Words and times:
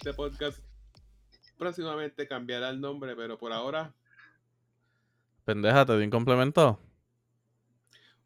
Este 0.00 0.14
podcast 0.14 0.58
próximamente 1.58 2.26
cambiará 2.26 2.70
el 2.70 2.80
nombre, 2.80 3.14
pero 3.14 3.36
por 3.36 3.52
ahora. 3.52 3.92
Pendeja, 5.44 5.84
te 5.84 5.98
di 5.98 6.04
un 6.04 6.10
complemento. 6.10 6.80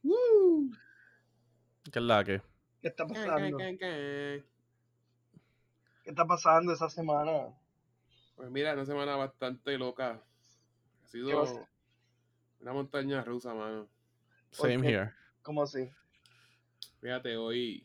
¡Woo! 0.05 0.70
¿Qué 1.92 1.98
es 1.98 2.05
la 2.05 2.23
que? 2.23 2.41
¿Qué 2.80 2.87
está 2.87 3.05
pasando? 3.09 3.59
¿Qué 3.59 4.45
está 6.05 6.24
pasando 6.24 6.73
esa 6.73 6.88
semana? 6.88 7.52
Pues 8.36 8.48
mira, 8.52 8.75
una 8.75 8.86
semana 8.86 9.16
bastante 9.16 9.77
loca. 9.77 10.11
Ha 10.11 10.20
¿Qué 11.02 11.09
sido 11.09 11.66
una 12.61 12.72
montaña 12.72 13.25
rusa, 13.25 13.52
mano. 13.52 13.88
Same 14.52 14.88
here. 14.88 15.12
¿Cómo 15.42 15.64
así? 15.64 15.91
Fíjate, 17.00 17.36
hoy, 17.36 17.84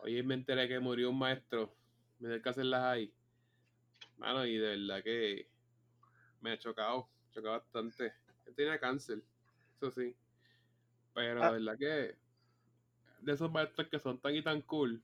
hoy 0.00 0.22
me 0.22 0.34
enteré 0.34 0.68
que 0.68 0.78
murió 0.78 1.08
un 1.08 1.18
maestro 1.18 1.77
en 2.20 2.32
el 2.32 2.42
que 2.42 2.64
las 2.64 2.82
hay. 2.82 3.12
Mano, 4.16 4.44
y 4.44 4.56
de 4.58 4.76
verdad 4.76 5.02
que 5.02 5.48
me 6.40 6.52
ha 6.52 6.58
chocado, 6.58 7.08
chocado 7.32 7.54
bastante. 7.54 8.12
Él 8.46 8.54
tenía 8.54 8.78
cáncer, 8.78 9.22
eso 9.76 9.90
sí. 9.90 10.16
Pero 11.14 11.42
Ah. 11.42 11.52
de 11.52 11.58
verdad 11.58 11.78
que 11.78 12.18
de 13.20 13.32
esos 13.32 13.50
maestros 13.50 13.88
que 13.88 13.98
son 13.98 14.20
tan 14.20 14.34
y 14.34 14.42
tan 14.42 14.62
cool, 14.62 15.02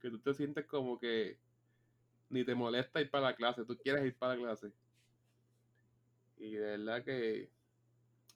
que 0.00 0.10
tú 0.10 0.18
te 0.18 0.34
sientes 0.34 0.66
como 0.66 0.98
que 0.98 1.38
ni 2.28 2.44
te 2.44 2.54
molesta 2.54 3.00
ir 3.00 3.10
para 3.10 3.26
la 3.30 3.36
clase, 3.36 3.64
tú 3.64 3.76
quieres 3.76 4.04
ir 4.04 4.16
para 4.16 4.34
la 4.34 4.42
clase. 4.42 4.72
Y 6.38 6.54
de 6.54 6.76
verdad 6.78 7.04
que, 7.04 7.50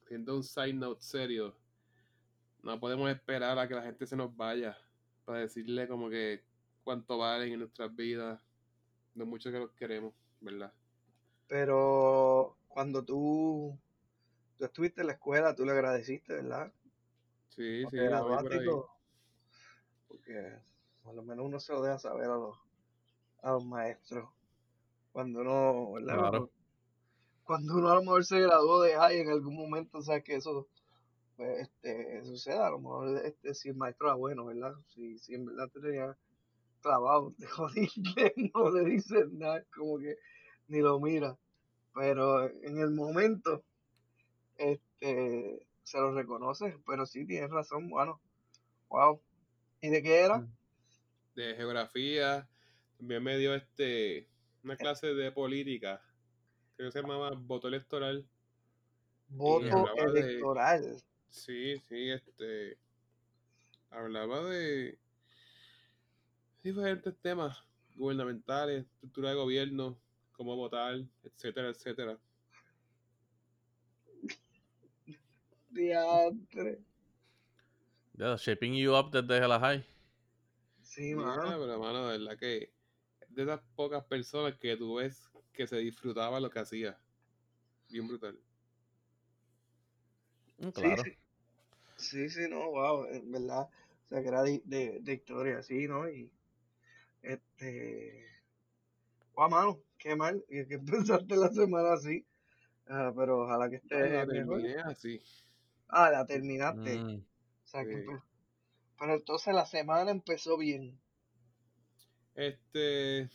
siendo 0.07 0.37
un 0.37 0.45
side 0.45 0.75
note 0.75 1.03
serio, 1.03 1.57
no 2.63 2.79
podemos 2.79 3.11
esperar 3.11 3.59
a 3.59 3.67
que 3.67 3.75
la 3.75 3.83
gente 3.83 4.07
se 4.07 4.17
nos 4.17 4.35
vaya 4.37 4.79
para 5.25 5.41
decirle 5.41 5.89
como 5.89 6.09
que 6.09 6.45
cuánto 6.87 7.19
valen 7.19 7.53
en 7.53 7.59
nuestras 7.59 7.93
vidas, 7.97 8.41
lo 9.17 9.27
mucho 9.27 9.51
que 9.51 9.59
los 9.59 9.73
queremos, 9.73 10.15
¿verdad? 10.41 10.73
Pero 11.49 12.57
cuando 12.69 13.05
tú, 13.05 13.77
tú 14.57 14.65
estuviste 14.65 15.01
en 15.01 15.09
la 15.09 15.15
escuela, 15.15 15.57
tú 15.57 15.65
le 15.65 15.73
agradeciste, 15.73 16.35
¿verdad? 16.35 16.73
Sí, 17.49 17.83
sí, 17.91 17.97
por 17.97 18.53
ahí. 18.53 18.65
todo. 18.65 18.89
Porque 20.07 20.61
por 21.03 21.17
lo 21.17 21.25
menos 21.25 21.45
uno 21.45 21.59
se 21.59 21.73
lo 21.73 21.83
deja 21.83 21.99
saber 21.99 22.27
a 22.27 22.37
los, 22.37 22.57
a 23.43 23.51
los 23.51 23.65
maestros. 23.65 24.31
Cuando 25.11 25.41
uno, 25.41 25.91
¿verdad? 25.91 26.19
Claro. 26.19 26.51
Cuando 27.43 27.75
uno 27.79 27.89
a 27.89 27.97
lo 27.97 28.03
mejor 28.03 28.25
se 28.25 28.41
graduó 28.41 28.81
de 28.83 28.95
high 28.95 29.19
en 29.19 29.31
algún 29.31 29.57
momento, 29.57 29.99
o 29.99 30.03
sea 30.03 30.21
que 30.21 30.37
eso 30.37 30.69
pues, 31.35 31.63
este, 31.63 32.25
sucede. 32.25 32.59
A 32.59 32.71
lo 32.71 32.79
mejor 32.79 33.27
este, 33.27 33.55
si 33.55 33.71
el 33.71 33.77
maestro 33.77 34.07
era 34.07 34.15
bueno, 34.15 34.45
¿verdad? 34.45 34.77
Si, 34.87 35.19
si 35.19 35.35
en 35.35 35.47
verdad 35.47 35.69
te 35.73 35.81
tenía 35.81 36.17
clavado, 36.81 37.35
te 37.39 37.47
jodiste, 37.47 38.35
no 38.55 38.71
le 38.71 38.85
dices 38.85 39.31
nada, 39.33 39.65
como 39.75 39.99
que 39.99 40.17
ni 40.69 40.81
lo 40.81 41.01
mira. 41.01 41.37
Pero 41.95 42.49
en 42.49 42.79
el 42.79 42.91
momento, 42.91 43.65
este, 44.57 45.67
se 45.83 45.99
lo 45.99 46.13
reconoce, 46.15 46.77
pero 46.87 47.07
sí 47.07 47.27
tienes 47.27 47.51
razón, 47.51 47.89
bueno, 47.89 48.21
wow. 48.89 49.21
¿Y 49.81 49.89
de 49.89 50.03
qué 50.03 50.21
era? 50.21 50.47
De 51.35 51.55
geografía, 51.55 52.49
también 52.99 53.23
me 53.23 53.39
dio 53.39 53.55
este 53.55 54.29
una 54.65 54.77
clase 54.77 55.15
de 55.15 55.31
política, 55.31 56.03
creo 56.77 56.89
que 56.89 56.93
se 56.93 57.03
llamaba 57.03 57.31
voto 57.31 57.69
electoral. 57.69 58.27
Voto 59.29 60.13
de- 60.13 60.21
electoral. 60.21 61.03
Sí, 61.31 61.77
sí, 61.89 62.11
este 62.11 62.79
hablaba 63.91 64.43
de 64.45 64.99
diferentes 66.67 67.15
temas 67.21 67.63
gubernamentales, 67.95 68.85
estructura 68.85 69.31
de 69.31 69.37
gobierno, 69.37 69.97
cómo 70.33 70.57
votar, 70.57 70.97
etcétera, 71.23 71.69
etcétera. 71.71 72.19
Diantre. 75.71 76.81
Ya, 78.19 78.37
shaping 78.37 78.75
you 78.75 78.95
up 78.97 79.11
desde 79.13 79.47
la 79.47 79.61
high. 79.61 79.85
Sí, 80.83 81.15
mano. 81.15 81.43
pero 81.61 81.79
mano, 81.79 82.09
de 82.09 82.19
verdad 82.19 82.39
que 82.39 82.73
es 83.21 83.35
de 83.35 83.43
esas 83.43 83.61
pocas 83.77 84.05
personas 84.05 84.59
que 84.59 84.77
tú 84.77 84.97
ves 84.97 85.29
que 85.53 85.67
se 85.67 85.77
disfrutaba 85.77 86.41
lo 86.41 86.51
que 86.51 86.59
hacía. 86.59 86.99
Bien 87.91 88.09
brutal. 88.09 88.37
Mm, 90.59 90.65
Sí, 90.65 90.73
Claro. 90.73 91.03
sí. 91.05 91.13
Sí, 91.97 92.29
sí, 92.29 92.49
no, 92.51 92.71
wow, 92.71 93.07
en 93.07 93.31
verdad. 93.31 93.69
O 94.05 94.09
sea, 94.09 94.21
que 94.23 94.29
era 94.29 94.43
de, 94.43 94.63
de, 94.65 94.99
de 95.01 95.13
historia, 95.15 95.63
sí, 95.63 95.87
¿no? 95.89 96.09
Y 96.09 96.31
este. 97.33 98.25
Guau, 99.33 99.51
mano, 99.51 99.81
qué 99.99 100.17
mal. 100.17 100.45
Y 100.49 100.67
que 100.67 100.75
empezaste 100.75 101.37
la 101.37 101.51
semana 101.53 101.93
así. 101.95 102.25
Ah, 102.89 103.13
pero 103.17 103.43
ojalá 103.45 103.69
que 103.71 103.77
esté 103.77 104.09
La 104.11 104.27
mejor. 104.27 104.61
terminé 104.63 104.77
así. 104.81 105.21
Ah, 105.89 106.11
la 106.11 106.27
terminaste. 106.27 106.99
Mm, 106.99 107.17
O 107.65 107.67
sea, 107.69 107.85
que 107.85 107.91
Sí. 107.93 107.97
empe- 107.99 108.23
Pero 108.99 109.15
entonces 109.15 109.55
la 109.55 109.67
semana 109.67 110.11
empezó 110.11 110.57
bien. 110.57 110.99
Este. 112.35 113.29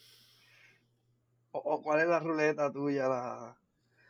¿O, 1.52 1.60
o 1.60 1.82
cuál 1.82 2.00
es 2.02 2.08
la 2.08 2.20
ruleta 2.20 2.72
tuya? 2.72 3.08
La... 3.08 3.58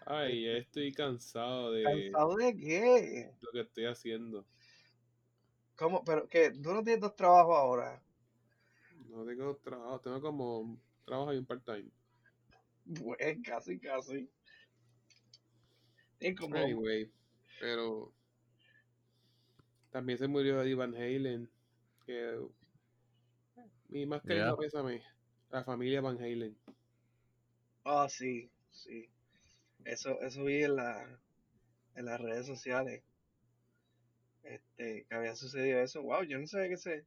Ay, 0.06 0.46
ya 0.46 0.52
estoy 0.54 0.92
cansado 0.94 1.72
de 1.72 1.84
¿Cansado 1.84 2.36
de 2.36 2.56
qué? 2.58 3.32
lo 3.42 3.52
que 3.52 3.62
estoy 3.62 3.86
haciendo. 3.86 4.46
¿Cómo? 5.76 6.04
Pero 6.04 6.28
que 6.28 6.52
tú 6.52 6.74
no 6.74 6.84
tienes 6.84 7.02
dos 7.02 7.16
trabajos 7.16 7.56
ahora. 7.58 8.02
No 9.10 9.26
tengo 9.26 9.56
trabajo, 9.58 10.00
tengo 10.00 10.22
como 10.22 10.80
trabajo 11.06 11.34
y 11.34 11.38
un 11.38 11.46
part-time. 11.46 11.90
Pues 13.00 13.38
casi, 13.44 13.80
casi. 13.80 14.30
Es 16.20 16.36
como. 16.36 16.56
Anyway, 16.56 17.12
pero 17.60 18.14
también 19.92 20.18
se 20.18 20.28
murió 20.28 20.62
Eddie 20.62 20.76
Van 20.76 20.96
Halen. 20.96 21.50
Que 22.06 22.40
mi 23.90 24.06
más 24.06 24.22
querido 24.24 24.46
Yeah. 24.46 24.56
pésame, 24.56 25.04
la 25.50 25.64
familia 25.64 26.02
Van 26.02 26.18
Halen. 26.18 26.58
Ah, 27.84 28.08
sí, 28.10 28.50
sí. 28.72 29.10
Eso, 29.86 30.22
eso 30.22 30.44
vi 30.44 30.64
en 30.64 30.76
la, 30.76 31.20
en 31.96 32.06
las 32.06 32.22
redes 32.22 32.46
sociales. 32.46 33.04
Este, 34.44 35.06
que 35.06 35.16
había 35.16 35.36
sucedido 35.36 35.82
eso. 35.82 36.02
Wow, 36.02 36.24
yo 36.24 36.40
no 36.40 36.48
sabía 36.48 36.70
que 36.70 36.74
ese 36.76 37.06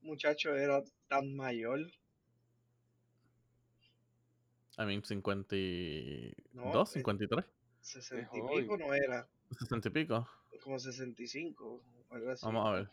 muchacho 0.00 0.54
era 0.54 0.82
tan 1.12 1.36
mayor. 1.36 1.80
I 4.78 4.86
mean, 4.86 5.02
52, 5.04 6.34
No, 6.54 6.82
eh, 6.82 6.86
53, 6.86 7.44
Sesenta 7.82 8.30
y 8.34 8.40
joven. 8.40 8.62
pico 8.62 8.78
no 8.78 8.94
era, 8.94 9.28
60 9.50 9.88
y 9.88 9.92
pico. 9.92 10.26
como 10.62 10.78
65, 10.78 11.82
o 12.08 12.14
algo 12.14 12.30
así. 12.30 12.46
Vamos 12.46 12.66
a 12.66 12.72
ver. 12.72 12.88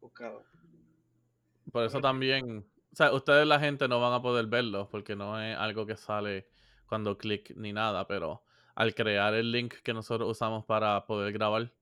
Buscado. 0.00 0.44
Por 1.72 1.84
eso 1.84 2.00
también, 2.00 2.64
o 2.92 2.96
sea, 2.96 3.12
ustedes 3.12 3.44
la 3.46 3.58
gente 3.58 3.88
no 3.88 4.00
van 4.00 4.12
a 4.12 4.22
poder 4.22 4.46
verlo 4.46 4.88
porque 4.88 5.16
no 5.16 5.40
es 5.40 5.56
algo 5.56 5.84
que 5.84 5.96
sale 5.96 6.46
cuando 6.86 7.18
clic 7.18 7.52
ni 7.56 7.72
nada, 7.72 8.06
pero 8.06 8.44
al 8.76 8.94
crear 8.94 9.34
el 9.34 9.50
link 9.50 9.74
que 9.82 9.92
nosotros 9.92 10.30
usamos 10.30 10.64
para 10.64 11.04
poder 11.06 11.32
grabar, 11.32 11.72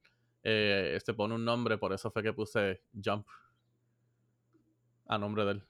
eh, 0.42 0.98
se 1.04 1.12
pone 1.12 1.34
un 1.34 1.44
nombre, 1.44 1.76
por 1.76 1.92
eso 1.92 2.10
fue 2.10 2.22
que 2.22 2.32
puse 2.32 2.82
Jump 3.04 3.26
a 5.10 5.18
nombre 5.18 5.44
de 5.44 5.50
él. 5.52 5.62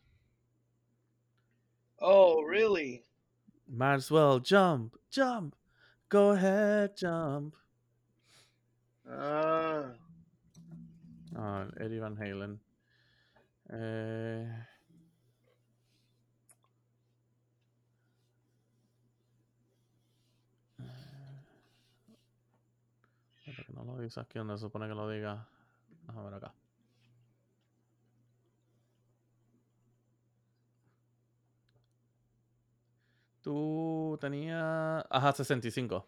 Oh, 1.98 2.42
really? 2.42 3.04
Might 3.66 3.94
as 3.94 4.10
well 4.10 4.38
jump, 4.38 4.96
jump, 5.10 5.54
go 6.08 6.30
ahead, 6.32 6.96
jump. 6.96 7.54
Ah, 9.08 9.94
Ah, 11.36 11.66
Eddie 11.78 12.00
Van 12.00 12.16
Halen. 12.16 12.58
Eh, 13.72 14.46
que 23.44 23.72
no 23.72 23.84
lo 23.84 23.98
dice 23.98 24.20
aquí 24.20 24.38
donde 24.38 24.54
se 24.56 24.60
supone 24.62 24.88
que 24.88 24.94
lo 24.94 25.08
diga. 25.08 25.46
Vamos 26.06 26.20
a 26.26 26.30
ver 26.30 26.34
acá. 26.34 26.54
Tú 33.50 34.16
tenías. 34.20 35.04
Ajá, 35.10 35.32
65. 35.32 36.06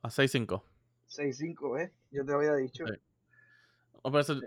A 0.00 0.08
65. 0.10 0.62
6'5", 1.08 1.76
¿eh? 1.76 1.92
Yo 2.12 2.24
te 2.24 2.32
había 2.32 2.54
dicho. 2.54 2.86
Sí. 2.86 2.92
O 4.02 4.12
pero 4.12 4.20
eso- 4.20 4.40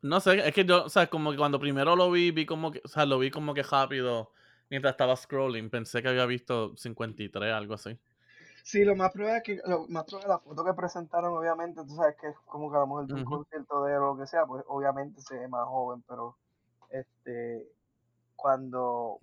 no 0.00 0.18
sé, 0.20 0.48
es 0.48 0.54
que 0.54 0.64
yo, 0.64 0.86
o 0.86 0.88
sea, 0.88 1.08
como 1.08 1.30
que 1.30 1.36
cuando 1.36 1.60
primero 1.60 1.94
lo 1.94 2.10
vi, 2.10 2.30
vi 2.30 2.46
como 2.46 2.72
que, 2.72 2.80
o 2.82 2.88
sea, 2.88 3.04
lo 3.04 3.18
vi 3.18 3.30
como 3.30 3.52
que 3.52 3.62
rápido 3.62 4.32
mientras 4.70 4.92
estaba 4.92 5.14
scrolling. 5.14 5.68
Pensé 5.68 6.00
que 6.00 6.08
había 6.08 6.24
visto 6.24 6.74
53, 6.78 7.52
algo 7.52 7.74
así. 7.74 7.98
Sí, 8.64 8.82
lo 8.82 8.96
más 8.96 9.12
probable 9.12 9.36
es 9.38 9.42
que, 9.44 9.60
lo 9.68 9.86
más 9.88 10.04
probable, 10.04 10.28
la 10.30 10.38
foto 10.38 10.64
que 10.64 10.72
presentaron, 10.72 11.36
obviamente, 11.36 11.82
tú 11.86 11.96
sabes 11.96 12.16
que 12.18 12.28
es 12.28 12.36
como 12.46 12.70
que 12.70 12.78
a 12.78 12.80
lo 12.80 12.86
mejor 12.86 13.06
de 13.08 13.12
un 13.12 13.24
concierto 13.24 13.84
de 13.84 13.92
lo 13.92 14.16
que 14.16 14.26
sea, 14.26 14.46
pues 14.46 14.64
obviamente 14.68 15.20
se 15.20 15.38
ve 15.38 15.48
más 15.48 15.66
joven, 15.66 16.02
pero 16.08 16.38
este, 16.88 17.68
cuando 18.42 19.20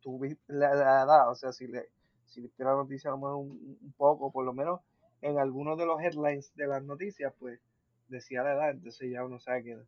tú 0.00 0.20
la, 0.46 0.74
la 0.74 1.02
edad, 1.02 1.30
o 1.30 1.34
sea, 1.34 1.52
si 1.52 1.66
le, 1.66 1.90
si 2.26 2.40
viste 2.40 2.64
la 2.64 2.72
noticia 2.72 3.10
a 3.10 3.12
lo 3.12 3.18
mejor 3.18 3.36
un, 3.36 3.78
un 3.82 3.92
poco, 3.96 4.30
por 4.32 4.44
lo 4.44 4.54
menos 4.54 4.80
en 5.20 5.38
algunos 5.38 5.76
de 5.78 5.86
los 5.86 6.00
headlines 6.00 6.54
de 6.54 6.66
las 6.68 6.82
noticias, 6.82 7.34
pues 7.38 7.60
decía 8.08 8.42
la 8.42 8.54
edad, 8.54 8.70
entonces 8.70 9.10
ya 9.10 9.24
uno 9.24 9.38
sabe 9.38 9.64
que 9.64 9.78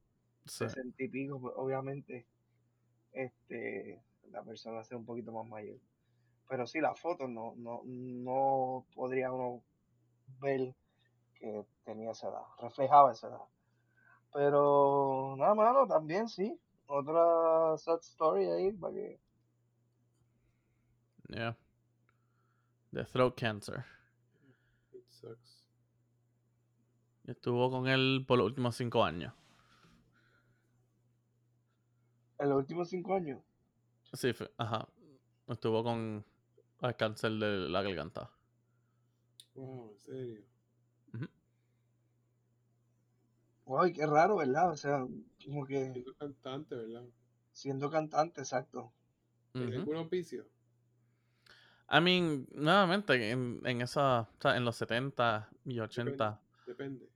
Sí. 0.46 0.66
y 0.98 1.08
pico, 1.08 1.40
pues 1.40 1.54
obviamente, 1.56 2.26
este, 3.12 4.02
la 4.30 4.42
persona 4.42 4.76
va 4.76 4.80
a 4.82 4.84
ser 4.84 4.98
un 4.98 5.06
poquito 5.06 5.32
más 5.32 5.46
mayor. 5.48 5.78
Pero 6.48 6.66
sí, 6.66 6.80
la 6.80 6.94
foto 6.94 7.26
no, 7.28 7.54
no, 7.56 7.80
no 7.86 8.84
podría 8.94 9.32
uno 9.32 9.62
ver 10.40 10.74
que 11.36 11.64
tenía 11.84 12.10
esa 12.10 12.28
edad, 12.28 12.42
reflejaba 12.58 13.12
esa 13.12 13.28
edad. 13.28 13.40
Pero 14.34 15.34
nada, 15.38 15.54
mano, 15.54 15.86
también 15.86 16.28
sí, 16.28 16.60
otra 16.86 17.76
sad 17.78 18.00
story 18.00 18.46
ahí, 18.50 18.72
para 18.72 18.94
que 18.94 19.20
Yeah. 21.28 21.56
De 22.92 23.04
throat 23.04 23.34
cancer. 23.36 23.84
It 24.92 25.04
sucks. 25.10 25.64
Estuvo 27.26 27.70
con 27.70 27.88
él 27.88 28.24
por 28.28 28.38
los 28.38 28.46
últimos 28.46 28.76
cinco 28.76 29.02
años. 29.04 29.32
en 32.38 32.48
los 32.50 32.58
últimos 32.58 32.88
cinco 32.90 33.14
años, 33.14 33.40
Sí, 34.12 34.32
fue- 34.32 34.52
ajá. 34.58 34.86
Estuvo 35.48 35.82
con 35.82 36.24
el 36.82 36.96
cáncer 36.96 37.32
de 37.32 37.68
la 37.70 37.80
garganta. 37.82 38.30
Wow, 39.54 39.92
en 39.92 39.98
serio. 40.00 40.44
Uy, 43.66 43.92
qué 43.92 44.06
raro, 44.06 44.36
¿verdad? 44.36 44.70
O 44.70 44.76
sea, 44.76 45.06
como 45.44 45.66
que 45.66 45.92
Siendo 45.92 46.14
cantante, 46.14 46.74
¿verdad? 46.74 47.04
siendo 47.52 47.90
cantante, 47.90 48.40
exacto. 48.40 48.92
¿Tiene 49.52 49.68
Ujú. 49.68 49.80
algún 49.80 49.96
auspicio? 49.96 50.44
I 51.90 52.00
mean, 52.00 52.46
nuevamente, 52.52 53.30
en, 53.30 53.60
en 53.64 53.82
esa, 53.82 54.22
o 54.22 54.40
sea, 54.40 54.56
en 54.56 54.64
los 54.64 54.76
70 54.76 55.48
y 55.64 55.78
80, 55.78 56.40
Depende. 56.66 57.08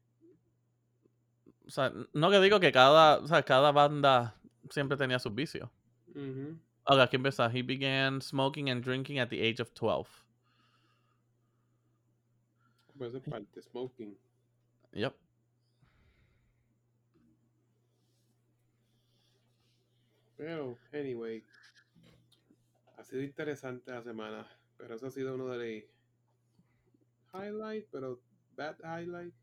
o 1.67 1.71
sea, 1.71 1.93
no 2.13 2.31
que 2.31 2.41
digo 2.41 2.61
que 2.61 2.71
cada, 2.71 3.19
o 3.19 3.27
sea, 3.27 3.43
cada 3.43 3.73
banda 3.73 4.37
siempre 4.71 4.97
tenía 4.97 5.19
sus 5.19 5.35
vicios. 5.35 5.69
Ujú. 6.15 6.59
Ok, 6.85 6.99
aquí 7.01 7.17
empieza. 7.17 7.51
He 7.53 7.63
began 7.63 8.21
smoking 8.23 8.71
and 8.71 8.83
drinking 8.85 9.19
at 9.19 9.29
the 9.29 9.41
age 9.41 9.61
of 9.61 9.73
12. 9.75 10.09
Pues 12.97 13.13
parte, 13.29 13.63
smoking. 13.63 14.17
Yep. 14.93 15.15
Pero, 20.39 20.79
anyway. 20.93 21.45
Ha 22.97 23.03
sido 23.05 23.23
interesante 23.23 23.91
la 23.91 24.03
semana. 24.03 24.49
Pero 24.79 24.95
eso 24.95 25.09
ha 25.09 25.11
sido 25.11 25.35
uno 25.35 25.49
de 25.49 25.59
los 27.33 27.45
highlights, 27.45 27.89
pero 27.91 28.21
bad 28.57 28.77
highlight. 28.79 29.35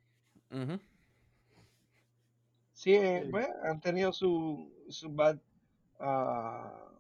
Sí, 2.71 2.93
eh, 2.95 3.23
Sí. 3.25 3.31
pues, 3.31 3.47
han 3.63 3.81
tenido 3.81 4.13
su, 4.13 4.73
su 4.89 5.13
bad 5.13 5.37
ah, 5.99 6.91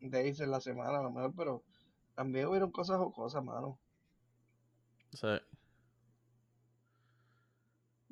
days 0.00 0.40
en 0.40 0.50
la 0.50 0.60
semana, 0.60 0.98
a 0.98 1.02
lo 1.02 1.10
mejor, 1.10 1.34
pero 1.34 1.64
también 2.14 2.46
hubieron 2.46 2.70
cosas 2.70 2.98
o 3.00 3.10
cosas, 3.12 3.42
mano. 3.42 3.78
Sí. 5.12 5.28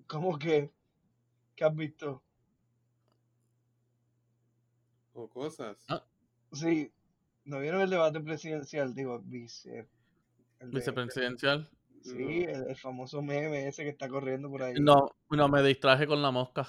¿Cómo 0.07 0.39
que? 0.39 0.73
¿Qué 1.57 1.65
has 1.65 1.75
visto? 1.75 2.23
O 5.15 5.29
cosas. 5.29 5.77
Ah. 5.89 6.05
Sí, 6.53 6.93
¿no 7.45 7.61
vieron 7.61 7.81
el 7.81 7.91
debate 7.91 8.21
presidencial? 8.21 8.95
Digo, 8.95 9.21
vice. 9.21 9.87
el 10.61 10.71
de- 10.71 10.79
Vicepresidencial. 10.79 11.69
Sí, 12.03 12.43
el, 12.45 12.69
el 12.69 12.77
famoso 12.77 13.23
meme 13.23 13.67
ese 13.67 13.83
que 13.83 13.89
está 13.89 14.09
corriendo 14.09 14.51
por 14.51 14.63
ahí. 14.63 14.75
No, 14.79 15.11
no 15.31 15.49
me 15.49 15.63
distraje 15.63 16.07
con 16.07 16.21
la 16.21 16.31
mosca. 16.31 16.69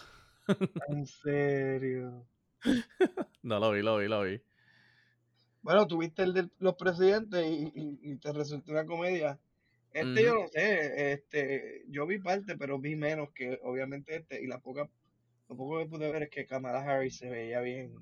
En 0.89 1.05
serio. 1.05 2.25
No 3.43 3.59
lo 3.59 3.71
vi, 3.71 3.81
lo 3.83 3.97
vi, 3.97 4.07
lo 4.07 4.23
vi. 4.23 4.41
Bueno, 5.61 5.85
tuviste 5.85 6.23
el 6.23 6.33
de 6.33 6.49
los 6.59 6.73
presidentes 6.75 7.45
y, 7.45 7.71
y- 7.75 7.99
y 8.01 8.15
te 8.17 8.33
resultó 8.33 8.71
una 8.71 8.85
comedia. 8.87 9.39
Este 9.91 10.23
yo 10.23 10.33
no 10.33 10.47
sé, 10.47 11.13
este, 11.13 11.85
yo 11.89 12.07
vi 12.07 12.17
parte, 12.19 12.57
pero 12.57 12.79
vi 12.79 12.95
menos 12.95 13.29
que 13.33 13.59
obviamente 13.63 14.15
este, 14.15 14.41
y 14.43 14.47
la 14.47 14.59
poca, 14.59 14.89
lo 15.47 15.55
poco 15.55 15.77
que 15.79 15.85
pude 15.85 16.11
ver 16.11 16.23
es 16.23 16.29
que 16.31 16.45
Kamala 16.47 16.79
Harris 16.81 17.17
se 17.17 17.29
veía 17.29 17.61
bien. 17.61 17.93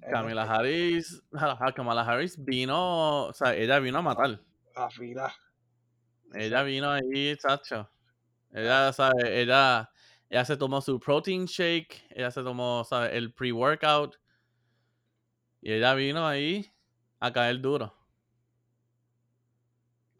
Sé, 0.00 0.10
Harris, 0.48 1.22
Kamala 1.74 2.02
Harris 2.02 2.42
vino, 2.42 3.26
o 3.26 3.32
sea, 3.32 3.54
ella 3.54 3.78
vino 3.78 3.98
a 3.98 4.02
matar. 4.02 4.40
a 4.74 4.90
fila. 4.90 5.32
Ella 6.32 6.62
vino 6.62 6.90
ahí, 6.90 7.36
chacho. 7.36 7.90
Ella, 8.52 8.92
sabe, 8.92 9.40
ella, 9.42 9.90
ella 10.28 10.44
se 10.44 10.56
tomó 10.56 10.80
su 10.80 10.98
protein 10.98 11.44
shake, 11.46 12.06
ella 12.10 12.30
se 12.30 12.42
tomó, 12.42 12.84
sabe, 12.84 13.16
el 13.16 13.32
pre-workout. 13.32 14.16
Y 15.60 15.72
ella 15.72 15.94
vino 15.94 16.26
ahí 16.26 16.72
a 17.18 17.32
caer 17.32 17.60
duro. 17.60 17.94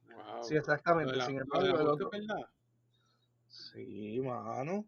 Wow. 0.08 0.42
Sí, 0.42 0.56
exactamente. 0.56 1.16
La- 1.16 1.26
Sin 1.26 1.38
embargo. 1.38 1.96
Sí, 3.48 4.20
mano. 4.20 4.84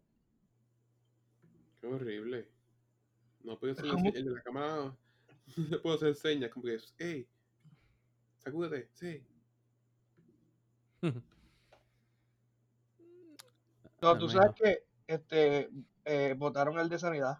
Qué 1.81 1.87
horrible. 1.87 2.49
No 3.44 3.59
puedo 3.59 3.73
hacer 3.73 3.89
¿Cómo? 3.89 4.11
el 4.15 4.25
de 4.25 4.31
la 4.31 4.43
cámara. 4.43 4.97
No 5.56 5.65
le 5.69 5.79
puedo 5.79 5.97
hacer 5.97 6.15
señas, 6.15 6.50
como 6.50 6.65
que, 6.65 6.79
hey, 6.99 7.27
sacúdete, 8.39 8.89
sí. 8.94 9.23
No, 14.00 14.19
tú 14.19 14.29
sabes 14.29 14.53
que 14.56 14.85
este, 15.06 15.70
eh, 16.05 16.34
votaron 16.37 16.79
el 16.81 16.89
de 16.89 16.99
sanidad. 16.99 17.39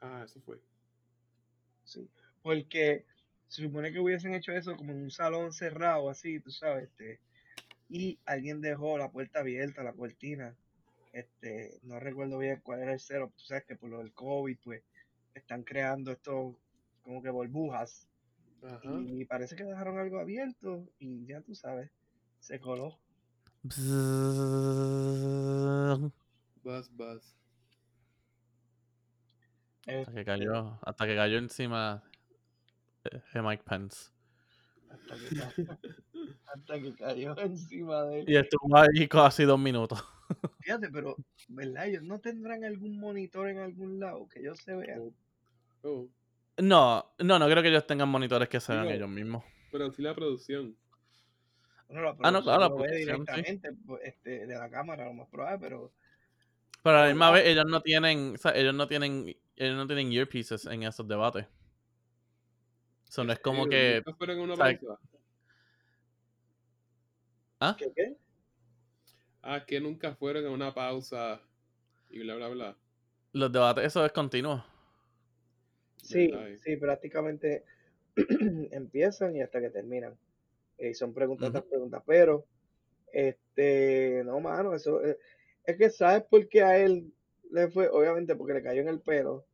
Ah, 0.00 0.22
eso 0.24 0.40
fue. 0.40 0.58
Sí, 1.84 2.08
porque 2.42 3.04
se 3.48 3.62
supone 3.62 3.92
que 3.92 4.00
hubiesen 4.00 4.34
hecho 4.34 4.52
eso 4.52 4.76
como 4.76 4.92
en 4.92 5.02
un 5.02 5.10
salón 5.10 5.52
cerrado, 5.52 6.08
así, 6.08 6.40
tú 6.40 6.50
sabes, 6.50 6.84
este, 6.84 7.20
y 7.88 8.18
alguien 8.24 8.60
dejó 8.60 8.96
la 8.96 9.10
puerta 9.10 9.40
abierta, 9.40 9.82
la 9.82 9.92
cortina, 9.92 10.56
este, 11.14 11.78
no 11.82 12.00
recuerdo 12.00 12.38
bien 12.38 12.60
cuál 12.62 12.80
era 12.80 12.92
el 12.92 13.00
cero, 13.00 13.32
tú 13.36 13.44
sabes 13.44 13.64
que 13.64 13.76
por 13.76 13.88
lo 13.88 13.98
del 13.98 14.12
COVID, 14.12 14.58
pues, 14.64 14.82
están 15.32 15.62
creando 15.62 16.10
estos 16.12 16.56
como 17.02 17.22
que 17.22 17.30
burbujas, 17.30 18.08
Ajá. 18.62 19.00
y 19.06 19.24
parece 19.24 19.54
que 19.56 19.64
dejaron 19.64 19.98
algo 19.98 20.18
abierto, 20.18 20.88
y 20.98 21.24
ya 21.26 21.40
tú 21.40 21.54
sabes, 21.54 21.90
se 22.40 22.58
coló. 22.60 22.98
Buzz, 26.62 26.90
buzz. 26.90 27.36
Hasta 29.86 30.12
que 30.14 30.24
cayó, 30.24 30.78
hasta 30.82 31.06
que 31.06 31.14
cayó 31.16 31.38
encima 31.38 32.02
de 33.04 33.42
Mike 33.42 33.62
Pence. 33.64 34.10
hasta 34.88 35.14
que, 35.16 35.36
ca- 35.36 35.54
hasta 36.54 36.80
que 36.80 36.94
cayó 36.94 37.38
encima 37.38 38.02
de 38.04 38.20
él. 38.20 38.30
Y 38.30 38.36
estuvo 38.36 38.76
ahí 38.76 39.06
casi 39.08 39.44
dos 39.44 39.58
minutos. 39.60 40.02
Fíjate, 40.64 40.88
pero, 40.90 41.14
¿verdad? 41.48 41.86
Ellos 41.88 42.02
no 42.04 42.20
tendrán 42.20 42.64
algún 42.64 42.98
monitor 42.98 43.48
en 43.50 43.58
algún 43.58 44.00
lado 44.00 44.26
que 44.28 44.40
ellos 44.40 44.58
se 44.60 44.74
vean. 44.74 44.98
Oh. 44.98 45.14
Oh, 45.82 46.08
No, 46.56 47.14
no, 47.18 47.38
no 47.38 47.46
creo 47.48 47.62
que 47.62 47.68
ellos 47.68 47.86
tengan 47.86 48.08
monitores 48.08 48.48
que 48.48 48.60
se 48.60 48.72
vean 48.72 48.88
ellos 48.88 49.08
mismos. 49.08 49.44
pero 49.70 49.90
sí 49.92 50.00
la 50.02 50.14
producción. 50.14 50.76
La 51.88 52.16
Ah, 52.22 52.30
no, 52.30 52.42
producción 52.42 52.42
claro, 52.42 52.60
la 52.60 52.68
producción, 52.70 53.26
sí. 53.28 53.42
directamente 53.44 53.72
pues, 53.86 54.02
este, 54.04 54.46
de 54.46 54.54
la 54.54 54.70
cámara, 54.70 55.04
lo 55.04 55.12
más 55.14 55.28
probable, 55.28 55.58
pero 55.60 55.92
Pero 56.82 56.98
a 56.98 57.02
la 57.02 57.06
misma 57.08 57.30
vez 57.32 57.46
ellos 57.46 57.64
no 57.66 57.80
tienen, 57.82 58.34
o 58.34 58.38
sea, 58.38 58.52
ellos 58.52 58.74
no 58.74 58.86
tienen, 58.86 59.36
ellos 59.56 59.76
no 59.76 59.86
tienen 59.86 60.12
earpieces 60.12 60.66
en 60.66 60.82
esos 60.84 61.06
debates. 61.08 61.46
Eso 63.08 63.24
no 63.24 63.32
¿En 63.32 63.36
es 63.36 63.40
como 63.40 63.66
que, 63.66 64.02
¿Nunca 64.04 64.14
fueron 64.18 64.38
a 64.40 64.42
una 64.42 64.52
o 64.54 64.56
sea, 64.56 64.64
pausa? 64.66 65.00
¿ah? 67.60 67.74
¿Qué 67.76 67.92
qué? 67.94 68.16
Ah, 69.46 69.64
que 69.66 69.78
nunca 69.78 70.14
fueron 70.14 70.46
a 70.46 70.50
una 70.50 70.72
pausa 70.72 71.38
y 72.10 72.20
bla, 72.20 72.34
bla, 72.36 72.48
bla. 72.48 72.76
Los 73.32 73.52
debates, 73.52 73.84
eso 73.84 74.04
es 74.06 74.12
continuo. 74.12 74.64
Sí, 76.02 76.30
sí, 76.62 76.76
prácticamente 76.76 77.64
empiezan 78.70 79.36
y 79.36 79.42
hasta 79.42 79.60
que 79.60 79.70
terminan. 79.70 80.16
Eh, 80.78 80.94
son 80.94 81.14
preguntas 81.14 81.52
tras 81.52 81.64
Ujú. 81.64 81.70
preguntas, 81.70 82.02
pero, 82.06 82.46
este, 83.12 84.22
no, 84.24 84.40
mano, 84.40 84.74
eso, 84.74 85.04
eh, 85.04 85.18
es 85.64 85.76
que 85.76 85.90
sabes 85.90 86.24
por 86.24 86.48
qué 86.48 86.62
a 86.62 86.78
él 86.78 87.12
le 87.50 87.68
fue, 87.70 87.88
obviamente 87.88 88.34
porque 88.36 88.54
le 88.54 88.62
cayó 88.62 88.82
en 88.82 88.88
el 88.88 89.00
pelo, 89.00 89.46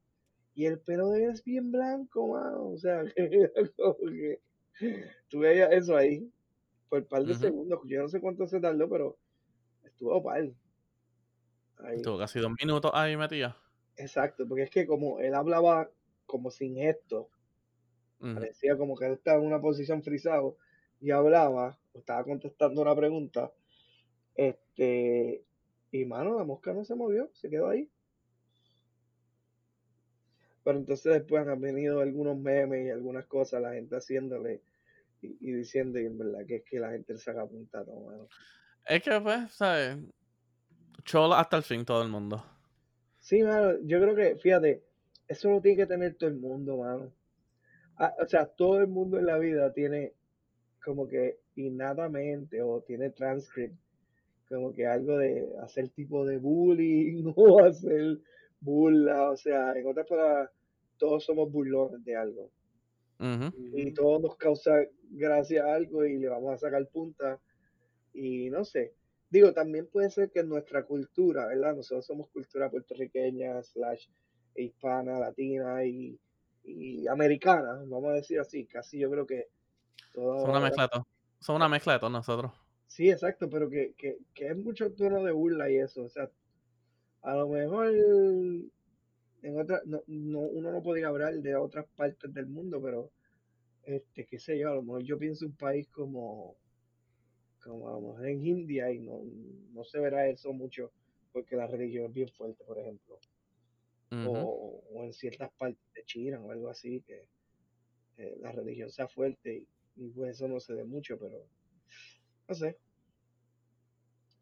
y 0.54 0.66
el 0.66 0.80
pelo 0.80 1.10
de 1.10 1.24
él 1.24 1.30
es 1.30 1.44
bien 1.44 1.72
blanco, 1.72 2.28
mano, 2.28 2.70
o 2.70 2.78
sea, 2.78 3.04
veías 5.32 5.72
eso 5.72 5.96
ahí, 5.96 6.30
por 6.88 7.00
un 7.00 7.06
par 7.08 7.24
de 7.24 7.34
segundos. 7.34 7.80
Yo 7.86 8.02
no 8.02 8.08
sé 8.08 8.20
cuánto 8.20 8.46
se 8.46 8.60
tardó, 8.60 8.88
pero 8.88 9.18
estuvo. 10.00 10.30
Ahí. 10.30 10.54
Estuvo 11.96 12.18
casi 12.18 12.40
dos 12.40 12.52
minutos 12.60 12.90
ahí 12.94 13.16
metida. 13.16 13.56
Exacto, 13.96 14.46
porque 14.48 14.64
es 14.64 14.70
que 14.70 14.86
como 14.86 15.20
él 15.20 15.34
hablaba 15.34 15.90
como 16.26 16.50
sin 16.50 16.76
gesto, 16.76 17.28
parecía 18.18 18.76
como 18.76 18.96
que 18.96 19.06
él 19.06 19.12
estaba 19.12 19.40
en 19.40 19.46
una 19.46 19.60
posición 19.60 20.02
frisado 20.02 20.56
y 21.00 21.10
hablaba, 21.10 21.78
o 21.92 21.98
estaba 21.98 22.24
contestando 22.24 22.82
una 22.82 22.94
pregunta, 22.94 23.52
este, 24.34 25.44
y 25.90 26.04
mano, 26.04 26.36
la 26.36 26.44
mosca 26.44 26.72
no 26.72 26.84
se 26.84 26.94
movió, 26.94 27.30
se 27.34 27.50
quedó 27.50 27.68
ahí. 27.68 27.90
Pero 30.62 30.78
entonces 30.78 31.12
después 31.14 31.46
han 31.46 31.60
venido 31.60 32.00
algunos 32.00 32.38
memes 32.38 32.86
y 32.86 32.90
algunas 32.90 33.26
cosas, 33.26 33.62
la 33.62 33.72
gente 33.72 33.96
haciéndole 33.96 34.62
y, 35.22 35.36
y 35.40 35.52
diciendo, 35.52 35.98
y 35.98 36.06
en 36.06 36.18
verdad 36.18 36.46
que 36.46 36.56
es 36.56 36.64
que 36.64 36.78
la 36.78 36.90
gente 36.90 37.14
le 37.14 37.18
saca 37.18 37.46
punta, 37.46 37.82
no, 37.84 38.00
mano. 38.00 38.28
Es 38.84 39.02
que, 39.02 39.20
pues, 39.20 39.52
¿sabes? 39.52 39.98
Chola 41.04 41.40
hasta 41.40 41.58
el 41.58 41.62
fin 41.62 41.84
todo 41.84 42.02
el 42.02 42.08
mundo. 42.08 42.42
Sí, 43.20 43.42
mano, 43.42 43.78
yo 43.84 44.00
creo 44.00 44.14
que, 44.16 44.36
fíjate, 44.36 44.82
eso 45.28 45.50
lo 45.50 45.60
tiene 45.60 45.76
que 45.76 45.86
tener 45.86 46.16
todo 46.16 46.28
el 46.30 46.36
mundo, 46.36 46.78
mano. 46.78 47.12
Ah, 47.96 48.14
o 48.20 48.26
sea, 48.26 48.46
todo 48.46 48.80
el 48.80 48.88
mundo 48.88 49.18
en 49.18 49.26
la 49.26 49.38
vida 49.38 49.72
tiene 49.72 50.14
como 50.84 51.08
que 51.08 51.40
innatamente 51.56 52.62
o 52.62 52.82
tiene 52.82 53.10
transcript, 53.10 53.76
como 54.48 54.72
que 54.72 54.86
algo 54.86 55.18
de 55.18 55.48
hacer 55.62 55.90
tipo 55.90 56.26
de 56.26 56.38
bullying 56.38 57.32
o 57.36 57.64
hacer 57.64 58.18
burla, 58.60 59.30
o 59.30 59.36
sea, 59.36 59.72
en 59.72 59.86
otras 59.86 60.06
palabras, 60.08 60.50
todos 60.98 61.24
somos 61.24 61.50
burlones 61.52 62.04
de 62.04 62.16
algo 62.16 62.50
y 63.72 63.92
Ujú. 63.92 63.94
todo 63.94 64.18
nos 64.20 64.36
causa 64.36 64.72
gracia 65.10 65.64
a 65.64 65.74
algo 65.74 66.04
y 66.04 66.18
le 66.18 66.28
vamos 66.28 66.52
a 66.54 66.58
sacar 66.58 66.86
punta 66.88 67.40
y 68.12 68.50
no 68.50 68.64
sé. 68.64 68.94
Digo, 69.30 69.52
también 69.52 69.86
puede 69.86 70.10
ser 70.10 70.30
que 70.30 70.42
nuestra 70.42 70.84
cultura, 70.84 71.46
¿verdad? 71.46 71.76
Nosotros 71.76 72.04
somos 72.04 72.28
cultura 72.30 72.70
puertorriqueña, 72.70 73.62
slash 73.62 74.08
hispana, 74.56 75.20
latina 75.20 75.84
y, 75.84 76.18
y 76.64 77.06
americana, 77.06 77.74
vamos 77.86 78.10
a 78.10 78.14
decir 78.14 78.40
así. 78.40 78.66
Casi 78.66 78.98
yo 78.98 79.10
creo 79.10 79.26
que 79.26 79.48
todo... 80.12 80.40
Son 80.40 80.50
una 80.50 80.60
mezcla 80.60 80.82
de 80.84 80.88
todo. 80.88 81.06
Son 81.38 81.56
una 81.56 81.68
mezcla 81.68 81.92
de 81.92 81.98
todos 82.00 82.12
nosotros. 82.12 82.52
Sí, 82.86 83.08
exacto, 83.08 83.48
pero 83.48 83.70
que, 83.70 83.94
que, 83.96 84.18
que 84.34 84.48
es 84.48 84.56
mucho 84.56 84.92
tono 84.92 85.22
de 85.22 85.30
burla 85.30 85.70
y 85.70 85.76
eso. 85.76 86.02
O 86.02 86.08
sea, 86.08 86.28
a 87.22 87.36
lo 87.36 87.48
mejor 87.48 87.92
en 89.42 89.60
otra, 89.60 89.80
no, 89.86 90.02
no, 90.06 90.40
uno 90.40 90.72
no 90.72 90.82
podría 90.82 91.08
hablar 91.08 91.34
de 91.34 91.54
otras 91.54 91.86
partes 91.96 92.32
del 92.34 92.46
mundo, 92.46 92.80
pero 92.82 93.10
este, 93.84 94.26
qué 94.26 94.38
sé 94.38 94.58
yo, 94.58 94.70
a 94.70 94.74
lo 94.74 94.82
mejor 94.82 95.02
yo 95.02 95.18
pienso 95.18 95.46
un 95.46 95.56
país 95.56 95.88
como, 95.88 96.56
como 97.62 97.88
a 97.88 97.92
lo 97.92 98.00
mejor 98.00 98.26
en 98.26 98.46
India 98.46 98.90
y 98.90 98.98
no, 99.00 99.20
no 99.72 99.84
se 99.84 99.98
verá 100.00 100.26
eso 100.28 100.52
mucho 100.52 100.90
porque 101.32 101.56
la 101.56 101.66
religión 101.66 102.06
es 102.06 102.12
bien 102.12 102.28
fuerte, 102.28 102.64
por 102.64 102.78
ejemplo. 102.78 103.18
O, 104.26 104.82
o 104.92 105.04
en 105.04 105.12
ciertas 105.12 105.52
partes 105.52 105.80
de 105.94 106.02
China 106.04 106.40
o 106.40 106.50
algo 106.50 106.68
así, 106.68 107.00
que 107.02 107.26
eh, 108.18 108.36
la 108.40 108.50
religión 108.50 108.90
sea 108.90 109.06
fuerte 109.06 109.54
y, 109.96 110.04
y 110.04 110.08
pues 110.08 110.34
eso 110.34 110.48
no 110.48 110.58
se 110.58 110.74
ve 110.74 110.82
mucho, 110.84 111.16
pero 111.16 111.46
no 112.48 112.54
sé, 112.54 112.76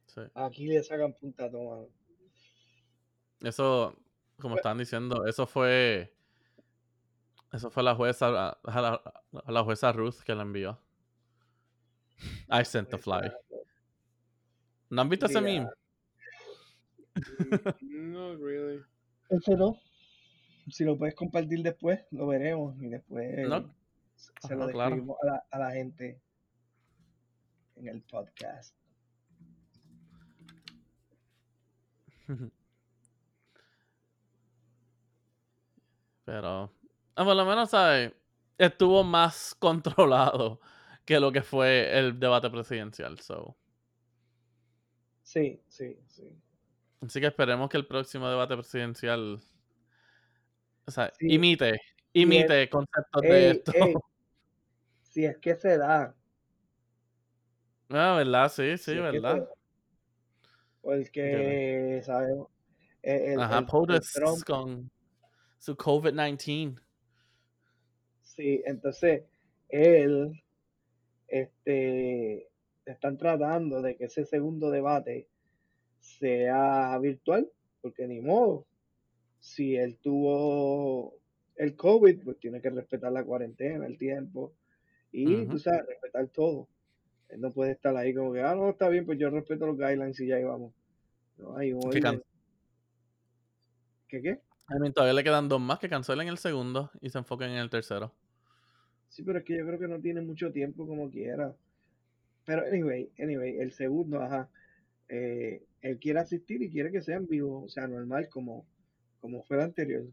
Sí. 0.06 0.22
aquí 0.32 0.66
le 0.68 0.82
sacan 0.82 1.12
punta 1.12 1.44
a 1.44 1.50
todo, 1.50 1.64
mano. 1.70 1.88
Eso, 3.42 3.94
como 4.40 4.54
Pues- 4.54 4.60
estaban 4.60 4.78
diciendo, 4.78 5.26
eso 5.26 5.46
fue. 5.46 6.14
Eso 7.52 7.70
fue 7.70 7.82
la 7.82 7.94
jueza, 7.94 8.26
a 8.28 8.80
la, 8.80 9.02
a 9.44 9.52
la 9.52 9.64
jueza 9.64 9.92
Ruth 9.92 10.20
que 10.25 10.34
la 10.34 10.42
envió. 10.42 10.78
I 12.50 12.64
sent 12.64 12.88
the 12.90 12.98
fly. 12.98 13.30
¿No 14.90 15.02
han 15.02 15.08
visto 15.08 15.26
ese 15.26 15.40
meme? 15.40 15.66
Mm, 15.70 15.72
No, 18.12 18.34
really. 18.37 18.80
Ese 19.30 19.54
no. 19.56 19.76
Si 20.70 20.84
lo 20.84 20.96
puedes 20.96 21.14
compartir 21.14 21.62
después, 21.62 22.00
lo 22.10 22.26
veremos 22.26 22.76
y 22.82 22.88
después 22.88 23.48
No. 23.48 23.75
se 24.16 24.54
lo 24.54 24.68
claro. 24.68 24.90
describimos 24.96 25.16
a, 25.22 25.26
la, 25.26 25.44
a 25.50 25.58
la 25.58 25.70
gente 25.72 26.20
en 27.76 27.88
el 27.88 28.02
podcast. 28.02 28.75
Pero, 36.25 36.70
ah, 37.16 37.25
por 37.25 37.37
lo 37.37 37.44
menos, 37.44 37.70
¿sabes? 37.70 38.12
Estuvo 38.58 39.02
más 39.04 39.54
controlado 39.58 40.60
que 41.09 41.19
lo 41.21 41.33
que 41.33 41.41
fue 41.41 41.99
el 41.99 42.21
debate 42.21 42.50
presidencial. 42.50 43.19
So. 43.19 43.57
Sí, 45.23 45.62
sí, 45.67 45.99
sí. 46.07 46.29
Así 47.00 47.19
que 47.19 47.29
esperemos 47.29 47.71
que 47.71 47.79
el 47.79 47.87
próximo 47.87 48.29
debate 48.29 48.55
presidencial 48.55 49.41
o 50.87 50.91
sea, 50.91 51.11
Sí. 51.19 51.29
imite, 51.33 51.81
imite 52.12 52.69
conceptos 52.69 53.23
de 53.23 53.50
esto. 53.53 53.73
ey, 53.75 53.95
si 55.03 55.25
es 55.25 55.38
que 55.38 55.55
se 55.55 55.79
da. 55.79 56.15
Ah, 57.88 58.17
¿verdad? 58.19 58.53
Sí, 58.53 58.77
sí, 58.77 58.85
si 58.85 58.91
es 58.91 58.97
que 58.97 59.00
¿verdad? 59.00 59.49
Porque 60.83 62.03
sabemos. 62.05 62.49
eh, 63.03 63.33
El, 63.33 63.41
Ajá, 63.41 63.55
el- 63.55 63.61
el 63.61 63.67
POTUS 63.67 64.12
Trump, 64.12 64.45
con 64.45 64.91
su 65.59 65.75
COVID-19. 65.75 66.79
sí, 68.23 68.62
entonces 68.67 69.23
él, 69.71 70.33
este, 71.28 72.49
están 72.85 73.18
tratando 73.18 73.82
de 73.82 73.97
que 73.97 74.06
ese 74.06 74.25
segundo 74.25 74.70
debate 74.70 75.28
sea 76.00 76.99
virtual, 76.99 77.50
porque 77.80 78.06
ni 78.06 78.20
modo. 78.20 78.66
Si 79.40 79.76
él 79.76 79.99
tuvo 79.99 81.14
el 81.56 81.76
COVID, 81.76 82.25
pues 82.25 82.38
tiene 82.38 82.61
que 82.61 82.70
respetar 82.70 83.12
la 83.12 83.25
cuarentena, 83.25 83.87
el 83.87 83.97
tiempo, 83.99 84.54
y 85.12 85.47
tú 85.47 85.58
sabes, 85.58 85.87
respetar 85.87 86.28
todo. 86.28 86.68
Él 87.28 87.40
no 87.40 87.52
puede 87.52 87.73
estar 87.73 87.97
ahí 87.97 88.14
como 88.14 88.32
que, 88.32 88.40
ah, 88.40 88.54
no, 88.54 88.70
está 88.70 88.88
bien, 88.88 89.04
pues 89.06 89.18
yo 89.18 89.30
respeto 89.30 89.66
los 89.66 89.76
guidelines 89.76 90.18
y 90.20 90.26
ya 90.26 90.37
ahí 90.37 90.44
vamos. 90.44 90.73
No, 91.37 91.56
hay 91.56 91.73
un 91.73 91.90
can- 91.90 92.23
¿Qué 94.08 94.23
qué? 94.23 94.40
I 94.70 94.78
mean, 94.80 94.92
todavía 94.92 95.14
le 95.14 95.25
quedan 95.25 95.49
dos 95.49 95.61
más 95.61 95.78
que 95.78 95.88
cancelen 95.88 96.28
el 96.28 96.38
segundo 96.38 96.90
y 97.00 97.11
se 97.11 97.18
enfoquen 97.18 97.50
en 97.50 97.58
el 97.58 97.70
tercero. 97.70 98.12
Sí, 99.09 99.23
pero 99.23 99.38
es 99.38 99.45
que 99.45 99.57
yo 99.59 99.67
creo 99.67 99.79
que 99.79 99.88
no 99.88 100.00
tiene 100.00 100.21
mucho 100.21 100.53
tiempo 100.53 100.87
como 100.87 101.11
quiera. 101.11 101.55
Pero 102.45 102.62
anyway, 102.67 103.12
anyway, 103.19 103.59
el 103.59 103.73
segundo, 103.73 104.23
ajá, 104.23 104.50
eh, 105.09 105.67
él 105.83 105.99
quiere 105.99 106.21
asistir 106.21 106.62
y 106.62 106.71
quiere 106.71 106.91
que 106.93 107.03
sea 107.03 107.17
en 107.17 107.27
vivo, 107.29 107.65
o 107.65 107.69
sea, 107.69 107.87
normal 107.88 108.29
como, 108.29 108.67
como 109.21 109.43
fue 109.45 109.57
el 109.59 109.62
anterior. 109.65 110.05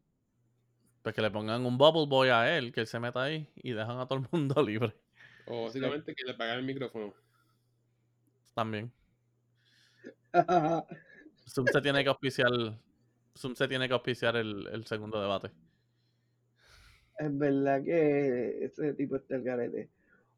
Pues 1.02 1.14
que 1.16 1.22
le 1.22 1.32
pongan 1.32 1.66
un 1.66 1.78
bubble 1.78 2.08
boy 2.08 2.30
a 2.30 2.58
él, 2.58 2.72
que 2.74 2.82
él 2.82 2.88
se 2.88 3.00
meta 3.00 3.24
ahí 3.24 3.50
y 3.56 3.72
dejan 3.74 4.00
a 4.00 4.08
todo 4.08 4.20
el 4.20 4.28
mundo 4.32 4.62
libre 4.64 4.96
O 5.46 5.66
básicamente 5.66 6.14
que 6.16 6.24
le 6.26 6.34
pagan 6.34 6.60
el 6.60 6.66
micrófono. 6.66 7.14
también. 8.54 8.92
Zoom 11.48 11.68
se 11.68 11.82
tiene 11.82 12.04
que 12.04 12.10
auspiciar. 12.10 12.50
Zoom 13.38 13.56
se 13.56 13.68
tiene 13.68 13.88
que 13.88 13.94
auspiciar 13.94 14.36
el, 14.36 14.68
el 14.68 14.86
segundo 14.86 15.22
debate. 15.22 15.52
Es 17.18 17.38
verdad 17.38 17.84
que 17.84 18.66
ese 18.66 18.94
tipo 18.94 19.16
está 19.16 19.36
el 19.36 19.44
garete. 19.44 19.90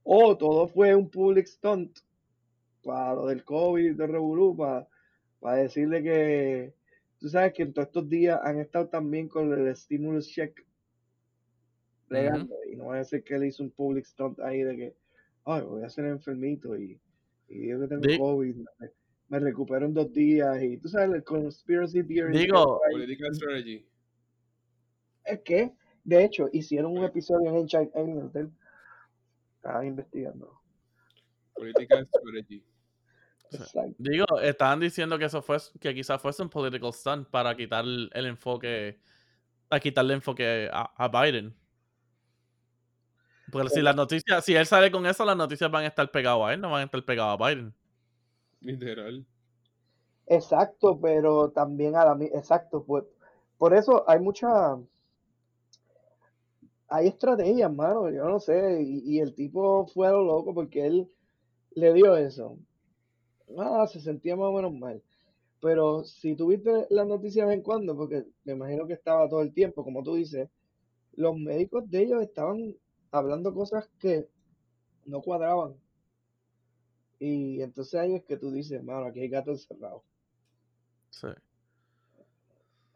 O 0.03 0.37
todo 0.37 0.67
fue 0.67 0.95
un 0.95 1.09
public 1.09 1.47
stunt 1.47 1.99
para 2.83 3.15
lo 3.15 3.27
del 3.27 3.43
COVID, 3.43 3.95
de 3.95 4.07
Revolú, 4.07 4.55
para, 4.55 4.87
para 5.39 5.57
decirle 5.57 6.01
que 6.03 6.73
tú 7.19 7.29
sabes 7.29 7.53
que 7.53 7.63
en 7.63 7.73
todos 7.73 7.87
estos 7.87 8.07
días 8.07 8.39
han 8.43 8.59
estado 8.59 8.87
también 8.87 9.27
con 9.27 9.51
el 9.51 9.75
stimulus 9.75 10.27
check 10.27 10.65
y 12.09 12.75
no 12.75 12.85
va 12.85 12.99
a 12.99 13.03
ser 13.03 13.23
que 13.23 13.35
él 13.35 13.45
hizo 13.45 13.63
un 13.63 13.71
public 13.71 14.05
stunt 14.05 14.39
ahí 14.39 14.63
de 14.63 14.75
que 14.75 14.95
ay 15.45 15.61
voy 15.63 15.83
a 15.83 15.89
ser 15.89 16.05
enfermito 16.05 16.77
y, 16.77 16.99
y 17.49 17.67
yo 17.67 17.79
que 17.81 17.87
tengo 17.87 18.17
COVID 18.17 18.55
me, 18.55 18.91
me 19.27 19.39
recupero 19.39 19.85
en 19.85 19.93
dos 19.93 20.13
días 20.13 20.61
y 20.63 20.77
tú 20.77 20.87
sabes 20.87 21.15
el 21.15 21.23
conspiracy 21.23 22.03
theory 22.03 22.37
Digo. 22.37 22.79
Political 22.91 23.35
strategy. 23.35 23.85
es 25.25 25.41
que 25.41 25.73
de 26.07 26.23
hecho 26.23 26.49
hicieron 26.53 26.97
un 26.97 27.03
episodio 27.03 27.49
en 27.49 27.57
Ancient 27.57 27.93
Aliens 27.93 28.31
de 28.31 28.39
él. 28.39 28.51
estaba 29.57 29.85
investigando 29.85 30.61
Political 31.53 32.07
strategy. 32.07 32.63
Sí. 33.49 33.57
Exacto. 33.57 33.95
Digo, 33.97 34.25
estaban 34.41 34.79
diciendo 34.79 35.17
que 35.17 35.25
eso 35.25 35.41
fue, 35.41 35.57
que 35.81 35.93
quizás 35.93 36.21
fuese 36.21 36.43
un 36.43 36.49
political 36.49 36.93
stunt 36.93 37.27
para 37.29 37.55
quitar 37.55 37.83
el, 37.83 38.09
el 38.13 38.25
enfoque, 38.27 38.99
a 39.69 39.79
quitarle 39.79 40.13
enfoque 40.13 40.69
a, 40.71 40.91
a 40.95 41.07
Biden. 41.09 41.55
Porque 43.51 43.69
si 43.69 43.81
las 43.81 43.95
noticias, 43.95 44.45
si 44.45 44.55
él 44.55 44.65
sale 44.65 44.91
con 44.91 45.05
eso, 45.05 45.25
las 45.25 45.37
noticias 45.37 45.71
van 45.71 45.85
a 45.85 45.87
estar 45.87 46.09
pegadas 46.11 46.41
a 46.41 46.53
él, 46.53 46.61
no 46.61 46.69
van 46.69 46.81
a 46.81 46.85
estar 46.85 47.03
pegadas 47.03 47.39
a 47.39 47.47
Biden. 47.47 47.73
Literal. 48.61 49.25
Exacto, 50.27 50.99
pero 51.01 51.49
también 51.49 51.95
a 51.95 52.05
la 52.05 52.25
exacto, 52.25 52.83
pues 52.83 53.03
por 53.57 53.73
eso 53.73 54.03
hay 54.07 54.19
mucha 54.19 54.77
hay 56.87 57.07
estrategias, 57.07 57.73
mano, 57.73 58.09
yo 58.09 58.25
no 58.25 58.39
sé, 58.39 58.81
y, 58.81 59.15
y 59.15 59.19
el 59.19 59.33
tipo 59.33 59.87
fue 59.87 60.07
a 60.07 60.11
lo 60.11 60.23
loco 60.23 60.53
porque 60.53 60.85
él 60.85 61.09
le 61.71 61.93
dio 61.93 62.15
eso. 62.15 62.57
Ah, 63.57 63.87
se 63.87 63.99
sentía 63.99 64.35
más 64.35 64.47
o 64.47 64.53
menos 64.53 64.73
mal. 64.73 65.01
Pero 65.61 66.03
si 66.03 66.35
tuviste 66.35 66.87
las 66.89 67.07
noticias 67.07 67.45
de 67.45 67.49
vez 67.49 67.57
en 67.57 67.63
cuando, 67.63 67.95
porque 67.95 68.25
me 68.43 68.53
imagino 68.53 68.85
que 68.87 68.93
estaba 68.93 69.27
todo 69.27 69.41
el 69.41 69.53
tiempo, 69.53 69.83
como 69.83 70.03
tú 70.03 70.15
dices, 70.15 70.49
los 71.13 71.35
médicos 71.37 71.89
de 71.89 72.03
ellos 72.03 72.21
estaban 72.21 72.75
hablando 73.11 73.53
cosas 73.53 73.89
que 73.99 74.27
no 75.05 75.21
cuadraban. 75.21 75.75
Y 77.19 77.61
entonces 77.61 77.95
ahí 77.99 78.15
es 78.15 78.23
que 78.23 78.37
tú 78.37 78.51
dices, 78.51 78.83
mano, 78.83 79.07
aquí 79.07 79.21
hay 79.21 79.29
gato 79.29 79.51
encerrado. 79.51 80.03
Sí. 81.09 81.27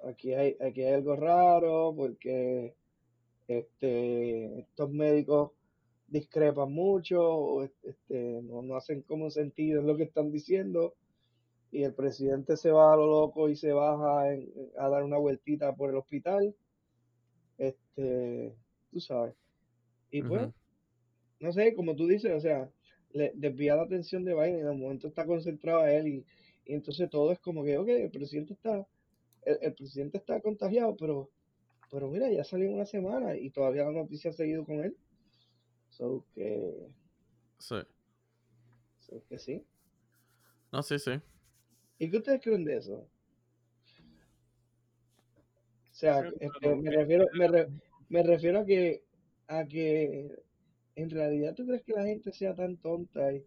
Aquí 0.04 0.34
hay, 0.34 0.56
aquí 0.60 0.84
hay 0.84 0.94
algo 0.94 1.16
raro 1.16 1.94
porque 1.96 2.76
este, 3.48 4.60
estos 4.62 4.92
médicos 4.92 5.52
discrepan 6.08 6.72
mucho, 6.74 7.64
este, 7.64 8.42
no, 8.44 8.62
no 8.62 8.76
hacen 8.76 9.02
como 9.04 9.30
sentido 9.30 9.80
en 9.82 9.88
lo 9.88 9.98
que 9.98 10.04
están 10.04 10.32
diciendo, 10.32 10.96
y 11.72 11.84
el 11.84 11.94
presidente 11.94 12.58
se 12.58 12.72
va 12.72 12.94
a 12.94 12.98
lo 12.98 13.08
loco 13.08 13.50
y 13.50 13.56
se 13.56 13.74
baja 13.74 14.34
en- 14.34 14.52
a 14.78 14.90
dar 14.90 15.04
una 15.04 15.18
vueltita 15.18 15.76
por 15.76 15.90
el 15.90 15.98
hospital, 15.98 16.56
este, 17.58 18.56
tú 18.92 19.00
sabes. 19.00 19.36
Y 20.12 20.24
pues, 20.24 20.50
no 21.40 21.52
sé, 21.54 21.74
como 21.76 21.96
tú 21.96 22.08
dices, 22.08 22.34
o 22.34 22.40
sea, 22.42 22.70
le 23.14 23.32
desvía 23.36 23.76
la 23.76 23.84
atención 23.84 24.24
de 24.26 24.34
Biden, 24.34 24.62
en 24.62 24.68
el 24.68 24.78
momento 24.78 25.08
está 25.08 25.26
concentrado 25.26 25.82
a 25.82 25.94
él 25.94 26.08
y, 26.08 26.26
y 26.66 26.74
entonces 26.76 27.10
todo 27.10 27.32
es 27.32 27.40
como 27.40 27.64
que, 27.64 27.78
ok, 27.78 27.88
el 27.90 28.12
presidente 28.12 28.54
está, 28.54 28.88
el, 29.44 29.58
el 29.62 29.74
presidente 29.74 30.18
está 30.18 30.42
contagiado, 30.42 30.96
pero, 30.98 31.30
pero 31.92 32.10
mira, 32.10 32.32
ya 32.32 32.44
salió 32.44 32.72
una 32.72 32.86
semana 32.86 33.36
y 33.38 33.50
todavía 33.52 33.84
la 33.84 33.92
noticia 33.92 34.32
ha 34.32 34.34
seguido 34.34 34.66
con 34.66 34.84
él. 34.84 34.98
So 35.90 36.26
que, 36.34 36.88
Sí. 37.60 37.76
so 39.00 39.24
que 39.28 39.38
sí. 39.38 39.66
No, 40.72 40.82
sí, 40.82 40.98
sí. 41.00 41.12
¿Y 42.00 42.10
qué 42.10 42.18
ustedes 42.18 42.42
creen 42.42 42.64
de 42.64 42.78
eso? 42.78 42.94
O 45.92 45.94
sea, 45.94 46.28
este, 46.40 46.76
me 46.76 46.90
refiero, 46.92 47.28
me, 47.34 47.48
re- 47.48 47.68
me 48.10 48.24
refiero 48.24 48.60
a 48.62 48.66
que, 48.66 49.04
a 49.48 49.66
que 49.68 50.44
en 50.96 51.10
realidad 51.10 51.54
tú 51.54 51.66
crees 51.68 51.84
que 51.84 51.94
la 51.94 52.06
gente 52.06 52.32
sea 52.32 52.56
tan 52.56 52.78
tonta 52.78 53.34
y, 53.34 53.46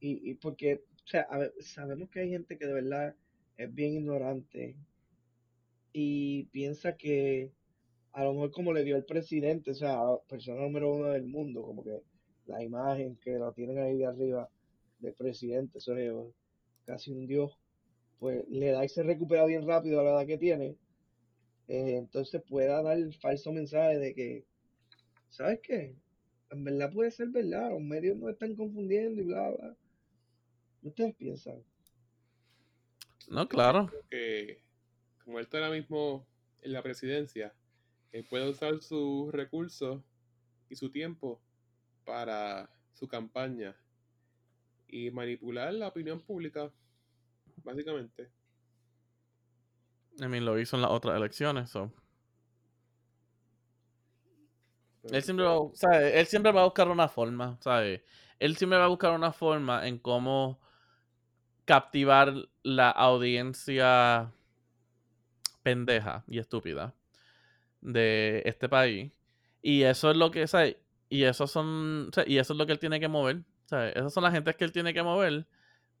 y, 0.00 0.30
y 0.30 0.34
porque, 0.34 0.84
o 1.04 1.08
sea, 1.08 1.22
a 1.22 1.38
ver, 1.38 1.54
sabemos 1.60 2.10
que 2.10 2.20
hay 2.20 2.30
gente 2.30 2.58
que 2.58 2.66
de 2.66 2.74
verdad 2.74 3.16
es 3.56 3.74
bien 3.74 3.94
ignorante 3.94 4.76
y 5.92 6.44
piensa 6.44 6.96
que 6.96 7.52
a 8.12 8.24
lo 8.24 8.34
mejor 8.34 8.50
como 8.50 8.72
le 8.72 8.84
dio 8.84 8.96
el 8.96 9.04
presidente, 9.04 9.70
o 9.70 9.74
sea, 9.74 9.96
la 9.96 10.18
persona 10.28 10.60
número 10.60 10.92
uno 10.92 11.08
del 11.08 11.24
mundo, 11.24 11.62
como 11.62 11.82
que 11.82 12.02
la 12.46 12.62
imagen 12.62 13.16
que 13.16 13.32
lo 13.38 13.52
tienen 13.52 13.78
ahí 13.78 13.96
de 13.96 14.06
arriba 14.06 14.48
del 14.98 15.14
presidente, 15.14 15.78
eso 15.78 15.96
es 15.96 16.12
casi 16.84 17.12
un 17.12 17.26
dios, 17.26 17.58
pues 18.18 18.46
le 18.48 18.70
da 18.70 18.84
y 18.84 18.88
se 18.88 19.02
recupera 19.02 19.44
bien 19.46 19.66
rápido 19.66 20.00
a 20.00 20.04
la 20.04 20.10
edad 20.10 20.26
que 20.26 20.38
tiene, 20.38 20.76
eh, 21.68 21.96
entonces 21.96 22.42
pueda 22.42 22.82
dar 22.82 22.98
el 22.98 23.14
falso 23.14 23.52
mensaje 23.52 23.98
de 23.98 24.14
que, 24.14 24.44
¿sabes 25.30 25.60
qué? 25.62 25.96
En 26.50 26.64
verdad 26.64 26.92
puede 26.92 27.10
ser 27.10 27.28
verdad, 27.28 27.70
los 27.70 27.80
medios 27.80 28.16
nos 28.18 28.30
están 28.30 28.54
confundiendo 28.54 29.22
y 29.22 29.24
bla, 29.24 29.50
bla. 29.50 29.76
¿Qué 30.82 30.88
ustedes 30.88 31.14
piensan? 31.14 31.62
No, 33.30 33.48
claro. 33.48 33.90
que 34.10 34.60
como 35.24 35.38
él 35.38 35.44
está 35.44 35.58
ahora 35.58 35.70
mismo 35.70 36.26
en 36.60 36.72
la 36.72 36.82
presidencia, 36.82 37.54
él 38.12 38.24
puede 38.24 38.48
usar 38.50 38.80
sus 38.80 39.32
recursos 39.32 40.02
y 40.68 40.76
su 40.76 40.90
tiempo 40.90 41.40
para 42.04 42.70
su 42.92 43.08
campaña 43.08 43.74
y 44.86 45.10
manipular 45.10 45.72
la 45.72 45.88
opinión 45.88 46.20
pública, 46.20 46.70
básicamente. 47.64 48.30
I 50.20 50.28
mean, 50.28 50.44
lo 50.44 50.58
hizo 50.58 50.76
en 50.76 50.82
las 50.82 50.90
otras 50.90 51.16
elecciones, 51.16 51.70
so. 51.70 51.90
Él 55.04 55.22
siempre, 55.22 55.46
va, 55.46 55.58
¿sabe? 55.72 56.20
él 56.20 56.26
siempre 56.26 56.52
va 56.52 56.60
a 56.60 56.64
buscar 56.64 56.88
una 56.88 57.08
forma, 57.08 57.58
¿sabes? 57.60 58.02
Él 58.38 58.56
siempre 58.56 58.78
va 58.78 58.84
a 58.84 58.88
buscar 58.88 59.12
una 59.14 59.32
forma 59.32 59.88
en 59.88 59.98
cómo 59.98 60.60
captivar 61.64 62.34
la 62.62 62.90
audiencia 62.90 64.32
pendeja 65.62 66.24
y 66.28 66.38
estúpida 66.38 66.94
de 67.82 68.42
este 68.46 68.68
país. 68.68 69.12
Y 69.62 69.82
eso 69.82 70.10
es 70.10 70.16
lo 70.16 70.30
que, 70.30 70.46
¿sabes? 70.46 70.76
Y 71.08 71.24
eso 71.24 71.46
son, 71.46 72.10
y 72.26 72.38
eso 72.38 72.54
es 72.54 72.58
lo 72.58 72.66
que 72.66 72.72
él 72.72 72.78
tiene 72.78 73.00
que 73.00 73.08
mover, 73.08 73.44
¿sabes? 73.66 73.94
Esas 73.96 74.14
son 74.14 74.24
las 74.24 74.32
gentes 74.32 74.56
que 74.56 74.64
él 74.64 74.72
tiene 74.72 74.94
que 74.94 75.02
mover 75.02 75.46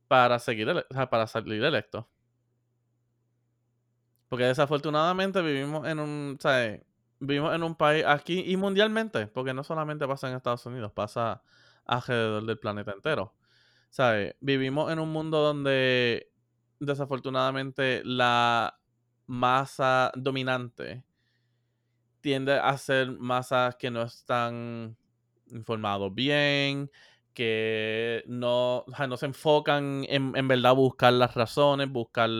para 0.08 0.38
seguir, 0.38 0.68
ele- 0.68 0.84
para 1.10 1.26
salir 1.26 1.62
electo. 1.64 2.08
Porque 4.28 4.44
desafortunadamente 4.44 5.42
vivimos 5.42 5.86
en 5.86 5.98
un, 6.00 6.38
¿sabes? 6.40 6.82
Vivimos 7.20 7.54
en 7.54 7.62
un 7.62 7.74
país 7.76 8.04
aquí 8.06 8.40
y 8.46 8.56
mundialmente, 8.56 9.26
porque 9.26 9.54
no 9.54 9.62
solamente 9.62 10.06
pasa 10.08 10.28
en 10.28 10.36
Estados 10.36 10.64
Unidos, 10.66 10.92
pasa 10.92 11.42
alrededor 11.84 12.44
del 12.46 12.58
planeta 12.58 12.92
entero. 12.92 13.34
¿Sabes? 13.90 14.34
Vivimos 14.40 14.90
en 14.90 14.98
un 15.00 15.10
mundo 15.10 15.42
donde 15.42 16.32
desafortunadamente 16.80 18.02
la 18.04 18.78
masa 19.26 20.12
dominante 20.16 21.04
tiende 22.22 22.54
a 22.54 22.78
ser 22.78 23.12
masas 23.12 23.76
que 23.76 23.90
no 23.90 24.02
están 24.02 24.96
informados 25.50 26.14
bien, 26.14 26.90
que 27.34 28.22
no, 28.26 28.78
o 28.78 28.94
sea, 28.96 29.06
no 29.06 29.16
se 29.16 29.26
enfocan 29.26 30.04
en, 30.08 30.32
en 30.36 30.48
verdad 30.48 30.74
buscar 30.74 31.12
las 31.12 31.34
razones, 31.34 31.90
buscar 31.90 32.30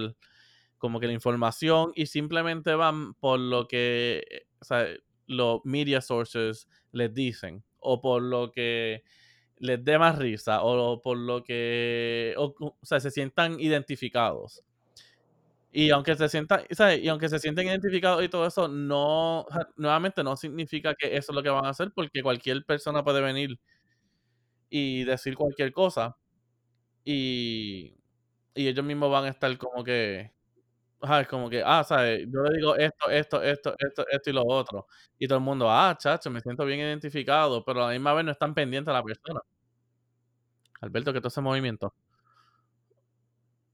como 0.79 0.99
que 0.99 1.07
la 1.07 1.13
información 1.13 1.93
y 1.95 2.07
simplemente 2.07 2.75
van 2.75 3.15
por 3.15 3.39
lo 3.39 3.69
que 3.69 4.47
sea, 4.61 4.87
los 5.27 5.61
media 5.65 6.01
sources 6.01 6.69
les 6.91 7.15
dicen 7.15 7.63
o 7.79 8.01
por 8.01 8.23
lo 8.23 8.51
que 8.53 9.03
les 9.59 9.85
dé 9.85 9.99
más 9.99 10.19
risa 10.19 10.63
o 10.63 11.01
por 11.01 11.19
lo 11.19 11.45
que 11.45 12.35
o 12.37 12.77
sea, 12.83 12.99
se 12.99 13.11
sientan 13.11 13.61
identificados. 13.61 14.65
Y 15.73 15.91
aunque 15.91 16.15
se 16.17 16.29
sientan, 16.29 16.65
¿sabes? 16.71 17.01
Y 17.01 17.09
aunque 17.09 17.31
se 17.31 17.39
sienten 17.39 17.67
identificados 17.67 18.23
y 18.23 18.29
todo 18.29 18.47
eso, 18.47 18.69
no, 18.69 19.47
nuevamente 19.77 20.23
no 20.23 20.37
significa 20.37 20.95
que 20.95 21.17
eso 21.17 21.33
es 21.33 21.37
lo 21.37 21.43
que 21.43 21.49
van 21.49 21.65
a 21.65 21.71
hacer, 21.71 21.93
porque 21.95 22.23
cualquier 22.23 22.65
persona 22.67 23.03
puede 23.03 23.23
venir 23.23 23.59
y 24.71 25.05
decir 25.05 25.37
cualquier 25.37 25.73
cosa. 25.73 26.17
Y, 27.05 27.97
y 28.55 28.69
ellos 28.69 28.85
mismos 28.85 29.11
van 29.11 29.25
a 29.27 29.29
estar 29.31 29.57
como 29.59 29.85
que, 29.85 30.33
ajá, 31.01 31.23
es 31.23 31.29
como 31.29 31.51
que, 31.51 31.63
ah, 31.65 31.85
¿sabes? 31.85 32.27
Yo 32.33 32.43
le 32.43 32.57
digo 32.57 32.77
esto, 32.77 33.11
esto, 33.11 33.43
esto, 33.43 33.75
esto, 33.79 34.07
esto 34.11 34.31
y 34.31 34.33
lo 34.35 34.45
otro. 34.47 34.87
Y 35.19 35.29
todo 35.29 35.39
el 35.39 35.45
mundo, 35.45 35.71
ah, 35.71 35.97
chacho, 35.99 36.31
me 36.31 36.41
siento 36.41 36.65
bien 36.67 36.81
identificado, 36.81 37.65
pero 37.65 37.85
a 37.85 37.89
la 37.89 37.93
misma 37.95 38.15
vez 38.15 38.25
no 38.27 38.33
están 38.33 38.55
pendientes 38.55 38.91
a 38.91 38.95
la 38.99 39.03
persona. 39.05 39.41
Alberto, 40.83 41.13
¿qué 41.13 41.21
todo 41.21 41.29
ese 41.29 41.41
movimiento? 41.41 41.95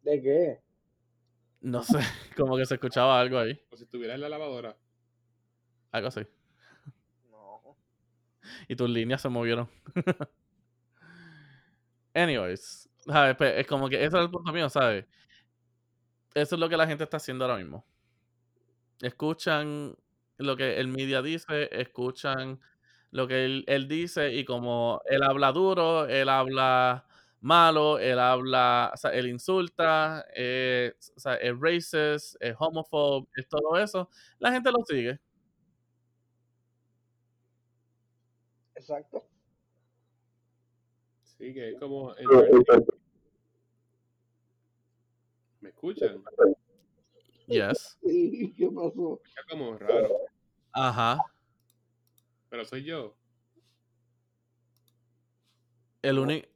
¿De 0.02 0.20
qué? 0.20 0.60
No 1.60 1.82
sé, 1.82 1.98
como 2.36 2.56
que 2.56 2.66
se 2.66 2.74
escuchaba 2.74 3.20
algo 3.20 3.38
ahí, 3.38 3.60
O 3.70 3.76
si 3.76 3.84
estuviera 3.84 4.14
en 4.14 4.20
la 4.20 4.28
lavadora. 4.28 4.76
algo 5.92 6.08
así. 6.08 6.26
No. 7.30 7.76
Y 8.68 8.76
tus 8.76 8.88
líneas 8.90 9.22
se 9.22 9.28
movieron. 9.28 9.68
Anyways, 12.14 12.88
¿sabes? 13.06 13.36
Pues, 13.36 13.54
es 13.58 13.66
como 13.66 13.88
que 13.88 13.96
ese 14.04 14.16
es 14.16 14.22
el 14.22 14.30
punto 14.30 14.52
mío, 14.52 14.68
¿sabes? 14.68 15.06
Eso 16.34 16.54
es 16.56 16.60
lo 16.60 16.68
que 16.68 16.76
la 16.76 16.86
gente 16.86 17.04
está 17.04 17.16
haciendo 17.16 17.44
ahora 17.44 17.58
mismo. 17.58 17.84
Escuchan 19.00 19.96
lo 20.38 20.56
que 20.56 20.78
el 20.78 20.88
media 20.88 21.22
dice, 21.22 21.68
escuchan 21.72 22.60
lo 23.10 23.26
que 23.26 23.44
él, 23.44 23.64
él 23.66 23.88
dice 23.88 24.34
y 24.34 24.44
como 24.44 25.00
él 25.06 25.22
habla 25.22 25.52
duro, 25.52 26.06
él 26.06 26.28
habla 26.28 27.06
malo, 27.40 27.98
él 27.98 28.18
habla, 28.18 28.90
o 28.94 28.96
sea, 28.96 29.10
él 29.12 29.28
insulta, 29.28 30.24
eh, 30.34 30.92
o 31.16 31.20
sea, 31.20 31.34
es 31.36 31.54
racist, 31.58 32.36
es 32.40 32.54
homophobe, 32.58 33.26
es 33.36 33.48
todo 33.48 33.76
eso, 33.78 34.08
la 34.38 34.52
gente 34.52 34.70
lo 34.72 34.84
sigue. 34.84 35.18
Exacto. 38.74 39.24
Sí, 41.22 41.52
que 41.54 41.70
es 41.70 41.78
como... 41.78 42.14
el- 42.14 42.26
¿Me 45.60 45.70
escuchan? 45.70 46.22
Yes. 47.46 47.98
¿Y 48.02 48.52
qué 48.54 48.66
pasó? 48.70 49.20
Está 49.24 49.42
como 49.50 49.76
raro. 49.76 50.08
Ajá. 50.72 51.18
Pero 52.48 52.64
soy 52.64 52.84
yo. 52.84 53.14
El 56.02 56.18
único... 56.18 56.48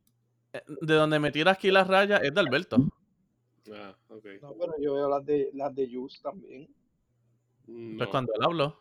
De 0.52 0.94
donde 0.94 1.18
me 1.18 1.30
tira 1.32 1.52
aquí 1.52 1.70
la 1.70 1.84
raya 1.84 2.18
es 2.18 2.34
de 2.34 2.40
Alberto. 2.40 2.76
Ah, 3.74 3.96
ok. 4.08 4.26
No, 4.42 4.54
pero 4.58 4.74
yo 4.80 4.94
veo 4.94 5.08
las 5.08 5.24
de 5.24 5.50
las 5.54 5.74
de 5.74 5.88
Juice 5.90 6.20
también. 6.22 6.68
Mm, 7.66 7.96
Pues 7.96 8.06
no. 8.08 8.10
cuando 8.10 8.32
él 8.34 8.42
habló. 8.44 8.80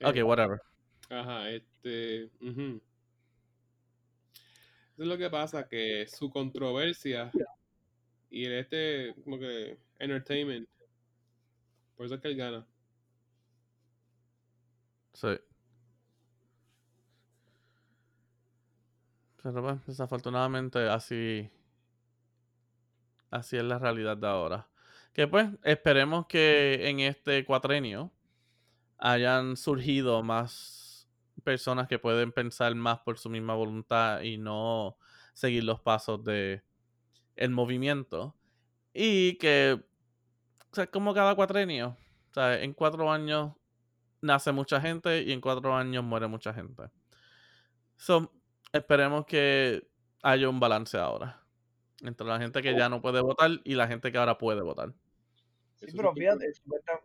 Eh, 0.00 0.06
Ok, 0.06 0.16
whatever. 0.26 0.60
Ajá, 1.10 1.50
este. 1.50 2.30
ujú. 2.40 2.80
Eso 4.94 5.02
es 5.02 5.08
lo 5.08 5.18
que 5.18 5.28
pasa, 5.30 5.66
que 5.68 6.06
su 6.06 6.30
controversia 6.30 7.30
y 8.30 8.44
el 8.44 8.52
este, 8.54 9.14
como 9.24 9.38
que, 9.38 9.78
entertainment. 9.98 10.68
Por 11.96 12.06
eso 12.06 12.14
es 12.16 12.20
que 12.20 12.28
él 12.28 12.36
gana. 12.36 12.66
Sí. 15.12 15.28
Pero 19.44 19.60
bueno, 19.60 19.82
desafortunadamente 19.86 20.88
así. 20.88 21.50
Así 23.30 23.58
es 23.58 23.62
la 23.62 23.78
realidad 23.78 24.16
de 24.16 24.26
ahora. 24.26 24.68
Que 25.12 25.28
pues, 25.28 25.50
esperemos 25.62 26.26
que 26.26 26.88
en 26.88 27.00
este 27.00 27.44
cuatrenio 27.44 28.10
hayan 28.96 29.58
surgido 29.58 30.22
más 30.22 31.06
personas 31.44 31.88
que 31.88 31.98
pueden 31.98 32.32
pensar 32.32 32.74
más 32.74 33.00
por 33.00 33.18
su 33.18 33.28
misma 33.28 33.54
voluntad 33.54 34.22
y 34.22 34.38
no 34.38 34.96
seguir 35.34 35.64
los 35.64 35.78
pasos 35.78 36.24
de 36.24 36.62
el 37.36 37.50
movimiento. 37.50 38.34
Y 38.94 39.36
que, 39.36 39.78
o 40.70 40.74
sea, 40.74 40.86
como 40.86 41.12
cada 41.12 41.34
cuatrenio, 41.34 41.98
o 42.30 42.32
sea, 42.32 42.62
en 42.62 42.72
cuatro 42.72 43.12
años 43.12 43.52
nace 44.22 44.52
mucha 44.52 44.80
gente 44.80 45.22
y 45.22 45.32
en 45.32 45.42
cuatro 45.42 45.76
años 45.76 46.02
muere 46.02 46.28
mucha 46.28 46.54
gente. 46.54 46.84
So, 47.98 48.32
esperemos 48.78 49.24
que 49.26 49.86
haya 50.22 50.48
un 50.48 50.60
balance 50.60 50.96
ahora. 50.98 51.40
Entre 52.02 52.26
la 52.26 52.38
gente 52.38 52.60
que 52.60 52.76
ya 52.76 52.88
no 52.88 53.00
puede 53.00 53.20
votar 53.22 53.50
y 53.64 53.74
la 53.74 53.86
gente 53.86 54.12
que 54.12 54.18
ahora 54.18 54.36
puede 54.36 54.60
votar. 54.62 54.92
Sí, 55.76 55.86
Eso 55.86 55.96
pero 55.96 56.10
es 56.10 56.14
fíjate, 56.18 56.52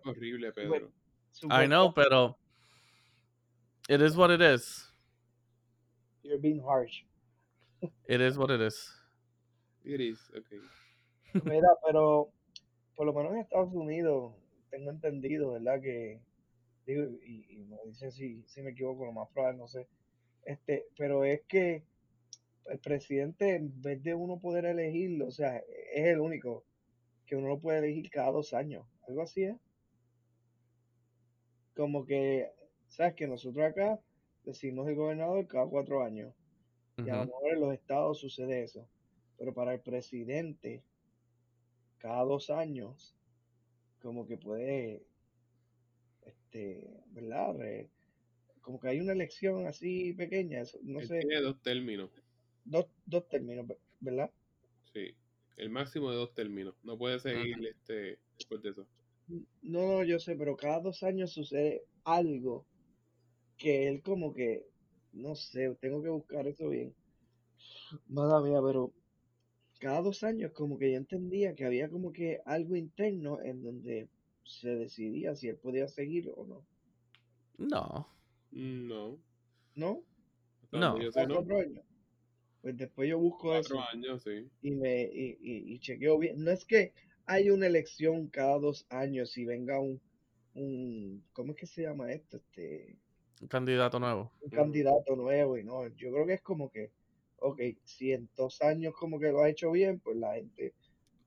horrible, 0.04 0.52
Super- 0.52 0.70
Pedro. 0.72 0.92
I 1.64 1.68
know, 1.68 1.94
pero 1.94 2.38
it 3.88 4.02
is 4.02 4.16
what 4.18 4.32
it 4.32 4.42
is. 4.42 4.92
You're 6.24 6.40
being 6.42 6.62
harsh. 6.62 7.04
It 8.08 8.20
is 8.20 8.38
what 8.38 8.50
it 8.52 8.62
is. 8.62 8.94
It 9.86 10.02
is, 10.02 10.30
okay. 10.38 10.60
Mira, 11.46 11.70
pero 11.86 12.30
por 12.96 13.06
lo 13.06 13.14
menos 13.14 13.32
en 13.34 13.40
Estados 13.40 13.70
Unidos 13.72 14.34
tengo 14.70 14.90
entendido, 14.92 15.54
¿verdad? 15.54 15.80
Que, 15.82 16.20
digo, 16.86 17.04
y, 17.24 17.46
y 17.50 17.64
me 17.66 17.78
dicen 17.86 18.12
si, 18.12 18.44
si 18.48 18.62
me 18.62 18.72
equivoco, 18.72 19.06
lo 19.06 19.14
más 19.14 19.30
probable, 19.30 19.58
no 19.60 19.68
sé. 19.68 19.88
Este, 20.44 20.88
pero 20.98 21.24
es 21.26 21.42
que 21.48 21.84
el 22.66 22.80
presidente, 22.80 23.56
en 23.56 23.82
vez 23.82 24.02
de 24.04 24.14
uno 24.14 24.40
poder 24.40 24.66
elegirlo, 24.66 25.28
o 25.28 25.32
sea, 25.32 25.58
es 25.58 26.06
el 26.08 26.20
único 26.20 26.64
que 27.26 27.36
uno 27.36 27.48
lo 27.48 27.60
puede 27.60 27.80
elegir 27.80 28.10
cada 28.10 28.32
dos 28.32 28.54
años. 28.54 28.86
Algo 29.08 29.22
así 29.22 29.44
es. 29.44 29.56
Como 31.76 32.06
que, 32.06 32.52
¿sabes? 32.88 33.14
Que 33.16 33.28
nosotros 33.28 33.66
acá 33.66 34.00
decimos 34.44 34.88
el 34.88 34.96
gobernador 34.96 35.48
cada 35.48 35.68
cuatro 35.68 36.04
años. 36.04 36.34
Y 36.98 37.10
a 37.10 37.16
lo 37.18 37.26
mejor 37.28 37.54
en 37.54 37.62
los 37.62 37.74
estados 37.74 38.20
sucede 38.20 38.64
eso. 38.64 38.86
Pero 39.38 39.54
para 39.54 39.74
el 39.74 39.80
presidente, 39.80 40.84
cada 41.98 42.24
dos 42.24 42.50
años, 42.50 43.16
como 44.02 44.28
que 44.28 44.38
puede, 44.38 45.04
este, 46.26 46.90
¿verdad? 47.12 47.56
Re- 47.58 47.90
como 48.62 48.80
que 48.80 48.90
hay 48.90 49.00
una 49.02 49.14
elección 49.14 49.68
así 49.68 50.14
pequeña, 50.14 50.62
eso, 50.62 50.80
no 50.84 51.02
Él 51.02 51.08
sé, 51.08 51.20
tiene 51.20 51.42
dos 51.42 51.60
términos, 51.64 52.12
dos, 52.64 52.88
dos 53.06 53.28
términos, 53.28 53.68
ve- 53.68 53.80
¿verdad? 54.00 54.32
sí. 54.94 55.16
El 55.58 55.70
máximo 55.70 56.10
de 56.12 56.18
dos 56.18 56.34
términos. 56.34 56.76
No 56.84 56.98
puede 56.98 57.20
seguir 57.20 57.66
este 57.66 58.20
después 58.38 58.62
de 58.62 58.70
eso. 58.70 58.88
No, 59.74 59.82
no, 59.88 60.04
yo 60.04 60.20
sé, 60.20 60.36
pero 60.36 60.58
cada 60.58 60.82
dos 60.82 61.04
años 61.04 61.32
sucede 61.34 61.84
algo 62.04 62.68
que 63.58 63.88
él 63.90 64.02
como 64.04 64.34
que, 64.34 64.66
no 65.14 65.36
sé, 65.36 65.76
tengo 65.82 66.04
que 66.04 66.10
buscar 66.10 66.48
eso 66.48 66.70
bien. 66.70 66.96
Mala 68.16 68.42
mía, 68.42 68.60
pero 68.66 68.94
cada 69.80 70.02
dos 70.02 70.24
años 70.24 70.52
como 70.54 70.78
que 70.80 70.92
yo 70.92 70.98
entendía 70.98 71.56
que 71.56 71.66
había 71.66 71.90
como 71.90 72.12
que 72.14 72.42
algo 72.46 72.76
interno 72.76 73.42
en 73.42 73.64
donde 73.64 74.10
se 74.44 74.70
decidía 74.76 75.36
si 75.36 75.50
él 75.50 75.60
podía 75.60 75.88
seguir 75.88 76.30
o 76.36 76.46
no. 76.46 76.68
No. 77.60 78.08
Mm, 78.54 78.88
No. 78.88 79.20
¿No? 79.76 80.04
No. 80.72 80.96
años. 81.60 81.86
Pues 82.62 82.78
después 82.78 83.10
yo 83.10 83.20
busco 83.20 83.56
eso 83.56 83.76
Cuatro 83.76 83.82
años, 83.82 84.24
sí. 84.24 84.50
y 84.62 84.72
me 84.72 85.04
y, 85.04 85.38
y, 85.42 85.74
y 85.76 85.80
chequeo 85.80 86.20
bien. 86.20 86.44
No 86.44 86.52
es 86.52 86.66
que 86.66 86.94
hay 87.26 87.52
una 87.52 87.68
elección 87.68 88.30
cada 88.30 88.60
dos 88.60 88.86
años 88.90 89.38
y 89.38 89.46
venga 89.46 89.80
un, 89.82 90.02
un 90.56 91.28
¿cómo 91.34 91.54
es 91.54 91.58
que 91.60 91.68
se 91.68 91.84
llama 91.84 92.12
esto? 92.14 92.38
Este, 92.38 93.00
Un 93.42 93.48
candidato 93.50 94.00
nuevo. 94.00 94.32
un 94.42 94.50
Ujú. 94.52 94.52
candidato 94.52 95.16
nuevo 95.16 95.58
y 95.58 95.64
no, 95.64 95.88
yo 95.90 96.12
creo 96.12 96.26
que 96.26 96.34
es 96.36 96.42
como 96.42 96.70
que, 96.70 96.92
ok, 97.38 97.62
si 97.84 98.12
en 98.14 98.30
dos 98.36 98.62
años 98.62 98.94
como 98.96 99.20
que 99.20 99.32
lo 99.32 99.42
ha 99.42 99.50
hecho 99.50 99.72
bien, 99.72 100.00
pues 100.00 100.18
la 100.18 100.36
gente 100.36 100.76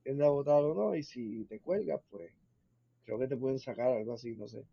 tiende 0.03 0.25
a 0.27 0.31
votar 0.31 0.63
o 0.65 0.75
no, 0.75 0.95
y 0.97 1.03
si 1.05 1.47
te 1.47 1.61
cuelgas, 1.61 2.03
pues 2.11 2.33
creo 3.05 3.19
que 3.21 3.29
te 3.29 3.37
pueden 3.39 3.59
sacar 3.61 3.93
algo 3.93 4.15
así, 4.15 4.37
no 4.37 4.49
sé. 4.49 4.67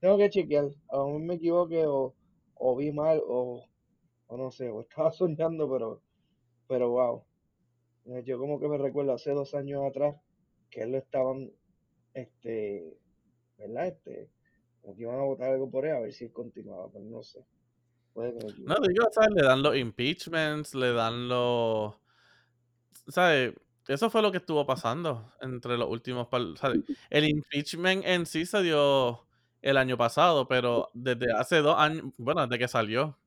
Tengo 0.00 0.16
que 0.16 0.30
chequear, 0.30 0.64
a 0.88 0.96
lo 0.96 1.06
mejor 1.06 1.20
me 1.20 1.34
equivoqué 1.34 1.86
o, 1.86 2.14
o 2.54 2.76
vi 2.76 2.90
mal 2.90 3.20
o, 3.26 3.64
o 4.26 4.36
no 4.36 4.50
sé, 4.50 4.70
o 4.70 4.80
estaba 4.80 5.12
soñando, 5.12 5.70
pero, 5.70 6.02
pero 6.66 6.90
wow. 6.90 7.24
Eh, 8.06 8.22
Yo 8.24 8.38
como 8.38 8.58
que 8.58 8.68
me 8.68 8.78
recuerdo 8.78 9.12
hace 9.12 9.32
dos 9.32 9.54
años 9.54 9.82
atrás 9.84 10.16
que 10.70 10.82
él 10.82 10.92
lo 10.92 10.98
estaban, 10.98 11.50
este, 12.14 12.96
¿verdad? 13.58 13.88
Este, 13.88 14.30
como 14.80 14.96
que 14.96 15.02
iban 15.02 15.18
a 15.18 15.24
votar 15.24 15.50
algo 15.50 15.70
por 15.70 15.84
él 15.84 15.94
a 15.94 16.00
ver 16.00 16.12
si 16.12 16.24
él 16.24 16.32
continuaba, 16.32 16.90
pero 16.90 17.04
no 17.04 17.22
sé. 17.22 17.44
Puede 18.14 18.38
que. 18.38 18.62
No, 18.62 18.76
digo, 18.76 19.06
¿sabes? 19.12 19.30
Le 19.34 19.42
dan 19.42 19.62
los 19.62 19.76
impeachments, 19.76 20.74
le 20.74 20.92
dan 20.92 21.28
los... 21.28 21.94
¿Sabes? 23.08 23.54
Eso 23.86 24.08
fue 24.08 24.22
lo 24.22 24.30
que 24.30 24.38
estuvo 24.38 24.64
pasando 24.64 25.34
entre 25.40 25.76
los 25.76 25.88
últimos... 25.88 26.28
¿sabes? 26.58 26.80
El 27.10 27.28
impeachment 27.28 28.04
en 28.06 28.26
sí 28.26 28.46
se 28.46 28.62
dio 28.62 29.26
el 29.62 29.76
año 29.76 29.96
pasado, 29.96 30.48
pero 30.48 30.90
desde 30.94 31.32
hace 31.32 31.58
dos 31.58 31.76
años, 31.78 32.04
bueno, 32.18 32.46
desde 32.46 32.58
que 32.58 32.68
salió 32.68 33.18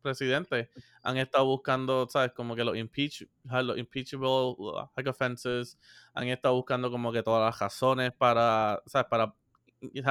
presidente, 0.00 0.70
han 1.02 1.16
estado 1.18 1.44
buscando, 1.44 2.08
¿sabes? 2.08 2.32
Como 2.32 2.56
que 2.56 2.64
los, 2.64 2.76
impeach, 2.76 3.26
los 3.44 3.78
impeachable 3.78 4.54
high 4.96 5.08
offenses, 5.08 5.78
han 6.14 6.28
estado 6.28 6.54
buscando 6.54 6.90
como 6.90 7.12
que 7.12 7.22
todas 7.22 7.44
las 7.44 7.58
razones 7.58 8.12
para, 8.12 8.82
¿sabes? 8.86 9.08
Para, 9.08 9.34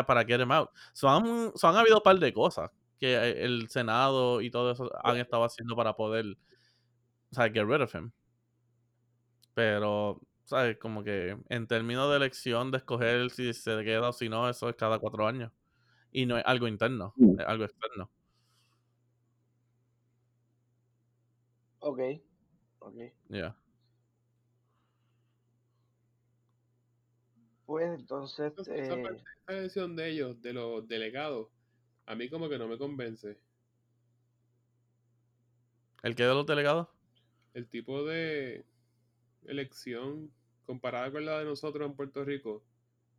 para 0.06 0.26
get 0.26 0.42
him 0.42 0.52
out. 0.52 0.70
So 0.94 1.10
han, 1.10 1.52
so 1.56 1.68
han 1.68 1.76
habido 1.76 1.98
un 1.98 2.04
par 2.04 2.20
de 2.20 2.34
cosas 2.34 2.72
que 3.00 3.16
el 3.44 3.70
Senado 3.70 4.42
y 4.42 4.52
todo 4.52 4.72
eso 4.72 4.90
han 5.04 5.18
estado 5.18 5.44
haciendo 5.46 5.76
para 5.76 5.96
poder, 5.96 6.38
¿sabes? 7.32 7.54
Get 7.54 7.66
rid 7.66 7.82
of 7.82 7.94
him. 7.96 8.12
Pero, 9.54 10.22
¿sabes? 10.46 10.78
Como 10.78 11.04
que 11.04 11.38
en 11.50 11.68
términos 11.68 12.10
de 12.10 12.18
elección, 12.18 12.72
de 12.72 12.78
escoger 12.78 13.30
si 13.30 13.54
se 13.54 13.84
queda 13.84 14.10
o 14.10 14.14
si 14.14 14.30
no, 14.30 14.50
eso 14.50 14.70
es 14.70 14.76
cada 14.76 15.00
cuatro 15.00 15.28
años. 15.28 15.52
Y 16.12 16.26
no 16.26 16.38
es 16.38 16.44
algo 16.46 16.68
interno, 16.68 17.14
es 17.38 17.46
algo 17.46 17.66
externo. 17.66 18.10
Ok, 21.80 22.00
ok. 22.80 22.96
Yeah. 23.30 23.56
Pues 27.66 27.86
entonces, 28.00 28.52
Esa- 28.58 28.76
esa 28.76 28.94
eh, 28.96 29.04
parte- 29.04 29.24
esa 29.48 29.54
decisión 29.62 29.96
de 29.96 30.10
ellos, 30.10 30.42
de 30.42 30.54
los 30.54 30.88
delegados, 30.88 31.50
a 32.06 32.16
mí 32.16 32.30
como 32.30 32.50
que 32.50 32.58
no 32.58 32.68
me 32.68 32.78
convence. 32.78 33.40
¿El 36.02 36.16
que 36.16 36.24
de 36.24 36.34
los 36.34 36.46
delegados? 36.46 36.88
El 37.54 37.68
tipo 37.68 38.04
de 38.06 38.66
elección 39.46 40.32
comparada 40.66 41.12
con 41.12 41.26
la 41.26 41.40
de 41.40 41.46
nosotros 41.46 41.88
en 41.88 41.96
Puerto 41.96 42.24
Rico, 42.24 42.64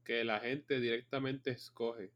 que 0.05 0.25
la 0.25 0.41
gente 0.41 0.81
directamente 0.81 1.51
escoge. 1.51 2.11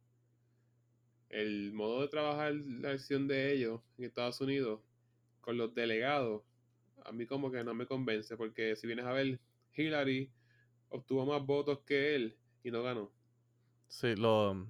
El 1.34 1.72
modo 1.72 2.02
de 2.02 2.08
trabajar 2.08 2.54
la 2.54 2.90
elección 2.90 3.26
de 3.26 3.52
ellos 3.52 3.80
en 3.98 4.04
Estados 4.04 4.40
Unidos 4.40 4.80
con 5.40 5.58
los 5.58 5.74
delegados, 5.74 6.42
a 7.04 7.10
mí 7.10 7.26
como 7.26 7.50
que 7.50 7.64
no 7.64 7.74
me 7.74 7.86
convence, 7.86 8.36
porque 8.36 8.76
si 8.76 8.86
vienes 8.86 9.04
a 9.04 9.12
ver, 9.12 9.40
Hillary 9.74 10.30
obtuvo 10.90 11.26
más 11.26 11.44
votos 11.44 11.80
que 11.80 12.14
él 12.14 12.36
y 12.62 12.70
no 12.70 12.84
ganó. 12.84 13.10
Sí, 13.88 14.14
lo. 14.14 14.64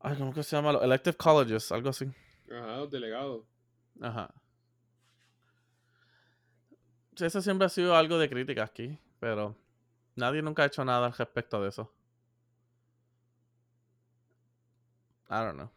Ay, 0.00 0.16
¿cómo 0.16 0.32
que 0.32 0.42
se 0.42 0.56
llama? 0.56 0.72
Los 0.72 0.82
elective 0.82 1.16
colleges, 1.18 1.70
algo 1.70 1.90
así. 1.90 2.06
Ajá, 2.50 2.78
los 2.78 2.90
delegados. 2.90 3.44
Ajá. 4.00 4.32
Sí, 7.16 7.26
Eso 7.26 7.42
siempre 7.42 7.66
ha 7.66 7.68
sido 7.68 7.94
algo 7.94 8.16
de 8.16 8.30
crítica 8.30 8.64
aquí, 8.64 8.98
pero 9.20 9.54
nadie 10.16 10.40
nunca 10.40 10.62
ha 10.62 10.66
hecho 10.66 10.86
nada 10.86 11.04
al 11.04 11.12
respecto 11.12 11.62
de 11.62 11.68
eso. 11.68 11.92
I 15.30 15.44
don't 15.44 15.56
know. 15.56 15.70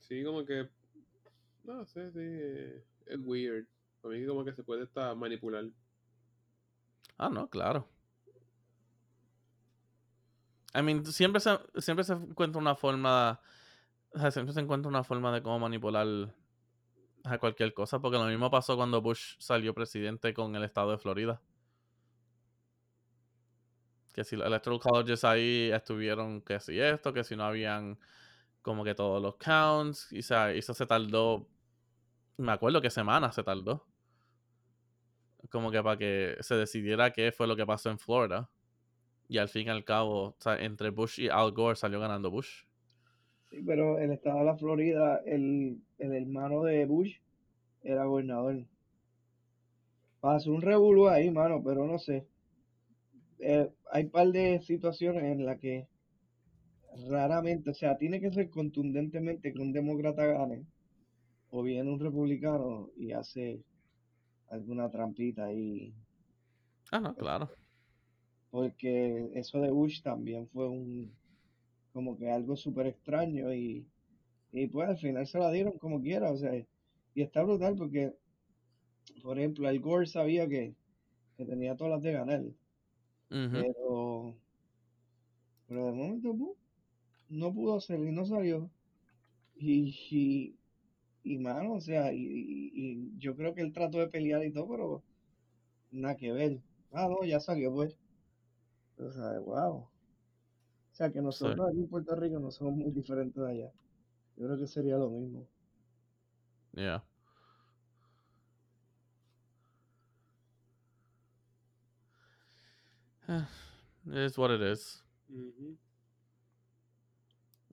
Sí, 0.00 0.22
como 0.24 0.44
que. 0.44 0.68
No 1.64 1.84
sé, 1.84 2.10
sí. 2.12 2.82
Es 3.06 3.18
weird. 3.24 3.66
Para 4.02 4.14
mí, 4.14 4.26
como 4.26 4.44
que 4.44 4.52
se 4.52 4.62
puede 4.62 4.84
estar 4.84 5.14
manipular. 5.16 5.64
Ah, 7.16 7.28
no, 7.28 7.48
claro. 7.48 7.86
I 10.74 10.82
mean, 10.82 11.04
siempre 11.04 11.40
se, 11.40 11.58
siempre 11.78 12.04
se 12.04 12.12
encuentra 12.12 12.60
una 12.60 12.74
forma 12.74 13.40
o 14.12 14.18
sea, 14.18 14.30
siempre 14.30 14.52
se 14.52 14.60
encuentra 14.60 14.88
una 14.88 15.04
forma 15.04 15.32
de 15.32 15.42
cómo 15.42 15.58
manipular 15.60 16.34
a 17.24 17.38
cualquier 17.38 17.74
cosa, 17.74 18.00
porque 18.00 18.18
lo 18.18 18.24
mismo 18.24 18.50
pasó 18.50 18.76
cuando 18.76 19.00
Bush 19.00 19.36
salió 19.38 19.74
presidente 19.74 20.34
con 20.34 20.54
el 20.56 20.64
estado 20.64 20.90
de 20.90 20.98
Florida. 20.98 21.40
Que 24.12 24.24
si 24.24 24.36
los 24.36 24.46
electoral 24.46 24.80
colleges 24.80 25.24
ahí 25.24 25.70
estuvieron 25.72 26.40
que 26.42 26.58
si 26.60 26.80
esto, 26.80 27.12
que 27.12 27.24
si 27.24 27.36
no 27.36 27.44
habían 27.44 27.98
como 28.62 28.84
que 28.84 28.94
todos 28.94 29.22
los 29.22 29.36
counts, 29.36 30.12
y 30.12 30.18
o 30.18 30.22
sea, 30.22 30.52
eso 30.52 30.74
se 30.74 30.86
tardó, 30.86 31.48
me 32.36 32.52
acuerdo 32.52 32.80
que 32.80 32.90
semanas 32.90 33.34
se 33.34 33.42
tardó. 33.42 33.86
Como 35.50 35.70
que 35.70 35.82
para 35.82 35.96
que 35.96 36.36
se 36.40 36.54
decidiera 36.54 37.12
qué 37.12 37.32
fue 37.32 37.46
lo 37.46 37.56
que 37.56 37.64
pasó 37.64 37.90
en 37.90 37.98
Florida. 37.98 38.50
Y 39.28 39.38
al 39.38 39.48
fin 39.48 39.68
y 39.68 39.70
al 39.70 39.84
cabo, 39.84 40.30
o 40.30 40.36
sea, 40.38 40.60
entre 40.60 40.90
Bush 40.90 41.20
y 41.20 41.28
Al 41.28 41.52
Gore 41.52 41.76
salió 41.76 42.00
ganando 42.00 42.30
Bush. 42.30 42.64
Sí, 43.48 43.62
pero 43.64 43.98
el 43.98 44.10
estado 44.10 44.40
de 44.40 44.44
la 44.44 44.56
Florida, 44.56 45.22
el, 45.24 45.80
el 45.98 46.12
hermano 46.12 46.62
de 46.64 46.84
Bush 46.84 47.16
era 47.82 48.04
gobernador. 48.04 48.64
Pasó 50.20 50.50
un 50.50 50.60
revuelo 50.60 51.08
ahí, 51.08 51.30
mano, 51.30 51.62
pero 51.64 51.86
no 51.86 51.98
sé. 51.98 52.26
Eh, 53.40 53.70
hay 53.90 54.04
un 54.04 54.10
par 54.10 54.28
de 54.28 54.60
situaciones 54.60 55.24
en 55.24 55.44
las 55.44 55.58
que 55.58 55.88
raramente, 57.08 57.70
o 57.70 57.74
sea, 57.74 57.96
tiene 57.96 58.20
que 58.20 58.30
ser 58.32 58.50
contundentemente 58.50 59.52
que 59.52 59.60
un 59.60 59.72
demócrata 59.72 60.26
gane, 60.26 60.64
o 61.50 61.62
viene 61.62 61.90
un 61.90 62.00
republicano 62.00 62.90
y 62.96 63.12
hace 63.12 63.62
alguna 64.48 64.90
trampita 64.90 65.46
ahí. 65.46 65.92
Ah, 66.90 67.00
no, 67.00 67.14
claro. 67.14 67.50
Porque 68.50 69.30
eso 69.34 69.60
de 69.60 69.70
Bush 69.70 70.02
también 70.02 70.48
fue 70.48 70.68
un, 70.68 71.12
como 71.92 72.16
que 72.18 72.30
algo 72.30 72.56
súper 72.56 72.88
extraño 72.88 73.54
y, 73.54 73.86
y 74.52 74.66
pues 74.66 74.88
al 74.88 74.98
final 74.98 75.26
se 75.26 75.38
la 75.38 75.50
dieron 75.50 75.78
como 75.78 76.00
quiera, 76.00 76.30
o 76.32 76.36
sea, 76.36 76.52
y 77.14 77.22
está 77.22 77.42
brutal 77.42 77.76
porque, 77.76 78.12
por 79.22 79.38
ejemplo, 79.38 79.68
Al 79.68 79.80
Gore 79.80 80.06
sabía 80.06 80.48
que, 80.48 80.74
que 81.36 81.44
tenía 81.44 81.76
todas 81.76 81.94
las 81.94 82.02
de 82.02 82.12
ganar, 82.12 82.42
Pero, 83.50 84.36
pero 85.66 85.86
de 85.86 85.92
momento 85.92 86.34
no 87.28 87.52
pudo 87.54 87.78
y 88.08 88.12
no 88.12 88.24
salió. 88.26 88.70
Y, 89.56 89.94
y, 90.10 90.58
y 91.24 91.38
mano, 91.38 91.74
o 91.74 91.80
sea, 91.82 92.12
y, 92.12 92.18
y- 92.74 93.12
yo 93.18 93.36
creo 93.36 93.54
que 93.54 93.62
él 93.62 93.72
trató 93.72 93.98
de 94.00 94.08
pelear 94.08 94.44
y 94.44 94.52
todo, 94.52 94.68
pero 94.68 95.04
nada 95.92 96.16
que 96.16 96.32
ver. 96.32 96.62
Ah, 96.92 97.08
no, 97.10 97.24
ya 97.26 97.40
salió 97.40 97.72
pues. 97.74 97.96
O 98.98 99.10
sea, 99.10 99.40
wow. 99.40 99.74
O 100.92 100.94
sea, 100.94 101.10
que 101.10 101.20
nosotros 101.20 101.68
aquí 101.68 101.80
en 101.80 101.88
Puerto 101.88 102.14
Rico 102.14 102.38
no 102.38 102.52
somos 102.52 102.74
muy 102.74 102.92
diferentes 102.92 103.42
de 103.42 103.50
allá. 103.50 103.72
Yo 104.36 104.46
creo 104.46 104.58
que 104.58 104.66
sería 104.68 104.96
lo 104.98 105.10
mismo. 105.10 105.48
Yeah. 106.76 107.00
Eh, 113.30 113.46
It 114.06 114.16
is 114.16 114.38
what 114.38 114.50
it 114.50 114.60
is. 114.60 115.04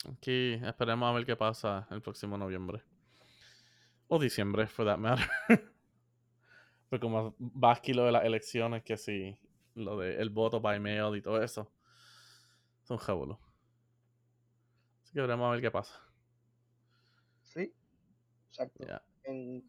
Aquí 0.05 0.53
esperemos 0.53 1.09
a 1.09 1.13
ver 1.13 1.25
qué 1.25 1.35
pasa 1.35 1.87
el 1.89 2.01
próximo 2.01 2.37
noviembre. 2.37 2.83
O 4.07 4.19
diciembre, 4.19 4.67
for 4.67 4.85
that 4.85 4.99
matter. 4.99 5.25
Pero 6.89 6.99
como 7.01 7.35
va 7.39 7.71
aquí 7.73 7.93
lo 7.93 8.05
de 8.05 8.11
las 8.11 8.23
elecciones, 8.23 8.83
que 8.83 8.97
sí, 8.97 9.37
lo 9.75 9.97
de 9.97 10.21
el 10.21 10.29
voto 10.29 10.61
by 10.61 10.79
mail 10.79 11.15
y 11.17 11.21
todo 11.21 11.41
eso. 11.41 11.69
Es 12.83 12.91
un 12.91 12.97
jabulo. 12.97 13.39
Así 15.03 15.13
que 15.13 15.21
veremos 15.21 15.47
a 15.47 15.51
ver 15.51 15.61
qué 15.61 15.71
pasa. 15.71 15.99
Sí, 17.41 17.73
exacto. 18.49 18.85
Yeah, 18.85 19.01
En, 19.23 19.63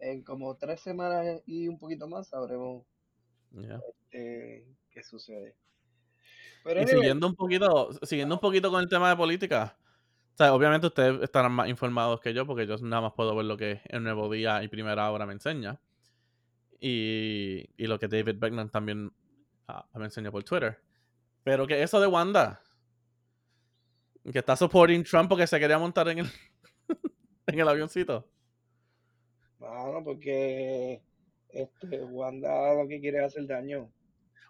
en 0.00 0.22
como 0.24 0.56
tres 0.56 0.80
semanas 0.80 1.42
y 1.46 1.68
un 1.68 1.78
poquito 1.78 2.08
más 2.08 2.28
sabremos 2.28 2.84
yeah. 3.52 3.80
eh, 4.12 4.66
qué 4.96 5.02
sucede. 5.02 5.54
Pero 6.64 6.82
Y 6.82 6.86
siguiendo 6.86 7.26
un 7.26 7.34
poquito, 7.34 7.90
siguiendo 8.02 8.36
un 8.36 8.40
poquito 8.40 8.70
con 8.70 8.80
el 8.80 8.88
tema 8.88 9.10
de 9.10 9.16
política. 9.16 9.76
O 10.32 10.36
sea, 10.36 10.54
obviamente 10.54 10.86
ustedes 10.86 11.22
estarán 11.22 11.52
más 11.52 11.68
informados 11.68 12.18
que 12.20 12.32
yo, 12.32 12.46
porque 12.46 12.66
yo 12.66 12.76
nada 12.78 13.02
más 13.02 13.12
puedo 13.12 13.36
ver 13.36 13.44
lo 13.44 13.58
que 13.58 13.82
el 13.84 14.02
Nuevo 14.02 14.30
Día 14.30 14.62
y 14.62 14.68
Primera 14.68 15.10
Hora 15.10 15.26
me 15.26 15.34
enseña. 15.34 15.78
Y, 16.80 17.68
y 17.76 17.86
lo 17.86 17.98
que 17.98 18.08
David 18.08 18.36
Beckman 18.38 18.70
también 18.70 19.12
ah, 19.68 19.86
me 19.94 20.06
enseña 20.06 20.30
por 20.30 20.44
Twitter. 20.44 20.80
Pero 21.44 21.66
que 21.66 21.82
eso 21.82 22.00
de 22.00 22.06
Wanda, 22.06 22.62
que 24.32 24.38
está 24.38 24.56
supporting 24.56 25.04
Trump 25.04 25.28
porque 25.28 25.46
se 25.46 25.60
quería 25.60 25.78
montar 25.78 26.08
en 26.08 26.20
el, 26.20 26.26
en 27.46 27.60
el 27.60 27.68
avioncito. 27.68 28.26
Mano, 29.58 30.02
porque 30.02 31.02
este, 31.50 32.02
Wanda 32.02 32.74
lo 32.74 32.88
que 32.88 33.00
quiere 33.00 33.18
es 33.18 33.24
hacer 33.24 33.46
daño. 33.46 33.90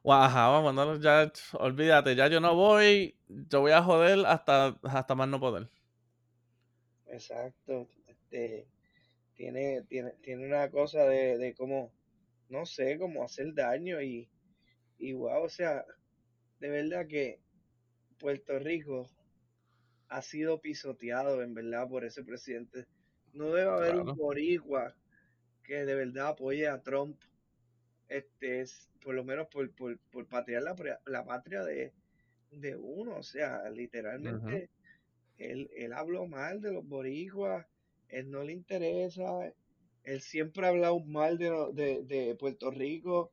Ajá, 0.07 0.61
Wanda, 0.61 0.99
ya, 1.01 1.33
olvídate, 1.59 2.15
ya 2.17 2.29
yo 2.29 2.41
no 2.41 2.55
voy, 2.55 3.19
yo 3.29 3.61
voy 3.61 3.73
a 3.73 3.83
joder 3.83 4.25
hasta, 4.27 4.79
hasta 4.85 5.15
más 5.15 5.29
no 5.29 5.41
poder. 5.41 5.69
Exacto. 7.07 7.89
Este, 8.07 8.69
tiene, 9.35 9.83
tiene, 9.89 10.13
tiene 10.23 10.47
una 10.47 10.71
cosa 10.71 11.05
de, 11.05 11.39
de 11.39 11.55
cómo, 11.55 11.93
no 12.49 12.67
sé, 12.67 12.99
cómo 12.99 13.25
hacer 13.25 13.55
daño 13.55 14.03
y, 14.03 14.29
y 14.99 15.13
wow, 15.15 15.45
o 15.45 15.49
sea, 15.49 15.85
de 16.61 16.69
verdad 16.71 17.07
que 17.09 17.41
Puerto 18.19 18.59
Rico 18.59 19.11
ha 20.09 20.23
sido 20.23 20.61
pisoteado 20.61 21.43
en 21.43 21.55
verdad 21.55 21.89
por 21.89 22.05
ese 22.05 22.25
presidente. 22.25 22.87
No 23.33 23.53
debe 23.53 23.71
haber 23.71 23.97
Claro. 23.97 24.05
un 24.05 24.17
boricua 24.17 24.95
que 25.65 25.85
de 25.85 25.95
verdad 25.95 26.29
apoye 26.29 26.69
a 26.69 26.83
Trump, 26.83 27.21
este, 28.09 28.61
es- 28.63 28.91
por 29.03 29.15
lo 29.15 29.25
menos 29.25 29.49
por, 29.49 29.71
por, 29.75 29.99
por 30.11 30.27
patriar 30.29 30.63
la, 30.63 30.75
la 31.07 31.25
patria 31.25 31.63
de, 31.65 31.93
de 32.51 32.77
uno, 32.77 33.17
o 33.19 33.23
sea, 33.23 33.69
literalmente 33.71 34.71
él, 35.39 35.71
él 35.77 35.93
habló 35.93 36.27
mal 36.27 36.61
de 36.61 36.73
los 36.73 36.87
boricuas, 36.87 37.67
él 38.09 38.31
no 38.31 38.43
le 38.45 38.53
interesa, 38.53 39.53
él 40.05 40.21
siempre 40.21 40.67
ha 40.67 40.71
hablado 40.71 41.01
mal 41.01 41.39
de, 41.39 41.51
de, 41.75 42.03
de 42.05 42.35
Puerto 42.37 42.71
Rico, 42.71 43.33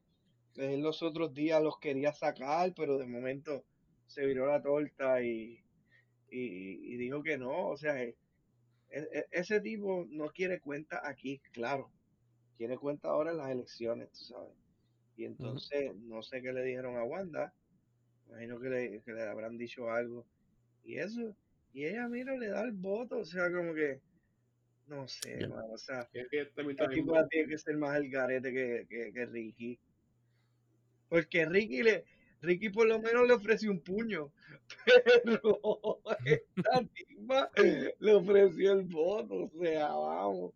él 0.56 0.82
los 0.82 1.04
otros 1.04 1.34
días 1.34 1.62
los 1.64 1.80
quería 1.80 2.14
sacar, 2.14 2.74
pero 2.76 2.98
de 2.98 3.08
momento 3.08 3.66
se 4.08 4.26
viró 4.26 4.48
la 4.48 4.62
torta 4.62 5.22
y, 5.24 5.64
y, 6.30 6.94
y 6.94 6.98
dijo 6.98 7.24
que 7.24 7.38
no, 7.38 7.70
o 7.70 7.78
sea, 7.78 8.02
e- 8.04 8.16
e- 8.90 9.28
ese 9.32 9.60
tipo 9.62 10.06
no 10.10 10.30
quiere 10.32 10.62
cuenta 10.62 11.02
aquí, 11.08 11.40
claro, 11.52 11.92
quiere 12.58 12.78
cuenta 12.78 13.10
ahora 13.10 13.32
en 13.32 13.38
las 13.38 13.52
elecciones, 13.52 14.12
tú 14.12 14.26
sabes. 14.26 14.54
Y 15.16 15.26
entonces, 15.26 15.96
no 15.96 16.24
sé 16.24 16.42
qué 16.42 16.52
le 16.52 16.64
dijeron 16.64 16.98
a 16.98 17.04
Wanda, 17.04 17.54
imagino 18.28 18.60
que 18.60 18.70
le, 18.70 19.02
que 19.02 19.14
le 19.14 19.24
habrán 19.24 19.58
dicho 19.58 19.92
algo. 19.92 20.26
Y 20.84 20.98
eso, 20.98 21.36
y 21.74 21.86
ella, 21.86 22.08
mira, 22.08 22.36
le 22.36 22.48
da 22.48 22.62
el 22.64 22.72
voto, 22.72 23.20
o 23.20 23.26
sea, 23.26 23.52
como 23.52 23.74
que, 23.74 24.02
no 24.88 25.08
sé, 25.08 25.48
mano, 25.48 25.74
o 25.74 25.78
sea, 25.78 26.08
Es 26.14 26.28
que 26.30 26.50
viendo- 26.90 27.28
tiene 27.28 27.48
que 27.48 27.58
ser 27.58 27.78
más 27.78 27.96
el 27.98 28.10
garete 28.10 28.52
que, 28.52 28.86
que, 28.90 29.14
que 29.14 29.26
Ricky. 29.26 29.80
Porque 31.10 31.46
Ricky 31.46 31.84
le, 31.84 32.06
Ricky 32.42 32.70
por 32.70 32.88
lo 32.88 33.00
menos 33.00 33.28
le 33.28 33.34
ofreció 33.34 33.72
un 33.72 33.80
puño, 33.82 34.32
pero 35.24 36.02
esta 36.26 36.84
tipa 36.94 37.52
le 38.00 38.14
ofreció 38.14 38.74
el 38.74 38.84
voto, 38.84 39.46
o 39.46 39.52
sea, 39.62 39.88
vamos. 39.94 40.54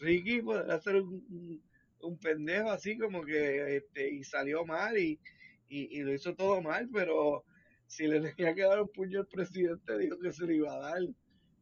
Ricky 0.00 0.42
puede 0.42 0.70
hacer 0.72 0.96
un, 0.96 1.62
un- 2.02 2.18
pendejo 2.18 2.70
así 2.70 2.98
como 2.98 3.22
que 3.24 3.76
este 3.76 4.10
y 4.10 4.24
salió 4.24 4.64
mal 4.66 4.96
y, 4.98 5.20
y, 5.68 5.98
y 5.98 6.02
lo 6.02 6.12
hizo 6.14 6.34
todo 6.34 6.60
mal, 6.62 6.88
pero 6.92 7.44
si 7.86 8.06
le 8.06 8.20
tenía 8.20 8.54
que 8.54 8.62
dar 8.62 8.80
un 8.82 8.88
puño 8.88 9.20
al 9.20 9.26
presidente 9.28 9.98
dijo 9.98 10.18
que 10.18 10.32
se 10.32 10.46
lo 10.46 10.52
iba 10.52 10.74
a 10.74 10.80
dar, 10.80 11.02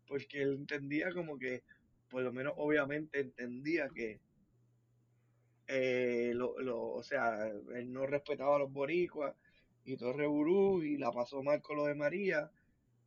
porque 0.07 0.42
él 0.42 0.55
entendía 0.55 1.12
como 1.12 1.38
que, 1.38 1.62
por 2.09 2.22
lo 2.22 2.33
menos 2.33 2.55
obviamente 2.57 3.20
entendía 3.20 3.88
que 3.94 4.20
eh, 5.66 6.33
lo, 6.35 6.59
lo, 6.61 6.81
o 6.92 7.03
sea, 7.03 7.46
él 7.48 7.92
no 7.92 8.07
respetaba 8.07 8.57
a 8.57 8.59
los 8.61 8.72
boricuas 8.72 9.35
y 9.85 9.96
todo 9.96 10.12
reburú 10.12 10.83
y 10.83 10.96
la 10.98 11.12
pasó 11.12 11.42
mal 11.42 11.61
con 11.62 11.77
lo 11.77 11.85
de 11.87 11.94
María. 11.94 12.51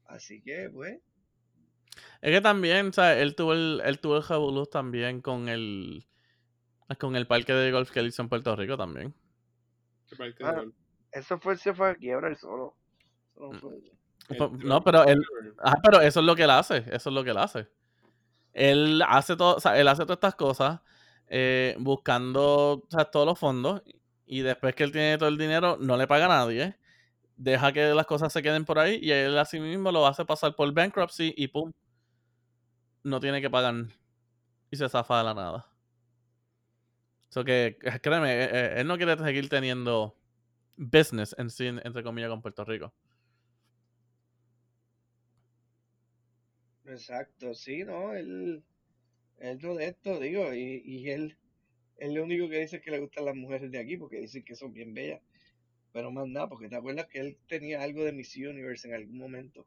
Así 0.05 0.41
que, 0.41 0.69
pues, 0.71 0.99
Es 2.21 2.31
que 2.31 2.41
también, 2.41 2.87
o 2.89 3.03
él 3.19 3.35
tuvo 3.35 3.53
el, 3.53 3.81
él 3.85 3.99
tuvo 3.99 4.17
el 4.17 4.23
también 4.69 5.21
con 5.21 5.49
el 5.49 6.05
con 6.97 7.15
el 7.15 7.27
parque 7.27 7.53
de 7.53 7.71
golf 7.71 7.91
que 7.91 7.99
él 7.99 8.07
hizo 8.07 8.21
en 8.21 8.29
Puerto 8.29 8.55
Rico 8.55 8.77
también. 8.77 9.13
que 10.07 10.15
parece 10.17 10.43
Ah. 10.43 10.51
gol. 10.53 10.73
eso 11.11 11.39
fue, 11.39 11.55
se 11.57 11.73
fue 11.73 11.89
a 11.91 11.95
quiebra 11.95 12.27
el 12.29 12.35
solo. 12.37 12.75
Eso 13.33 13.51
no 13.53 13.59
fue- 13.59 13.75
El 13.75 14.37
Pues, 14.37 14.37
Trump 14.37 14.63
no, 14.63 14.83
pero 14.83 15.03
él, 15.05 15.23
ah, 15.63 15.75
pero 15.83 15.99
eso 16.01 16.19
es 16.19 16.25
lo 16.25 16.35
que 16.35 16.43
él 16.43 16.49
hace, 16.51 16.77
eso 16.91 17.09
es 17.09 17.13
lo 17.15 17.23
que 17.23 17.31
él 17.31 17.37
hace. 17.37 17.67
Él 18.53 19.01
hace 19.07 19.35
todo, 19.37 19.55
o 19.55 19.59
sea, 19.59 19.79
él 19.79 19.87
hace 19.87 20.03
todas 20.03 20.17
estas 20.17 20.35
cosas 20.35 20.79
eh, 21.33 21.75
buscando 21.79 22.83
o 22.85 22.87
sea, 22.89 23.05
todos 23.05 23.25
los 23.25 23.39
fondos 23.39 23.81
y 24.25 24.41
después 24.41 24.75
que 24.75 24.83
él 24.83 24.91
tiene 24.91 25.17
todo 25.17 25.29
el 25.29 25.37
dinero 25.37 25.77
no 25.79 25.95
le 25.97 26.05
paga 26.07 26.25
a 26.25 26.27
nadie, 26.27 26.77
deja 27.37 27.71
que 27.71 27.93
las 27.93 28.05
cosas 28.05 28.31
se 28.33 28.41
queden 28.43 28.65
por 28.65 28.77
ahí 28.79 28.99
y 29.01 29.11
él 29.11 29.37
así 29.37 29.59
mismo 29.59 29.91
lo 29.93 30.05
hace 30.05 30.25
pasar 30.25 30.55
por 30.55 30.71
bankruptcy 30.73 31.33
y 31.37 31.47
pum. 31.47 31.71
no 33.03 33.19
tiene 33.21 33.41
que 33.41 33.49
pagar 33.49 33.73
y 34.69 34.75
se 34.77 34.87
zafa 34.89 35.17
de 35.19 35.23
la 35.23 35.33
nada. 35.33 35.70
So 37.31 37.45
que, 37.45 37.77
créeme, 38.03 38.29
eh, 38.43 38.49
eh, 38.51 38.73
él 38.81 38.87
no 38.87 38.97
quiere 38.97 39.17
seguir 39.17 39.47
teniendo 39.47 40.17
business 40.75 41.33
en 41.37 41.49
sí, 41.49 41.67
entre 41.67 42.03
comillas, 42.03 42.29
con 42.29 42.41
Puerto 42.41 42.65
Rico. 42.65 42.93
Exacto, 46.85 47.53
sí, 47.53 47.83
no, 47.83 48.13
él, 48.13 48.63
él 49.39 49.59
no 49.61 49.75
de 49.75 49.87
esto, 49.87 50.19
digo, 50.19 50.53
y, 50.53 50.81
y 50.85 51.09
él, 51.09 51.37
él 51.97 52.13
lo 52.15 52.23
único 52.23 52.49
que 52.49 52.59
dice 52.59 52.77
es 52.77 52.83
que 52.83 52.91
le 52.91 52.99
gustan 52.99 53.25
las 53.25 53.35
mujeres 53.35 53.71
de 53.71 53.79
aquí, 53.79 53.97
porque 53.97 54.19
dicen 54.19 54.43
que 54.43 54.55
son 54.55 54.73
bien 54.73 54.93
bellas, 54.93 55.21
pero 55.93 56.11
más 56.11 56.27
nada, 56.27 56.49
porque 56.49 56.69
te 56.69 56.75
acuerdas 56.75 57.07
que 57.07 57.19
él 57.19 57.37
tenía 57.47 57.81
algo 57.81 58.03
de 58.03 58.13
Miss 58.13 58.35
Universe 58.35 58.87
en 58.87 58.95
algún 58.95 59.17
momento, 59.17 59.65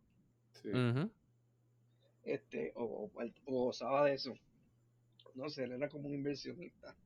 Sí. 0.62 0.70
Este, 2.24 2.72
o, 2.76 3.10
o, 3.14 3.22
o 3.46 3.64
gozaba 3.66 4.06
de 4.06 4.14
eso, 4.14 4.34
no 5.34 5.48
sé, 5.48 5.64
él 5.64 5.72
era 5.72 5.88
como 5.88 6.08
un 6.08 6.14
inversionista, 6.14 6.96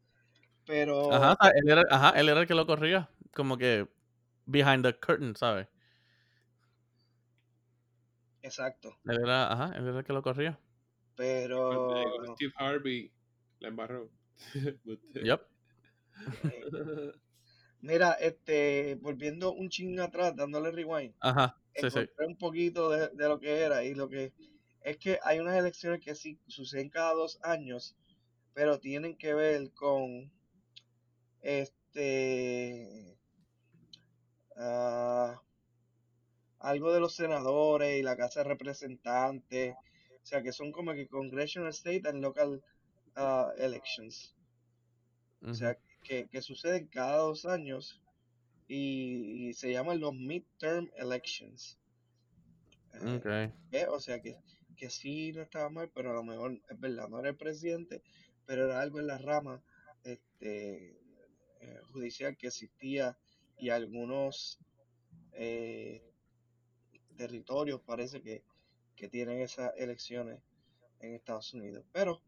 pero, 0.68 1.10
Ajá, 1.10 1.34
ah, 1.40 1.50
él 1.54 1.66
era, 1.66 1.82
ajá, 1.88 2.10
él 2.20 2.28
era 2.28 2.42
el 2.42 2.46
que 2.46 2.54
lo 2.54 2.66
corría. 2.66 3.08
Como 3.34 3.56
que 3.56 3.88
behind 4.44 4.84
the 4.84 4.92
curtain, 4.92 5.34
¿sabes? 5.34 5.66
exacto, 8.42 8.94
Él 9.06 9.18
era, 9.22 9.50
ajá, 9.50 9.72
él 9.78 9.88
era 9.88 9.98
el 10.00 10.04
que 10.04 10.12
lo 10.12 10.22
corría. 10.22 10.60
Pero, 11.16 12.22
Steve 12.34 12.52
Harvey, 12.56 13.10
la 13.60 13.68
embarró. 13.68 14.10
Yep. 15.14 15.40
eh, 16.44 17.12
mira, 17.80 18.12
este, 18.12 18.96
volviendo 18.96 19.54
un 19.54 19.70
ching 19.70 19.98
atrás, 20.00 20.36
dándole 20.36 20.70
rewind, 20.70 21.14
Ajá, 21.20 21.56
sí, 21.74 21.90
sí. 21.90 22.00
un 22.26 22.36
poquito 22.36 22.90
de, 22.90 23.08
de 23.08 23.28
lo 23.28 23.40
que 23.40 23.58
era 23.60 23.84
y 23.84 23.94
lo 23.94 24.08
que 24.08 24.34
es 24.82 24.98
que 24.98 25.18
hay 25.22 25.38
unas 25.38 25.56
elecciones 25.56 26.00
que 26.04 26.14
sí 26.14 26.38
suceden 26.46 26.90
cada 26.90 27.14
dos 27.14 27.38
años, 27.42 27.96
pero 28.52 28.78
tienen 28.78 29.16
que 29.16 29.34
ver 29.34 29.72
con 29.72 30.30
este 31.42 33.18
ah, 34.56 35.40
algo 36.60 36.92
de 36.92 37.00
los 37.00 37.14
senadores 37.14 37.98
y 37.98 38.02
la 38.02 38.16
Casa 38.16 38.40
de 38.42 38.48
Representantes, 38.48 39.74
o 39.74 40.26
sea 40.26 40.42
que 40.42 40.52
son 40.52 40.72
como 40.72 40.92
que 40.94 41.06
congressional 41.08 41.70
state 41.70 42.08
and 42.08 42.20
local 42.22 42.62
ah, 43.16 43.52
elections, 43.58 44.34
o 45.42 45.54
sea 45.54 45.76
que, 46.02 46.28
que 46.28 46.42
suceden 46.42 46.86
cada 46.88 47.18
dos 47.18 47.44
años 47.46 48.02
y, 48.66 49.48
y 49.48 49.54
se 49.54 49.72
llaman 49.72 50.00
los 50.00 50.14
midterm 50.14 50.90
elections. 50.96 51.78
Eh, 52.94 53.16
Ok. 53.16 53.26
¿Ve? 53.70 53.86
O 53.88 54.00
sea 54.00 54.20
que, 54.20 54.36
que 54.76 54.90
sí 54.90 55.32
no 55.32 55.42
estaba 55.42 55.70
mal, 55.70 55.90
pero 55.94 56.10
a 56.10 56.14
lo 56.14 56.24
mejor 56.24 56.60
es 56.68 56.80
verdad, 56.80 57.08
no 57.08 57.20
era 57.20 57.30
el 57.30 57.36
presidente, 57.36 58.02
pero 58.46 58.64
era 58.66 58.80
algo 58.80 58.98
en 59.00 59.06
la 59.06 59.18
rama 59.18 59.62
este, 60.04 60.98
eh, 61.60 61.80
judicial 61.92 62.36
que 62.36 62.48
existía 62.48 63.16
y 63.58 63.70
algunos 63.70 64.58
eh, 65.32 66.02
territorios 67.16 67.80
parece 67.80 68.22
que, 68.22 68.42
que 68.94 69.08
tienen 69.08 69.40
esas 69.40 69.72
elecciones 69.76 70.40
en 71.00 71.14
Estados 71.14 71.52
Unidos. 71.54 71.84
Pero 71.92 72.20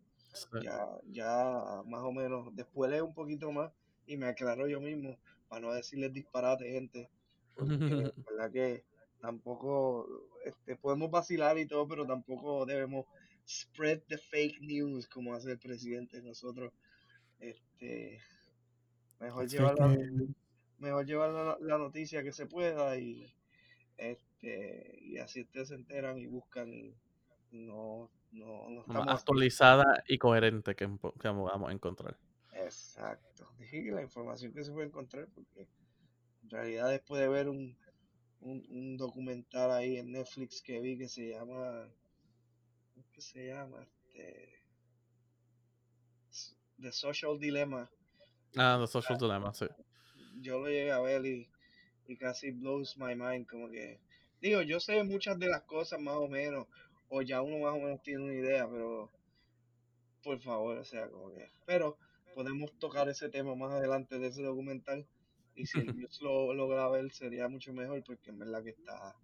ya, 0.63 0.87
ya 1.07 1.83
más 1.87 2.03
o 2.03 2.13
menos, 2.13 2.55
después 2.55 2.91
leí 2.91 3.01
un 3.01 3.15
poquito 3.15 3.51
más 3.53 3.73
y 4.07 4.17
me 4.17 4.27
aclaro 4.27 4.67
yo 4.69 4.81
mismo 4.81 5.19
para 5.49 5.63
no 5.63 5.73
decirles 5.73 6.13
disparate, 6.13 6.71
gente, 6.71 7.11
porque 7.57 8.13
verdad 8.31 8.53
que 8.53 8.85
tampoco 9.21 10.07
este, 10.45 10.77
podemos 10.77 11.11
vacilar 11.11 11.59
y 11.59 11.67
todo, 11.67 11.87
pero 11.87 12.07
tampoco 12.07 12.65
debemos 12.65 13.07
spread 13.47 14.01
the 14.09 14.17
fake 14.17 14.61
news 14.61 15.09
como 15.09 15.35
hace 15.35 15.53
el 15.53 15.59
presidente. 15.59 16.23
Nosotros, 16.23 16.73
este, 17.41 18.21
mejor 19.21 19.49
llevar, 19.49 19.79
la, 19.79 19.89
news. 19.89 20.31
mejor 20.79 21.07
llevar 21.07 21.31
la, 21.31 21.59
la 21.61 21.79
noticia 21.79 22.23
que 22.23 22.33
se 22.33 22.47
pueda 22.47 22.97
y 22.99 23.33
este 23.97 24.99
y 25.03 25.19
así 25.19 25.43
ustedes 25.43 25.69
se 25.69 25.75
enteran 25.75 26.19
y 26.19 26.27
buscan 26.27 26.73
y 26.73 26.95
no, 27.53 28.11
no, 28.33 28.81
estamos 28.81 29.09
actualizada 29.09 30.05
y 30.07 30.19
coherente 30.19 30.75
que, 30.75 30.87
que 30.87 31.29
vamos 31.29 31.69
a 31.69 31.73
encontrar. 31.73 32.17
Exacto. 32.53 33.49
Dije 33.59 33.85
que 33.85 33.91
la 33.91 34.03
información 34.03 34.53
que 34.53 34.65
se 34.65 34.73
puede 34.73 34.87
encontrar, 34.87 35.29
porque 35.35 35.67
en 36.43 36.51
realidad 36.51 36.91
después 36.91 37.21
de 37.21 37.29
ver 37.29 37.49
un, 37.49 37.77
un, 38.41 38.65
un 38.71 38.97
documental 38.97 39.73
ahí 39.73 39.97
en 39.97 40.13
Netflix 40.13 40.63
que 40.63 40.81
vi 40.81 40.97
que 40.97 41.09
se 41.09 41.31
llama, 41.31 41.89
¿cómo 42.95 43.05
es 43.05 43.13
que 43.13 43.21
se 43.21 43.49
llama? 43.49 43.87
Este, 44.07 44.61
The 46.81 46.93
Social 46.93 47.39
Dilemma. 47.39 47.91
Ah, 48.57 48.79
The 48.81 48.87
Social 48.87 49.19
Dilemma, 49.19 49.53
sí. 49.55 49.67
Yo 50.41 50.59
lo 50.59 50.67
llegué 50.67 50.93
a 50.93 51.01
ver 51.01 51.25
y, 51.27 51.49
y 52.07 52.17
casi 52.17 52.51
blows 52.51 52.97
my 52.97 53.15
mind, 53.15 53.47
como 53.47 53.69
que, 53.69 54.01
digo, 54.41 54.63
yo 54.63 54.81
sé 54.81 55.03
muchas 55.05 55.39
de 55.39 55.49
las 55.49 55.63
cosas 55.63 56.01
más 56.01 56.17
o 56.17 56.29
menos, 56.29 56.67
o 57.09 57.23
ya 57.23 57.43
uno 57.43 57.59
más 57.59 57.75
o 57.75 57.81
menos 57.81 58.03
tiene 58.03 58.25
una 58.25 58.35
idea, 58.35 58.69
pero 58.69 59.11
por 60.23 60.41
favor, 60.41 60.79
o 60.79 60.85
sea, 60.85 61.09
como 61.09 61.33
que, 61.33 61.51
pero 61.67 61.97
podemos 62.35 62.73
tocar 62.79 63.09
ese 63.09 63.29
tema 63.29 63.55
más 63.55 63.73
adelante 63.73 64.19
de 64.19 64.29
ese 64.29 64.43
documental 64.43 65.07
y 65.55 65.67
si 65.67 65.81
el 65.81 65.87
Dios 65.97 66.21
lo 66.23 66.53
logra 66.55 66.89
ver 66.89 67.11
sería 67.13 67.49
mucho 67.49 67.73
mejor 67.73 68.03
porque 68.05 68.31
en 68.31 68.39
verdad 68.39 68.63
que 68.63 68.71
está, 68.71 69.17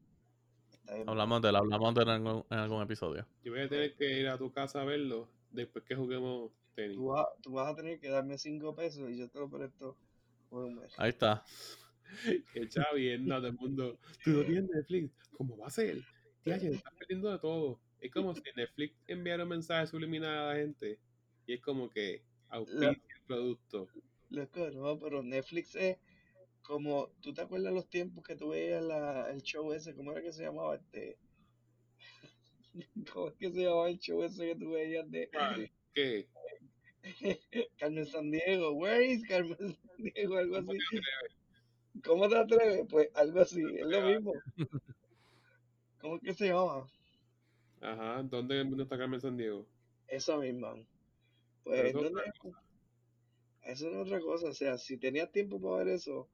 está 0.73 0.95
bien 0.95 1.07
bueno. 1.07 1.12
Hablamos 1.12 1.43
de 1.43 1.49
él, 1.49 1.57
hablamos 1.57 1.95
de 1.95 2.03
él 2.03 2.09
en 2.09 2.15
algún, 2.15 2.45
en 2.51 2.59
algún 2.59 2.83
episodio. 2.83 3.27
Yo 3.45 3.53
voy 3.53 3.62
a 3.62 3.69
tener 3.69 3.95
que 3.95 4.21
ir 4.21 4.29
a 4.29 4.39
tu 4.39 4.51
casa 4.53 4.83
a 4.83 4.85
verlo 4.85 5.29
después 5.51 5.85
que 5.85 5.95
juguemos 5.95 6.51
tenis. 6.77 6.97
Tú 6.97 7.07
vas, 7.07 7.27
tú 7.43 7.53
vas 7.53 7.73
a 7.73 7.75
tener 7.75 7.99
que 7.99 8.09
darme 8.09 8.39
cinco 8.39 8.75
pesos 8.77 9.11
y 9.11 9.17
yo 9.17 9.29
te 9.29 9.41
lo 9.41 9.51
presto 9.51 9.97
por 10.49 10.65
un 10.65 10.77
mes. 10.77 10.93
Ahí 10.99 11.11
está. 11.11 11.45
Que 12.53 12.69
chavienda 12.69 13.39
todo 13.39 13.49
el 13.49 13.55
mundo. 13.55 13.99
Tú 14.23 14.31
no 14.31 14.45
tienes 14.45 14.71
Netflix. 14.71 15.11
¿Cómo 15.37 15.57
va 15.59 15.67
a 15.67 15.71
ser? 15.71 16.05
Tía, 16.45 16.57
te 16.57 16.69
estás 16.69 16.95
perdiendo 16.97 17.33
de 17.33 17.39
todo. 17.41 17.81
Es 18.01 18.12
como 18.12 18.33
si 18.33 18.43
Netflix 18.55 18.95
enviara 19.09 19.43
un 19.43 19.49
mensaje 19.49 19.89
subliminal 19.89 20.39
a 20.39 20.55
la 20.55 20.61
gente. 20.61 21.01
Y 21.47 21.55
es 21.55 21.61
como 21.61 21.91
que 21.91 22.23
auspicia 22.49 22.91
el 22.91 23.23
producto. 23.27 23.89
Loco, 24.31 24.71
no, 24.71 24.99
pero 24.99 25.23
Netflix 25.23 25.75
es 25.75 25.99
como, 26.62 27.09
¿tú 27.21 27.33
te 27.33 27.43
acuerdas 27.43 27.73
los 27.73 27.89
tiempos 27.89 28.25
que 28.25 28.37
tú 28.37 28.51
veías 28.51 28.83
la, 28.83 29.31
el 29.31 29.43
show 29.43 29.73
ese? 29.73 29.95
¿Cómo 29.95 30.12
era 30.12 30.23
que 30.23 30.33
se 30.33 30.45
llamaba 30.45 30.77
este? 30.77 31.19
¿Cómo 33.12 33.29
es 33.29 33.35
que 33.35 33.53
se 33.53 33.62
llamaba 33.62 33.89
el 33.89 33.99
show 33.99 34.23
ese 34.23 34.47
que 34.47 34.57
tú 34.57 34.73
veías 34.73 35.11
de. 35.11 35.31
¿Qué? 35.95 36.29
Carmen 37.79 38.07
San 38.07 38.31
Diego? 38.31 38.73
Where 38.73 39.05
is 39.05 39.23
Carmen 39.25 39.57
San 39.57 39.77
Diego? 39.99 40.37
Algo 40.37 40.57
¿Cómo 40.57 40.73
así. 40.73 41.01
¿Cómo 42.05 42.29
te 42.29 42.37
atreves? 42.37 42.87
Pues 42.90 43.09
algo 43.14 43.40
así, 43.40 43.62
es 43.62 43.87
lo 43.87 44.03
mismo. 44.03 44.33
¿Cómo 46.01 46.16
es 46.16 46.23
que 46.23 46.35
se 46.35 46.49
llama? 46.49 46.87
Ajá, 47.81 48.23
¿dónde 48.23 48.64
no 48.64 48.83
está 48.83 48.99
Carmen 48.99 49.21
San 49.21 49.37
Diego? 49.37 49.66
Esa 50.09 50.37
misma. 50.37 50.75
Pues, 51.64 51.81
eso 51.81 51.87
es 51.87 51.95
¿dónde 51.95 52.09
otra 52.09 52.25
es? 52.25 53.81
Eso 53.81 53.90
no 53.90 54.03
es 54.03 54.07
otra 54.07 54.21
cosa. 54.21 54.49
O 54.49 54.53
sea, 54.53 54.79
si 54.79 54.99
tenías 54.99 55.31
tiempo 55.33 55.61
para 55.61 55.85
ver 55.85 55.88
eso 55.88 56.29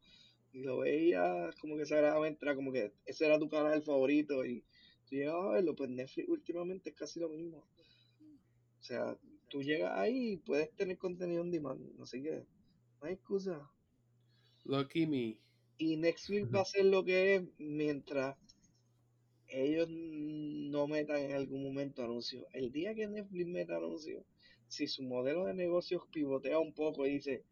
y 0.52 0.62
lo 0.62 0.78
veías 0.78 1.54
como 1.56 1.76
que 1.76 1.86
sagradamente, 1.86 2.44
era 2.44 2.54
como 2.54 2.72
que 2.72 2.92
ese 3.06 3.26
era 3.26 3.38
tu 3.38 3.48
canal 3.48 3.82
favorito 3.82 4.44
y 4.44 4.64
tú 5.08 5.16
llegabas 5.16 5.46
a 5.46 5.54
verlo, 5.54 5.74
pues 5.74 5.90
Netflix 5.90 6.28
últimamente 6.28 6.90
es 6.90 6.96
casi 6.96 7.20
lo 7.20 7.28
mismo. 7.28 7.58
O 7.58 8.82
sea, 8.82 9.16
tú 9.52 9.62
llegas 9.62 9.92
ahí 9.94 10.32
y 10.32 10.36
puedes 10.38 10.74
tener 10.76 10.96
contenido 10.96 11.42
on 11.42 11.50
demand, 11.50 11.78
sé 12.06 12.22
qué. 12.22 12.46
No 13.00 13.06
hay 13.06 13.12
excusa. 13.12 13.70
Lucky 14.64 15.06
me. 15.06 15.38
Y 15.76 15.98
Netflix 15.98 16.50
va 16.54 16.62
a 16.62 16.64
ser 16.64 16.86
lo 16.86 17.04
que 17.04 17.34
es 17.34 17.42
mientras 17.58 18.34
ellos 19.48 19.88
no 19.90 20.86
metan 20.86 21.18
en 21.18 21.32
algún 21.32 21.64
momento 21.64 22.02
anuncios. 22.02 22.46
El 22.54 22.72
día 22.72 22.94
que 22.94 23.06
Netflix 23.06 23.46
meta 23.46 23.76
anuncios, 23.76 24.24
si 24.68 24.86
su 24.86 25.02
modelo 25.02 25.44
de 25.44 25.52
negocios 25.52 26.02
pivotea 26.10 26.58
un 26.58 26.72
poco 26.72 27.06
y 27.06 27.10
dice, 27.10 27.44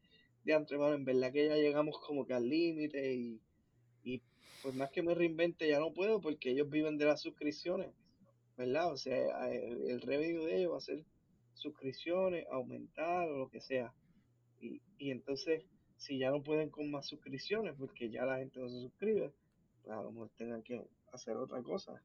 de 0.45 0.55
antemano, 0.55 0.95
en 0.95 1.05
verdad 1.05 1.31
que 1.31 1.49
ya 1.49 1.57
llegamos 1.57 1.99
como 1.99 2.27
que 2.27 2.33
al 2.33 2.49
límite 2.49 3.15
y, 3.15 3.43
y 4.05 4.23
pues 4.63 4.75
más 4.75 4.91
que 4.91 5.03
me 5.03 5.15
reinvente 5.15 5.69
ya 5.69 5.81
no 5.81 5.93
puedo 5.93 6.23
porque 6.23 6.53
ellos 6.53 6.71
viven 6.71 6.97
de 6.97 7.05
las 7.05 7.21
suscripciones, 7.21 7.91
¿verdad? 8.57 8.91
O 8.91 8.97
sea, 8.97 9.53
el, 9.53 9.91
el 9.91 10.01
revenue 10.01 10.47
de 10.47 10.61
ellos 10.61 10.73
va 10.73 10.79
a 10.79 10.81
ser 10.81 11.05
suscripciones, 11.61 12.47
aumentar 12.51 13.29
o 13.29 13.39
lo 13.39 13.49
que 13.49 13.61
sea. 13.61 13.93
Y, 14.61 14.81
y 14.99 15.11
entonces, 15.11 15.63
si 15.97 16.19
ya 16.19 16.31
no 16.31 16.43
pueden 16.43 16.71
con 16.71 16.91
más 16.91 17.07
suscripciones 17.07 17.75
porque 17.79 18.11
ya 18.11 18.25
la 18.25 18.39
gente 18.39 18.61
no 18.61 18.69
se 18.69 18.81
suscribe, 18.81 19.33
pues 19.83 19.97
a 19.97 20.03
lo 20.03 20.11
mejor 20.13 20.31
tengan 20.37 20.63
que 20.63 20.83
hacer 21.13 21.37
otra 21.37 21.63
cosa. 21.63 22.03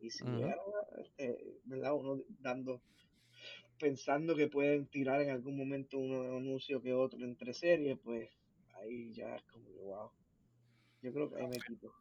Y 0.00 0.10
si 0.10 0.24
llegan 0.24 0.52
a, 0.52 1.00
este, 1.00 1.58
¿verdad? 1.64 1.94
Uno 1.94 2.22
dando, 2.40 2.80
pensando 3.78 4.36
que 4.36 4.48
pueden 4.48 4.86
tirar 4.86 5.20
en 5.20 5.30
algún 5.30 5.56
momento 5.56 5.98
un 5.98 6.14
anuncio 6.14 6.80
que 6.80 6.92
otro 6.92 7.18
entre 7.24 7.52
series, 7.52 7.98
pues 7.98 8.30
ahí 8.74 9.12
ya 9.12 9.34
es 9.34 9.42
como 9.44 9.64
que 9.66 9.80
wow. 9.80 10.10
Yo 11.02 11.12
creo 11.12 11.30
que 11.30 11.36
ahí 11.36 11.48
me 11.48 11.58
quito. 11.58 11.92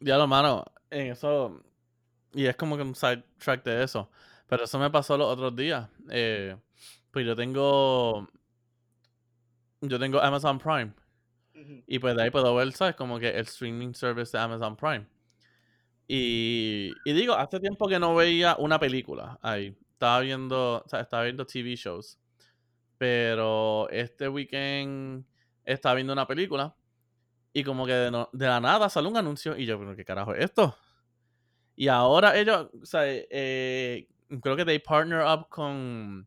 Ya 0.00 0.18
lo 0.18 0.26
mano, 0.26 0.64
en 0.90 1.12
eso. 1.12 1.62
Y 2.34 2.46
es 2.46 2.56
como 2.56 2.76
que 2.76 2.82
un 2.82 2.94
side 2.94 3.22
track 3.38 3.64
de 3.64 3.84
eso. 3.84 4.10
Pero 4.52 4.64
eso 4.64 4.78
me 4.78 4.90
pasó 4.90 5.16
los 5.16 5.28
otros 5.32 5.56
días. 5.56 5.88
Eh, 6.10 6.54
pues 7.10 7.24
yo 7.24 7.34
tengo. 7.34 8.28
Yo 9.80 9.98
tengo 9.98 10.20
Amazon 10.20 10.58
Prime. 10.58 10.92
Y 11.86 11.98
pues 11.98 12.14
de 12.16 12.24
ahí 12.24 12.30
puedo 12.30 12.54
ver, 12.54 12.70
¿sabes? 12.72 12.94
Como 12.96 13.18
que 13.18 13.30
el 13.30 13.46
streaming 13.46 13.94
service 13.94 14.36
de 14.36 14.42
Amazon 14.42 14.76
Prime. 14.76 15.06
Y, 16.08 16.92
y 17.04 17.12
digo, 17.12 17.34
hace 17.34 17.60
tiempo 17.60 17.88
que 17.88 17.98
no 17.98 18.14
veía 18.14 18.56
una 18.58 18.78
película 18.78 19.38
ahí. 19.42 19.76
Estaba 19.92 20.20
viendo, 20.20 20.82
o 20.84 20.88
sea, 20.88 21.00
estaba 21.00 21.22
viendo 21.24 21.46
TV 21.46 21.74
shows. 21.76 22.18
Pero 22.98 23.88
este 23.90 24.28
weekend 24.28 25.24
estaba 25.64 25.96
viendo 25.96 26.12
una 26.12 26.26
película. 26.26 26.76
Y 27.52 27.64
como 27.64 27.86
que 27.86 27.94
de, 27.94 28.10
no- 28.10 28.30
de 28.32 28.46
la 28.46 28.60
nada 28.60 28.90
sale 28.90 29.08
un 29.08 29.16
anuncio. 29.16 29.56
Y 29.56 29.66
yo, 29.66 29.78
pero 29.78 29.96
¿qué 29.96 30.04
carajo 30.04 30.34
es 30.34 30.44
esto? 30.46 30.76
Y 31.74 31.88
ahora 31.88 32.36
ellos, 32.38 32.68
o 32.82 32.86
sea, 32.86 33.02
eh, 33.06 34.06
creo 34.40 34.56
que 34.56 34.64
they 34.64 34.78
partner 34.78 35.20
up 35.20 35.48
con. 35.48 36.26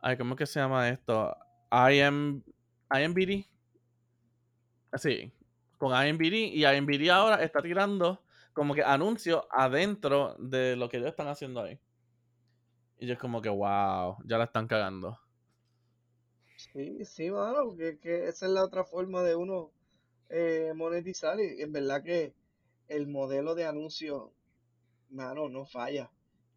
Ay, 0.00 0.16
¿cómo 0.16 0.36
que 0.36 0.46
se 0.46 0.60
llama 0.60 0.88
esto? 0.88 1.36
IM, 1.70 2.42
IMBD. 2.90 3.46
Sí, 4.94 5.32
con 5.78 5.92
IMBD. 5.92 6.54
Y 6.54 6.64
IMBD 6.64 7.10
ahora 7.10 7.42
está 7.42 7.60
tirando 7.60 8.22
como 8.52 8.74
que 8.74 8.82
anuncios 8.82 9.42
adentro 9.50 10.36
de 10.38 10.76
lo 10.76 10.88
que 10.88 10.96
ellos 10.96 11.10
están 11.10 11.28
haciendo 11.28 11.62
ahí. 11.62 11.78
Y 12.98 13.06
yo 13.06 13.14
es 13.14 13.18
como 13.18 13.40
que, 13.40 13.48
wow, 13.48 14.18
ya 14.24 14.38
la 14.38 14.44
están 14.44 14.66
cagando. 14.66 15.18
Sí, 16.56 17.04
sí, 17.04 17.30
mano, 17.30 17.64
porque 17.64 17.98
que 17.98 18.28
esa 18.28 18.46
es 18.46 18.52
la 18.52 18.64
otra 18.64 18.84
forma 18.84 19.22
de 19.22 19.34
uno 19.34 19.72
eh, 20.28 20.72
monetizar 20.74 21.40
y 21.40 21.62
en 21.62 21.72
verdad 21.72 22.02
que 22.02 22.34
el 22.88 23.06
modelo 23.06 23.54
de 23.54 23.64
anuncio, 23.64 24.32
mano, 25.08 25.48
no 25.48 25.64
falla. 25.64 26.10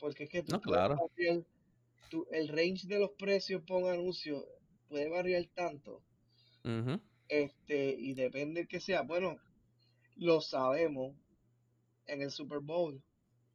Porque 0.04 0.26
es 0.26 0.30
que 0.30 0.44
tú 0.44 0.52
No, 0.52 0.60
puedes 0.60 0.80
claro. 0.80 0.98
variar, 1.16 1.46
tú- 2.10 2.28
el 2.32 2.50
range 2.50 2.88
de 2.88 3.00
los 3.00 3.12
precios 3.12 3.64
por 3.66 3.84
un 3.84 3.90
anuncio 3.90 4.46
puede 4.90 5.08
variar 5.08 5.46
tanto. 5.56 6.04
Este, 7.30 7.96
y 7.98 8.14
depende 8.14 8.68
que 8.68 8.82
sea. 8.82 9.04
Bueno, 9.04 9.38
lo 10.18 10.42
sabemos 10.42 11.16
en 12.08 12.22
el 12.22 12.32
Super 12.32 12.60
Bowl, 12.60 13.02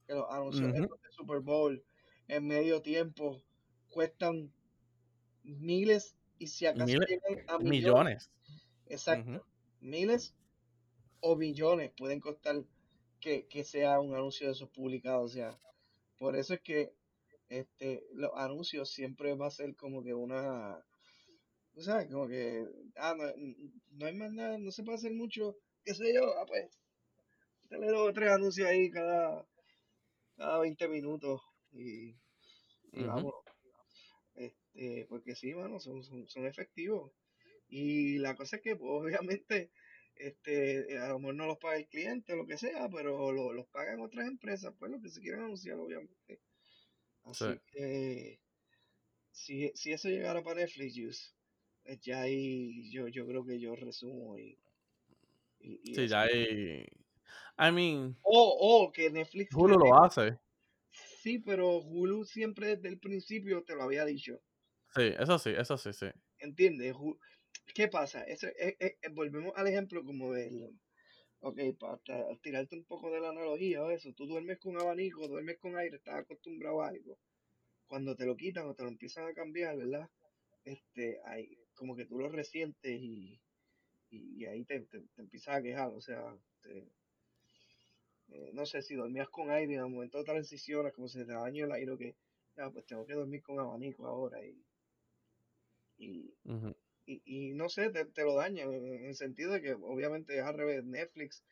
que 0.06 0.14
los 0.14 0.24
anuncios 0.30 0.70
Ujú. 0.72 0.84
estos 0.84 1.02
de 1.02 1.10
Super 1.10 1.40
Bowl 1.40 1.84
en 2.28 2.46
medio 2.46 2.80
tiempo 2.80 3.42
cuestan 3.90 4.50
miles 5.42 6.16
y 6.38 6.46
si 6.46 6.64
acaso 6.64 6.86
Miles- 6.86 7.08
llegan 7.10 7.44
a 7.50 7.58
millones. 7.58 7.70
Millones. 7.70 8.30
Exacto. 8.86 9.44
Miles 9.82 10.34
o 11.20 11.36
millones 11.36 11.92
pueden 11.94 12.20
costar 12.20 12.64
que, 13.20 13.46
que 13.48 13.64
sea 13.64 14.00
un 14.00 14.14
anuncio 14.14 14.46
de 14.46 14.54
esos 14.54 14.70
publicados. 14.70 15.30
O 15.32 15.34
sea, 15.34 15.58
por 16.18 16.36
eso 16.36 16.54
es 16.54 16.60
que 16.60 16.92
este, 17.48 18.04
los 18.12 18.30
anuncios 18.34 18.90
siempre 18.90 19.34
va 19.34 19.46
a 19.46 19.50
ser 19.50 19.74
como 19.76 20.02
que 20.02 20.14
una. 20.14 20.84
¿Tú 21.74 21.82
sabes? 21.82 22.08
Como 22.10 22.28
que. 22.28 22.64
Ah, 22.96 23.14
no, 23.16 23.24
no 23.92 24.06
hay 24.06 24.14
más 24.14 24.32
nada, 24.32 24.58
no 24.58 24.70
se 24.70 24.82
puede 24.82 24.98
hacer 24.98 25.12
mucho. 25.12 25.56
¿Qué 25.84 25.94
sé 25.94 26.12
yo? 26.14 26.38
Ah, 26.38 26.44
pues. 26.46 26.68
Tener 27.68 27.90
dos 27.90 28.10
o 28.10 28.12
tres 28.12 28.30
anuncios 28.30 28.66
ahí 28.68 28.90
cada, 28.90 29.46
cada 30.36 30.58
20 30.60 30.88
minutos. 30.88 31.40
Y, 31.72 32.10
y 32.10 32.16
Ujú. 32.92 33.06
vamos. 33.06 33.34
Este, 34.34 35.06
porque 35.08 35.34
sí, 35.34 35.54
mano, 35.54 35.80
son, 35.80 36.02
son, 36.02 36.26
son 36.28 36.46
efectivos. 36.46 37.12
Y 37.68 38.18
la 38.18 38.34
cosa 38.34 38.56
es 38.56 38.62
que, 38.62 38.76
pues, 38.76 38.90
obviamente, 38.90 39.70
este, 40.18 40.98
a 40.98 41.08
lo 41.08 41.18
mejor 41.20 41.34
no 41.36 41.46
los 41.46 41.58
paga 41.58 41.76
el 41.78 41.88
cliente 41.88 42.32
o 42.32 42.36
lo 42.36 42.46
que 42.46 42.58
sea, 42.58 42.88
pero 42.90 43.32
lo- 43.32 43.52
los 43.52 43.66
pagan 43.68 44.00
otras 44.00 44.26
empresas, 44.28 44.74
pues, 44.78 44.90
lo 44.90 45.00
que 45.00 45.08
se 45.10 45.20
quieran 45.20 45.44
anunciar, 45.44 45.78
obviamente. 45.78 46.40
Así 47.24 47.44
Sí. 47.54 47.60
que, 47.66 48.40
si, 49.32 49.72
si 49.74 49.92
eso 49.92 50.08
llegara 50.08 50.42
para 50.42 50.60
Netflix, 50.62 50.94
Juice, 50.96 51.32
pues 51.84 52.00
ya 52.00 52.22
ahí 52.22 52.90
yo, 52.90 53.08
yo 53.08 53.26
creo 53.26 53.44
que 53.44 53.60
yo 53.60 53.76
resumo 53.76 54.38
y, 54.38 54.58
y, 55.60 55.80
y 55.84 55.94
Sí, 55.94 56.08
ya 56.08 56.22
hay. 56.22 56.84
I 57.58 57.72
mean, 57.72 58.16
O, 58.22 58.84
o 58.84 58.92
que 58.92 59.10
Netflix 59.10 59.54
Hulu 59.54 59.76
lo 59.78 60.02
hace. 60.02 60.38
Sí, 61.22 61.38
pero 61.40 61.78
Hulu 61.78 62.24
siempre 62.24 62.76
desde 62.76 62.88
el 62.88 62.98
principio 63.00 63.64
te 63.64 63.74
lo 63.74 63.82
había 63.84 64.04
dicho. 64.04 64.40
Sí, 64.94 65.14
eso 65.18 65.38
sí, 65.38 65.50
eso 65.56 65.76
sí, 65.78 65.92
sí. 65.92 66.06
¿Entiendes? 66.38 66.94
¿Qué 67.74 67.88
pasa? 67.88 68.22
Eso, 68.24 68.48
es- 68.56 68.76
es- 68.78 68.96
es- 69.00 69.14
volvemos 69.14 69.52
al 69.56 69.68
ejemplo 69.68 70.04
como 70.04 70.32
del... 70.32 70.70
Ok, 71.40 71.58
para 71.78 71.98
tirarte 72.42 72.76
un 72.76 72.84
poco 72.84 73.10
de 73.12 73.20
la 73.20 73.28
analogía 73.30 73.82
o 73.84 73.90
eso, 73.90 74.12
tú 74.12 74.26
duermes 74.26 74.58
con 74.58 74.76
abanico, 74.76 75.28
duermes 75.28 75.58
con 75.58 75.76
aire, 75.76 75.96
estás 75.96 76.16
acostumbrado 76.20 76.82
a 76.82 76.88
algo. 76.88 77.18
Cuando 77.86 78.16
te 78.16 78.26
lo 78.26 78.36
quitan 78.36 78.66
o 78.66 78.74
te 78.74 78.82
lo 78.82 78.88
empiezan 78.88 79.26
a 79.28 79.34
cambiar, 79.34 79.76
¿verdad? 79.76 80.08
Este, 80.64 81.20
ahí, 81.24 81.56
como 81.74 81.94
que 81.96 82.06
tú 82.06 82.18
lo 82.18 82.28
resientes 82.28 83.00
y, 83.00 83.40
y, 84.10 84.44
ahí 84.46 84.64
te, 84.64 84.80
te, 84.80 85.00
empiezas 85.16 85.56
a 85.56 85.62
quejar. 85.62 85.88
O 85.94 86.00
sea, 86.00 86.22
te- 86.62 86.88
eh, 88.30 88.50
no 88.52 88.66
sé, 88.66 88.82
si 88.82 88.94
dormías 88.94 89.28
con 89.28 89.50
aire 89.50 89.74
en 89.74 89.80
el 89.80 89.88
momento 89.88 90.24
transicionas, 90.24 90.92
como 90.92 91.08
se 91.08 91.24
te 91.24 91.32
dañó 91.32 91.64
el 91.66 91.72
aire, 91.72 91.96
que 91.98 92.16
ya, 92.56 92.70
pues 92.70 92.84
tengo 92.86 93.06
que 93.06 93.14
dormir 93.14 93.42
con 93.42 93.58
abanico 93.60 94.06
ahora 94.06 94.44
y, 94.44 94.64
y. 95.98 96.34
y, 97.08 97.22
y 97.24 97.54
no 97.54 97.68
sé, 97.70 97.90
te, 97.90 98.04
te 98.04 98.22
lo 98.22 98.34
daña 98.34 98.64
en 98.64 99.06
el 99.06 99.14
sentido 99.14 99.52
de 99.54 99.62
que 99.62 99.72
obviamente 99.72 100.36
es 100.36 100.44
al 100.44 100.54
revés, 100.54 100.84
Netflix 100.84 101.42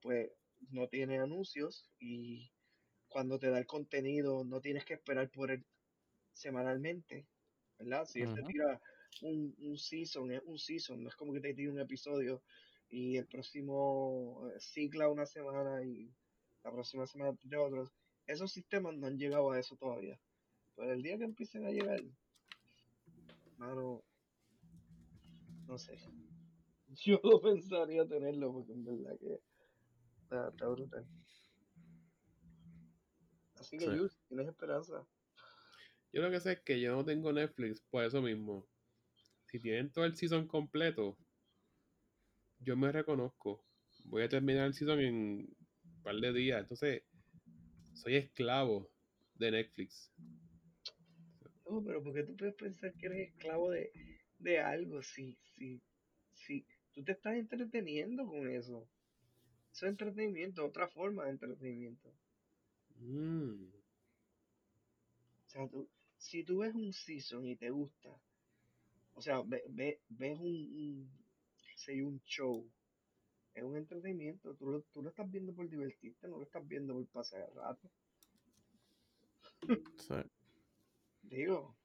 pues 0.00 0.30
no 0.70 0.88
tiene 0.88 1.18
anuncios 1.18 1.90
y 1.98 2.52
cuando 3.08 3.38
te 3.38 3.50
da 3.50 3.58
el 3.58 3.66
contenido 3.66 4.44
no 4.44 4.60
tienes 4.60 4.84
que 4.84 4.94
esperar 4.94 5.28
por 5.30 5.50
él 5.50 5.64
semanalmente, 6.32 7.26
¿verdad? 7.78 8.06
Si 8.06 8.20
él 8.20 8.32
te 8.34 8.42
tira 8.44 8.80
un, 9.22 9.54
un 9.58 9.76
season, 9.76 10.30
es 10.30 10.42
un 10.44 10.58
season, 10.58 11.02
no 11.02 11.08
es 11.08 11.16
como 11.16 11.32
que 11.32 11.40
te 11.40 11.54
tire 11.54 11.70
un 11.70 11.80
episodio 11.80 12.40
y 12.88 13.16
el 13.16 13.26
próximo 13.26 14.48
eh, 14.48 14.60
cicla 14.60 15.08
una 15.08 15.26
semana 15.26 15.82
y 15.84 16.08
la 16.62 16.70
próxima 16.70 17.06
semana 17.06 17.36
de 17.42 17.56
otros. 17.56 17.92
Esos 18.26 18.52
sistemas 18.52 18.94
no 18.94 19.08
han 19.08 19.18
llegado 19.18 19.50
a 19.50 19.58
eso 19.58 19.76
todavía. 19.76 20.20
Pero 20.76 20.92
el 20.92 21.02
día 21.02 21.18
que 21.18 21.24
empiecen 21.24 21.66
a 21.66 21.70
llegar, 21.70 22.00
mano, 23.58 24.04
no 25.70 25.78
sé. 25.78 25.96
Yo 26.88 27.20
lo 27.22 27.40
pensaría 27.40 28.04
tenerlo 28.06 28.52
porque 28.52 28.72
en 28.72 28.84
verdad 28.84 29.16
que 29.20 29.40
está, 30.22 30.48
está 30.48 30.66
brutal. 30.66 31.06
Así 33.54 33.78
que, 33.78 33.84
Sí. 33.84 33.96
Yus, 33.96 34.18
tienes 34.26 34.48
esperanza. 34.48 35.06
Yo 36.12 36.22
lo 36.22 36.30
que 36.30 36.40
sé 36.40 36.52
es 36.52 36.60
que 36.62 36.80
yo 36.80 36.92
no 36.92 37.04
tengo 37.04 37.32
Netflix 37.32 37.80
por 37.82 38.04
eso 38.04 38.20
mismo. 38.20 38.66
Si 39.46 39.60
tienen 39.60 39.92
todo 39.92 40.04
el 40.04 40.16
season 40.16 40.48
completo, 40.48 41.16
yo 42.58 42.76
me 42.76 42.90
reconozco. 42.90 43.64
Voy 44.06 44.22
a 44.22 44.28
terminar 44.28 44.66
el 44.66 44.74
season 44.74 44.98
en 44.98 45.14
un 45.84 46.02
par 46.02 46.16
de 46.16 46.32
días. 46.32 46.62
Entonces, 46.62 47.04
soy 47.94 48.16
esclavo 48.16 48.90
de 49.34 49.52
Netflix. 49.52 50.12
No, 51.64 51.80
pero 51.84 52.02
porque 52.02 52.24
tú 52.24 52.36
puedes 52.36 52.54
pensar 52.54 52.92
que 52.94 53.06
eres 53.06 53.28
esclavo 53.28 53.70
de, 53.70 53.92
de 54.40 54.60
algo, 54.60 55.02
si, 55.02 55.38
si, 55.54 55.80
si 56.34 56.66
tú 56.92 57.04
te 57.04 57.12
estás 57.12 57.36
entreteniendo 57.36 58.26
con 58.26 58.48
eso. 58.50 58.88
Eso 59.72 59.86
es 59.86 59.90
entretenimiento, 59.92 60.66
otra 60.66 60.88
forma 60.88 61.24
de 61.24 61.30
entretenimiento. 61.32 62.12
Mm, 63.00 63.72
O 65.46 65.50
sea, 65.50 65.68
tú, 65.68 65.86
si 66.16 66.44
tú 66.44 66.58
ves 66.60 66.74
un 66.74 66.94
season 66.94 67.46
y 67.46 67.54
te 67.54 67.68
gusta, 67.68 68.08
o 69.14 69.20
sea, 69.22 69.42
ve, 69.42 69.62
ve- 69.68 70.00
ves 70.08 70.38
un, 70.40 70.54
un, 70.82 71.10
sé 71.76 72.02
un 72.02 72.20
show, 72.24 72.68
es 73.54 73.64
un 73.64 73.76
entretenimiento, 73.76 74.54
tú 74.56 74.70
lo, 74.70 74.82
tú 74.92 75.02
lo 75.02 75.10
estás 75.10 75.30
viendo 75.30 75.54
por 75.54 75.68
divertirte, 75.70 76.28
no 76.28 76.38
lo 76.38 76.44
estás 76.44 76.66
viendo 76.68 76.94
por 76.94 77.06
pasar 77.08 77.42
el 77.48 77.54
rato. 77.56 77.90
Sí. 79.98 80.14
Digo, 81.22 81.78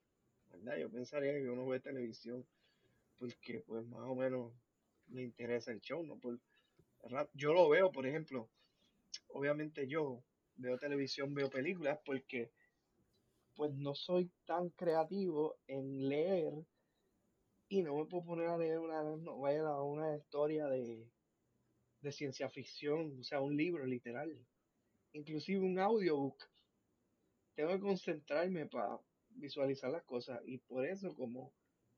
Yo 0.80 0.90
pensaría 0.90 1.34
que 1.34 1.50
uno 1.50 1.66
ve 1.68 1.80
televisión 1.80 2.46
porque 3.18 3.62
pues 3.66 3.86
más 3.88 4.02
o 4.02 4.16
menos 4.16 4.54
le 5.10 5.24
interesa 5.24 5.72
el 5.72 5.82
show, 5.82 6.04
¿no? 6.04 6.18
Por. 6.18 6.40
Yo 7.34 7.54
lo 7.54 7.70
veo, 7.70 7.92
por 7.92 8.08
ejemplo, 8.08 8.50
obviamente 9.28 9.88
yo 9.88 10.24
veo 10.56 10.78
televisión, 10.78 11.34
veo 11.34 11.50
películas 11.50 12.00
porque 12.04 12.52
pues 13.56 13.74
no 13.74 13.94
soy 13.94 14.30
tan 14.46 14.70
creativo 14.70 15.58
en 15.68 16.10
leer 16.10 16.54
y 17.70 17.84
no 17.84 17.96
me 17.96 18.06
puedo 18.06 18.26
poner 18.26 18.48
a 18.48 18.58
leer 18.58 18.80
una, 18.80 19.04
no, 19.04 19.40
vaya 19.40 19.68
a 19.68 19.84
una 19.84 20.16
historia 20.18 20.68
de, 20.68 21.08
de 22.02 22.12
ciencia 22.12 22.50
ficción, 22.50 23.20
o 23.20 23.24
sea, 23.24 23.40
un 23.40 23.56
libro 23.56 23.86
literal, 23.86 24.36
inclusive 25.14 25.66
un 25.66 25.80
audiobook. 25.80 26.38
Tengo 27.56 27.72
que 27.72 27.80
concentrarme 27.80 28.66
para 28.66 29.00
visualizar 29.36 29.92
las 29.92 30.04
cosas 30.04 30.42
y 30.46 30.58
por 30.58 30.86
eso 30.86 31.14
como 31.16 31.54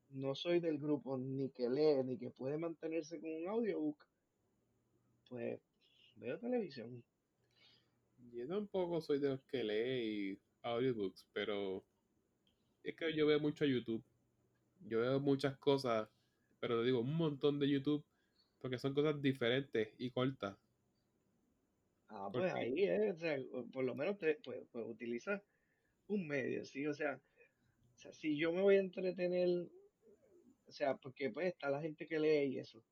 no 0.09 0.35
soy 0.35 0.59
del 0.59 0.77
grupo 0.79 1.17
ni 1.17 1.49
que 1.51 1.69
lee 1.69 2.03
ni 2.03 2.17
que 2.17 2.29
puede 2.29 2.57
mantenerse 2.57 3.19
con 3.19 3.29
un 3.31 3.47
audiobook, 3.47 4.05
pues 5.29 5.59
veo 6.15 6.39
televisión. 6.39 7.03
yo 8.33 8.47
tampoco 8.47 9.01
soy 9.01 9.19
de 9.19 9.29
los 9.29 9.41
que 9.43 9.63
lee 9.63 10.31
y 10.33 10.41
audiobooks, 10.63 11.25
pero 11.33 11.83
es 12.83 12.95
que 12.95 13.13
yo 13.13 13.27
veo 13.27 13.39
mucho 13.39 13.65
YouTube. 13.65 14.03
Yo 14.79 14.99
veo 15.01 15.19
muchas 15.19 15.57
cosas, 15.57 16.09
pero 16.59 16.79
te 16.79 16.85
digo, 16.85 16.99
un 17.01 17.15
montón 17.15 17.59
de 17.59 17.69
YouTube, 17.69 18.03
porque 18.59 18.77
son 18.77 18.93
cosas 18.93 19.21
diferentes 19.21 19.89
y 19.97 20.11
cortas. 20.11 20.57
Ah, 22.09 22.29
pues 22.31 22.51
Porque- 22.51 22.59
ahí 22.65 22.83
es, 22.83 23.15
o 23.15 23.19
sea, 23.19 23.37
o 23.53 23.65
por 23.67 23.83
lo 23.83 23.93
menos 23.95 24.17
te, 24.17 24.35
pues, 24.43 24.65
pues 24.71 24.85
utiliza 24.87 25.43
un 26.07 26.27
medio, 26.27 26.65
¿sí? 26.65 26.85
O 26.87 26.93
sea, 26.93 27.15
o 27.95 27.97
sea, 27.97 28.13
si 28.13 28.37
yo 28.37 28.51
me 28.53 28.61
voy 28.61 28.75
a 28.77 28.81
entretener, 28.81 29.49
o 30.67 30.71
sea, 30.71 30.95
porque 30.97 31.29
pues 31.31 31.47
está 31.47 31.69
la 31.69 31.81
gente 31.81 32.07
que 32.07 32.19
lee 32.19 32.53
y 32.55 32.59
eso. 32.59 32.83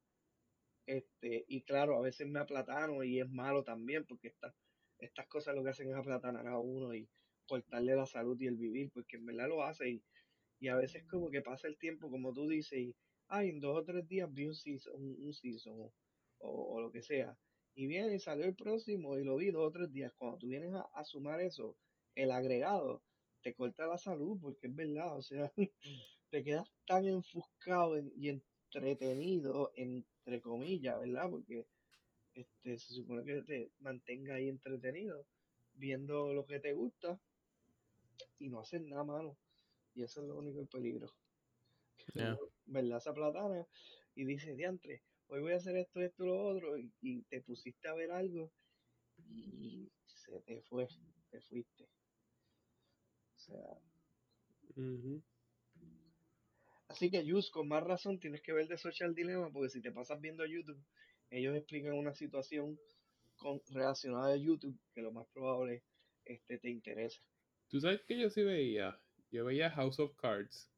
Este, 0.86 1.45
y 1.47 1.63
claro, 1.63 1.97
a 1.97 2.01
veces 2.01 2.28
me 2.28 2.39
aplatano 2.39 3.03
y 3.03 3.20
es 3.20 3.30
malo 3.30 3.63
también, 3.63 4.05
porque 4.05 4.30
esta- 4.30 4.55
estas 4.99 5.28
cosas 5.28 5.55
lo 5.55 5.63
que 5.63 5.70
hacen 5.72 5.89
es 5.89 5.95
aplatanar 5.95 6.47
a 6.47 6.59
uno 6.59 6.93
y 6.95 7.07
cortarle 7.47 7.95
la 7.95 8.05
salud 8.05 8.39
y 8.39 8.47
el 8.47 8.55
vivir, 8.57 8.91
porque 8.93 9.18
en 9.18 9.26
verdad 9.26 9.47
lo 9.49 9.63
hace 9.63 9.89
y, 9.89 10.03
y 10.59 10.68
a 10.70 10.76
veces 10.78 11.05
como 11.05 11.30
que 11.30 11.41
pasa 11.41 11.68
el 11.68 11.78
tiempo, 11.78 12.09
como 12.09 12.34
tú 12.34 12.47
dices, 12.47 12.80
y 12.80 12.95
ay, 13.28 13.49
en 13.49 13.59
dos 13.59 13.78
o 13.78 13.84
tres 13.86 14.07
días 14.07 14.32
vi 14.34 14.45
un 14.47 14.55
season, 14.55 15.91
o- 16.39 16.76
o 16.76 16.82
lo 16.82 16.91
que 16.91 17.01
sea, 17.01 17.38
y 17.76 17.88
viene 17.88 18.16
y 18.16 18.20
salió 18.20 18.45
el 18.45 18.55
próximo 18.55 19.18
y 19.18 19.24
lo 19.24 19.36
vi 19.38 19.51
dos 19.51 19.68
o 19.68 19.72
tres 19.72 19.91
días. 19.91 20.13
Cuando 20.16 20.38
tú 20.38 20.47
vienes 20.47 20.74
a, 20.74 20.82
a 20.93 21.03
sumar 21.03 21.41
eso, 21.41 21.78
el 22.16 22.32
agregado, 22.32 23.03
te 23.41 23.53
corta 23.53 23.88
la 23.88 23.97
salud, 23.97 24.39
porque 24.41 24.68
es 24.68 24.76
verdad, 24.76 25.18
o 25.18 25.22
sea, 25.22 25.51
te 26.32 26.43
quedas 26.43 26.68
tan 26.88 27.05
enfuscado 27.05 27.97
en- 27.97 28.11
y 28.16 28.30
entretenido, 28.30 29.72
entre 29.76 30.41
comillas, 30.41 30.99
¿verdad? 30.99 31.30
Porque 31.30 31.68
este, 32.36 32.78
se 32.78 32.93
supone 32.93 33.24
que 33.26 33.41
te 33.43 33.72
mantenga 33.80 34.36
ahí 34.36 34.49
entretenido, 34.49 35.26
viendo 35.74 36.34
lo 36.34 36.45
que 36.45 36.59
te 36.59 36.74
gusta 36.74 37.20
y 38.39 38.49
no 38.49 38.59
haces 38.59 38.82
nada 38.82 39.03
malo. 39.03 39.38
Y 39.93 40.03
eso 40.03 40.22
es 40.22 40.28
lo 40.28 40.38
único 40.38 40.61
el 40.61 40.68
peligro. 40.68 41.07
Yeah. 42.16 42.38
¿Verdad? 42.66 42.97
Esa 42.97 43.13
platana 43.13 43.66
y 44.16 44.26
dices, 44.26 44.55
diantre, 44.57 45.03
hoy 45.28 45.41
voy 45.41 45.53
a 45.53 45.57
hacer 45.57 45.76
esto, 45.78 46.01
esto, 46.01 46.26
lo 46.26 46.41
otro, 46.47 46.78
y, 46.78 46.91
y 47.01 47.22
te 47.24 47.41
pusiste 47.41 47.88
a 47.88 47.93
ver 47.93 48.11
algo 48.11 48.51
y 49.18 49.91
se 50.07 50.39
te 50.41 50.61
fue, 50.61 50.88
te 51.30 51.41
fuiste. 51.41 51.88
O 53.48 53.52
sea, 53.52 53.78
Ujú. 54.76 55.22
Así 56.88 57.10
que, 57.10 57.26
Yus, 57.26 57.50
con 57.50 57.68
más 57.68 57.84
razón 57.84 58.20
tienes 58.20 58.41
que 58.41 58.54
ver 58.54 58.68
de 58.68 58.78
Social 58.78 59.14
Dilemma, 59.16 59.52
porque 59.52 59.70
si 59.70 59.82
te 59.82 59.91
pasas 59.91 60.20
viendo 60.22 60.46
YouTube, 60.46 60.82
ellos 61.30 61.56
explican 61.56 61.93
una 61.93 62.14
situación 62.14 62.80
con, 63.38 63.62
relacionada 63.70 64.34
a 64.34 64.38
YouTube 64.38 64.78
que 64.93 65.02
lo 65.02 65.12
más 65.12 65.28
probable 65.28 65.84
este, 66.26 66.58
te 66.58 66.70
interesa. 66.70 67.22
¿Tú 67.70 67.80
sabes 67.80 68.02
que 68.04 68.20
yo 68.20 68.30
sí 68.30 68.43
veía? 68.43 69.00
Yo 69.32 69.46
veía 69.46 69.72
House 69.72 70.00
of 70.00 70.16
Cards. 70.16 70.70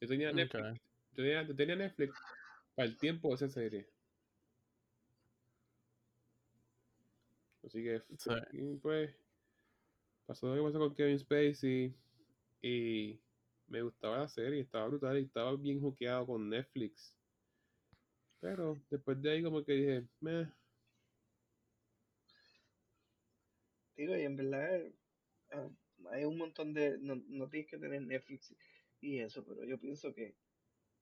Yo 0.00 0.08
tenía 0.08 0.32
Netflix. 0.32 0.80
Yo 1.12 1.22
tenía, 1.22 1.42
yo 1.42 1.54
tenía 1.54 1.76
Netflix 1.76 2.18
para 2.74 2.88
el 2.88 2.98
tiempo 2.98 3.28
de 3.28 3.34
esa 3.36 3.48
serie. 3.48 3.88
Así 7.64 7.82
que, 7.82 8.02
Sí. 8.18 8.30
pues, 8.82 9.14
pasó 10.32 10.46
lo 10.46 10.54
que 10.54 10.62
pasó 10.62 10.78
con 10.78 10.94
Kevin 10.94 11.18
Spacey. 11.18 11.94
Y 12.62 13.20
me 13.66 13.82
gustaba 13.82 14.18
la 14.18 14.28
serie, 14.28 14.60
estaba 14.60 14.88
brutal 14.88 15.18
y 15.18 15.24
estaba 15.24 15.54
bien 15.56 15.80
juqueado 15.80 16.26
con 16.26 16.48
Netflix. 16.48 17.14
Pero 18.40 18.80
después 18.90 19.20
de 19.20 19.30
ahí, 19.30 19.42
como 19.42 19.62
que 19.64 19.72
dije, 19.72 20.06
meh, 20.20 20.46
Digo, 23.94 24.16
y 24.16 24.22
en 24.22 24.36
verdad 24.36 24.80
ah, 25.52 25.68
hay 26.12 26.24
un 26.24 26.38
montón 26.38 26.72
de. 26.72 26.96
No, 26.98 27.16
no 27.28 27.48
tienes 27.48 27.68
que 27.68 27.78
tener 27.78 28.00
Netflix 28.00 28.54
y 29.00 29.18
eso, 29.18 29.44
pero 29.44 29.64
yo 29.64 29.78
pienso 29.78 30.14
que 30.14 30.34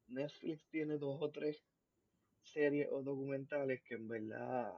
Netflix 0.08 0.66
tiene 0.70 0.98
dos 0.98 1.22
o 1.22 1.30
tres 1.30 1.62
series 2.42 2.88
o 2.90 3.02
documentales 3.02 3.80
que 3.82 3.94
en 3.94 4.08
verdad 4.08 4.74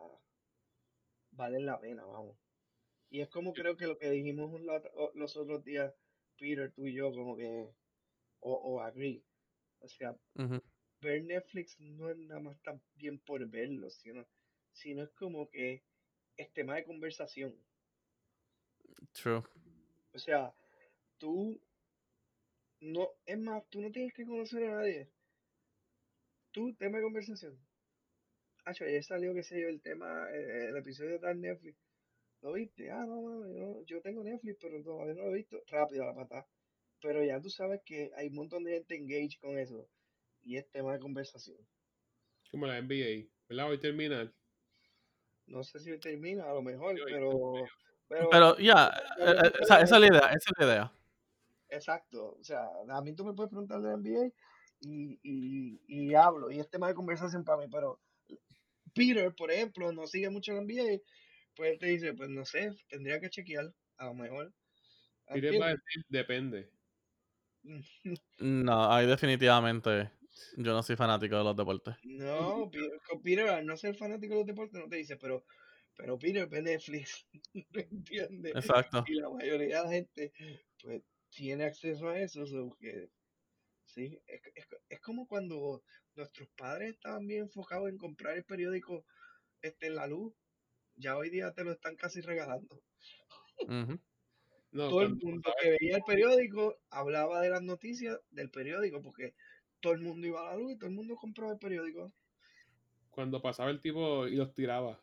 valen 1.31 1.65
la 1.65 1.81
pena, 1.81 2.05
vamos. 2.05 2.42
Y 3.13 3.21
es 3.21 3.29
como 3.29 3.53
creo 3.53 3.77
que 3.77 3.87
lo 3.87 3.99
que 3.99 4.09
dijimos 4.11 4.59
la- 4.63 4.83
los 5.13 5.37
otros 5.37 5.63
días, 5.63 5.95
Peter, 6.39 6.73
tú 6.73 6.87
y 6.87 6.95
yo, 6.95 7.13
como 7.13 7.37
que. 7.37 7.69
O, 8.41 8.55
o 8.55 8.81
agree. 8.81 9.23
O 9.81 9.89
sea, 9.89 10.17
ver 11.03 11.23
Netflix 11.23 11.79
no 11.79 12.09
es 12.11 12.17
nada 12.17 12.41
más 12.41 12.59
tan 12.63 12.81
bien 12.95 13.19
por 13.19 13.47
verlo, 13.49 13.91
sino, 13.91 14.27
sino 14.73 15.03
es 15.05 15.11
como 15.11 15.51
que 15.51 15.83
es 16.39 16.53
tema 16.55 16.77
de 16.77 16.85
conversación. 16.85 17.55
True. 19.13 19.43
O 20.15 20.19
sea, 20.19 20.55
tú 21.19 21.61
no, 22.81 23.11
es 23.27 23.39
más, 23.39 23.63
tú 23.69 23.83
no 23.83 23.93
tienes 23.93 24.15
que 24.15 24.25
conocer 24.25 24.65
a 24.65 24.77
nadie. 24.77 25.11
Tú, 26.51 26.75
tema 26.77 26.97
de 26.97 27.05
conversación. 27.05 27.59
Hacho, 28.65 28.85
ayer 28.85 29.05
salió, 29.05 29.35
qué 29.35 29.43
sé 29.43 29.61
yo, 29.61 29.69
el 29.69 29.83
tema, 29.83 30.31
eh, 30.33 30.69
el 30.71 30.77
episodio 30.79 31.19
de 31.19 31.35
Netflix. 31.35 31.77
¿Lo 32.43 32.53
viste? 32.53 32.91
Ah, 32.91 33.07
no, 33.07 33.23
mano, 33.23 33.49
yo, 33.53 33.85
yo 33.85 34.01
tengo 34.03 34.25
Netflix, 34.25 34.59
pero 34.61 34.83
todavía 34.83 35.15
no 35.15 35.23
lo 35.23 35.31
he 35.31 35.37
visto. 35.37 35.63
Rápido 35.69 36.03
a 36.03 36.07
la 36.07 36.15
patada. 36.15 36.47
Pero 37.01 37.25
ya 37.25 37.41
tú 37.41 37.49
sabes 37.49 37.81
que 37.85 38.11
hay 38.17 38.29
un 38.29 38.35
montón 38.35 38.65
de 38.65 38.73
gente 38.73 38.97
engaged 38.97 39.41
con 39.41 39.59
eso. 39.59 39.89
Y 40.43 40.57
es 40.57 40.69
tema 40.71 40.93
de 40.93 40.99
conversación. 40.99 41.57
como 42.51 42.67
la 42.67 42.81
NBA, 42.81 43.29
¿verdad? 43.49 43.71
Hoy 43.71 43.79
termina. 43.79 44.33
No 45.47 45.63
sé 45.63 45.79
si 45.79 45.97
termina, 45.99 46.51
a 46.51 46.55
lo 46.55 46.63
mejor, 46.63 46.97
pero. 47.05 47.55
Pero, 48.09 48.29
Pero 48.31 48.59
ya, 48.59 48.89
eh, 49.21 49.35
eh, 49.45 49.53
esa, 49.63 49.81
esa 49.81 49.95
es 49.95 50.01
la 50.01 50.07
idea, 50.07 50.27
esa 50.27 50.37
es 50.37 50.53
la 50.59 50.67
idea. 50.67 50.93
Exacto, 51.71 52.37
o 52.39 52.45
sea, 52.45 52.69
a 52.91 53.01
mí 53.01 53.15
tú 53.15 53.25
me 53.25 53.33
puedes 53.33 53.49
preguntar 53.49 53.81
de 53.81 53.89
la 53.89 53.97
NBA 53.97 54.31
y, 54.81 55.19
y, 55.23 55.81
y 55.87 56.15
hablo, 56.15 56.51
y 56.51 56.61
es 56.61 56.69
tema 56.69 56.89
de 56.89 56.95
conversación 56.95 57.43
para 57.43 57.63
mí, 57.63 57.69
pero 57.73 57.99
Peter, 58.93 59.35
por 59.35 59.51
ejemplo, 59.51 59.91
no 59.93 60.07
sigue 60.07 60.29
mucho 60.29 60.53
la 60.53 60.61
NBA, 60.61 61.01
pues 61.55 61.73
él 61.73 61.79
te 61.79 61.87
dice, 61.87 62.15
pues 62.15 62.29
no 62.29 62.45
sé, 62.45 62.73
tendría 62.89 63.21
que 63.21 63.31
chequear, 63.31 63.73
a 63.97 64.07
lo 64.07 64.15
mejor. 64.15 64.53
Decir, 65.29 66.05
depende. 66.09 66.71
No, 68.39 68.93
ahí 68.93 69.07
definitivamente 69.07 70.11
yo 70.57 70.73
no 70.73 70.83
soy 70.83 70.97
fanático 70.97 71.37
de 71.37 71.45
los 71.45 71.57
deportes. 71.57 71.95
No, 72.05 72.71
Peter, 73.23 73.49
al 73.49 73.67
no 73.67 73.77
ser 73.77 73.95
fanático 73.95 74.35
de 74.35 74.41
los 74.41 74.47
deportes, 74.47 74.81
no 74.81 74.89
te 74.89 74.97
dice, 74.97 75.17
pero, 75.17 75.45
pero 75.97 76.19
Peter 76.19 76.49
ve 76.49 76.63
Netflix, 76.63 77.27
¿entiendes? 77.73 78.55
Exacto. 78.55 79.05
Y 79.07 79.15
la 79.15 79.31
mayoría 79.31 79.79
de 79.79 79.85
la 79.85 79.91
gente, 79.91 80.33
pues, 80.83 81.03
tiene 81.31 81.65
acceso 81.65 82.09
a 82.09 82.19
eso, 82.19 82.47
so 82.47 82.77
que, 82.79 83.09
sí, 83.85 84.19
es, 84.27 84.41
es, 84.55 84.67
es 84.89 85.01
como 85.01 85.27
cuando 85.27 85.83
nuestros 86.15 86.49
padres 86.57 86.95
estaban 86.95 87.27
bien 87.27 87.43
enfocados 87.43 87.89
en 87.89 87.97
comprar 87.97 88.37
el 88.37 88.45
periódico 88.45 89.05
este, 89.63 89.87
en 89.87 89.95
la 89.95 90.07
luz, 90.07 90.35
ya 90.97 91.17
hoy 91.17 91.31
día 91.31 91.53
te 91.53 91.65
lo 91.65 91.73
están 91.73 91.97
casi 91.97 92.21
regalando. 92.21 92.83
No, 94.73 94.89
todo 94.89 95.03
el 95.03 95.17
mundo 95.17 95.53
que 95.61 95.77
veía 95.79 95.97
el 95.97 96.03
periódico 96.05 96.79
hablaba 96.91 97.41
de 97.41 97.51
las 97.51 97.63
noticias 97.63 98.19
del 98.31 98.51
periódico, 98.51 99.03
porque 99.03 99.35
todo 99.81 99.93
el 99.93 100.01
mundo 100.01 100.27
iba 100.27 100.41
a 100.41 100.53
la 100.53 100.57
luz 100.57 100.73
y 100.73 100.79
todo 100.79 100.89
el 100.89 100.97
mundo 100.97 101.17
compraba 101.17 101.53
el 101.53 101.59
periódico. 101.59 102.13
cuando 103.11 103.43
pasaba 103.43 103.71
el 103.71 103.81
tipo 103.81 104.27
y 104.27 104.37
los 104.37 104.55
tiraba. 104.55 104.99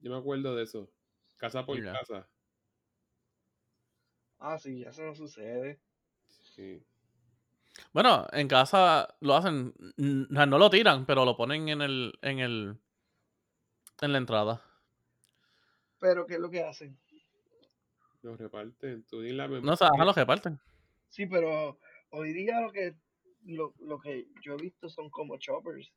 Yo 0.00 0.10
me 0.10 0.18
acuerdo 0.18 0.54
de 0.54 0.64
eso. 0.64 0.90
Casa 1.38 1.64
por 1.64 1.82
casa. 1.82 2.28
Ah, 4.38 4.58
sí, 4.58 4.80
ya 4.80 4.90
eso 4.90 5.02
no 5.02 5.14
sucede. 5.14 5.80
Sí. 6.28 6.84
Bueno, 7.92 8.26
en 8.32 8.46
casa 8.46 9.16
lo 9.20 9.34
hacen, 9.34 9.74
n- 9.96 10.26
o 10.30 10.34
sea, 10.34 10.46
no 10.46 10.58
lo 10.58 10.68
tiran, 10.70 11.06
pero 11.06 11.24
lo 11.24 11.36
ponen 11.36 11.68
en 11.70 11.80
el, 11.80 12.12
en 12.22 12.38
el, 12.40 12.78
en 14.00 14.12
la 14.12 14.18
entrada. 14.18 14.62
Pero, 16.04 16.26
¿qué 16.26 16.34
es 16.34 16.40
lo 16.40 16.50
que 16.50 16.62
hacen? 16.62 16.98
Los 18.20 18.38
reparten. 18.38 19.04
Tú 19.04 19.22
di 19.22 19.32
la 19.32 19.48
No, 19.48 19.72
o 19.72 19.76
sea, 19.76 19.88
ajá, 19.88 20.04
los 20.04 20.14
reparten. 20.14 20.60
Sí, 21.08 21.24
pero 21.24 21.78
hoy 22.10 22.34
día 22.34 22.60
lo 22.60 22.70
que 22.72 22.94
lo, 23.46 23.72
lo 23.78 23.98
que 23.98 24.26
yo 24.42 24.52
he 24.52 24.56
visto 24.58 24.90
son 24.90 25.08
como 25.08 25.38
choppers. 25.38 25.90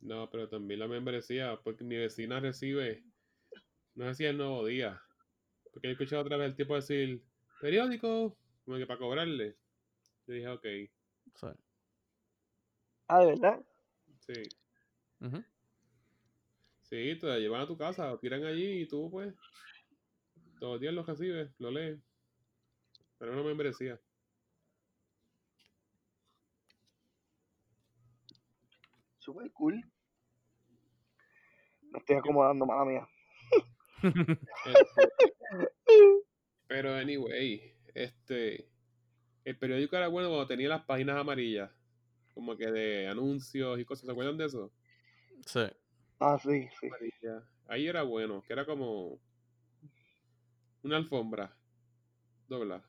No, 0.00 0.28
pero 0.28 0.48
también 0.48 0.80
la 0.80 0.88
membresía, 0.88 1.56
porque 1.62 1.84
mi 1.84 1.96
vecina 1.96 2.40
recibe, 2.40 3.04
no 3.94 4.06
sé 4.06 4.14
si 4.16 4.24
el 4.24 4.38
nuevo 4.38 4.66
día, 4.66 5.00
porque 5.72 5.86
he 5.86 5.92
escuchado 5.92 6.22
otra 6.22 6.36
vez 6.36 6.48
el 6.48 6.56
tipo 6.56 6.74
decir, 6.74 7.22
periódico, 7.60 8.36
como 8.64 8.76
que 8.76 8.86
para 8.88 8.98
cobrarle. 8.98 9.56
Yo 10.26 10.34
dije, 10.34 10.48
ok, 10.48 10.66
Sí. 11.36 11.46
Ah, 13.06 13.20
¿de 13.20 13.26
verdad? 13.26 13.64
sí. 14.18 14.42
Ujú. 15.20 15.44
Sí, 16.88 17.18
te 17.18 17.26
la 17.26 17.38
llevan 17.38 17.62
a 17.62 17.66
tu 17.66 17.76
casa, 17.76 18.06
lo 18.08 18.18
tiran 18.18 18.44
allí 18.44 18.82
y 18.82 18.86
tú 18.86 19.10
pues, 19.10 19.34
todos 20.60 20.74
los 20.74 20.80
días 20.80 20.94
lo 20.94 21.02
recibes, 21.04 21.50
lo 21.58 21.72
lees. 21.72 21.98
Pero 23.18 23.34
no 23.34 23.42
membresía. 23.42 24.00
Super 29.18 29.50
cool. 29.52 29.84
Me 31.90 31.98
estoy 31.98 32.16
acomodando, 32.16 32.64
mala 32.66 32.84
mía. 32.84 33.08
Pero 36.68 36.94
anyway, 36.94 37.74
este, 37.94 38.68
el 39.44 39.58
periódico 39.58 39.96
era 39.96 40.06
bueno 40.06 40.28
cuando 40.28 40.46
tenía 40.46 40.68
las 40.68 40.84
páginas 40.84 41.16
amarillas, 41.16 41.72
como 42.32 42.56
que 42.56 42.70
de 42.70 43.08
anuncios 43.08 43.80
y 43.80 43.84
cosas, 43.84 44.06
¿se 44.06 44.12
acuerdan 44.12 44.36
de 44.36 44.44
eso? 44.44 44.72
Sí. 45.46 45.66
Ah, 46.18 46.38
sí, 46.42 46.68
sí. 46.80 46.86
Amarilla. 46.86 47.46
Ahí 47.68 47.86
era 47.88 48.02
bueno, 48.02 48.42
que 48.42 48.52
era 48.52 48.64
como 48.64 49.18
una 50.82 50.96
alfombra 50.96 51.56
dobla. 52.48 52.84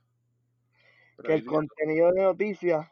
Pero 1.18 1.28
Que 1.28 1.34
el 1.34 1.46
contenido 1.46 2.12
de 2.14 2.22
noticias 2.24 2.88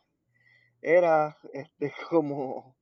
era 0.82 1.38
este 1.54 1.92
como, 2.10 2.76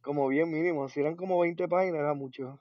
como 0.00 0.26
bien 0.28 0.50
mínimo. 0.50 0.88
Si 0.88 1.00
eran 1.00 1.16
como 1.16 1.38
20 1.40 1.68
páginas, 1.68 2.00
era 2.00 2.14
mucho. 2.14 2.58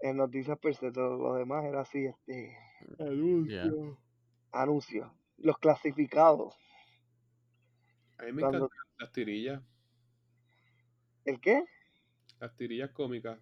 En 0.00 0.16
noticias 0.16 0.58
per 0.58 0.74
se, 0.74 0.90
todo 0.90 1.16
lo 1.16 1.34
demás 1.34 1.64
era 1.64 1.82
así, 1.82 2.06
este, 2.06 2.56
Anuncio. 2.98 3.96
anuncios. 4.50 5.08
Los 5.38 5.56
clasificados. 5.58 6.54
A 8.18 8.24
mí 8.24 8.32
me 8.32 8.40
Cuando- 8.42 8.58
encantan 8.66 8.78
las 8.98 9.12
tirillas, 9.12 9.62
¿El 11.24 11.40
qué? 11.40 11.64
Las 12.42 12.56
tirillas 12.56 12.90
cómicas. 12.90 13.38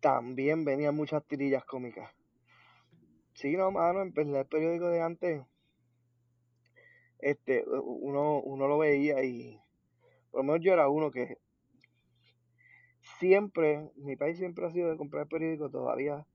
También 0.00 0.64
venían 0.64 0.96
muchas 0.96 1.24
tirillas 1.24 1.64
cómicas. 1.64 2.10
Sí, 3.34 3.56
no, 3.56 3.70
mano, 3.70 4.04
verdad, 4.12 4.40
el 4.40 4.46
periódico 4.46 4.88
de 4.88 5.00
antes, 5.00 5.42
este, 7.20 7.64
uno, 7.64 8.40
uno 8.40 8.66
lo 8.66 8.78
veía 8.78 9.22
y 9.22 9.60
por 10.32 10.40
lo 10.40 10.44
menos 10.46 10.64
yo 10.64 10.72
era 10.72 10.88
uno 10.88 11.12
que 11.12 11.38
siempre, 13.20 13.92
mi 13.94 14.16
país 14.16 14.36
siempre 14.36 14.66
ha 14.66 14.70
sido 14.72 14.90
de 14.90 14.96
comprar 14.96 15.28
periódico, 15.28 15.70
todavía 15.70 16.26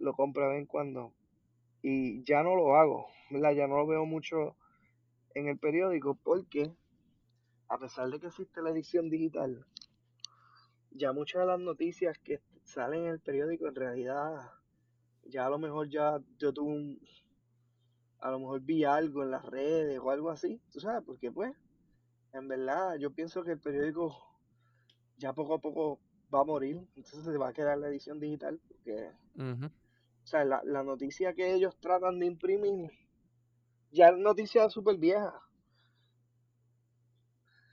lo 0.00 0.14
compro 0.14 0.44
de 0.44 0.50
vez 0.50 0.58
en 0.60 0.66
cuando 0.66 1.12
y 1.82 2.22
ya 2.22 2.44
no 2.44 2.54
lo 2.54 2.76
hago, 2.76 3.08
¿verdad? 3.30 3.52
Ya 3.52 3.66
no 3.66 3.78
lo 3.78 3.86
veo 3.88 4.06
mucho 4.06 4.56
en 5.34 5.48
el 5.48 5.58
periódico 5.58 6.16
porque 6.22 6.70
a 7.68 7.78
pesar 7.78 8.10
de 8.10 8.20
que 8.20 8.28
existe 8.28 8.62
la 8.62 8.70
edición 8.70 9.10
digital, 9.10 9.66
ya 10.96 11.12
muchas 11.12 11.42
de 11.42 11.46
las 11.46 11.60
noticias 11.60 12.18
que 12.18 12.40
salen 12.64 13.04
en 13.04 13.10
el 13.10 13.20
periódico 13.20 13.68
en 13.68 13.74
realidad 13.74 14.50
ya 15.24 15.46
a 15.46 15.50
lo 15.50 15.58
mejor 15.58 15.88
ya 15.88 16.20
yo 16.38 16.52
tuve 16.52 16.72
un 16.72 17.00
a 18.20 18.30
lo 18.30 18.40
mejor 18.40 18.60
vi 18.62 18.84
algo 18.84 19.22
en 19.22 19.30
las 19.30 19.44
redes 19.44 20.00
o 20.02 20.10
algo 20.10 20.30
así, 20.30 20.60
tú 20.72 20.80
sabes, 20.80 21.02
porque 21.04 21.30
pues 21.30 21.54
en 22.32 22.48
verdad 22.48 22.96
yo 22.98 23.12
pienso 23.12 23.44
que 23.44 23.52
el 23.52 23.60
periódico 23.60 24.16
ya 25.16 25.32
poco 25.32 25.54
a 25.54 25.60
poco 25.60 26.00
va 26.34 26.40
a 26.40 26.44
morir, 26.44 26.76
entonces 26.96 27.24
se 27.24 27.36
va 27.36 27.48
a 27.48 27.52
quedar 27.52 27.78
la 27.78 27.88
edición 27.88 28.18
digital 28.18 28.58
porque 28.66 29.12
o 29.36 30.26
sea, 30.26 30.44
la, 30.44 30.60
la 30.64 30.82
noticia 30.82 31.34
que 31.34 31.54
ellos 31.54 31.78
tratan 31.78 32.18
de 32.18 32.26
imprimir 32.26 32.90
ya 33.92 34.08
es 34.08 34.18
noticia 34.18 34.68
súper 34.68 34.96
vieja. 34.96 35.40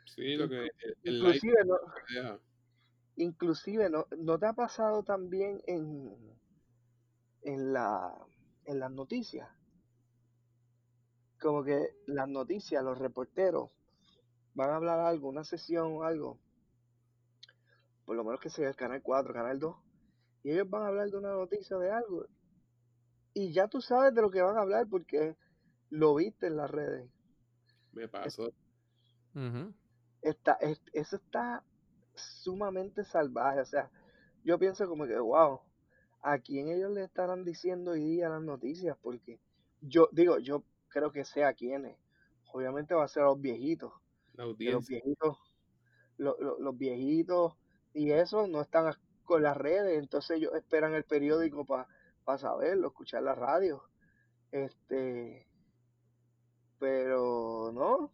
Sí, 0.05 0.35
lo 0.35 0.47
que 0.47 0.57
el, 0.57 0.71
el 1.03 1.19
live 1.19 1.37
Inclusive 1.37 1.65
no. 1.65 2.52
Inclusive 3.15 3.89
no, 3.89 4.05
¿no 4.17 4.37
te 4.39 4.45
ha 4.47 4.53
pasado 4.53 5.03
también 5.03 5.61
en, 5.67 6.13
en 7.43 7.73
la 7.73 8.13
en 8.65 8.79
las 8.79 8.91
noticias? 8.91 9.49
Como 11.39 11.63
que 11.63 11.89
las 12.07 12.27
noticias, 12.29 12.83
los 12.83 12.97
reporteros 12.97 13.69
van 14.55 14.69
a 14.71 14.75
hablar 14.77 14.99
algo, 15.01 15.29
una 15.29 15.43
sesión 15.43 15.93
o 15.93 16.03
algo, 16.03 16.39
por 18.05 18.15
lo 18.15 18.23
menos 18.23 18.39
que 18.39 18.49
sea 18.49 18.69
el 18.69 18.75
canal 18.75 19.01
4, 19.01 19.33
canal 19.33 19.59
2, 19.59 19.75
y 20.43 20.51
ellos 20.51 20.69
van 20.69 20.83
a 20.83 20.87
hablar 20.87 21.09
de 21.09 21.17
una 21.17 21.31
noticia 21.33 21.77
de 21.77 21.91
algo, 21.91 22.25
y 23.33 23.51
ya 23.53 23.67
tú 23.67 23.81
sabes 23.81 24.13
de 24.13 24.21
lo 24.21 24.29
que 24.31 24.41
van 24.41 24.57
a 24.57 24.61
hablar 24.61 24.87
porque 24.89 25.35
lo 25.89 26.15
viste 26.15 26.47
en 26.47 26.57
las 26.57 26.69
redes. 26.71 27.09
Me 27.93 28.07
pasó. 28.07 28.53
Está, 30.21 30.53
es- 30.53 30.81
eso 30.93 31.17
está 31.17 31.63
sumamente 32.15 33.03
salvaje, 33.03 33.61
o 33.61 33.65
sea, 33.65 33.91
yo 34.43 34.59
pienso 34.59 34.87
como 34.87 35.05
que, 35.07 35.17
wow, 35.19 35.61
¿a 36.21 36.39
quién 36.39 36.67
ellos 36.69 36.91
le 36.91 37.03
estarán 37.03 37.43
diciendo 37.45 37.91
hoy 37.91 38.03
día 38.03 38.29
las 38.29 38.41
noticias? 38.41 38.97
Porque 39.01 39.39
yo 39.81 40.09
digo, 40.11 40.39
yo 40.39 40.63
creo 40.89 41.11
que 41.11 41.25
sé 41.25 41.43
a 41.43 41.53
quiénes. 41.53 41.97
Obviamente 42.53 42.93
va 42.93 43.05
a 43.05 43.07
ser 43.07 43.23
a 43.23 43.27
los 43.27 43.41
viejitos. 43.41 43.91
La 44.33 44.45
los 44.45 44.87
viejitos, 44.87 45.37
lo- 46.17 46.37
lo- 46.39 46.59
los 46.59 46.77
viejitos 46.77 47.55
y 47.93 48.11
eso 48.11 48.47
no 48.47 48.61
están 48.61 48.93
con 49.23 49.43
las 49.43 49.55
redes, 49.57 49.97
entonces 49.99 50.37
ellos 50.37 50.53
esperan 50.55 50.93
el 50.93 51.03
periódico 51.05 51.65
para 51.65 51.87
saberlo, 52.37 52.87
escuchar 52.87 53.23
la 53.23 53.35
radio. 53.35 53.83
Este, 54.51 55.47
pero 56.79 57.71
no, 57.73 57.95
o 57.95 58.11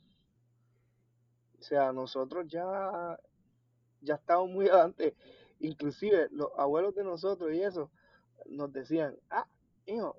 sea, 1.62 1.91
nosotros 1.91 2.47
ya, 2.47 3.20
ya 4.02 4.16
estamos 4.16 4.50
muy 4.50 4.68
adelante, 4.70 5.16
inclusive 5.60 6.30
los 6.32 6.50
abuelos 6.58 6.95
de 6.95 7.04
nosotros 7.04 7.54
y 7.54 7.62
eso, 7.64 7.91
nos 8.47 8.72
decían, 8.74 9.18
ah, 9.30 9.47
hijo, 9.86 10.18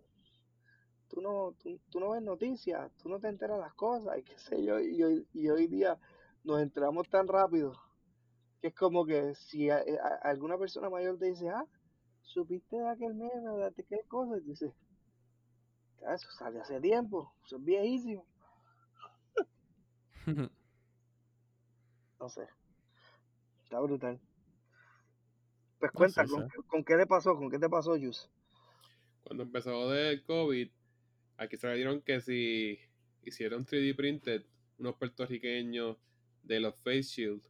tú 1.09 1.21
no, 1.21 1.55
tú, 1.63 1.79
tú 1.91 2.01
no 2.01 2.11
ves 2.11 2.23
noticias, 2.23 2.91
tú 3.03 3.09
no 3.09 3.19
te 3.21 3.29
enteras 3.29 3.59
las 3.59 3.75
cosas, 3.75 4.19
y 4.19 4.23
qué 4.23 4.39
sé 4.39 4.65
yo, 4.65 4.79
y 4.81 5.03
hoy, 5.03 5.27
y 5.35 5.49
hoy 5.49 5.67
día 5.67 5.99
nos 6.45 6.61
enteramos 6.61 7.09
tan 7.09 7.29
rápido 7.29 7.73
que 8.63 8.69
es 8.69 8.75
como 8.75 9.07
que 9.07 9.35
si 9.35 9.71
a- 9.71 9.79
a- 9.79 10.31
alguna 10.31 10.59
persona 10.59 10.91
mayor 10.91 11.19
te 11.19 11.27
dice, 11.27 11.49
ah, 11.51 11.67
supiste 12.23 12.77
de 12.79 12.89
aquel 12.89 13.15
meme 13.15 13.43
de 13.59 13.67
aquel 13.67 14.07
cosa, 14.09 14.39
y 14.39 14.43
dices, 14.43 14.73
"Ah, 16.05 16.15
eso 16.15 16.31
sale 16.33 16.61
hace 16.61 16.79
tiempo, 16.81 17.33
eso 17.47 17.57
es 17.57 17.65
viejísimo, 17.65 18.27
no 22.21 22.29
sé, 22.29 22.47
está 23.71 23.79
brutal. 23.81 24.19
Pues 25.79 25.93
No, 25.93 25.99
cuenta, 25.99 26.27
sí, 26.27 26.33
¿con, 26.33 26.43
sí. 26.43 26.49
qué- 26.53 26.63
¿con 26.67 26.85
qué 26.85 26.97
le 26.97 27.07
pasó? 27.07 27.37
¿Con 27.37 27.49
qué 27.49 27.59
te 27.61 27.69
pasó, 27.69 27.97
Yus? 27.97 28.29
Cuando 29.23 29.45
empezó 29.45 29.89
del 29.91 30.25
COVID, 30.25 30.69
aquí 31.37 31.57
salieron 31.57 32.03
que 32.03 32.21
si 32.21 32.81
hicieron 33.23 33.65
3D 33.65 33.95
printed 33.95 34.43
unos 34.79 34.97
puertorriqueños 34.97 35.97
de 36.43 36.59
los 36.59 36.75
face 36.83 37.03
shield, 37.03 37.43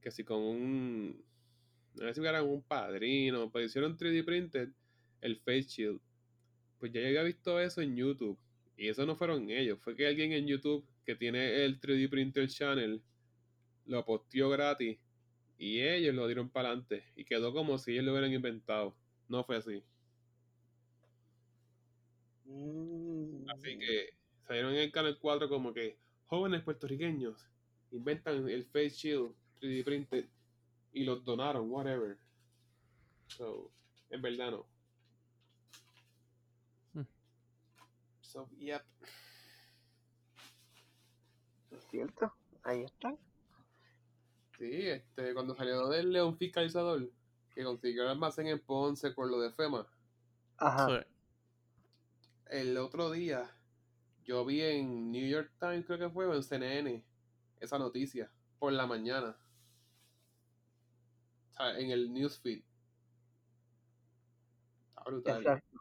que 0.00 0.12
si 0.12 0.22
con 0.22 0.38
un, 0.40 1.24
no 1.94 2.02
sé 2.06 2.14
si 2.14 2.20
eran 2.20 2.46
un 2.46 2.62
padrino, 2.62 3.50
pero 3.50 3.64
hicieron 3.64 3.96
3D 3.96 4.22
printed 4.24 4.68
el 5.20 5.36
face 5.38 5.62
shield. 5.64 6.00
Pues 6.78 6.92
ya 6.92 7.00
yo 7.00 7.08
había 7.08 7.24
visto 7.24 7.58
eso 7.58 7.80
en 7.80 7.96
YouTube. 7.96 8.38
Y 8.76 8.88
eso 8.88 9.04
no 9.04 9.16
fueron 9.16 9.50
ellos, 9.50 9.80
fue 9.82 9.96
que 9.96 10.06
alguien 10.06 10.32
en 10.32 10.46
YouTube 10.46 10.86
que 11.04 11.16
tiene 11.16 11.64
el 11.64 11.80
3D 11.80 12.08
printer 12.08 12.48
channel 12.48 13.02
lo 13.86 14.04
posteó 14.04 14.48
gratis 14.50 14.98
y 15.58 15.80
ellos 15.80 16.14
lo 16.14 16.26
dieron 16.26 16.48
para 16.48 16.68
adelante 16.68 17.04
y 17.16 17.24
quedó 17.24 17.52
como 17.52 17.78
si 17.78 17.92
ellos 17.92 18.04
lo 18.04 18.12
hubieran 18.12 18.32
inventado. 18.32 18.94
No 19.28 19.44
fue 19.44 19.56
así. 19.56 19.82
Mm, 22.44 23.48
Así 23.50 23.78
que 23.78 24.14
salieron 24.46 24.72
en 24.72 24.80
el 24.80 24.92
canal 24.92 25.18
4 25.20 25.48
como 25.48 25.72
que 25.72 25.98
jóvenes 26.26 26.62
puertorriqueños 26.62 27.50
inventan 27.90 28.48
el 28.48 28.64
face 28.66 28.90
shield 28.90 29.34
3D 29.60 29.84
printed 29.84 30.26
y 30.92 31.04
los 31.04 31.24
donaron, 31.24 31.70
whatever. 31.70 32.18
So, 33.28 33.70
en 34.10 34.22
verdad 34.22 34.50
no. 34.50 34.66
Hmm. 36.94 37.06
So, 38.20 38.48
yep. 38.58 38.82
¿Es 41.70 41.84
cierto? 41.90 42.32
Ahí 42.64 42.82
están. 42.82 43.18
Sí, 44.60 44.88
este, 44.88 45.32
cuando 45.32 45.54
salió 45.54 45.88
del 45.88 46.12
León 46.12 46.36
Fiscalizador, 46.36 47.10
que 47.54 47.64
consiguió 47.64 48.02
el 48.02 48.10
almacén 48.10 48.46
en 48.46 48.60
Ponce 48.60 49.10
por 49.10 49.30
lo 49.30 49.40
de 49.40 49.50
FEMA, 49.52 49.86
Ajá. 50.58 50.86
Sí. 50.86 51.06
el 52.50 52.76
otro 52.76 53.10
día 53.10 53.50
yo 54.22 54.44
vi 54.44 54.60
en 54.60 55.12
New 55.12 55.26
York 55.26 55.50
Times, 55.58 55.86
creo 55.86 55.98
que 55.98 56.10
fue, 56.10 56.26
o 56.26 56.34
en 56.34 56.42
CNN, 56.42 57.02
esa 57.58 57.78
noticia, 57.78 58.30
por 58.58 58.74
la 58.74 58.86
mañana. 58.86 59.34
O 61.48 61.54
sea, 61.54 61.78
en 61.78 61.90
el 61.90 62.12
newsfeed. 62.12 62.62
Está 64.90 65.04
brutal. 65.06 65.38
Exacto. 65.38 65.78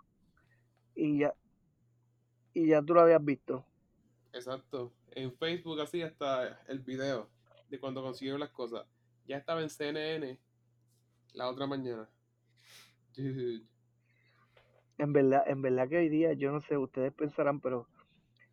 Y 0.96 1.20
ya, 1.20 1.34
y 2.54 2.68
ya 2.68 2.82
tú 2.82 2.94
lo 2.94 3.02
habías 3.02 3.26
visto. 3.26 3.66
Exacto. 4.32 4.94
En 5.12 5.36
Facebook 5.36 5.82
así 5.82 6.02
hasta 6.02 6.62
el 6.70 6.80
video 6.80 7.30
de 7.70 7.80
cuando 7.80 8.02
consiguieron 8.02 8.40
las 8.42 8.52
cosas. 8.52 8.86
Ya 9.26 9.38
estaba 9.38 9.62
en 9.62 9.70
CNN 9.70 10.40
la 11.34 11.50
otra 11.50 11.68
mañana. 11.68 12.10
Dude. 13.16 13.64
En 14.98 15.14
verdad, 15.14 15.44
en 15.48 15.62
verdad 15.62 15.88
que 15.90 15.98
hoy 15.98 16.10
día, 16.10 16.34
yo 16.34 16.52
no 16.52 16.62
sé, 16.62 16.78
ustedes 16.78 17.14
pensarán, 17.14 17.62
pero 17.62 17.88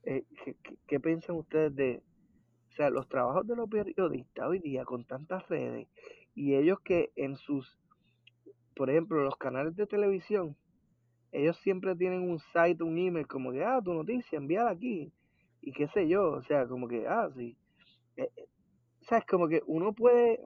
eh, 0.05 0.25
¿qué, 0.45 0.55
qué- 0.63 0.77
qué 0.87 1.01
piensan 1.01 1.37
ustedes 1.37 1.75
de, 1.75 2.03
o 2.71 2.75
sea, 2.77 2.91
los 2.91 3.09
trabajos 3.09 3.47
de 3.47 3.57
los 3.57 3.69
periodistas 3.69 4.47
hoy 4.49 4.61
día 4.61 4.85
con 4.85 5.05
tantas 5.05 5.49
redes 5.49 5.89
y 6.35 6.55
ellos 6.55 6.79
que 6.85 7.13
en 7.17 7.37
sus, 7.37 7.79
por 8.77 8.91
ejemplo, 8.91 9.23
los 9.25 9.37
canales 9.37 9.77
de 9.77 9.87
televisión, 9.87 10.57
ellos 11.33 11.57
siempre 11.59 11.97
tienen 11.97 12.23
un 12.31 12.39
site, 12.39 12.83
un 12.83 12.99
email, 12.99 13.27
como 13.27 13.53
que, 13.53 13.65
ah, 13.65 13.81
tu 13.85 13.93
noticia, 13.95 14.39
envíala 14.39 14.71
aquí. 14.71 15.13
Y 15.63 15.73
qué 15.73 15.89
sé 15.89 16.09
yo, 16.09 16.33
o 16.33 16.43
sea, 16.43 16.67
como 16.69 16.89
que, 16.89 17.07
ah, 17.09 17.31
sí. 17.37 17.57
Eh, 18.17 18.31
eh, 18.37 18.49
o 19.07 19.09
sea, 19.09 19.19
es 19.19 19.25
como 19.27 19.47
que 19.47 19.63
uno 19.69 19.93
puede, 19.93 20.41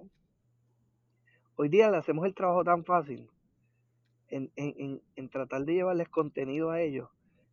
hoy 1.57 1.71
día 1.71 1.91
le 1.91 1.97
hacemos 1.97 2.27
el 2.27 2.35
trabajo 2.35 2.63
tan 2.63 2.85
fácil 2.85 3.27
en, 4.29 4.53
en, 4.55 4.75
en, 4.77 5.03
en 5.17 5.29
tratar 5.31 5.65
de 5.65 5.73
llevarles 5.73 6.11
contenido 6.11 6.71
a 6.71 6.83
ellos, 6.83 7.09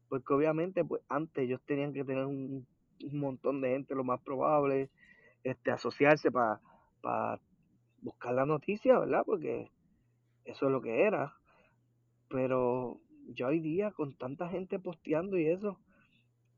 porque 0.10 0.34
obviamente, 0.34 0.84
pues 0.84 1.02
antes 1.08 1.46
ellos 1.46 1.62
tenían 1.66 1.94
que 1.94 2.04
tener 2.04 2.26
un, 2.26 2.68
montón 3.14 3.62
de 3.62 3.70
gente, 3.70 3.96
lo 3.96 4.04
más 4.04 4.20
probable, 4.20 4.90
este, 5.46 5.72
asociarse 5.72 6.30
para 6.30 7.40
buscar 8.02 8.34
la 8.34 8.46
noticia, 8.46 9.00
¿verdad? 9.00 9.24
Porque 9.26 9.72
eso 10.44 10.66
es 10.66 10.72
lo 10.74 10.82
que 10.82 11.04
era. 11.04 11.38
Pero 12.28 13.00
ya 13.28 13.48
hoy 13.48 13.62
día, 13.62 13.92
con 13.92 14.14
tanta 14.18 14.50
gente 14.50 14.78
posteando 14.78 15.38
y 15.38 15.48
eso, 15.48 15.80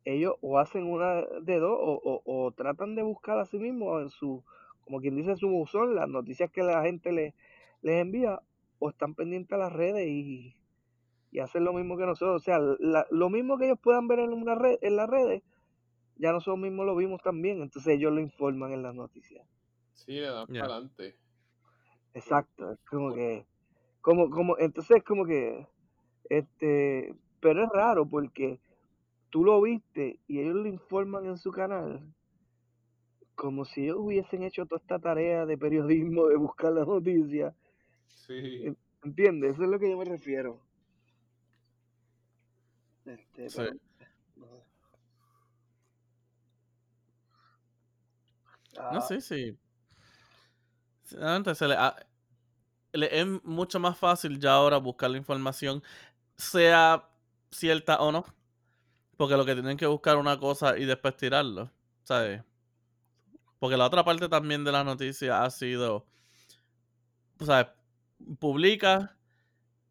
ellos 0.05 0.35
o 0.41 0.59
hacen 0.59 0.85
una 0.85 1.21
de 1.41 1.59
dos 1.59 1.77
o, 1.79 2.21
o, 2.25 2.51
tratan 2.51 2.95
de 2.95 3.03
buscar 3.03 3.39
a 3.39 3.45
sí 3.45 3.59
mismos 3.59 4.01
en 4.01 4.09
su, 4.09 4.43
como 4.81 4.99
quien 4.99 5.15
dice, 5.15 5.35
su 5.35 5.49
buzón, 5.49 5.95
las 5.95 6.09
noticias 6.09 6.49
que 6.51 6.63
la 6.63 6.83
gente 6.83 7.11
les, 7.11 7.33
les 7.81 8.01
envía, 8.01 8.41
o 8.79 8.89
están 8.89 9.13
pendientes 9.13 9.53
a 9.53 9.57
las 9.57 9.73
redes 9.73 10.07
y, 10.07 10.55
y 11.31 11.39
hacen 11.39 11.63
lo 11.63 11.73
mismo 11.73 11.97
que 11.97 12.05
nosotros. 12.05 12.41
O 12.41 12.43
sea, 12.43 12.59
lo 12.59 13.29
mismo 13.29 13.57
que 13.57 13.65
ellos 13.65 13.79
puedan 13.81 14.07
ver 14.07 14.19
en, 14.19 14.33
una 14.33 14.55
red, 14.55 14.77
en 14.81 14.95
las 14.95 15.09
redes, 15.09 15.43
ya 16.15 16.31
nosotros 16.31 16.59
mismos 16.59 16.85
lo 16.85 16.95
vimos 16.95 17.21
también, 17.21 17.61
entonces 17.61 17.95
ellos 17.95 18.11
lo 18.11 18.19
informan 18.19 18.71
en 18.73 18.83
las 18.83 18.95
noticias. 18.95 19.45
Sí, 19.93 20.13
le 20.13 20.27
dan 20.27 20.47
para 20.47 20.65
adelante. 20.65 21.15
Exacto, 22.13 22.71
es 22.71 22.79
como 22.89 23.13
que, 23.13 23.45
como, 24.01 24.29
como, 24.29 24.57
entonces 24.57 24.97
es 24.97 25.03
como 25.03 25.25
que, 25.25 25.67
este, 26.29 27.13
pero 27.39 27.63
es 27.63 27.69
raro 27.69 28.05
porque 28.07 28.59
tú 29.29 29.43
lo 29.43 29.61
viste 29.61 30.19
y 30.27 30.39
ellos 30.39 30.55
lo 30.55 30.67
informan 30.67 31.25
en 31.25 31.37
su 31.37 31.51
canal 31.51 32.01
como 33.39 33.63
si 33.63 33.85
ellos 33.85 33.95
hubiesen 33.99 34.43
hecho 34.43 34.65
toda 34.65 34.81
esta 34.81 34.99
tarea 34.99 35.45
de 35.45 35.57
periodismo 35.57 36.27
de 36.27 36.35
buscar 36.35 36.73
la 36.73 36.83
noticia. 36.83 37.55
Sí. 38.07 38.75
¿Entiendes? 39.01 39.53
Eso 39.53 39.63
es 39.63 39.69
lo 39.69 39.79
que 39.79 39.89
yo 39.89 39.97
me 39.97 40.03
refiero. 40.03 40.59
Este, 43.05 43.49
sí. 43.49 43.61
no, 48.91 49.01
sí, 49.01 49.21
sí. 49.21 49.57
Se 51.05 51.67
le, 51.67 51.77
le, 52.91 53.21
es 53.21 53.25
mucho 53.45 53.79
más 53.79 53.97
fácil 53.97 54.37
ya 54.37 54.51
ahora 54.51 54.77
buscar 54.77 55.09
la 55.09 55.17
información, 55.17 55.81
sea 56.35 57.07
cierta 57.51 58.01
o 58.01 58.11
no. 58.11 58.25
Porque 59.19 59.35
lo 59.35 59.43
que 59.43 59.53
tienen 59.53 59.75
que 59.75 59.85
buscar 59.85 60.15
una 60.15 60.39
cosa 60.39 60.77
y 60.77 60.85
después 60.85 61.17
tirarlo. 61.17 61.69
¿Sabes? 62.03 62.41
Porque 63.59 63.75
la 63.75 63.85
otra 63.85 64.05
parte 64.05 64.29
también 64.29 64.63
de 64.63 64.71
la 64.71 64.85
noticia 64.85 65.43
ha 65.43 65.49
sido. 65.49 66.05
¿Sabes? 67.41 67.67
Publica 68.39 69.17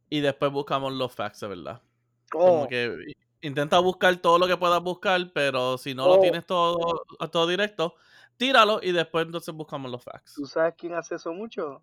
y 0.09 0.21
después 0.21 0.51
buscamos 0.51 0.95
los 0.95 1.15
facts, 1.15 1.47
¿verdad? 1.47 1.83
Como 2.31 2.63
oh. 2.63 2.69
que 2.69 3.13
intenta 3.43 3.79
buscar 3.81 4.17
todo 4.17 4.39
lo 4.39 4.47
que 4.47 4.57
puedas 4.57 4.83
buscar, 4.83 5.21
pero 5.35 5.77
si 5.77 5.93
no 5.93 6.07
lo 6.07 6.15
oh. 6.15 6.21
tienes 6.21 6.47
todo, 6.47 7.05
todo 7.31 7.47
directo, 7.47 7.97
tíralo 8.39 8.81
y 8.83 8.93
después 8.93 9.27
entonces 9.27 9.55
buscamos 9.55 9.91
los 9.91 10.03
facts. 10.03 10.37
¿Tú 10.37 10.47
sabes 10.47 10.73
quién 10.79 10.95
hace 10.95 11.17
eso 11.17 11.35
mucho? 11.35 11.83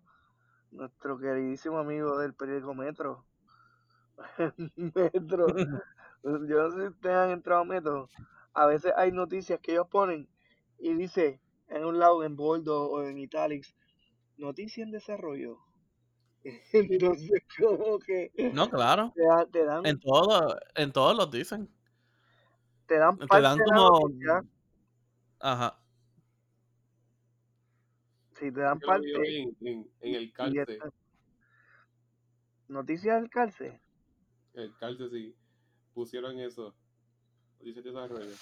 Nuestro 0.72 1.16
queridísimo 1.16 1.78
amigo 1.78 2.18
del 2.18 2.34
periódico 2.34 2.74
Metro. 2.74 3.24
Metro. 4.74 5.46
Yo 6.22 6.38
no 6.38 6.70
sé 6.70 6.80
si 6.80 6.86
ustedes 6.88 7.16
han 7.16 7.30
entrado 7.30 7.62
a 7.62 7.64
Metro. 7.64 8.08
A 8.54 8.66
veces 8.66 8.92
hay 8.96 9.12
noticias 9.12 9.60
que 9.60 9.72
ellos 9.72 9.88
ponen 9.88 10.28
y 10.78 10.94
dice 10.94 11.40
en 11.68 11.84
un 11.84 11.98
lado 11.98 12.24
en 12.24 12.36
boldo 12.36 12.90
o 12.90 13.02
en 13.02 13.18
italics, 13.18 13.74
noticia 14.36 14.82
en 14.84 14.90
desarrollo. 14.90 15.58
Entonces, 16.72 17.42
como 17.58 17.98
que. 17.98 18.30
No, 18.52 18.70
claro. 18.70 19.12
Te, 19.52 19.64
dan. 19.64 19.84
En 19.84 19.98
todo, 19.98 20.56
en 20.74 20.92
todos 20.92 21.16
los 21.16 21.30
dicen. 21.30 21.68
Te 22.86 22.98
dan, 22.98 23.18
te 23.18 23.40
dan 23.40 23.58
como. 23.58 24.10
Ajá. 25.40 25.80
Sí, 28.34 28.52
te 28.52 28.60
dan 28.60 28.78
parte. 28.78 29.42
En, 29.42 29.56
en, 29.60 29.88
el 30.00 30.32
calce. 30.32 30.78
¿Noticias 32.68 33.20
del 33.20 33.30
calce? 33.30 33.80
El 34.54 34.76
calce, 34.76 35.08
sí. 35.10 35.34
Pusieron 35.96 36.38
eso. 36.38 36.74
Noticias 37.58 37.82
de 37.82 37.90
desarrollo. 37.90 38.34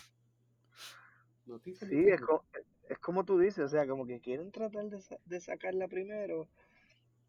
Noticias 1.46 1.88
sí, 1.88 2.08
es 2.08 2.20
como, 2.20 2.44
es 2.88 2.98
como 2.98 3.24
tú 3.24 3.38
dices, 3.38 3.66
o 3.66 3.68
sea, 3.68 3.86
como 3.86 4.06
que 4.06 4.18
quieren 4.20 4.50
tratar 4.50 4.90
de, 4.90 5.00
de 5.24 5.40
sacarla 5.40 5.86
primero 5.86 6.48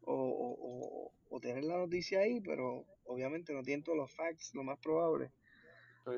o, 0.00 0.14
o, 0.14 1.12
o, 1.30 1.40
tener 1.40 1.62
la 1.62 1.78
noticia 1.78 2.18
ahí, 2.18 2.40
pero 2.40 2.84
obviamente 3.04 3.54
no 3.54 3.62
tienen 3.62 3.84
todos 3.84 3.98
los 3.98 4.12
facts, 4.12 4.52
lo 4.52 4.64
más 4.64 4.80
probable. 4.80 5.30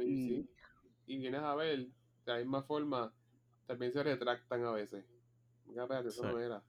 y, 0.01 0.29
sí. 0.29 0.51
y 1.05 1.19
vienes 1.19 1.43
a 1.43 1.55
ver, 1.55 1.81
de 1.81 2.33
la 2.33 2.39
misma 2.39 2.63
forma, 2.63 3.13
también 3.67 3.93
se 3.93 4.03
retractan 4.03 4.65
a 4.65 4.73
veces. 4.73 5.05
Espérate, 5.69 6.09
eso 6.09 6.23
no 6.23 6.41
era. 6.41 6.63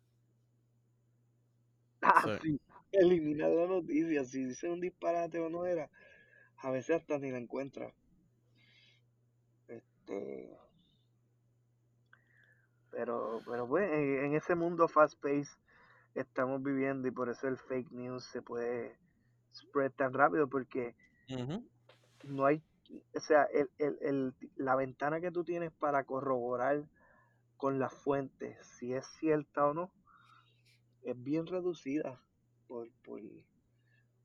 Ah, 2.02 2.38
sí. 2.42 2.60
Eliminar 2.92 3.50
la 3.50 3.66
noticia. 3.66 4.26
Si 4.26 4.44
dice 4.44 4.68
un 4.68 4.82
disparate 4.82 5.40
o 5.40 5.50
no 5.50 5.66
era, 5.66 5.90
a 6.62 6.72
veces 6.72 6.98
hasta 7.02 7.18
ni 7.20 7.32
la 7.32 7.38
encuentra. 7.38 7.94
Este. 9.68 10.58
Pero, 12.92 13.42
pero 13.46 13.68
pues, 13.68 13.90
en, 13.92 14.34
ese 14.34 14.56
mundo 14.56 14.88
fast 14.88 15.22
pace 15.22 15.50
estamos 16.16 16.62
viviendo 16.64 17.08
y 17.08 17.12
por 17.12 17.30
eso 17.30 17.48
el 17.48 17.58
fake 17.58 17.92
news 17.92 18.26
se 18.26 18.42
puede 18.42 18.98
spread 19.54 19.92
tan 19.92 20.14
rápido 20.14 20.50
porque 20.50 20.96
no 22.24 22.46
hay, 22.46 22.64
o 23.16 23.20
sea, 23.20 23.44
el, 23.54 23.70
el, 23.78 23.98
el, 24.02 24.34
la 24.56 24.76
ventana 24.76 25.22
que 25.22 25.32
tú 25.32 25.44
tienes 25.44 25.72
para 25.72 26.04
corroborar 26.04 26.84
con 27.58 27.78
las 27.78 27.94
fuentes, 27.94 28.58
si 28.66 28.94
es 28.94 29.06
cierta 29.20 29.68
o 29.68 29.74
no, 29.74 29.92
es 31.04 31.22
bien 31.22 31.46
reducida. 31.46 32.22
Por, 32.68 32.90
por, 33.04 33.22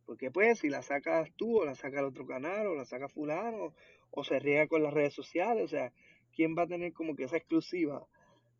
porque 0.06 0.30
pues 0.30 0.60
si 0.60 0.68
la 0.68 0.82
sacas 0.82 1.30
tú 1.36 1.60
o 1.60 1.64
la 1.64 1.74
saca 1.74 2.00
el 2.00 2.06
otro 2.06 2.26
canal 2.26 2.66
o 2.66 2.74
la 2.74 2.84
saca 2.84 3.08
fulano 3.08 3.74
o 4.10 4.24
se 4.24 4.38
riega 4.38 4.66
con 4.66 4.82
las 4.82 4.92
redes 4.92 5.14
sociales, 5.14 5.64
o 5.64 5.68
sea, 5.68 5.92
¿quién 6.32 6.54
va 6.56 6.62
a 6.62 6.66
tener 6.66 6.92
como 6.92 7.16
que 7.16 7.24
esa 7.24 7.36
exclusiva 7.36 8.06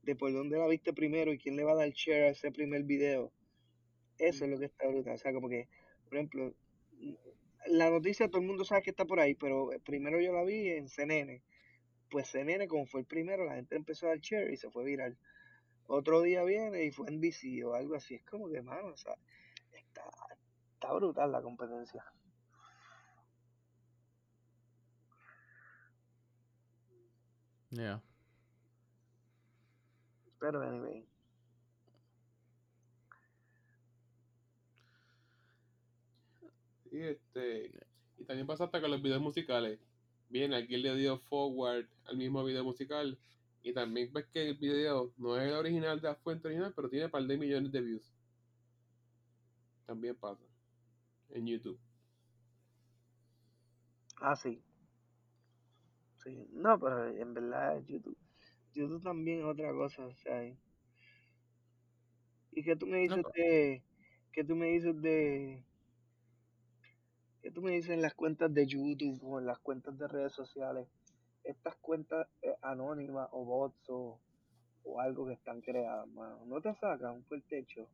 de 0.03 0.17
por 0.17 0.33
dónde 0.33 0.59
la 0.59 0.67
viste 0.67 0.93
primero 0.93 1.33
y 1.33 1.39
quién 1.39 1.57
le 1.57 1.65
va 1.65 1.73
a 1.73 1.77
dar 1.77 1.91
share 1.91 2.25
a 2.25 2.29
ese 2.31 2.51
primer 2.51 2.83
video? 2.85 3.33
Eso 4.19 4.45
es 4.45 4.51
lo 4.51 4.59
que 4.59 4.67
está 4.67 4.87
brutal. 4.87 5.15
O 5.15 5.19
sea, 5.19 5.33
como 5.33 5.49
que, 5.49 5.69
por 6.05 6.15
ejemplo, 6.15 6.55
la 7.67 7.91
noticia 7.91 8.29
todo 8.29 8.41
el 8.41 8.47
mundo 8.47 8.65
sabe 8.65 8.83
que 8.83 8.91
está 8.91 9.05
por 9.05 9.21
ahí, 9.21 9.35
pero 9.35 9.71
primero 9.85 10.21
yo 10.21 10.33
la 10.33 10.45
vi 10.45 10.69
en 10.69 10.89
CNN 10.89 11.43
pues 12.15 12.29
CNN, 12.29 12.69
como 12.69 12.87
fue 12.87 13.01
el 13.01 13.07
primero, 13.07 13.45
la 13.45 13.57
gente 13.57 13.75
empezó 13.75 14.07
a 14.07 14.11
dar 14.11 14.21
share 14.21 14.53
y 14.53 14.57
se 14.57 14.71
fue 14.71 14.85
viral. 14.85 15.19
Otro 15.89 16.23
día 16.23 16.45
viene 16.45 16.85
y 16.85 16.93
fue 16.93 17.09
en 17.09 17.21
BC 17.21 17.65
o 17.65 17.75
algo 17.75 17.97
así. 17.97 18.15
Es 18.15 18.25
como 18.25 18.49
que, 18.49 18.63
mano, 18.63 18.87
o 18.87 18.97
sea, 18.97 19.17
está 20.85 20.95
brutal 20.95 21.33
la 21.33 21.41
competencia. 21.41 22.05
Yeah. 27.71 28.03
Pero 30.39 30.63
anyway. 30.63 31.09
Y 36.93 37.01
este. 37.01 37.73
Y 38.19 38.25
también 38.25 38.47
pasa 38.47 38.65
hasta 38.65 38.81
con 38.81 38.91
los 38.91 39.03
videos 39.03 39.21
musicales 39.21 39.81
bien, 40.29 40.53
aquí 40.53 40.77
le 40.77 40.97
dio 40.97 41.19
forward 41.19 41.87
al 42.07 42.17
mismo 42.17 42.45
video 42.45 42.65
musical. 42.65 43.17
Y 43.63 43.73
también 43.73 44.13
ves 44.13 44.27
que 44.27 44.51
el 44.51 44.57
video 44.57 45.13
no 45.17 45.37
es 45.37 45.49
el 45.49 45.55
original 45.55 46.01
de 46.01 46.09
la 46.09 46.17
fuente 46.17 46.49
original, 46.49 46.73
pero 46.75 46.91
tiene 46.91 47.07
un 47.07 47.11
par 47.11 47.23
de 47.23 47.39
millones 47.39 47.73
de 47.73 47.81
views. 47.81 48.13
También 49.87 50.17
pasa. 50.17 50.43
En 51.31 51.47
YouTube. 51.47 51.79
Ah, 54.21 54.37
sí. 54.37 54.63
Sí. 56.23 56.49
No, 56.53 56.79
pero 56.79 57.09
en 57.09 57.35
verdad 57.35 57.83
YouTube. 57.87 58.17
YouTube 58.73 59.03
también 59.03 59.41
es 59.41 59.45
otra 59.45 59.73
cosa. 59.73 60.07
O 60.07 60.15
sea, 60.15 60.43
¿Y 62.53 62.63
qué 62.63 62.77
tú 62.77 62.87
me 62.87 62.99
dices 62.99 63.25
de... 63.35 63.83
¿Qué 64.33 64.45
tú 64.45 64.57
me 64.57 64.67
dices 64.67 65.01
de 65.01 65.65
¿Qué 67.45 67.51
tú 67.51 67.61
me 67.61 67.73
dices 67.73 67.91
en 67.91 68.01
las 68.01 68.15
cuentas 68.15 68.55
de 68.55 68.67
YouTube 68.67 69.23
o 69.23 69.39
en 69.39 69.45
las 69.45 69.59
cuentas 69.59 69.99
de 69.99 70.09
redes 70.09 70.33
sociales? 70.33 70.89
Estas 71.43 71.77
cuentas 71.77 72.27
eh, 72.41 72.57
anónimas 72.63 73.29
o 73.33 73.45
bots 73.45 73.85
o, 73.91 74.19
algo 74.99 75.27
que 75.27 75.35
están 75.35 75.61
creadas, 75.61 76.09
mano. 76.09 76.43
¿No 76.47 76.63
te 76.63 76.73
sacan 76.75 77.23
por 77.25 77.37
el 77.37 77.45
techo? 77.45 77.87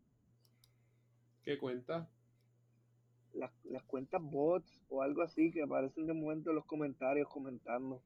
¿Qué 1.43 1.59
cuenta? 1.59 2.09
Las, 3.35 3.51
las 3.65 3.83
cuentas 3.85 4.21
bots 4.23 4.83
o 4.89 5.03
algo 5.03 5.23
así 5.23 5.51
que 5.53 5.63
aparecen 5.63 6.07
de 6.07 6.15
momento 6.15 6.51
en 6.51 6.57
los 6.57 6.65
comentarios 6.67 7.29
comentando. 7.29 8.03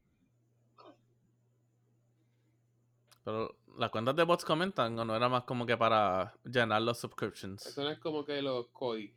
Pero 3.25 3.57
las 3.79 3.91
cuentas 3.91 4.15
de 4.17 4.25
bots 4.25 4.45
comentan 4.45 4.99
o 4.99 5.05
no 5.05 5.17
era 5.17 5.29
más 5.29 5.45
como 5.45 5.65
que 5.65 5.77
para 5.77 6.35
llenar 6.45 6.83
los 6.83 6.99
subscriptions. 6.99 7.65
Eso 7.67 7.83
no 7.83 7.91
es 7.91 7.99
como 7.99 8.25
que 8.25 8.43
los 8.43 8.69
COI. 8.69 9.15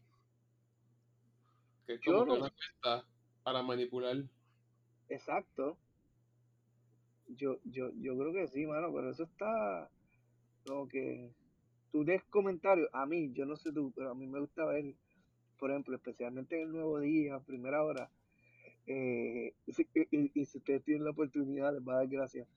Que 1.86 1.96
es 1.96 2.02
como 2.04 2.26
no- 2.26 2.34
que 2.34 2.40
una 2.40 2.50
cuenta 2.52 3.08
para 3.44 3.62
manipular. 3.64 4.18
Exacto. 5.10 5.78
Yo, 7.28 7.58
yo, 7.66 7.92
yo 8.00 8.18
creo 8.18 8.32
que 8.32 8.48
sí, 8.48 8.66
mano, 8.66 8.94
pero 8.94 9.12
eso 9.12 9.24
está 9.24 9.90
como 10.66 10.88
que 10.88 11.30
tú 11.92 12.06
des 12.06 12.24
comentarios. 12.26 12.90
A 12.94 13.06
mí, 13.06 13.34
yo 13.34 13.46
no 13.46 13.58
sé 13.58 13.74
tú, 13.74 13.92
pero 13.94 14.12
a 14.12 14.16
mí 14.16 14.26
me 14.28 14.40
gusta 14.40 14.64
ver, 14.66 14.96
por 15.58 15.72
ejemplo, 15.72 15.96
especialmente 15.96 16.56
en 16.56 16.68
el 16.68 16.72
nuevo 16.74 17.00
día, 17.00 17.40
primera 17.40 17.84
hora. 17.84 18.10
eh, 18.88 19.54
y, 20.12 20.46
si 20.46 20.58
ustedes 20.58 20.84
tienen 20.84 21.04
la 21.04 21.12
oportunidad, 21.12 21.74
les 21.74 21.82
va 21.88 21.94
a 21.94 21.98
dar 21.98 22.08
gracias. 22.08 22.48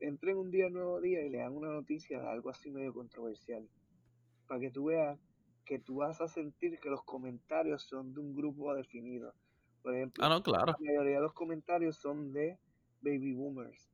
Entren 0.00 0.36
un 0.36 0.50
día, 0.50 0.68
nuevo 0.68 1.00
día 1.00 1.22
y 1.24 1.30
lean 1.30 1.54
una 1.54 1.70
noticia 1.70 2.20
de 2.20 2.28
algo 2.28 2.50
así 2.50 2.70
medio 2.70 2.92
controversial. 2.92 3.66
Para 4.46 4.60
que 4.60 4.70
tú 4.70 4.86
veas 4.86 5.18
que 5.64 5.78
tú 5.80 5.96
vas 5.96 6.20
a 6.20 6.28
sentir 6.28 6.78
que 6.78 6.90
los 6.90 7.02
comentarios 7.02 7.82
son 7.82 8.14
de 8.14 8.20
un 8.20 8.36
grupo 8.36 8.72
definido. 8.74 9.34
Por 9.82 9.94
ejemplo, 9.96 10.24
Ah, 10.24 10.28
no, 10.28 10.42
claro. 10.42 10.66
la 10.66 10.76
mayoría 10.80 11.16
de 11.16 11.22
los 11.22 11.32
comentarios 11.32 11.96
son 11.96 12.32
de 12.32 12.58
baby 13.00 13.32
boomers. 13.34 13.90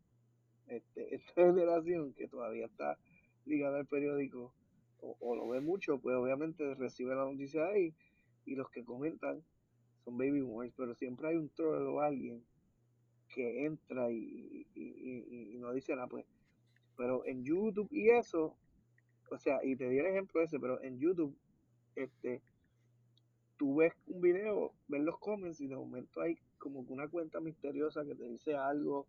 Este, 0.67 1.15
esta 1.15 1.43
generación 1.47 2.13
que 2.15 2.29
todavía 2.29 2.67
está 2.67 2.99
ligada 3.47 3.79
al 3.79 3.87
periódico 3.87 4.53
o, 5.01 5.17
o 5.21 5.37
lo 5.37 5.49
ve 5.49 5.61
mucho, 5.61 5.99
pues 5.99 6.17
obviamente 6.17 6.75
recibe 6.75 7.15
la 7.15 7.25
noticia 7.25 7.67
ahí 7.67 7.95
y 8.47 8.55
los 8.57 8.71
que 8.71 8.85
comentan 8.85 9.43
son 10.05 10.19
baby 10.19 10.41
boomers, 10.43 10.75
pero 10.77 10.95
siempre 10.95 11.29
hay 11.29 11.37
un 11.37 11.51
troll 11.51 11.87
o 11.89 12.01
alguien 12.01 12.45
que 13.29 13.65
entra 13.67 14.11
y, 14.11 14.67
y, 14.75 14.83
y- 14.83 15.55
y 15.55 15.59
no 15.59 15.73
dice 15.73 15.95
nada, 15.95 16.09
pues. 16.09 16.27
Pero 16.97 17.27
en 17.27 17.45
YouTube 17.45 17.89
y 17.93 18.11
eso, 18.11 18.57
o 19.31 19.39
sea, 19.39 19.61
y 19.65 19.77
te 19.77 19.89
di 19.89 19.99
el 19.99 20.07
ejemplo 20.07 20.43
ese, 20.43 20.61
pero 20.61 20.83
en 20.83 20.99
YouTube, 21.01 21.37
este, 21.97 22.43
tú 23.57 23.77
ves 23.77 23.93
un 24.07 24.21
video, 24.21 24.73
ves 24.89 25.03
los 25.03 25.19
comments 25.19 25.61
y 25.61 25.67
de 25.67 25.77
momento 25.77 26.21
hay 26.21 26.37
como 26.59 26.87
que 26.87 26.93
una 26.93 27.09
cuenta 27.09 27.41
misteriosa 27.41 28.05
que 28.05 28.15
te 28.15 28.25
dice 28.29 28.55
algo. 28.55 29.07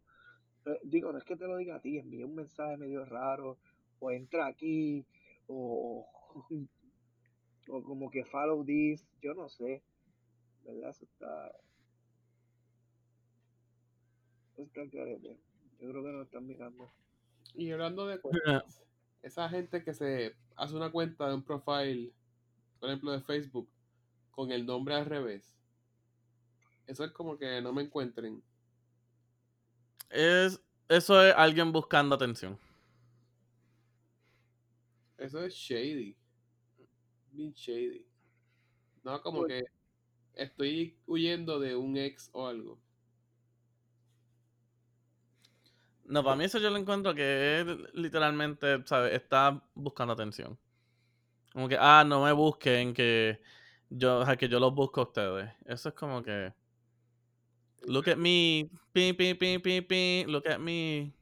Eh, 0.65 0.79
digo, 0.84 1.11
no 1.11 1.17
es 1.19 1.25
que 1.25 1.36
te 1.36 1.47
lo 1.47 1.57
diga 1.57 1.75
a 1.77 1.81
ti, 1.81 1.97
envía 1.99 2.25
un 2.25 2.36
mensaje 2.36 2.77
medio 2.77 3.05
raro, 3.05 3.57
o 3.99 4.11
entra 4.11 4.47
aquí, 4.47 5.05
o, 5.47 6.07
o 7.68 7.84
como 7.84 8.09
que 8.09 8.26
follow 8.26 8.64
this, 8.66 9.05
yo 9.22 9.34
no 9.34 9.49
sé. 9.49 9.82
¿Verdad? 10.64 10.89
Eso 10.89 11.05
está. 11.05 11.51
eso 14.53 14.64
está 14.64 14.82
al 14.82 14.89
garete. 14.89 15.39
Yo 15.80 15.89
creo 15.89 16.03
que 16.03 16.11
nos 16.11 16.26
están 16.26 16.47
mirando. 16.47 16.91
Y 17.55 17.72
hablando 17.72 18.07
de 18.07 18.20
cuentas, 18.20 18.82
esa 19.22 19.49
gente 19.49 19.84
que 19.84 19.93
se 19.93 20.36
hace 20.55 20.76
una 20.76 20.91
cuenta 20.91 21.28
de 21.28 21.36
un 21.36 21.43
profile, 21.43 22.11
por 22.80 22.89
ejemplo 22.89 23.11
de 23.11 23.22
Facebook, 23.22 23.70
con 24.32 24.51
el 24.51 24.66
nombre 24.66 24.95
al 24.95 25.05
revés. 25.05 25.55
Eso 26.88 27.03
es 27.03 27.11
como 27.11 27.38
que 27.38 27.61
no 27.61 27.74
me 27.74 27.84
encuentren. 27.84 28.43
Es, 30.09 30.61
eso 30.89 31.24
es 31.24 31.34
alguien 31.36 31.72
buscando 31.72 32.16
atención. 32.16 32.57
Eso 35.18 35.43
es 35.43 35.53
shady. 35.53 36.18
Bien 37.34 37.51
shady. 37.53 38.05
No 39.03 39.21
como 39.21 39.41
Pues- 39.41 39.63
que 39.63 40.41
estoy 40.41 40.97
huyendo 41.07 41.59
de 41.59 41.75
un 41.75 41.97
ex 41.97 42.29
o 42.31 42.47
algo. 42.47 42.79
No, 46.05 46.23
para 46.23 46.36
mí 46.36 46.43
eso 46.45 46.59
yo 46.59 46.69
lo 46.69 46.77
encuentro 46.77 47.15
que 47.15 47.61
es 47.61 47.67
literalmente, 47.93 48.84
¿sabes? 48.86 49.13
Está 49.13 49.63
buscando 49.73 50.13
atención. 50.13 50.57
Como 51.53 51.67
que, 51.67 51.77
ah, 51.79 52.03
no 52.05 52.23
me 52.23 52.31
busquen, 52.34 52.93
que 52.93 53.41
yo, 53.89 54.19
o 54.19 54.25
sea, 54.25 54.36
que 54.38 54.49
yo 54.49 54.59
los 54.59 54.73
busco 54.75 55.01
a 55.01 55.03
ustedes. 55.05 55.51
Eso 55.65 55.89
es 55.89 55.95
como 55.95 56.21
que, 56.21 56.53
look 57.84 58.09
at 58.09 58.17
me, 58.17 58.69
pi, 58.91 59.13
pi, 59.13 59.34
pi, 59.34 59.59
pi, 59.59 59.81
pi, 59.81 60.25
look 60.27 60.47
at 60.47 60.59
me. 60.59 61.13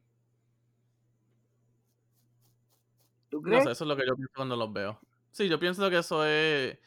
¿Tú 3.30 3.38
No 3.38 3.43
crees? 3.43 3.64
sé, 3.64 3.72
eso 3.72 3.84
es 3.84 3.88
lo 3.88 3.95
que 3.95 4.05
yo 4.05 4.16
pienso 4.16 4.34
cuando 4.36 4.55
los 4.55 4.72
veo. 4.74 4.99
Sí, 5.32 5.50
yo 5.50 5.60
pienso 5.60 5.90
que 5.90 5.98
eso 5.98 6.26
es 6.26 6.78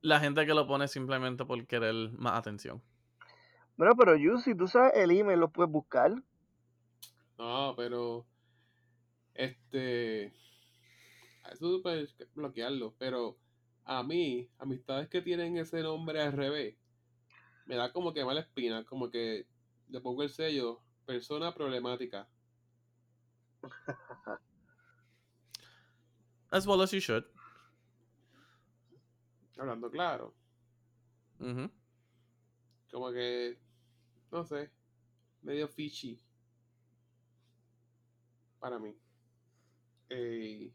la 0.00 0.20
gente 0.20 0.44
que 0.46 0.54
lo 0.54 0.66
pone 0.66 0.88
simplemente 0.88 1.44
por 1.44 1.66
querer 1.66 2.10
más 2.12 2.38
atención. 2.38 2.82
Bueno, 3.76 3.94
pero 3.96 4.16
you, 4.16 4.38
si 4.38 4.54
tú 4.54 4.68
sabes 4.68 4.92
el 4.94 5.10
email, 5.10 5.40
lo 5.40 5.50
puedes 5.50 5.70
buscar. 5.70 6.12
No, 7.38 7.74
pero 7.76 8.26
este 9.34 10.26
eso 11.50 11.70
tú 11.70 11.82
puedes 11.82 12.14
bloquearlo, 12.34 12.94
pero 12.98 13.36
a 13.84 14.02
mí, 14.02 14.48
amistades 14.58 15.08
que 15.08 15.22
tienen 15.22 15.56
ese 15.56 15.82
nombre 15.82 16.22
al 16.22 16.32
revés, 16.32 16.76
me 17.66 17.76
da 17.76 17.92
como 17.92 18.12
que 18.12 18.24
mala 18.24 18.40
espina, 18.40 18.84
como 18.84 19.10
que 19.10 19.46
le 19.88 20.00
pongo 20.00 20.22
el 20.22 20.30
sello 20.30 20.80
persona 21.04 21.52
problemática. 21.52 22.28
As 26.50 26.66
well 26.66 26.82
as 26.82 26.92
you 26.92 27.00
should. 27.00 27.24
Hablando 29.62 29.88
claro, 29.92 30.34
como 32.90 33.12
que 33.12 33.58
no 34.30 34.44
sé, 34.44 34.70
medio 35.42 35.68
fishy 35.68 36.20
para 38.58 38.78
mí. 38.78 38.94
Eh, 40.10 40.72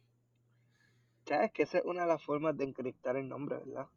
Sabes 1.28 1.52
que 1.52 1.62
esa 1.62 1.78
es 1.78 1.86
una 1.86 2.02
de 2.02 2.08
las 2.08 2.24
formas 2.24 2.58
de 2.58 2.64
encriptar 2.64 3.18
el 3.18 3.30
nombre, 3.30 3.60
¿verdad? 3.60 3.88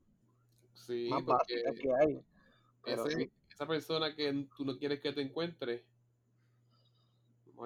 sí, 0.74 1.10
Más 1.10 1.24
porque 1.24 1.62
que 1.80 1.88
hay. 1.94 2.20
Pero 2.84 3.06
ese- 3.06 3.08
sí. 3.08 3.32
esa 3.50 3.66
persona 3.66 4.14
que 4.14 4.48
tú 4.56 4.64
no 4.64 4.76
quieres 4.78 5.00
que 5.00 5.12
te 5.12 5.22
encuentre, 5.22 5.86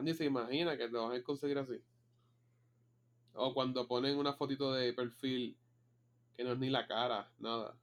ni 0.03 0.13
se 0.15 0.25
imagina 0.25 0.77
que 0.77 0.89
te 0.89 0.97
vas 0.97 1.19
a 1.19 1.23
conseguir 1.23 1.59
así. 1.59 1.81
O 3.35 3.53
cuando 3.53 3.87
ponen 3.87 4.17
una 4.19 4.33
fotito 4.33 4.73
de 4.73 4.93
perfil 4.95 5.59
que 6.37 6.45
no 6.45 6.53
es 6.53 6.59
ni 6.59 6.71
la 6.71 6.87
cara, 6.87 7.31
nada. 7.39 7.77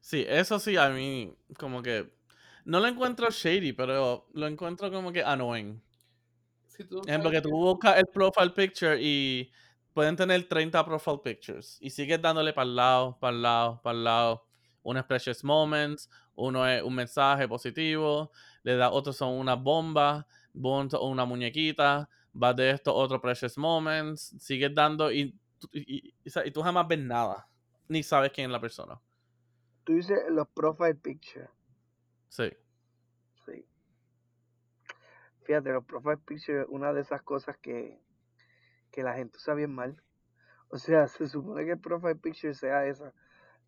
Sí, 0.00 0.24
eso 0.28 0.58
sí, 0.58 0.76
a 0.76 0.88
mí, 0.90 1.34
como 1.58 1.82
que. 1.82 2.12
No 2.64 2.80
lo 2.80 2.86
encuentro 2.86 3.28
shady, 3.30 3.74
pero 3.74 4.26
lo 4.32 4.46
encuentro 4.46 4.90
como 4.90 5.12
que 5.12 5.22
annoying. 5.22 5.82
Si 6.66 6.84
tú 6.84 7.02
Ejemplo, 7.06 7.30
sabes 7.30 7.42
que 7.42 7.48
tú 7.48 7.50
buscas 7.50 7.98
el 7.98 8.06
profile 8.06 8.50
picture 8.50 8.98
y 9.00 9.52
pueden 9.92 10.16
tener 10.16 10.48
30 10.48 10.84
profile 10.84 11.20
pictures. 11.22 11.78
Y 11.80 11.90
sigues 11.90 12.20
dándole 12.20 12.52
para 12.52 12.66
el 12.66 12.76
lado, 12.76 13.18
para 13.20 13.36
el 13.36 13.42
lado, 13.42 13.80
para 13.82 13.96
el 13.98 14.04
lado. 14.04 14.46
Uno 14.82 14.98
es 15.00 15.06
precious 15.06 15.44
moments, 15.44 16.10
uno 16.34 16.66
es 16.68 16.82
un 16.82 16.94
mensaje 16.94 17.46
positivo, 17.48 18.30
le 18.62 18.76
da 18.76 18.90
otros 18.90 19.16
son 19.16 19.34
unas 19.34 19.62
bombas, 19.62 20.24
una 20.54 21.24
muñequita, 21.24 22.08
vas 22.32 22.56
de 22.56 22.70
esto 22.70 22.94
otro 22.94 23.20
precious 23.20 23.56
moments, 23.56 24.34
sigues 24.38 24.74
dando 24.74 25.10
y, 25.10 25.34
tú- 25.58 25.68
y, 25.72 26.14
y- 26.24 26.50
tú 26.50 26.62
jamás 26.62 26.86
ves 26.88 26.98
nada, 26.98 27.48
ni 27.88 28.02
sabes 28.02 28.32
quién 28.32 28.46
es 28.46 28.52
la 28.52 28.60
persona. 28.60 29.00
Tú 29.84 29.94
dices 29.94 30.18
los 30.30 30.48
profile 30.48 30.94
pictures. 30.94 31.48
Sí. 32.28 32.50
Sí. 33.46 33.64
Fíjate, 35.44 35.70
los 35.72 35.84
profile 35.84 36.16
pictures 36.18 36.62
es 36.62 36.66
una 36.68 36.92
de 36.92 37.02
esas 37.02 37.22
cosas 37.22 37.56
que, 37.58 38.00
que 38.90 39.02
la 39.02 39.14
gente 39.14 39.36
usa 39.36 39.54
bien 39.54 39.74
mal. 39.74 40.02
O 40.68 40.78
sea, 40.78 41.06
se 41.08 41.28
supone 41.28 41.64
que 41.64 41.72
el 41.72 41.80
profile 41.80 42.16
picture 42.16 42.54
sea 42.54 42.86
esa, 42.86 43.12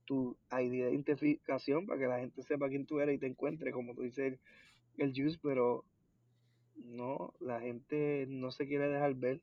tu 0.07 0.37
ID 0.51 0.71
de 0.85 0.91
identificación 0.93 1.87
para 1.87 1.99
que 2.01 2.07
la 2.07 2.19
gente 2.19 2.43
sepa 2.43 2.69
quién 2.69 2.87
tú 2.87 3.01
eres 3.01 3.17
y 3.17 3.19
te 3.19 3.27
encuentre, 3.27 3.73
como 3.73 3.95
tú 3.95 4.03
dices 4.03 4.33
el, 4.33 4.41
el 4.99 5.13
juice, 5.15 5.39
pero 5.43 5.85
no, 6.77 7.35
la 7.41 7.61
gente 7.61 8.27
no 8.29 8.51
se 8.51 8.67
quiere 8.67 8.89
dejar 8.89 9.15
ver. 9.15 9.41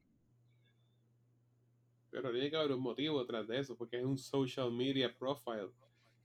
Pero 2.14 2.32
tiene 2.32 2.52
que 2.52 2.58
haber 2.58 2.74
un 2.74 2.82
motivo 2.82 3.20
detrás 3.20 3.48
de 3.48 3.60
eso, 3.60 3.76
porque 3.76 3.98
es 3.98 4.06
un 4.06 4.20
social 4.20 4.72
media 4.72 5.12
profile. 5.18 5.72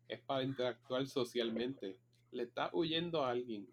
Es 0.07 0.21
para 0.21 0.43
interactuar 0.43 1.07
socialmente. 1.07 1.99
Le 2.31 2.43
está 2.43 2.69
huyendo 2.75 3.25
a 3.25 3.31
alguien. 3.31 3.67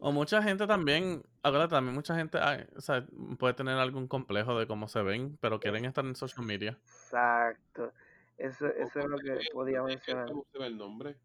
O 0.00 0.12
mucha 0.12 0.42
gente 0.42 0.66
también, 0.66 1.22
acuérdate, 1.42 1.74
también 1.74 1.94
mucha 1.94 2.14
gente 2.14 2.38
ay, 2.38 2.66
o 2.76 2.80
sea, 2.80 3.06
puede 3.38 3.54
tener 3.54 3.76
algún 3.76 4.06
complejo 4.06 4.58
de 4.58 4.66
cómo 4.66 4.86
se 4.86 5.02
ven, 5.02 5.38
pero 5.40 5.60
quieren 5.60 5.86
estar 5.86 6.04
en 6.04 6.14
social 6.14 6.44
media. 6.44 6.78
Exacto. 6.82 7.92
Eso, 8.36 8.66
eso 8.66 8.98
es 8.98 9.06
lo 9.06 9.16
que 9.16 9.38
podía 9.52 9.82
mencionar. 9.82 10.28
cómo 10.28 10.46
se 10.52 10.58
ve 10.58 10.66
el 10.66 10.76
nombre. 10.76 11.16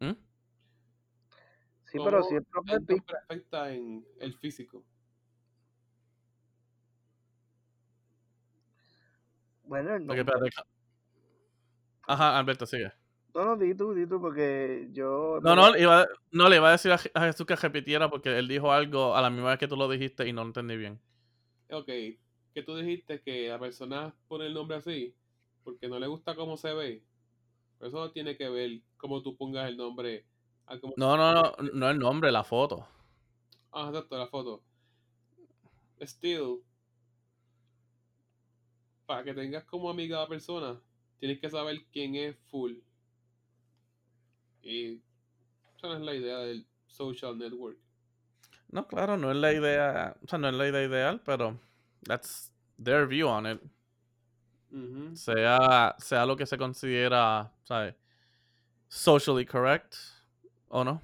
¿Mm? 0.00 0.12
Sí, 1.84 1.98
pero 2.04 2.20
¿Cómo 2.20 2.22
si 2.24 2.34
el 2.36 2.44
profile 2.44 2.74
el 2.74 2.80
picture 2.86 2.96
nombre 2.96 3.16
afecta 3.18 3.72
en 3.72 4.06
el 4.18 4.34
físico. 4.34 4.82
Bueno, 9.70 9.94
el 9.94 10.04
Porque, 10.04 10.24
nombre. 10.24 10.48
espérate. 10.48 10.50
ca- 10.56 12.12
Ajá, 12.12 12.36
Alberto, 12.40 12.66
sigue. 12.66 12.92
No, 13.32 13.44
no, 13.44 13.56
di 13.56 13.72
tú, 13.76 13.94
di 13.94 14.04
tú, 14.04 14.20
porque 14.20 14.88
yo. 14.90 15.38
No, 15.44 15.54
no, 15.54 15.76
iba, 15.78 16.08
no, 16.32 16.48
le 16.48 16.56
iba 16.56 16.68
a 16.70 16.72
decir 16.72 16.90
a, 16.90 16.98
Je- 16.98 17.12
a 17.14 17.20
Jesús 17.26 17.46
que 17.46 17.54
repitiera 17.54 18.10
porque 18.10 18.36
él 18.36 18.48
dijo 18.48 18.72
algo 18.72 19.14
a 19.14 19.22
la 19.22 19.30
misma 19.30 19.50
vez 19.50 19.60
que 19.60 19.68
tú 19.68 19.76
lo 19.76 19.88
dijiste 19.88 20.26
y 20.26 20.32
no 20.32 20.40
lo 20.42 20.48
entendí 20.48 20.76
bien. 20.76 21.00
Ok, 21.70 21.86
que 21.86 22.62
tú 22.66 22.74
dijiste 22.76 23.22
que 23.22 23.48
la 23.48 23.60
persona 23.60 24.12
pone 24.26 24.46
el 24.46 24.54
nombre 24.54 24.78
así 24.78 25.14
porque 25.62 25.88
no 25.88 26.00
le 26.00 26.08
gusta 26.08 26.34
cómo 26.34 26.56
se 26.56 26.74
ve. 26.74 27.04
Pero 27.78 27.88
eso 27.90 27.98
no 28.00 28.10
tiene 28.10 28.36
que 28.36 28.48
ver 28.48 28.80
cómo 28.96 29.22
tú 29.22 29.36
pongas 29.36 29.68
el 29.68 29.76
nombre. 29.76 30.26
a 30.66 30.80
cómo- 30.80 30.94
No, 30.96 31.16
no, 31.16 31.32
no, 31.32 31.52
no 31.74 31.90
el 31.90 31.98
nombre, 32.00 32.32
la 32.32 32.42
foto. 32.42 32.88
Ah, 33.70 33.86
exacto, 33.90 34.18
la 34.18 34.26
foto. 34.26 34.64
Still, 36.02 36.62
para 39.10 39.24
que 39.24 39.34
tengas 39.34 39.64
como 39.64 39.90
amiga 39.90 40.18
a 40.18 40.20
la 40.20 40.28
persona, 40.28 40.80
tienes 41.18 41.40
que 41.40 41.50
saber 41.50 41.84
quién 41.92 42.14
es 42.14 42.36
full. 42.48 42.74
Y 44.62 45.02
esa 45.76 45.88
no 45.88 45.94
es 45.94 46.00
la 46.02 46.14
idea 46.14 46.38
del 46.38 46.64
social 46.86 47.36
network. 47.36 47.76
No, 48.68 48.86
claro, 48.86 49.16
no 49.16 49.32
es 49.32 49.36
la 49.36 49.52
idea, 49.52 50.16
o 50.22 50.28
sea, 50.28 50.38
no 50.38 50.48
es 50.48 50.54
la 50.54 50.68
idea 50.68 50.84
ideal, 50.84 51.20
pero 51.24 51.58
that's 52.04 52.52
their 52.80 53.04
view 53.04 53.26
on 53.26 53.48
it. 53.48 53.60
Sea, 55.16 55.96
sea 55.98 56.24
lo 56.24 56.36
que 56.36 56.46
se 56.46 56.56
considera, 56.56 57.52
¿sabes? 57.64 57.96
Socially 58.86 59.44
correct, 59.44 59.96
¿o 60.68 60.84
no? 60.84 61.02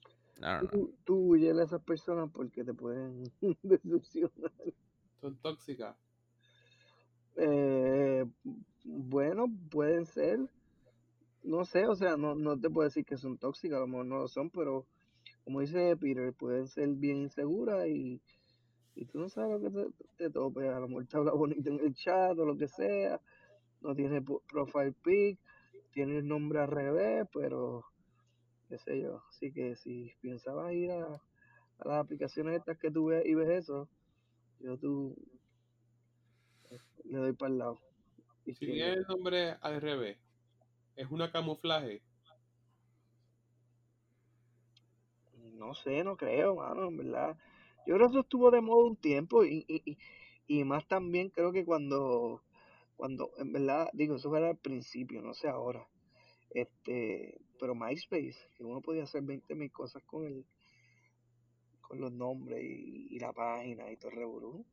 I 0.00 0.06
don't 0.08 0.22
know. 0.22 0.27
Tú, 0.70 0.94
tú 1.04 1.16
huyele 1.16 1.62
a 1.62 1.64
esas 1.64 1.82
personas 1.82 2.30
porque 2.32 2.64
te 2.64 2.74
pueden 2.74 3.24
decepcionar. 3.62 4.52
Son 5.20 5.36
tóxicas. 5.38 5.96
Eh, 7.36 8.24
bueno, 8.84 9.46
pueden 9.70 10.06
ser. 10.06 10.38
No 11.44 11.64
sé, 11.64 11.86
o 11.86 11.94
sea, 11.94 12.16
no, 12.16 12.34
no 12.34 12.58
te 12.58 12.68
puedo 12.68 12.88
decir 12.88 13.04
que 13.04 13.16
son 13.16 13.38
tóxicas, 13.38 13.76
a 13.78 13.80
lo 13.80 13.86
mejor 13.86 14.06
no 14.06 14.18
lo 14.18 14.28
son, 14.28 14.50
pero 14.50 14.86
como 15.44 15.60
dice 15.60 15.96
Peter, 15.96 16.34
pueden 16.34 16.66
ser 16.68 16.88
bien 16.90 17.18
inseguras 17.18 17.86
y, 17.86 18.20
y 18.96 19.04
tú 19.06 19.18
no 19.20 19.28
sabes 19.28 19.50
lo 19.52 19.60
que 19.60 19.70
te, 19.70 20.04
te 20.16 20.30
tope. 20.30 20.68
A 20.68 20.80
lo 20.80 20.88
mejor 20.88 21.06
te 21.06 21.16
habla 21.16 21.32
bonito 21.32 21.70
en 21.70 21.80
el 21.80 21.94
chat 21.94 22.36
o 22.38 22.44
lo 22.44 22.56
que 22.56 22.68
sea, 22.68 23.20
no 23.80 23.94
tiene 23.94 24.20
po- 24.20 24.42
profile 24.48 24.92
pic, 25.02 25.38
tiene 25.92 26.18
el 26.18 26.26
nombre 26.26 26.60
al 26.60 26.68
revés, 26.68 27.26
pero 27.32 27.84
qué 28.68 28.78
sé 28.78 29.00
yo. 29.00 29.22
Así 29.30 29.52
que 29.52 29.76
si 29.76 30.12
pensabas 30.20 30.72
ir 30.72 30.90
a, 30.92 31.04
a 31.78 31.88
las 31.88 31.98
aplicaciones 31.98 32.58
estas 32.58 32.78
que 32.78 32.90
tú 32.90 33.06
ves 33.06 33.24
y 33.26 33.34
ves 33.34 33.48
eso, 33.64 33.88
yo 34.60 34.76
tú 34.78 35.16
le 37.04 37.18
doy 37.18 37.32
para 37.32 37.52
el 37.52 37.58
lado. 37.58 37.80
Si 38.44 38.50
izquierdo. 38.52 38.74
tiene 38.74 38.92
el 38.94 39.02
nombre 39.08 39.56
al 39.60 39.80
revés, 39.80 40.18
es 40.96 41.10
una 41.10 41.30
camuflaje. 41.30 42.02
No 45.54 45.74
sé, 45.74 46.04
no 46.04 46.16
creo, 46.16 46.56
mano, 46.56 46.88
en 46.88 46.96
verdad. 46.98 47.36
Yo 47.86 47.94
creo 47.96 48.08
que 48.08 48.12
eso 48.12 48.20
estuvo 48.20 48.50
de 48.50 48.60
moda 48.60 48.84
un 48.90 48.96
tiempo 48.96 49.44
y, 49.44 49.64
y, 49.68 49.82
y, 49.92 49.98
y 50.46 50.64
más 50.64 50.86
también 50.86 51.30
creo 51.30 51.52
que 51.52 51.64
cuando, 51.64 52.42
cuando, 52.96 53.30
en 53.38 53.52
verdad, 53.52 53.88
digo, 53.92 54.16
eso 54.16 54.34
era 54.36 54.50
al 54.50 54.58
principio, 54.58 55.22
no 55.22 55.34
sé 55.34 55.48
ahora. 55.48 55.86
Este, 56.50 57.40
pero 57.58 57.74
MySpace, 57.74 58.36
que 58.56 58.64
uno 58.64 58.80
podía 58.80 59.04
hacer 59.04 59.22
20 59.22 59.54
mil 59.54 59.70
cosas 59.70 60.02
con 60.04 60.26
el, 60.26 60.46
con 61.80 62.00
los 62.00 62.12
nombres 62.12 62.62
y, 62.62 63.08
y 63.10 63.18
la 63.18 63.32
página 63.32 63.90
y 63.90 63.96
todo 63.96 64.10
el 64.10 64.16
revolú. 64.16 64.66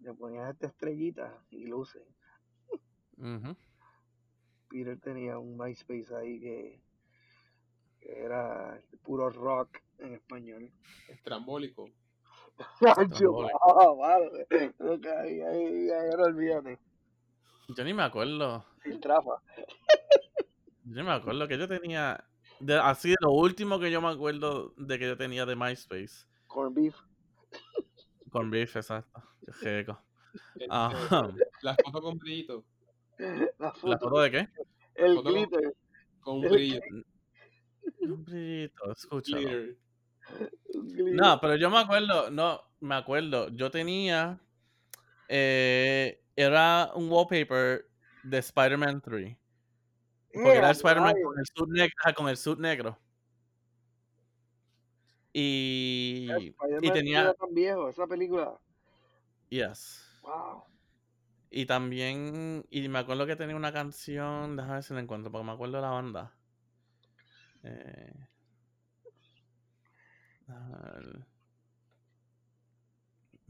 Le 0.00 0.12
ponías 0.14 0.52
esta 0.52 0.66
estrellita 0.66 1.44
y 1.50 1.66
luces. 1.66 2.02
Peter 4.68 4.98
tenía 5.00 5.38
un 5.38 5.56
MySpace 5.56 6.14
ahí 6.14 6.40
que, 6.40 6.82
que 8.00 8.18
era 8.20 8.82
puro 9.02 9.30
rock 9.30 9.78
en 9.98 10.14
español. 10.14 10.72
Estrambólico. 11.08 11.88
Ah, 13.62 13.92
vale. 13.96 14.46
No, 14.78 15.00
que 15.00 15.10
ahí, 15.10 15.40
ahí, 15.40 15.90
ahí, 15.90 16.10
ahora 16.10 16.24
olvídate. 16.24 16.78
Yo 17.68 17.84
ni 17.84 17.94
me 17.94 18.02
acuerdo. 18.02 18.64
Sin 18.82 19.00
trafa. 19.00 19.40
Yo 20.84 20.94
ni 20.96 21.02
me 21.02 21.12
acuerdo 21.12 21.48
que 21.48 21.58
yo 21.58 21.66
tenía. 21.68 22.24
de- 22.60 22.78
así 22.78 23.10
de 23.10 23.16
lo 23.20 23.32
último 23.32 23.78
que 23.80 23.90
yo 23.90 24.00
me 24.00 24.08
acuerdo 24.08 24.74
de 24.76 24.98
que 24.98 25.06
yo 25.06 25.16
tenía 25.16 25.44
de 25.46 25.56
MySpace. 25.56 26.26
Corn 26.46 26.72
beef. 26.74 26.94
Con 28.30 28.50
Beef, 28.50 28.74
exacto. 28.76 29.22
Qué 29.46 29.52
jeco. 29.52 30.00
Este, 30.54 30.66
Ajá. 30.68 31.30
la 31.62 31.76
foto 31.76 32.00
con 32.02 32.18
brillito. 32.18 32.64
La 33.18 33.48
¿La 33.58 33.72
foto. 33.72 34.20
de 34.20 34.30
qué? 34.30 34.48
El 34.96 35.14
foto 35.14 35.22
con- 35.30 35.32
glitter. 35.34 35.74
Con 36.20 36.44
El 36.44 36.50
brillo. 36.50 36.80
Un 38.00 38.24
brillito, 38.24 38.90
escúchalo. 38.92 39.48
No, 41.12 41.38
pero 41.40 41.54
yo 41.56 41.70
me 41.70 41.78
acuerdo, 41.78 42.30
no, 42.30 42.60
me 42.80 42.94
acuerdo. 42.96 43.48
Yo 43.50 43.70
tenía. 43.70 44.40
eh, 45.28 46.20
era 46.36 46.90
un 46.94 47.10
wallpaper 47.10 47.88
de 48.22 48.38
Spider-Man 48.38 49.00
3. 49.00 49.36
Porque 50.32 50.56
era 50.56 50.70
Spider-Man 50.70 51.14
con 51.22 51.38
el 51.38 51.46
suit 51.46 51.70
negro. 51.70 52.14
con 52.16 52.28
el 52.28 52.36
suit 52.36 52.58
negro. 52.58 52.98
Y. 55.32 56.28
Y 56.80 56.90
tenía. 56.90 57.22
era 57.22 57.34
tan 57.34 57.52
viejo, 57.52 57.88
esa 57.88 58.06
película. 58.06 58.56
Yes. 59.48 60.04
Wow. 60.22 60.64
Y 61.50 61.66
también. 61.66 62.64
Y 62.70 62.88
me 62.88 62.98
acuerdo 63.00 63.26
que 63.26 63.36
tenía 63.36 63.56
una 63.56 63.72
canción. 63.72 64.56
Déjame 64.56 64.74
ver 64.74 64.82
si 64.82 64.94
la 64.94 65.00
encuentro, 65.00 65.30
porque 65.30 65.46
me 65.46 65.52
acuerdo 65.52 65.76
de 65.76 65.82
la 65.82 65.90
banda. 65.90 66.32
Eh. 67.64 68.28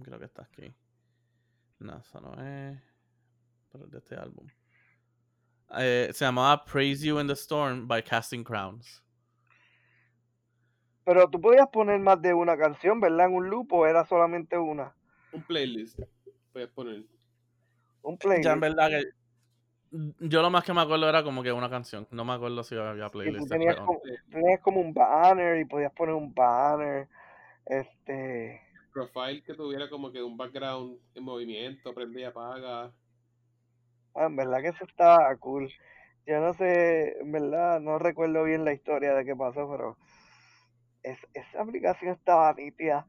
Creo 0.02 0.18
que 0.18 0.24
está 0.24 0.42
aquí. 0.42 0.74
No, 1.78 1.98
eso 1.98 2.20
no 2.20 2.32
es. 2.42 2.80
Pero 3.70 3.84
es 3.84 3.90
de 3.90 3.98
este 3.98 4.16
álbum. 4.16 4.46
Eh, 5.78 6.10
se 6.12 6.24
llamaba 6.24 6.64
Praise 6.64 7.04
You 7.04 7.18
in 7.18 7.26
the 7.26 7.32
Storm 7.32 7.88
by 7.88 8.02
Casting 8.02 8.44
Crowns. 8.44 9.02
Pero 11.04 11.28
tú 11.28 11.40
podías 11.40 11.68
poner 11.68 12.00
más 12.00 12.20
de 12.22 12.32
una 12.32 12.56
canción, 12.56 13.00
¿verdad? 13.00 13.26
En 13.26 13.34
un 13.34 13.50
loop 13.50 13.72
o 13.72 13.86
era 13.86 14.04
solamente 14.04 14.56
una. 14.56 14.94
Un 15.32 15.42
playlist. 15.42 16.00
Puedes 16.52 16.68
poner. 16.70 17.04
Un 18.02 18.18
Ya 18.42 18.52
en 18.52 18.60
playlist. 18.60 18.60
verdad 18.60 18.88
que. 18.88 19.04
Yo 20.20 20.42
lo 20.42 20.50
más 20.50 20.64
que 20.64 20.72
me 20.72 20.80
acuerdo 20.80 21.08
era 21.08 21.22
como 21.22 21.42
que 21.42 21.52
una 21.52 21.70
canción. 21.70 22.06
No 22.10 22.24
me 22.24 22.32
acuerdo 22.32 22.64
si 22.64 22.76
había 22.76 23.08
playlist 23.08 23.48
tenías 23.48 23.76
como, 23.76 24.00
tenías 24.30 24.60
como 24.60 24.80
un 24.80 24.92
banner 24.92 25.60
y 25.60 25.64
podías 25.66 25.92
poner 25.92 26.14
un 26.14 26.34
banner. 26.34 27.08
Este. 27.66 28.60
Profile 28.94 29.42
que 29.42 29.54
tuviera 29.54 29.90
como 29.90 30.12
que 30.12 30.22
un 30.22 30.36
background 30.36 31.00
en 31.16 31.24
movimiento, 31.24 31.92
prende 31.92 32.20
y 32.20 32.24
apaga. 32.24 32.92
Ah, 34.14 34.26
en 34.26 34.36
verdad 34.36 34.62
que 34.62 34.68
eso 34.68 34.84
estaba 34.84 35.36
cool. 35.38 35.68
Yo 36.26 36.40
no 36.40 36.54
sé, 36.54 37.18
en 37.20 37.32
verdad, 37.32 37.80
no 37.80 37.98
recuerdo 37.98 38.44
bien 38.44 38.64
la 38.64 38.72
historia 38.72 39.12
de 39.14 39.24
qué 39.24 39.34
pasó, 39.34 39.68
pero 39.68 39.98
es, 41.02 41.18
esa 41.34 41.60
aplicación 41.62 42.12
estaba 42.12 42.54
nítida. 42.54 43.06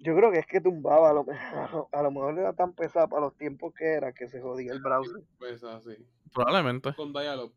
Yo 0.00 0.14
creo 0.16 0.32
que 0.32 0.40
es 0.40 0.46
que 0.46 0.60
tumbaba, 0.60 1.10
a 1.10 1.12
lo, 1.14 1.24
me- 1.24 1.38
a 1.38 2.02
lo 2.02 2.10
mejor 2.10 2.38
era 2.38 2.52
tan 2.54 2.74
pesada 2.74 3.06
para 3.06 3.22
los 3.22 3.36
tiempos 3.36 3.72
que 3.72 3.84
era 3.94 4.12
que 4.12 4.28
se 4.28 4.40
jodía 4.40 4.72
el 4.72 4.80
browser. 4.82 5.22
Pues 5.38 5.62
así. 5.62 5.96
Probablemente. 6.34 6.92
Con 6.94 7.12
Dialog. 7.12 7.52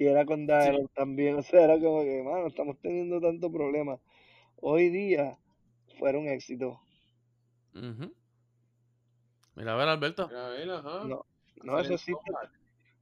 Y 0.00 0.06
era 0.06 0.24
con 0.24 0.46
Dialog 0.46 0.90
también, 0.94 1.34
o 1.40 1.42
sea, 1.42 1.62
era 1.62 1.78
como 1.78 2.02
que, 2.02 2.22
mano, 2.22 2.46
estamos 2.46 2.78
teniendo 2.80 3.20
tanto 3.20 3.52
problema. 3.52 3.98
Hoy 4.56 4.88
día 4.88 5.36
fueron 5.98 6.26
éxito. 6.26 6.80
Ujú. 7.74 8.10
Mira, 9.56 9.74
a 9.74 9.76
ver, 9.76 9.88
Alberto. 9.88 10.26
Mira, 10.28 10.46
a 10.46 10.48
ver, 10.48 10.70
ajá. 10.70 11.04
No, 11.04 11.26
no, 11.62 11.78
eso 11.78 11.92
existe, 11.92 12.30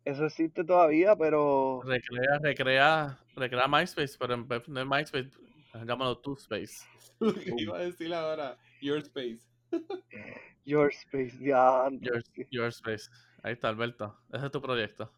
eso 0.05 0.27
existe 0.27 0.65
todavía, 0.65 1.15
pero 1.15 1.83
Recrea, 1.85 2.41
recrea, 2.43 3.19
recrea 3.37 3.69
MySpace, 3.69 4.17
pero 4.19 4.35
en 4.35 4.49
vez 4.49 4.65
de 4.67 4.85
MySpace, 4.85 5.31
llámalo 5.87 6.19
tu 6.19 6.33
Space. 6.35 6.85
Lo 7.21 7.33
que 7.33 7.55
iba 7.59 7.79
a 7.79 7.83
decir 7.83 8.13
ahora, 8.13 8.59
Your 8.81 8.99
Space. 8.99 9.47
Your 10.65 10.91
Space, 10.93 11.39
ya. 11.39 11.89
Your, 12.01 12.25
your 12.51 12.69
Space. 12.73 13.09
Ahí 13.45 13.53
está, 13.53 13.69
Alberto. 13.69 14.19
Ese 14.33 14.47
es 14.47 14.51
tu 14.51 14.61
proyecto. 14.61 15.13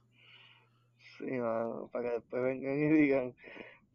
Sí, 1.21 1.31
mano, 1.33 1.89
para 1.93 2.09
que 2.09 2.15
después 2.17 2.43
vengan 2.43 2.79
y 2.79 2.85
digan, 3.03 3.35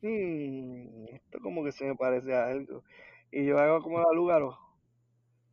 "Hmm, 0.01 1.07
esto 1.13 1.39
como 1.41 1.63
que 1.63 1.71
se 1.71 1.85
me 1.85 1.95
parece 1.95 2.33
a 2.33 2.45
algo. 2.47 2.83
Y 3.31 3.45
yo 3.45 3.59
hago 3.59 3.81
como 3.81 3.99
la 3.99 4.13
Lugaro. 4.13 4.57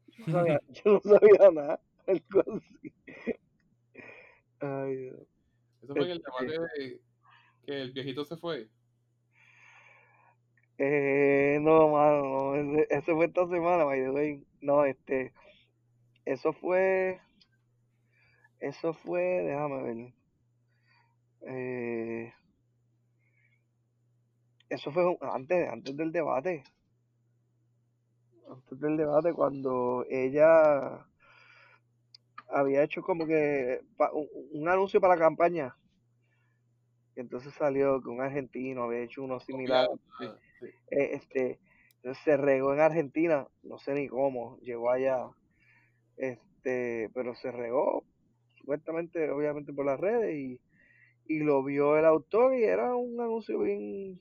Yo 0.08 0.24
no 0.26 0.32
sabía, 0.32 0.60
yo 0.84 0.92
no 0.92 1.00
sabía 1.00 1.50
nada. 1.52 1.80
Algo 2.06 2.40
así. 2.56 2.92
Ay, 4.60 4.96
Dios. 4.96 5.20
Eso 5.82 5.94
fue 5.94 6.04
en 6.04 6.10
el 6.10 6.18
Este- 6.18 6.44
debate 6.46 6.80
de 6.82 7.00
que 7.64 7.82
el 7.82 7.92
viejito 7.92 8.24
se 8.24 8.36
fue. 8.36 8.68
Eh, 10.78 11.58
no, 11.60 11.88
mano, 11.90 12.22
no, 12.24 12.56
ese, 12.56 12.86
ese 12.90 13.14
fue 13.14 13.26
esta 13.26 13.46
semana, 13.48 13.84
by 13.84 14.00
the 14.00 14.10
way. 14.10 14.44
No, 14.60 14.84
este, 14.84 15.32
eso 16.24 16.52
fue, 16.52 17.20
eso 18.58 18.92
fue, 18.92 19.22
déjame 19.22 19.82
ver. 19.82 20.12
Eh, 21.46 22.32
eso 24.68 24.92
fue 24.92 25.18
antes, 25.20 25.68
antes 25.68 25.96
del 25.96 26.12
debate. 26.12 26.64
Antes 28.48 28.80
del 28.80 28.96
debate, 28.96 29.32
cuando 29.32 30.04
ella 30.08 31.06
había 32.48 32.82
hecho 32.82 33.02
como 33.02 33.26
que 33.26 33.80
un, 34.12 34.28
un 34.52 34.68
anuncio 34.68 35.00
para 35.00 35.14
la 35.14 35.20
campaña. 35.20 35.76
Y 37.16 37.20
entonces 37.20 37.52
salió 37.54 38.00
que 38.00 38.08
un 38.08 38.20
argentino 38.20 38.84
había 38.84 39.00
hecho 39.00 39.22
uno 39.22 39.40
similar. 39.40 39.88
Ah, 40.20 40.36
sí. 40.60 40.66
eh, 40.90 41.10
este, 41.14 41.58
entonces 41.96 42.24
se 42.24 42.36
regó 42.36 42.74
en 42.74 42.80
Argentina, 42.80 43.46
no 43.62 43.78
sé 43.78 43.94
ni 43.94 44.08
cómo, 44.08 44.58
llegó 44.58 44.90
allá, 44.90 45.28
este, 46.16 47.10
pero 47.14 47.34
se 47.36 47.52
regó, 47.52 48.04
supuestamente, 48.58 49.30
obviamente 49.30 49.72
por 49.72 49.86
las 49.86 50.00
redes, 50.00 50.34
y, 50.34 50.60
y 51.26 51.40
lo 51.40 51.62
vio 51.62 51.96
el 51.98 52.04
autor 52.04 52.54
y 52.54 52.64
era 52.64 52.94
un 52.94 53.20
anuncio 53.20 53.60
bien 53.60 54.20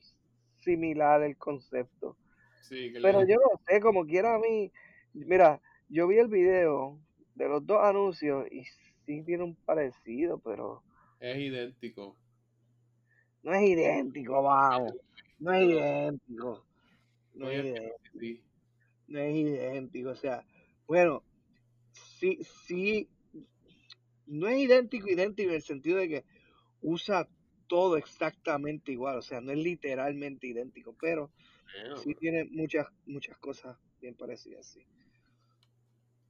similar 0.60 1.22
el 1.22 1.36
concepto. 1.36 2.16
Sí, 2.62 2.92
Pero 3.00 3.20
yo 3.28 3.36
no 3.36 3.60
sé, 3.66 3.80
como 3.80 4.06
quiera 4.06 4.34
a 4.36 4.38
mí, 4.38 4.72
mira, 5.12 5.60
yo 5.88 6.06
vi 6.06 6.18
el 6.18 6.28
video 6.28 6.98
de 7.34 7.48
los 7.48 7.66
dos 7.66 7.80
anuncios 7.82 8.46
y 8.50 8.64
sí 9.04 9.22
tiene 9.24 9.44
un 9.44 9.54
parecido, 9.56 10.38
pero 10.38 10.82
es 11.20 11.38
idéntico. 11.38 12.16
no 13.42 13.52
es 13.54 13.68
idéntico, 13.68 14.42
vamos, 14.42 14.94
no 15.38 15.52
es 15.52 15.68
idéntico, 15.68 16.64
no 17.34 17.50
es 17.50 17.64
idéntico. 17.64 18.44
no 19.08 19.18
es 19.18 19.34
idéntico, 19.34 20.10
o 20.10 20.16
sea, 20.16 20.44
bueno, 20.86 21.22
sí, 21.92 22.38
sí, 22.66 23.08
no 24.26 24.48
es 24.48 24.58
idéntico, 24.58 25.08
idéntico 25.08 25.50
en 25.50 25.56
el 25.56 25.62
sentido 25.62 25.98
de 25.98 26.08
que 26.08 26.24
usa 26.82 27.28
todo 27.66 27.96
exactamente 27.96 28.92
igual, 28.92 29.16
o 29.16 29.22
sea, 29.22 29.40
no 29.40 29.52
es 29.52 29.58
literalmente 29.58 30.46
idéntico, 30.46 30.94
pero 31.00 31.30
sí 32.02 32.14
tiene 32.14 32.44
muchas, 32.44 32.86
muchas 33.06 33.38
cosas 33.38 33.78
bien 34.00 34.14
parecidas, 34.14 34.66
sí. 34.66 34.86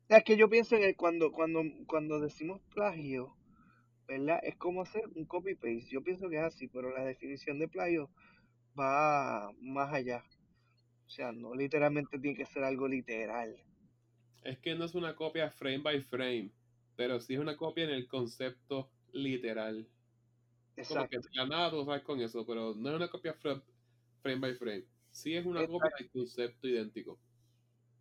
Es 0.09 0.25
que 0.25 0.37
yo 0.37 0.49
pienso 0.49 0.77
en 0.77 0.85
el, 0.85 0.95
cuando, 0.95 1.33
cuando, 1.33 1.63
cuando 1.87 2.21
decimos 2.21 2.61
plagio, 2.75 3.35
¿verdad? 4.07 4.41
Es 4.43 4.57
como 4.57 4.83
hacer 4.83 5.03
un 5.15 5.25
copy-paste, 5.25 5.89
yo 5.91 6.03
pienso 6.03 6.29
que 6.29 6.37
es 6.37 6.43
así, 6.43 6.69
pero 6.69 6.97
la 6.97 7.05
definición 7.05 7.59
de 7.59 7.69
plagio 7.69 8.11
va 8.79 9.51
más 9.61 9.93
allá. 9.93 10.23
O 11.07 11.11
sea, 11.11 11.33
no 11.33 11.55
literalmente 11.55 12.19
tiene 12.19 12.37
que 12.37 12.47
ser 12.47 12.63
algo 12.65 12.89
literal. 12.89 13.57
es 14.45 14.59
que 14.59 14.75
no 14.75 14.85
es 14.85 14.95
una 14.95 15.17
copia 15.17 15.51
frame 15.51 15.79
by 15.79 16.01
frame, 16.03 16.53
pero 16.97 17.21
sí 17.21 17.35
es 17.35 17.41
una 17.41 17.57
copia 17.57 17.85
en 17.85 17.91
el 17.91 18.07
concepto 18.07 18.91
literal. 19.13 19.89
Como 20.87 21.07
Exacto. 21.07 21.09
que 21.09 21.19
de 21.19 21.29
la 21.35 21.47
nada 21.47 21.71
tú 21.71 21.85
sabes 21.85 22.03
con 22.03 22.21
eso, 22.21 22.47
pero 22.47 22.75
no 22.75 22.91
es 22.91 22.97
una 22.97 23.11
copia 23.11 23.35
fra- 23.35 23.63
frame 24.23 24.41
by 24.41 24.55
frame. 24.57 24.87
Sí 25.11 25.35
es 25.37 25.45
una 25.47 25.67
copia 25.67 25.93
del 25.99 26.11
concepto 26.11 26.69
idéntico. 26.69 27.21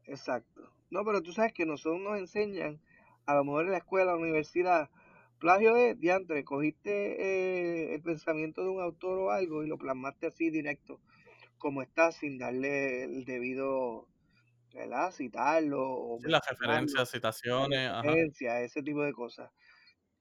Exacto. 0.05 0.73
No, 0.89 1.03
pero 1.05 1.21
tú 1.21 1.31
sabes 1.31 1.53
que 1.53 1.65
nosotros 1.65 2.01
nos 2.01 2.17
enseñan, 2.17 2.81
a 3.25 3.35
lo 3.35 3.43
mejor 3.43 3.65
en 3.65 3.71
la 3.71 3.77
escuela, 3.77 4.11
en 4.11 4.17
la 4.17 4.23
universidad, 4.23 4.89
plagio 5.39 5.75
es, 5.75 5.99
diantre, 5.99 6.43
cogiste 6.43 7.91
eh, 7.91 7.95
el 7.95 8.01
pensamiento 8.01 8.63
de 8.63 8.69
un 8.69 8.81
autor 8.81 9.19
o 9.19 9.31
algo 9.31 9.63
y 9.63 9.67
lo 9.67 9.77
plasmaste 9.77 10.27
así 10.27 10.49
directo, 10.49 11.01
como 11.59 11.81
está, 11.83 12.11
sin 12.13 12.37
darle 12.39 13.03
el 13.05 13.25
debido, 13.25 14.07
¿verdad? 14.73 15.11
Citarlo 15.13 15.83
o 15.89 16.19
Sí, 16.19 16.29
las 16.29 16.41
referencias, 16.49 17.09
citaciones, 17.11 17.89
ajá. 17.89 18.21
referencia, 18.21 18.61
ese 18.61 18.83
tipo 18.83 19.01
de 19.03 19.13
cosas. 19.13 19.51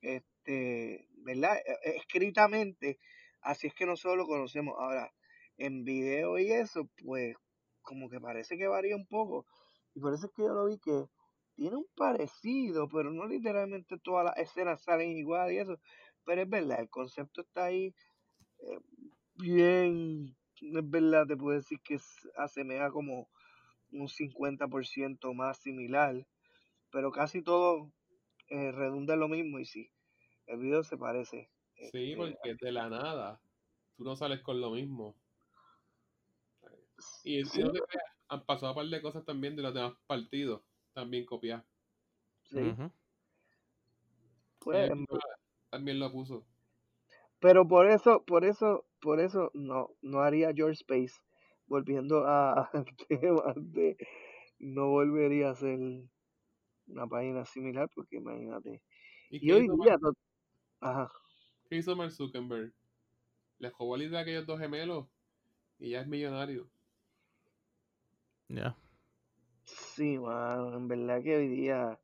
Este, 0.00 1.06
¿verdad? 1.24 1.56
E- 1.66 1.90
e- 1.90 1.96
Escritamente, 1.96 2.98
así 3.42 3.66
es 3.68 3.74
que 3.74 3.86
nosotros 3.86 4.18
lo 4.18 4.26
conocemos. 4.26 4.74
Ahora, 4.78 5.12
en 5.58 5.84
video 5.84 6.38
y 6.38 6.52
eso, 6.52 6.88
pues, 7.04 7.36
como 7.82 8.08
que 8.10 8.20
parece 8.20 8.56
que 8.58 8.66
varía 8.68 8.96
un 8.96 9.06
poco. 9.06 9.46
Y 9.94 10.00
por 10.00 10.14
eso 10.14 10.26
es 10.26 10.32
que 10.32 10.42
yo 10.42 10.54
lo 10.54 10.66
vi 10.66 10.78
que 10.78 11.06
tiene 11.56 11.76
un 11.76 11.86
parecido, 11.96 12.88
pero 12.88 13.10
no 13.12 13.26
literalmente 13.26 13.98
todas 13.98 14.24
las 14.26 14.36
escenas 14.38 14.82
salen 14.82 15.10
igual 15.10 15.52
y 15.52 15.58
eso. 15.58 15.78
Pero 16.24 16.42
es 16.42 16.48
verdad, 16.48 16.80
el 16.80 16.88
concepto 16.90 17.42
está 17.42 17.64
ahí 17.66 17.94
eh, 18.60 18.78
bien, 19.34 20.36
es 20.60 20.90
verdad, 20.90 21.26
te 21.26 21.36
puedo 21.36 21.56
decir 21.56 21.80
que 21.82 21.98
asemeja 22.36 22.90
como 22.90 23.28
un 23.92 24.08
50% 24.08 25.34
más 25.34 25.58
similar, 25.58 26.26
pero 26.92 27.12
casi 27.12 27.42
todo 27.42 27.92
eh, 28.50 28.72
redunda 28.72 29.14
en 29.14 29.20
lo 29.20 29.28
mismo 29.28 29.58
y 29.58 29.64
sí, 29.64 29.90
el 30.46 30.58
video 30.58 30.82
se 30.82 30.96
parece. 30.96 31.50
Sí, 31.74 32.12
este, 32.12 32.16
porque 32.16 32.56
de 32.60 32.72
la 32.72 32.88
nada 32.88 33.40
tú 33.96 34.04
no 34.04 34.16
sales 34.16 34.42
con 34.42 34.60
lo 34.60 34.72
mismo. 34.72 35.16
Y, 37.24 37.44
sí, 37.44 37.62
no 37.62 37.72
te 37.72 37.80
creas, 37.80 38.04
han 38.28 38.44
pasado 38.44 38.72
un 38.72 38.76
par 38.76 38.86
de 38.86 39.00
cosas 39.00 39.24
también 39.24 39.56
de 39.56 39.62
los 39.62 39.72
demás 39.72 39.94
partidos, 40.06 40.62
también 40.92 41.24
copiadas. 41.24 41.64
sí, 42.44 42.74
pues, 44.58 44.90
FIFA 44.90 45.18
también 45.70 45.98
lo 45.98 46.12
puso. 46.12 46.44
Pero 47.38 47.66
por 47.66 47.88
eso, 47.88 48.22
por 48.26 48.44
eso, 48.44 48.84
por 49.00 49.20
eso 49.20 49.50
no, 49.54 49.90
no 50.02 50.20
haría 50.20 50.52
George 50.54 50.82
Space. 50.82 51.20
Volviendo 51.66 52.26
a, 52.26 52.64
al 52.72 52.84
tema 53.08 53.54
de 53.56 53.96
no 54.58 54.88
volvería 54.88 55.48
a 55.48 55.52
hacer 55.52 55.78
una 56.92 57.06
página 57.06 57.44
similar, 57.44 57.88
porque 57.94 58.16
imagínate. 58.16 58.82
¿Y 59.30 59.40
Y 59.40 59.50
qué 59.50 59.52
hoy 59.52 59.68
hizo, 59.68 59.76
día, 59.78 59.96
Mark, 60.00 60.16
ajá, 60.80 61.10
qué 61.68 61.76
hizo 61.76 61.96
Mark 61.96 62.12
Zuckerberg? 62.12 62.74
Le 63.58 63.70
jugó 63.70 63.96
la 63.96 64.04
idea 64.04 64.20
a 64.20 64.22
aquellos 64.22 64.46
dos 64.46 64.60
gemelos 64.60 65.08
y 65.78 65.90
ya 65.90 66.02
es 66.02 66.08
millonario. 66.08 66.70
Ya. 68.48 68.76
sí, 69.64 70.18
mano, 70.18 70.76
en 70.76 70.88
verdad 70.88 71.22
que 71.22 71.36
hoy 71.36 71.48
día, 71.48 72.00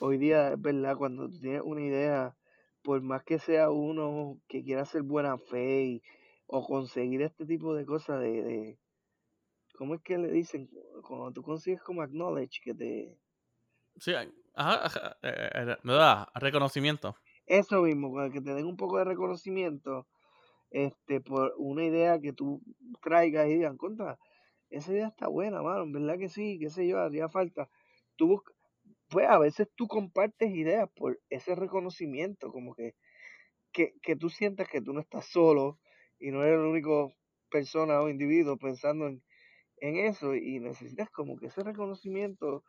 hoy 0.00 0.18
día 0.18 0.52
es 0.54 0.60
verdad, 0.62 0.96
cuando 0.96 1.28
tú 1.30 1.40
tienes 1.40 1.62
una 1.64 1.82
idea, 1.82 2.36
por 2.82 3.02
más 3.02 3.24
que 3.24 3.38
sea 3.38 3.70
uno 3.70 4.40
que 4.48 4.64
quiera 4.64 4.82
hacer 4.82 5.02
buena 5.02 5.38
fe 5.38 5.84
y- 5.84 6.02
o 6.46 6.66
conseguir 6.66 7.22
este 7.22 7.46
tipo 7.46 7.74
de 7.74 7.86
cosas 7.86 8.20
de, 8.22 8.42
de, 8.42 8.80
¿cómo 9.76 9.94
es 9.96 10.02
que 10.02 10.18
le 10.18 10.30
dicen? 10.32 10.70
Cuando 11.06 11.32
tú 11.32 11.42
consigues 11.42 11.82
como 11.82 12.02
acknowledge 12.02 12.60
que 12.62 12.74
te, 12.74 13.18
Sí, 13.98 14.12
ajá, 14.54 15.16
eh, 15.22 15.50
eh, 15.54 15.76
me 15.82 15.92
da 15.94 16.30
reconocimiento. 16.34 17.16
eso 17.46 17.82
mismo, 17.82 18.14
que 18.30 18.40
te 18.40 18.54
den 18.54 18.66
un 18.66 18.76
poco 18.76 18.98
de 18.98 19.04
reconocimiento, 19.04 20.06
este, 20.70 21.20
por 21.20 21.54
una 21.58 21.84
idea 21.84 22.20
que 22.20 22.32
tú 22.32 22.62
traigas 23.02 23.48
y 23.48 23.54
digan, 23.54 23.76
contra, 23.76 24.18
esa 24.70 24.92
idea 24.92 25.08
está 25.08 25.28
buena, 25.28 25.62
mano, 25.62 25.90
verdad 25.90 26.18
que 26.18 26.28
sí, 26.28 26.58
qué 26.60 26.70
sé 26.70 26.86
yo, 26.86 27.00
haría 27.00 27.28
falta. 27.28 27.70
Tú 28.16 28.42
pues 29.08 29.28
a 29.28 29.38
veces 29.38 29.68
tú 29.74 29.88
compartes 29.88 30.50
ideas 30.54 30.88
por 30.94 31.18
ese 31.30 31.54
reconocimiento, 31.54 32.52
como 32.52 32.74
que, 32.74 32.94
que, 33.72 33.94
que 34.02 34.16
tú 34.16 34.28
sientas 34.28 34.68
que 34.68 34.82
tú 34.82 34.92
no 34.92 35.00
estás 35.00 35.26
solo 35.26 35.78
y 36.18 36.30
no 36.30 36.42
eres 36.44 36.58
el 36.58 36.66
único 36.66 37.14
persona 37.50 38.00
o 38.02 38.10
individuo 38.10 38.58
pensando 38.58 39.06
en, 39.06 39.22
en 39.78 39.96
eso 39.96 40.34
y 40.34 40.60
necesitas 40.60 41.10
como 41.10 41.38
que 41.38 41.46
ese 41.46 41.62
reconocimiento 41.62 42.64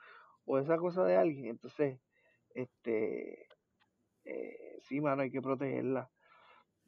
o 0.45 0.57
esa 0.59 0.77
cosa 0.77 1.03
de 1.05 1.15
alguien. 1.15 1.45
Entonces, 1.47 1.99
este, 2.53 3.47
eh, 4.25 4.79
sí, 4.81 5.01
mano, 5.01 5.23
hay 5.23 5.31
que 5.31 5.41
protegerla. 5.41 6.09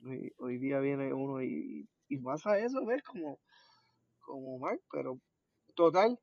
Hoy, 0.06 0.34
hoy 0.38 0.58
día 0.58 0.80
viene 0.80 1.14
uno 1.14 1.42
y, 1.42 1.88
y 2.08 2.18
pasa 2.18 2.58
eso, 2.60 2.86
¿ves? 2.86 3.04
Como, 3.04 3.40
como 4.20 4.60
Mark, 4.60 4.82
pero 4.92 5.20
total, 5.76 6.20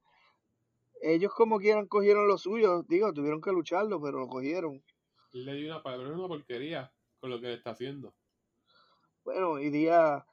ellos 1.01 1.33
como 1.33 1.59
quieran 1.59 1.87
cogieron 1.87 2.27
lo 2.29 2.39
suyo, 2.39 2.83
digo, 2.83 3.13
tuvieron 3.13 3.41
que 3.41 3.53
lucharlo, 3.53 4.01
pero 4.01 4.19
lo 4.19 4.29
cogieron. 4.29 4.83
Le 5.33 5.55
dio 5.55 5.73
una 5.73 5.83
palabra, 5.83 6.09
es 6.09 6.15
una 6.15 6.29
porquería 6.29 6.93
con 7.21 7.31
lo 7.31 7.41
que 7.41 7.49
le 7.49 7.55
está 7.55 7.71
haciendo. 7.71 8.15
Bueno, 9.25 9.51
hoy 9.53 9.71
día, 9.71 10.25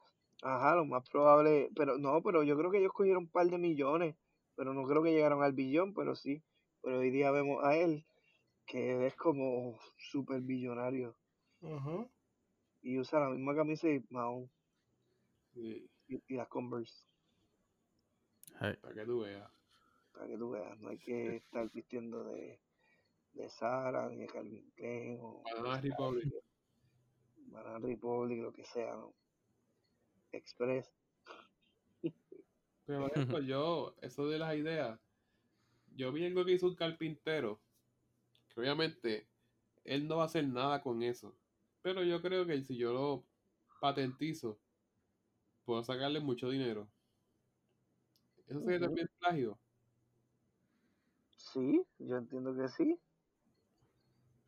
ajá, 0.41 0.75
lo 0.75 0.85
más 0.85 1.07
probable, 1.09 1.69
pero 1.75 1.97
no, 1.97 2.21
pero 2.23 2.43
yo 2.43 2.57
creo 2.57 2.71
que 2.71 2.79
ellos 2.79 2.93
cogieron 2.93 3.23
un 3.23 3.29
par 3.29 3.47
de 3.47 3.57
millones, 3.57 4.15
pero 4.55 4.73
no 4.73 4.83
creo 4.87 5.03
que 5.03 5.11
llegaron 5.11 5.43
al 5.43 5.53
billón, 5.53 5.93
pero 5.93 6.15
sí. 6.15 6.43
Pero 6.85 6.99
hoy 6.99 7.09
día 7.09 7.31
vemos 7.31 7.63
a 7.63 7.75
él, 7.75 8.05
que 8.67 9.07
es 9.07 9.15
como 9.15 9.79
súper 9.97 10.39
millonario, 10.43 11.17
y 12.83 12.99
usa 12.99 13.19
la 13.21 13.29
misma 13.29 13.55
camisa 13.55 13.89
y 13.89 14.05
Mahon, 14.11 14.51
Sí, 15.51 15.89
y, 16.09 16.21
y 16.27 16.35
las 16.35 16.47
Converse, 16.47 17.07
Hey. 18.59 18.75
para 18.83 18.93
que 18.93 19.03
tú 19.05 19.21
veas. 19.21 19.51
para 20.13 20.27
que 20.27 20.37
tú 20.37 20.51
veas, 20.51 20.79
no 20.79 20.89
hay 20.89 20.99
que 20.99 21.37
estar 21.37 21.67
vistiendo 21.71 22.23
de, 22.25 22.59
de 23.33 23.49
Sara, 23.49 24.07
ni 24.09 24.17
de 24.17 24.27
Calvin 24.27 24.69
Klein, 24.75 25.17
o 25.21 25.41
Banana 25.43 25.81
Republic. 25.81 26.33
Banana 27.47 27.79
Republic, 27.79 28.43
lo 28.43 28.53
que 28.53 28.63
sea, 28.63 28.93
¿no? 28.95 29.11
Express. 30.31 30.93
Pero 32.85 33.01
por 33.01 33.11
ejemplo, 33.11 33.39
yo, 33.39 33.95
eso 34.01 34.27
de 34.27 34.37
las 34.37 34.55
ideas, 34.55 34.99
yo 35.95 36.11
vi 36.11 36.25
algo 36.25 36.45
que 36.45 36.53
hizo 36.53 36.67
un 36.67 36.75
carpintero, 36.75 37.59
que 38.49 38.59
obviamente 38.59 39.27
él 39.83 40.07
no 40.07 40.17
va 40.17 40.23
a 40.23 40.25
hacer 40.27 40.47
nada 40.47 40.81
con 40.81 41.01
eso. 41.03 41.33
Pero 41.81 42.03
yo 42.03 42.21
creo 42.21 42.45
que 42.45 42.61
si 42.63 42.77
yo 42.77 42.93
lo 42.93 43.23
patentizo, 43.79 44.57
puedo 45.65 45.83
sacarle 45.83 46.19
mucho 46.19 46.49
dinero. 46.49 46.87
¿Eso 48.47 48.61
sería 48.61 48.79
también 48.79 49.09
plagio? 49.19 49.57
Sí, 51.37 51.85
yo 51.99 52.17
entiendo 52.17 52.55
que 52.55 52.67
sí. 52.69 52.99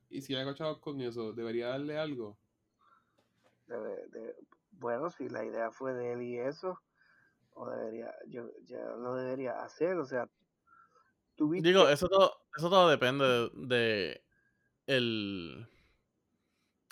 Y 0.09 0.21
si 0.21 0.35
hago 0.35 0.53
chavos 0.53 0.79
con 0.79 1.01
eso, 1.01 1.33
¿debería 1.33 1.67
darle 1.69 1.97
algo? 1.97 2.37
Debe- 3.67 4.07
de- 4.09 4.35
bueno, 4.71 5.09
si 5.09 5.27
la 5.29 5.43
idea 5.45 5.71
fue 5.71 5.93
de 5.93 6.13
él 6.13 6.21
y 6.23 6.37
eso, 6.37 6.81
o 7.53 7.69
debería, 7.69 8.13
yo 8.27 8.49
ya 8.63 8.79
lo 8.79 9.15
debería 9.15 9.61
hacer, 9.63 9.97
o 9.97 10.05
sea, 10.05 10.29
tuviste, 11.37 11.69
Digo, 11.69 11.87
eso 11.89 12.09
todo, 12.09 12.33
eso 12.57 12.69
todo 12.69 12.89
depende 12.89 13.51
de, 13.55 14.23
el, 14.87 15.67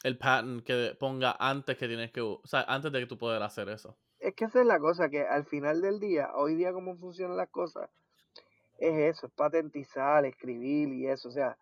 el 0.04 0.18
patent 0.18 0.64
que 0.64 0.96
ponga 1.00 1.36
antes 1.40 1.78
que 1.78 1.88
tienes 1.88 2.12
que, 2.12 2.22
o 2.22 2.42
sea, 2.46 2.62
antes 2.64 2.92
de 2.92 3.00
que 3.02 3.08
tú 3.08 3.18
puedas 3.18 3.42
hacer 3.42 3.70
eso. 3.70 3.98
es 4.20 4.34
que 4.36 4.46
esa 4.46 4.62
es 4.62 4.68
la 4.68 4.80
cosa, 4.80 5.10
que 5.10 5.22
al 5.22 5.46
final 5.46 5.82
del 5.82 6.00
día, 6.00 6.32
hoy 6.36 6.56
día 6.56 6.74
como 6.74 6.98
funcionan 6.98 7.38
las 7.38 7.50
cosas, 7.50 7.90
es 8.78 9.16
eso, 9.18 9.28
es 9.28 9.34
patentizar, 9.34 10.26
escribir 10.26 10.90
y 10.94 11.08
eso, 11.08 11.30
o 11.30 11.32
sea, 11.32 11.58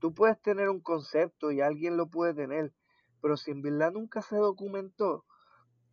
tú 0.00 0.14
puedes 0.14 0.40
tener 0.42 0.68
un 0.70 0.80
concepto 0.80 1.52
y 1.52 1.60
alguien 1.60 1.96
lo 1.96 2.08
puede 2.08 2.34
tener, 2.34 2.72
pero 3.20 3.36
si 3.36 3.50
en 3.50 3.62
verdad 3.62 3.92
nunca 3.92 4.22
se 4.22 4.36
documentó, 4.36 5.24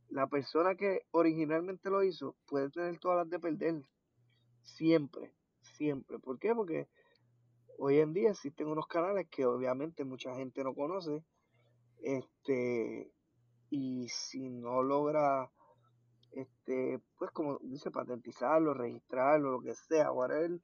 la 0.10 0.28
persona 0.28 0.76
que 0.76 1.06
originalmente 1.12 1.90
lo 1.90 2.04
hizo 2.04 2.36
puede 2.46 2.70
tener 2.70 3.00
todas 3.00 3.18
las 3.18 3.30
de 3.30 3.40
perder. 3.40 3.82
Siempre, 4.64 5.34
siempre. 5.74 6.20
¿Por 6.20 6.40
qué? 6.40 6.54
Porque 6.56 6.88
hoy 7.78 8.00
en 8.00 8.14
día 8.14 8.32
existen 8.32 8.68
unos 8.68 8.88
canales 8.88 9.28
que 9.30 9.46
obviamente 9.46 10.06
mucha 10.06 10.36
gente 10.36 10.64
no 10.64 10.74
conoce. 10.74 11.24
Este, 12.02 13.12
y 13.70 14.08
si 14.10 14.50
no 14.50 14.84
logra, 14.84 15.50
este, 16.32 17.00
pues 17.18 17.32
como 17.32 17.60
dice, 17.60 17.92
patentizarlo, 17.92 18.74
registrarlo, 18.74 19.52
lo 19.52 19.62
que 19.62 19.74
sea, 19.74 20.12
whatever, 20.12 20.60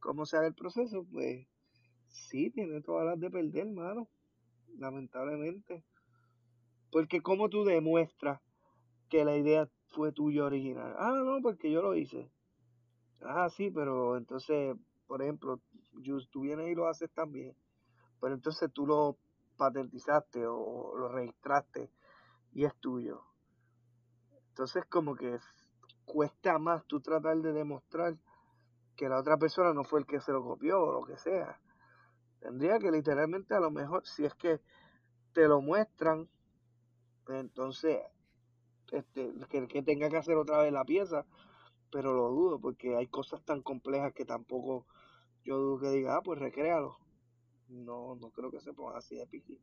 cómo 0.00 0.26
se 0.26 0.36
haga 0.36 0.48
el 0.48 0.54
proceso, 0.54 1.06
pues 1.10 1.46
sí, 2.08 2.50
tiene 2.50 2.80
todas 2.82 3.06
las 3.06 3.20
de 3.20 3.30
perder, 3.30 3.66
mano. 3.70 4.08
Lamentablemente. 4.78 5.84
Porque 6.90 7.20
como 7.20 7.48
tú 7.48 7.64
demuestras 7.64 8.40
que 9.08 9.24
la 9.24 9.36
idea 9.36 9.68
fue 9.88 10.12
tuya 10.12 10.44
original. 10.44 10.94
Ah, 10.98 11.22
no, 11.24 11.40
porque 11.42 11.70
yo 11.70 11.82
lo 11.82 11.94
hice. 11.94 12.30
Ah, 13.24 13.48
sí, 13.50 13.70
pero 13.70 14.16
entonces, 14.16 14.76
por 15.06 15.22
ejemplo, 15.22 15.60
tú 16.30 16.40
vienes 16.42 16.68
y 16.70 16.74
lo 16.74 16.88
haces 16.88 17.10
también. 17.12 17.56
Pero 18.20 18.34
entonces 18.34 18.70
tú 18.72 18.86
lo 18.86 19.18
patentizaste 19.56 20.46
o 20.46 20.96
lo 20.96 21.08
registraste 21.08 21.90
y 22.52 22.64
es 22.64 22.74
tuyo. 22.76 23.22
Entonces 24.48 24.84
como 24.86 25.14
que 25.16 25.34
es- 25.34 25.68
cuesta 26.04 26.58
más 26.58 26.84
tú 26.86 27.00
tratar 27.00 27.36
de 27.38 27.52
demostrar 27.52 28.16
que 28.96 29.08
la 29.08 29.18
otra 29.20 29.36
persona 29.38 29.72
no 29.74 29.84
fue 29.84 30.00
el 30.00 30.06
que 30.06 30.20
se 30.20 30.32
lo 30.32 30.42
copió 30.44 30.82
o 30.82 30.92
lo 30.92 31.06
que 31.06 31.16
sea. 31.16 31.60
Tendría 32.40 32.78
que 32.78 32.90
literalmente 32.90 33.54
a 33.54 33.60
lo 33.60 33.70
mejor, 33.70 34.06
si 34.06 34.24
es 34.24 34.34
que 34.34 34.60
te 35.32 35.48
lo 35.48 35.60
muestran, 35.62 36.28
pues 37.24 37.40
entonces 37.40 38.00
este, 38.92 39.32
que 39.68 39.82
tenga 39.82 40.10
que 40.10 40.18
hacer 40.18 40.36
otra 40.36 40.62
vez 40.62 40.72
la 40.72 40.84
pieza, 40.84 41.24
pero 41.92 42.14
lo 42.14 42.30
dudo 42.30 42.58
porque 42.58 42.96
hay 42.96 43.06
cosas 43.06 43.44
tan 43.44 43.62
complejas 43.62 44.14
que 44.14 44.24
tampoco 44.24 44.86
yo 45.44 45.58
dudo 45.58 45.80
que 45.80 45.90
diga, 45.90 46.16
ah, 46.16 46.22
pues 46.22 46.38
recréalo. 46.38 46.98
No, 47.68 48.16
no 48.16 48.30
creo 48.30 48.50
que 48.50 48.60
se 48.60 48.72
ponga 48.72 48.98
así 48.98 49.16
de 49.16 49.26
piqui. 49.26 49.60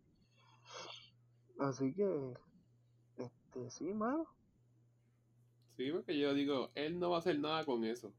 Así 1.60 1.94
que, 1.94 2.34
este, 3.18 3.72
sí, 3.72 3.94
mano. 3.94 4.26
Sí, 5.76 5.92
porque 5.92 6.18
yo 6.18 6.34
digo, 6.34 6.70
él 6.76 7.00
no 7.00 7.10
va 7.10 7.18
a 7.18 7.20
hacer 7.20 7.40
nada 7.40 7.66
con 7.66 7.84
eso. 7.84 8.14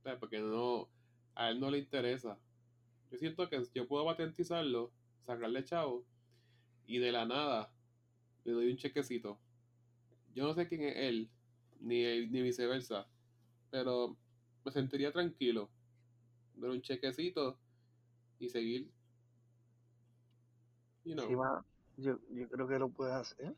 O 0.00 0.02
sea, 0.02 0.18
porque 0.18 0.38
no, 0.38 0.88
a 1.34 1.50
él 1.50 1.58
no 1.60 1.70
le 1.70 1.78
interesa. 1.78 2.38
Yo 3.10 3.18
siento 3.18 3.48
que 3.48 3.62
yo 3.74 3.88
puedo 3.88 4.04
patentizarlo, 4.04 4.92
sacarle 5.24 5.64
chavo, 5.64 6.04
y 6.86 6.98
de 6.98 7.12
la 7.12 7.24
nada 7.24 7.72
le 8.44 8.52
doy 8.52 8.70
un 8.70 8.76
chequecito. 8.76 9.40
Yo 10.34 10.44
no 10.44 10.54
sé 10.54 10.68
quién 10.68 10.82
es 10.82 10.96
él, 10.96 11.30
ni, 11.80 12.26
ni 12.26 12.42
viceversa, 12.42 13.08
pero 13.76 14.16
me 14.64 14.72
sentiría 14.72 15.12
tranquilo. 15.12 15.68
Dar 16.54 16.70
un 16.70 16.80
chequecito 16.80 17.58
y 18.38 18.48
seguir. 18.48 18.90
You 21.04 21.14
know. 21.14 21.28
Sí. 21.28 22.02
Yo, 22.02 22.18
yo 22.30 22.48
creo 22.48 22.66
que 22.66 22.78
lo 22.78 22.88
puedes 22.88 23.12
hacer. 23.12 23.54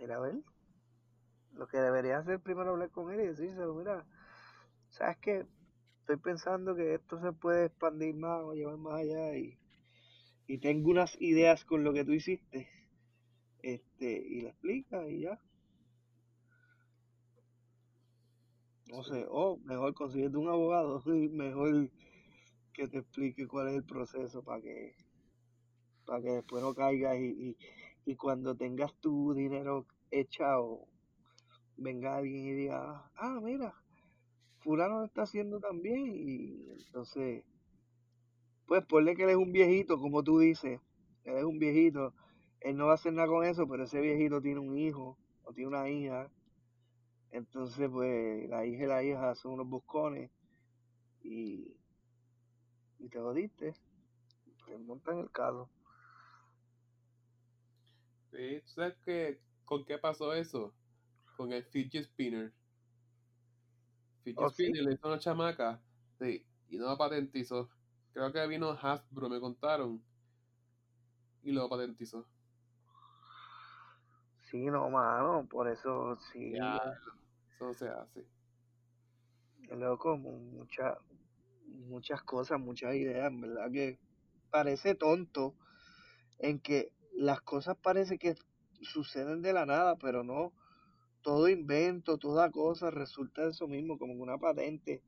Mira, 0.00 0.16
a 0.16 0.20
ver. 0.20 0.34
Lo 1.52 1.68
que 1.68 1.78
deberías 1.78 2.22
hacer 2.22 2.40
primero 2.40 2.70
hablar 2.70 2.90
con 2.90 3.12
él 3.12 3.20
y 3.20 3.26
decírselo, 3.28 3.72
mira, 3.76 4.04
¿sabes 4.88 5.16
qué? 5.18 5.46
Estoy 6.00 6.16
pensando 6.16 6.74
que 6.74 6.94
esto 6.94 7.20
se 7.20 7.32
puede 7.32 7.66
expandir 7.66 8.16
más 8.16 8.42
o 8.42 8.54
llevar 8.54 8.78
más 8.78 8.94
allá 8.94 9.36
y, 9.36 9.60
y 10.48 10.58
tengo 10.58 10.90
unas 10.90 11.16
ideas 11.20 11.64
con 11.64 11.84
lo 11.84 11.92
que 11.92 12.04
tú 12.04 12.10
hiciste. 12.10 12.68
Este, 13.62 14.10
y 14.10 14.40
le 14.40 14.48
explica 14.48 15.08
y 15.08 15.20
ya. 15.20 15.40
No 18.86 19.02
Sí. 19.02 19.10
sé, 19.10 19.26
o 19.28 19.58
mejor 19.64 19.94
consiguiente 19.94 20.38
un 20.38 20.48
abogado 20.48 21.02
y 21.06 21.28
mejor 21.28 21.90
que 22.72 22.88
te 22.88 22.98
explique 22.98 23.46
cuál 23.48 23.68
es 23.68 23.74
el 23.76 23.84
proceso 23.84 24.42
para 24.42 24.62
que 24.62 24.94
para 26.04 26.22
que 26.22 26.30
después 26.30 26.62
no 26.62 26.74
caigas 26.74 27.16
y, 27.18 27.26
y, 27.50 27.56
y 28.04 28.16
cuando 28.16 28.56
tengas 28.56 28.94
tu 29.00 29.34
dinero 29.34 29.86
echado 30.10 30.86
venga 31.76 32.16
alguien 32.16 32.46
y 32.46 32.52
diga 32.52 33.10
ah 33.16 33.40
mira 33.42 33.74
fulano 34.60 35.00
lo 35.00 35.06
está 35.06 35.22
haciendo 35.22 35.60
también 35.60 36.12
y 36.14 36.70
entonces 36.72 37.44
pues 38.66 38.84
ponle 38.86 39.16
que 39.16 39.24
él 39.24 39.30
es 39.30 39.36
un 39.36 39.52
viejito 39.52 39.98
como 39.98 40.22
tú 40.22 40.38
dices 40.38 40.80
él 41.24 41.36
es 41.38 41.44
un 41.44 41.58
viejito 41.58 42.14
él 42.60 42.76
no 42.76 42.86
va 42.86 42.92
a 42.92 42.94
hacer 42.94 43.12
nada 43.12 43.28
con 43.28 43.44
eso 43.44 43.66
pero 43.68 43.84
ese 43.84 44.00
viejito 44.00 44.40
tiene 44.40 44.60
un 44.60 44.78
hijo 44.78 45.18
o 45.44 45.52
tiene 45.52 45.68
una 45.68 45.88
hija 45.88 46.30
entonces 47.30 47.88
pues 47.90 48.48
la 48.48 48.64
hija 48.66 48.84
y 48.84 48.86
la 48.86 49.02
hija 49.02 49.34
son 49.34 49.52
unos 49.52 49.68
buscones 49.68 50.30
y, 51.22 51.76
y 52.98 53.08
te 53.08 53.18
jodiste 53.20 53.74
te 54.66 54.78
montan 54.78 55.18
el 55.18 55.30
caso 55.30 55.68
Sí, 58.32 58.60
¿tú 58.64 58.68
sabes 58.74 58.96
qué, 59.04 59.40
con 59.64 59.84
qué 59.84 59.98
pasó 59.98 60.32
eso? 60.34 60.74
Con 61.36 61.52
el 61.52 61.64
fidget 61.64 62.04
spinner. 62.04 62.52
Fidget 64.24 64.38
¿Oh, 64.38 64.50
sí? 64.50 64.64
spinner 64.64 64.84
le 64.84 64.94
hizo 64.94 65.08
una 65.08 65.18
chamaca 65.18 65.80
sí, 66.18 66.44
y 66.68 66.76
no 66.76 66.86
lo 66.88 66.98
patentizó. 66.98 67.68
Creo 68.12 68.32
que 68.32 68.46
vino 68.46 68.70
Hasbro, 68.72 69.28
me 69.28 69.40
contaron. 69.40 70.02
Y 71.42 71.52
lo 71.52 71.68
patentizó. 71.68 72.26
Sí, 74.50 74.66
no, 74.66 74.88
mano, 74.90 75.46
por 75.50 75.68
eso 75.68 76.16
sí, 76.32 76.52
Ya, 76.52 76.78
eso 77.54 77.74
se 77.74 77.88
hace. 77.88 78.24
loco, 79.70 80.16
mu- 80.16 80.38
mucha- 80.38 80.98
muchas 81.66 82.22
cosas, 82.22 82.60
muchas 82.60 82.94
ideas, 82.94 83.28
en 83.30 83.40
verdad 83.40 83.70
que 83.72 83.98
parece 84.50 84.94
tonto 84.94 85.54
en 86.38 86.60
que 86.60 86.92
las 87.12 87.40
cosas 87.40 87.76
parece 87.76 88.18
que 88.18 88.34
suceden 88.82 89.42
de 89.42 89.52
la 89.52 89.66
nada, 89.66 89.96
pero 89.96 90.22
no, 90.22 90.52
todo 91.22 91.48
invento, 91.48 92.18
toda 92.18 92.50
cosa 92.50 92.90
resulta 92.90 93.42
de 93.42 93.50
eso 93.50 93.66
mismo, 93.66 93.98
como 93.98 94.14
una 94.14 94.38
patente, 94.38 95.02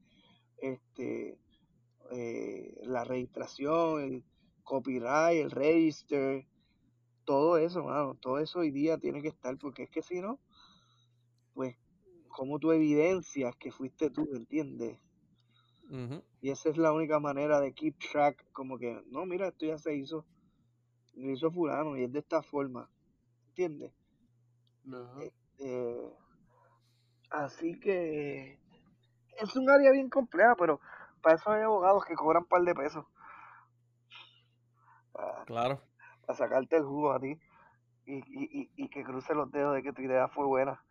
este, 0.58 1.38
eh, 2.10 2.74
la 2.82 3.04
registración, 3.04 4.02
el 4.02 4.24
copyright, 4.64 5.40
el 5.44 5.50
register, 5.52 6.44
todo 7.28 7.58
eso, 7.58 7.84
mano, 7.84 8.14
todo 8.14 8.38
eso 8.38 8.60
hoy 8.60 8.70
día 8.70 8.96
tiene 8.96 9.20
que 9.20 9.28
estar, 9.28 9.58
porque 9.58 9.82
es 9.82 9.90
que 9.90 10.00
si 10.00 10.22
no, 10.22 10.38
pues, 11.52 11.76
como 12.28 12.58
tú 12.58 12.72
evidencias 12.72 13.54
que 13.56 13.70
fuiste 13.70 14.08
tú, 14.08 14.26
¿entiendes? 14.34 14.98
Y 16.40 16.48
esa 16.48 16.70
es 16.70 16.78
la 16.78 16.90
única 16.90 17.20
manera 17.20 17.60
de 17.60 17.74
keep 17.74 17.98
track, 17.98 18.50
como 18.52 18.78
que, 18.78 19.02
no, 19.08 19.26
mira, 19.26 19.48
esto 19.48 19.66
ya 19.66 19.76
se 19.76 19.94
hizo, 19.94 20.24
lo 21.16 21.30
hizo 21.30 21.50
fulano 21.50 21.98
y 21.98 22.04
es 22.04 22.12
de 22.12 22.20
esta 22.20 22.42
forma, 22.42 22.88
¿entiendes? 23.48 23.92
Eh, 25.58 26.10
así 27.28 27.78
que 27.78 28.58
es 29.38 29.54
un 29.54 29.68
área 29.68 29.90
bien 29.90 30.08
compleja, 30.08 30.56
pero 30.56 30.80
para 31.20 31.36
eso 31.36 31.50
hay 31.50 31.60
abogados 31.60 32.06
que 32.06 32.14
cobran 32.14 32.44
un 32.44 32.48
par 32.48 32.62
de 32.62 32.74
pesos. 32.74 33.04
Para, 35.12 35.44
Claro. 35.44 35.82
Para 36.28 36.36
sacarte 36.36 36.76
el 36.76 36.84
jugo 36.84 37.12
a 37.12 37.18
ti 37.18 37.40
y, 38.04 38.16
y, 38.16 38.60
y, 38.60 38.70
y 38.76 38.88
que 38.90 39.02
cruce 39.02 39.34
los 39.34 39.50
dedos 39.50 39.74
de 39.74 39.82
que 39.82 39.94
tu 39.94 40.02
idea 40.02 40.28
fue 40.28 40.44
buena. 40.44 40.84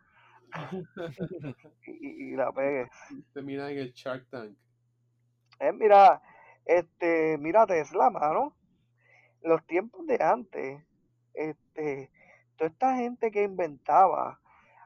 y, 1.86 2.32
y 2.32 2.36
la 2.36 2.50
pegues. 2.50 2.90
Termina 3.32 3.70
en 3.70 3.78
el 3.78 3.92
Shark 3.92 4.28
Tank. 4.30 4.56
Eh, 5.60 5.72
mira, 5.72 6.20
este, 6.64 7.38
mira 7.38 7.66
Tesla, 7.66 8.10
mano. 8.10 8.56
Los 9.42 9.64
tiempos 9.66 10.04
de 10.08 10.18
antes, 10.20 10.82
este, 11.34 12.10
toda 12.56 12.70
esta 12.70 12.96
gente 12.96 13.30
que 13.30 13.44
inventaba, 13.44 14.40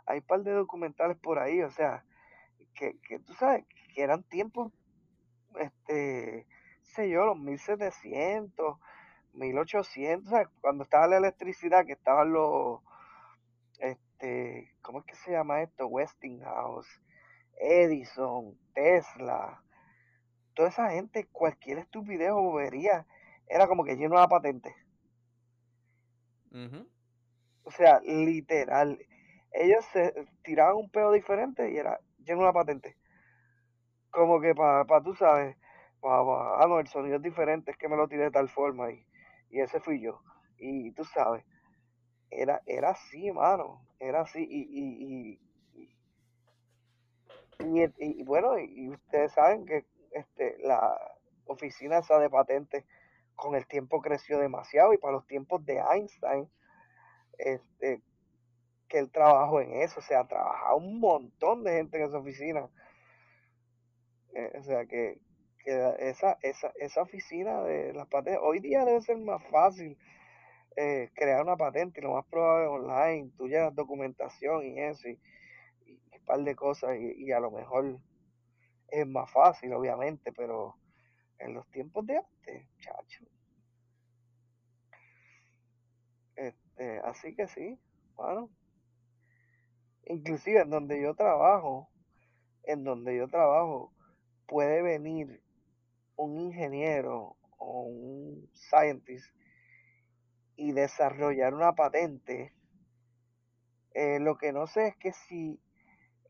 hay 0.05 0.19
un 0.19 0.27
par 0.27 0.43
de 0.43 0.53
documentales 0.53 1.16
por 1.16 1.39
ahí, 1.39 1.62
o 1.62 1.70
sea, 1.70 2.05
que, 2.74 3.01
que 3.01 3.20
tú 3.20 3.33
sabes, 3.33 3.65
que 3.95 4.03
eran 4.03 4.23
tiempos, 4.24 4.70
este, 5.59 6.47
sé 6.83 7.09
yo, 7.09 7.24
los 7.24 7.39
1700, 7.39 8.79
1800, 9.32 10.30
¿sabes? 10.30 10.48
cuando 10.60 10.84
estaba 10.84 11.06
la 11.06 11.18
electricidad, 11.18 11.84
que 11.86 11.92
estaban 11.92 12.32
los, 12.32 12.80
este, 13.78 14.72
¿cómo 14.82 15.00
es 15.00 15.04
que 15.06 15.14
se 15.16 15.32
llama 15.32 15.62
esto? 15.62 15.86
Westinghouse, 15.86 16.88
Edison, 17.56 18.59
Tesla, 18.74 19.62
toda 20.54 20.68
esa 20.68 20.90
gente, 20.90 21.26
cualquier 21.32 21.78
estupidez 21.78 22.30
o 22.30 22.42
bobería, 22.42 23.06
era 23.48 23.66
como 23.66 23.84
que 23.84 23.96
lleno 23.96 24.20
de 24.20 24.28
patente. 24.28 24.74
O 27.64 27.70
sea, 27.70 28.00
literal. 28.00 28.98
Ellos 29.52 29.84
se 29.92 30.14
tiraban 30.42 30.76
un 30.76 30.90
pedo 30.90 31.12
diferente 31.12 31.70
y 31.70 31.76
era 31.76 32.00
lleno 32.24 32.46
de 32.46 32.52
patente. 32.52 32.96
Como 34.10 34.40
que 34.40 34.54
para, 34.54 34.84
pa, 34.84 35.02
tú 35.02 35.14
sabes, 35.14 35.56
pa, 36.00 36.24
pa, 36.24 36.62
ah, 36.62 36.66
no, 36.68 36.78
el 36.78 36.86
sonido 36.88 37.16
es 37.16 37.22
diferente, 37.22 37.70
es 37.70 37.76
que 37.76 37.88
me 37.88 37.96
lo 37.96 38.09
tiré 38.09 38.24
de 38.24 38.30
tal 38.30 38.48
forma 38.48 38.90
y, 38.90 39.06
y 39.53 39.61
ese 39.61 39.79
fui 39.79 40.01
yo. 40.01 40.20
Y 40.59 40.91
tú 40.93 41.05
sabes, 41.05 41.45
era, 42.31 42.62
era 42.66 42.91
así, 42.91 43.31
mano, 43.31 43.87
era 44.01 44.23
así. 44.23 44.45
Y, 44.49 44.62
y, 44.81 45.41
y, 47.61 47.93
y, 47.99 48.24
bueno, 48.24 48.59
y, 48.59 48.65
y 48.65 48.89
ustedes 48.89 49.33
saben 49.33 49.66
que 49.66 49.85
este, 50.11 50.57
la 50.62 50.99
oficina 51.47 51.99
esa 51.99 52.19
de 52.19 52.31
patentes 52.31 52.85
con 53.37 53.55
el 53.55 53.66
tiempo 53.66 54.01
creció 54.01 54.39
demasiado 54.39 54.95
y 54.95 54.99
para 54.99 55.15
los 55.15 55.27
tiempos 55.27 55.65
de 55.66 55.79
Einstein, 55.79 56.49
este, 57.39 58.03
que 58.89 58.99
él 58.99 59.11
trabajó 59.11 59.61
en 59.61 59.83
eso, 59.83 60.01
o 60.01 60.03
sea, 60.03 60.27
trabajaba 60.27 60.77
un 60.77 60.99
montón 60.99 61.62
de 61.62 61.73
gente 61.73 61.99
en 61.99 62.05
esa 62.09 62.19
oficina. 62.19 62.69
Eh, 64.35 64.53
o 64.59 64.62
sea, 64.62 64.87
que, 64.87 65.19
que 65.64 65.94
esa, 65.98 66.39
esa, 66.43 66.72
esa 66.76 67.02
oficina 67.02 67.62
de 67.62 67.93
las 67.93 68.06
patentes, 68.09 68.40
hoy 68.43 68.60
día 68.60 68.84
debe 68.84 69.01
ser 69.01 69.18
más 69.18 69.43
fácil 69.51 69.97
eh, 70.76 71.10
crear 71.14 71.43
una 71.43 71.56
patente 71.56 72.01
y 72.01 72.02
lo 72.02 72.14
más 72.14 72.26
probable 72.26 72.66
online, 72.66 73.30
tú 73.36 73.48
llevas 73.48 73.74
documentación 73.74 74.64
y 74.64 74.80
eso 74.80 75.09
y, 75.09 75.18
un 75.86 76.24
par 76.24 76.40
de 76.43 76.55
cosas 76.55 76.97
y, 76.98 77.24
y 77.24 77.32
a 77.32 77.40
lo 77.40 77.51
mejor 77.51 77.98
es 78.89 79.06
más 79.06 79.30
fácil, 79.30 79.72
obviamente, 79.72 80.32
pero 80.32 80.76
en 81.39 81.55
los 81.55 81.68
tiempos 81.70 82.06
de 82.06 82.18
antes, 82.18 82.68
chacho. 82.78 83.24
Este, 86.36 86.98
así 87.01 87.34
que 87.34 87.48
sí, 87.48 87.78
bueno. 88.14 88.51
Inclusive 90.06 90.60
en 90.60 90.70
donde 90.70 91.01
yo 91.01 91.14
trabajo, 91.14 91.89
en 92.64 92.84
donde 92.84 93.16
yo 93.16 93.28
trabajo, 93.28 93.93
puede 94.47 94.82
venir 94.82 95.41
un 96.23 96.39
ingeniero 96.40 97.36
o 97.59 97.82
un 97.82 98.49
scientist 98.55 99.35
y 100.57 100.73
desarrollar 100.73 101.55
una 101.55 101.74
patente. 101.74 102.53
Eh, 103.94 104.19
lo 104.20 104.36
que 104.39 104.53
no 104.53 104.66
sé 104.66 104.89
es 104.89 104.97
que 104.97 105.12
si 105.12 105.61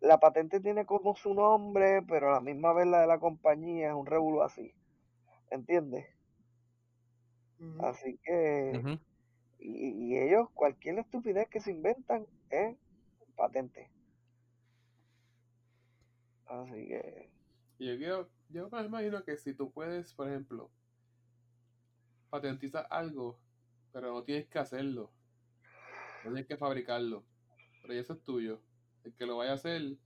la 0.00 0.18
patente 0.18 0.60
tiene 0.60 0.84
como 0.84 1.14
su 1.14 1.32
nombre, 1.34 2.02
pero 2.02 2.30
a 2.30 2.34
la 2.34 2.40
misma 2.40 2.72
vez 2.72 2.86
la 2.86 3.00
de 3.02 3.06
la 3.06 3.18
compañía 3.20 3.88
es 3.88 3.94
un 3.94 4.06
revuelo 4.06 4.42
así. 4.42 4.74
¿Entiendes? 5.50 6.06
Así 7.80 8.18
que, 8.24 8.72
y, 9.60 9.88
y 9.90 10.18
ellos, 10.18 10.48
cualquier 10.54 10.98
estupidez 10.98 11.48
que 11.48 11.60
se 11.60 11.70
inventan 11.70 12.26
es 12.50 12.76
patente. 13.36 13.90
Así 16.46 16.86
que, 16.88 17.30
Y 17.78 17.86
yo, 17.88 17.98
quiero- 17.98 18.28
yo 18.52 18.68
me 18.70 18.84
imagino 18.84 19.24
que 19.24 19.36
si 19.36 19.54
tú 19.54 19.72
puedes, 19.72 20.14
por 20.14 20.28
ejemplo, 20.28 20.70
patentizar 22.30 22.86
algo, 22.90 23.38
pero 23.92 24.12
no 24.12 24.24
tienes 24.24 24.48
que 24.48 24.58
hacerlo, 24.58 25.12
no 26.22 26.30
tienes 26.32 26.46
que 26.46 26.56
fabricarlo, 26.56 27.24
pero 27.82 27.94
eso 27.94 28.14
es 28.14 28.22
tuyo. 28.24 28.62
El 29.04 29.14
que 29.14 29.26
lo 29.26 29.38
vaya 29.38 29.52
a 29.52 29.54
hacer, 29.54 29.96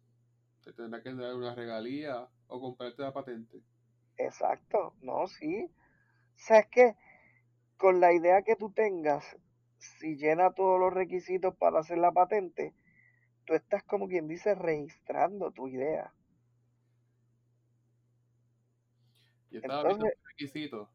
te 0.62 0.72
tendrá 0.72 1.02
que 1.02 1.14
dar 1.14 1.34
una 1.34 1.54
regalía 1.54 2.28
o 2.48 2.60
comprarte 2.60 3.02
la 3.02 3.12
patente. 3.12 3.62
exacto, 4.18 4.94
no, 5.02 5.26
sí. 5.28 5.66
O 5.66 6.38
sea, 6.38 6.60
es 6.60 6.66
que 6.68 6.96
con 7.78 8.00
la 8.00 8.12
idea 8.12 8.42
que 8.42 8.56
tú 8.56 8.72
tengas, 8.72 9.36
si 9.78 10.16
llena 10.16 10.52
todos 10.52 10.80
los 10.80 10.92
requisitos 10.94 11.56
para 11.56 11.80
hacer 11.80 11.98
la 11.98 12.12
patente, 12.12 12.74
tú 13.46 13.54
estás 13.54 13.82
como 13.84 14.08
quien 14.08 14.28
dice 14.28 14.54
registrando 14.54 15.52
tu 15.52 15.68
idea. 15.68 16.15
Yo 19.56 19.60
estaba 19.60 19.84
viendo 19.84 20.04
Entonces, 20.04 20.18
los 20.22 20.32
requisitos 20.32 20.88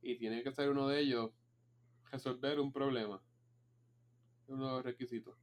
y 0.00 0.16
tiene 0.16 0.42
que 0.42 0.50
ser 0.50 0.70
uno 0.70 0.88
de 0.88 1.00
ellos 1.00 1.30
resolver 2.10 2.58
un 2.58 2.72
problema. 2.72 3.22
Uno 4.46 4.66
de 4.66 4.72
los 4.72 4.82
requisitos. 4.82 5.36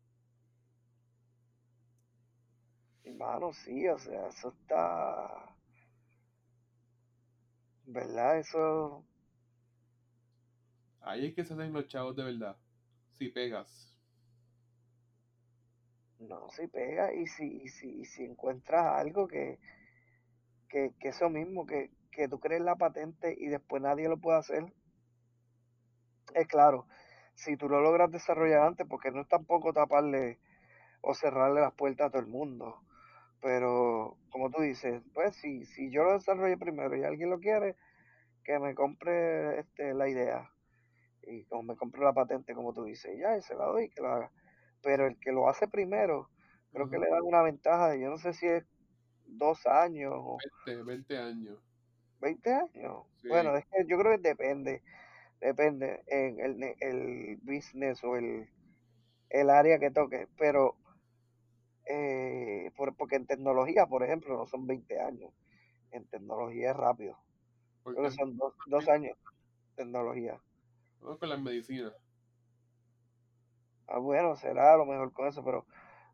Hermano, 3.04 3.54
sí, 3.54 3.88
o 3.88 4.00
sea, 4.00 4.30
eso 4.30 4.50
está. 4.50 5.56
¿Verdad? 7.86 8.40
Eso. 8.40 9.06
Ahí 11.02 11.28
es 11.28 11.36
que 11.36 11.46
se 11.46 11.54
hacen 11.54 11.72
los 11.72 11.88
chavos 11.88 12.16
de 12.16 12.24
verdad. 12.24 12.58
Si 13.12 13.30
pegas. 13.30 13.96
No, 16.18 16.50
si 16.50 16.66
pega 16.66 17.14
y 17.14 17.28
si, 17.28 17.46
y 17.46 17.68
si, 17.68 17.90
y 18.00 18.06
si 18.06 18.24
encuentras 18.24 18.88
algo 19.00 19.28
que, 19.28 19.60
que, 20.68 20.96
que 21.00 21.10
eso 21.10 21.30
mismo, 21.30 21.68
que, 21.68 21.92
que 22.16 22.28
tú 22.28 22.40
crees 22.40 22.62
la 22.62 22.76
patente 22.76 23.36
y 23.38 23.48
después 23.48 23.82
nadie 23.82 24.08
lo 24.08 24.18
puede 24.18 24.40
hacer. 24.40 24.74
Es 26.34 26.48
claro, 26.48 26.88
si 27.36 27.58
tú 27.58 27.70
lo 27.70 27.82
logras 27.82 28.12
desarrollar 28.12 28.62
antes, 28.62 28.88
porque 28.88 29.12
no 29.12 29.22
es 29.22 29.28
tampoco 29.28 29.74
taparle 29.74 30.40
o 31.02 31.14
cerrarle 31.14 31.62
las 31.62 31.74
puertas 31.74 32.08
a 32.08 32.10
todo 32.10 32.22
el 32.22 32.28
mundo. 32.28 32.82
Pero, 33.42 34.18
como 34.32 34.50
tú 34.50 34.62
dices, 34.62 35.04
pues 35.14 35.36
si, 35.36 35.66
si 35.66 35.92
yo 35.92 36.04
lo 36.04 36.14
desarrollé 36.14 36.58
primero 36.58 36.96
y 36.96 37.04
alguien 37.04 37.30
lo 37.30 37.40
quiere, 37.40 37.76
que 38.44 38.58
me 38.60 38.74
compre 38.74 39.60
este, 39.60 39.94
la 39.94 40.08
idea. 40.08 40.50
Y 41.28 41.44
como 41.46 41.64
me 41.64 41.76
compre 41.76 42.04
la 42.04 42.14
patente, 42.14 42.56
como 42.56 42.74
tú 42.74 42.86
dices, 42.86 43.14
y 43.16 43.20
ya, 43.20 43.38
y 43.38 43.42
se 43.42 43.56
la 43.56 43.66
doy, 43.66 43.90
que 43.90 44.02
lo 44.02 44.10
haga. 44.10 44.32
Pero 44.82 45.06
el 45.06 45.20
que 45.20 45.32
lo 45.32 45.50
hace 45.50 45.68
primero, 45.68 46.30
creo 46.72 46.90
que 46.90 46.98
le 46.98 47.10
dan 47.10 47.24
una 47.24 47.42
ventaja 47.42 47.90
de, 47.90 48.00
yo 48.00 48.10
no 48.10 48.18
sé 48.18 48.34
si 48.34 48.48
es 48.48 48.66
dos 49.26 49.66
años 49.68 50.14
o 50.16 50.38
20, 50.66 50.84
20 50.84 51.18
años. 51.18 51.60
20 52.26 52.54
años. 52.54 53.06
Sí. 53.22 53.30
Bueno, 53.30 53.56
es 53.58 53.66
que 53.68 53.86
yo 53.88 53.98
creo 54.00 54.14
que 54.14 54.30
depende, 54.30 54.84
depende 55.42 56.04
en 56.08 56.40
el, 56.42 56.76
el 56.82 57.38
business 57.44 58.04
o 58.04 58.18
el, 58.18 58.50
el 59.30 59.50
área 59.50 59.80
que 59.80 59.92
toque. 59.92 60.28
Pero, 60.38 60.78
eh, 61.86 62.72
por- 62.76 62.96
porque 62.96 63.16
en 63.16 63.28
tecnología, 63.28 63.88
por 63.88 64.04
ejemplo, 64.04 64.38
no 64.38 64.46
son 64.48 64.68
20 64.68 65.00
años. 65.02 65.32
En 65.92 66.06
tecnología 66.08 66.72
es 66.72 66.78
rápido. 66.78 67.18
Creo 67.94 68.06
que 68.06 68.12
son 68.12 68.38
dos, 68.38 68.56
dos 68.66 68.90
años 68.90 69.18
tecnología. 69.76 70.42
vamos 71.02 71.20
con 71.20 71.30
las 71.30 71.40
medicinas. 71.42 71.94
Ah, 73.88 74.00
bueno, 74.00 74.36
será 74.36 74.74
a 74.74 74.78
lo 74.78 74.86
mejor 74.86 75.14
con 75.14 75.28
eso, 75.28 75.44
pero 75.44 75.66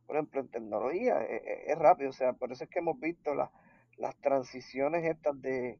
por 0.07 0.15
ejemplo 0.17 0.41
en 0.41 0.49
tecnología 0.49 1.23
es, 1.23 1.41
es- 1.45 1.69
es 1.69 1.79
rápido, 1.79 2.09
o 2.11 2.13
sea, 2.13 2.33
por 2.33 2.51
eso 2.51 2.65
es 2.65 2.69
que 2.69 2.79
hemos 2.79 2.99
visto 2.99 3.35
las 3.35 3.51
las 3.97 4.17
transiciones 4.21 5.05
estas 5.05 5.39
de, 5.41 5.79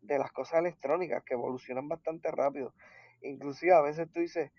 de 0.00 0.18
las 0.18 0.32
cosas 0.32 0.60
electrónicas 0.60 1.22
que 1.24 1.34
evolucionan 1.34 1.88
bastante 1.88 2.30
rápido. 2.30 2.74
Inclusive 3.22 3.74
a 3.74 3.82
veces 3.82 4.10
tú 4.12 4.20
dices, 4.20 4.52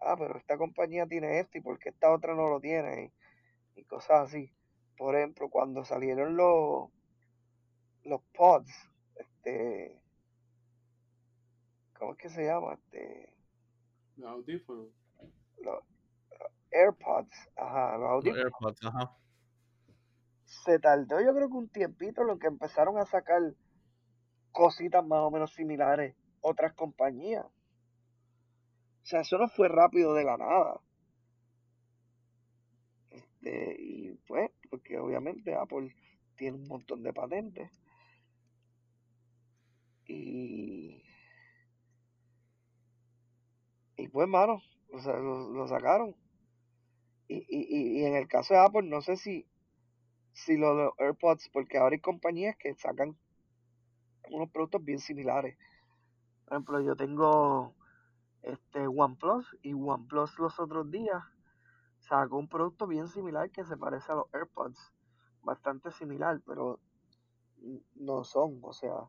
ah, 0.00 0.16
pero 0.18 0.36
esta 0.38 0.56
compañía 0.58 1.06
tiene 1.06 1.40
esto 1.40 1.58
y 1.58 1.60
por 1.62 1.78
qué 1.78 1.90
esta 1.90 2.12
otra 2.12 2.34
no 2.34 2.48
lo 2.48 2.60
tiene 2.60 3.12
y, 3.76 3.80
y 3.80 3.84
cosas 3.84 4.28
así. 4.28 4.52
Por 4.96 5.16
ejemplo, 5.16 5.48
cuando 5.50 5.84
salieron 5.84 6.36
los 6.36 6.90
los 8.04 8.22
pods, 8.34 8.70
este, 9.16 10.00
¿cómo 11.98 12.12
es 12.12 12.18
que 12.18 12.28
se 12.28 12.44
llama? 12.44 12.74
Este, 12.74 13.34
Los 14.16 14.30
audífonos. 14.30 14.88
los 15.58 15.84
AirPods, 16.72 17.50
ajá, 17.56 17.98
los 17.98 18.10
Los 18.20 18.36
audífonos. 18.36 18.36
AirPods, 18.36 18.84
ajá. 18.84 19.16
se 20.44 20.78
tardó 20.78 21.20
yo 21.20 21.34
creo 21.34 21.48
que 21.48 21.54
un 21.54 21.68
tiempito 21.68 22.22
en 22.22 22.28
lo 22.28 22.38
que 22.38 22.46
empezaron 22.46 22.98
a 22.98 23.06
sacar 23.06 23.42
cositas 24.56 25.04
más 25.06 25.20
o 25.20 25.30
menos 25.30 25.52
similares 25.52 26.14
otras 26.40 26.72
compañías. 26.72 27.44
O 27.44 29.06
sea, 29.06 29.20
eso 29.20 29.36
no 29.36 29.48
fue 29.48 29.68
rápido 29.68 30.14
de 30.14 30.24
la 30.24 30.38
nada. 30.38 30.80
Este, 33.10 33.76
y 33.78 34.12
pues, 34.26 34.50
patentes, 34.70 35.54
Apple 35.54 35.94
tiene 36.36 36.56
un 36.56 36.68
montón 36.68 37.02
de 37.02 37.12
patentes. 37.12 37.70
Y, 40.06 41.02
y 43.96 44.08
pues, 44.08 44.26
mano, 44.26 44.62
o 44.90 45.00
sea, 45.00 45.18
lo, 45.18 45.50
lo 45.50 45.68
sacaron. 45.68 46.16
Y, 47.28 47.44
y, 47.48 48.00
y 48.00 48.04
en 48.04 48.14
el 48.14 48.26
caso 48.26 48.54
de 48.54 48.60
Apple, 48.60 48.88
no 48.88 49.02
sé 49.02 49.16
si, 49.16 49.46
si 50.32 50.56
lo 50.56 50.76
de 50.76 50.84
los 50.84 50.98
AirPods, 50.98 51.50
porque 51.52 51.76
ahora 51.76 51.94
hay 51.94 52.00
compañías 52.00 52.56
que 52.56 52.74
sacan 52.74 53.18
unos 54.30 54.50
productos 54.50 54.84
bien 54.84 54.98
similares. 54.98 55.56
Por 56.44 56.54
ejemplo, 56.54 56.80
yo 56.80 56.96
tengo 56.96 57.74
este 58.42 58.86
OnePlus 58.86 59.56
y 59.62 59.72
OnePlus 59.72 60.38
los 60.38 60.60
otros 60.60 60.90
días 60.90 61.22
sacó 61.98 62.38
un 62.38 62.48
producto 62.48 62.86
bien 62.86 63.08
similar 63.08 63.50
que 63.50 63.64
se 63.64 63.76
parece 63.76 64.12
a 64.12 64.16
los 64.16 64.26
AirPods, 64.32 64.92
bastante 65.42 65.90
similar, 65.90 66.40
pero 66.46 66.78
no 67.96 68.22
son, 68.24 68.60
o 68.62 68.72
sea, 68.72 69.08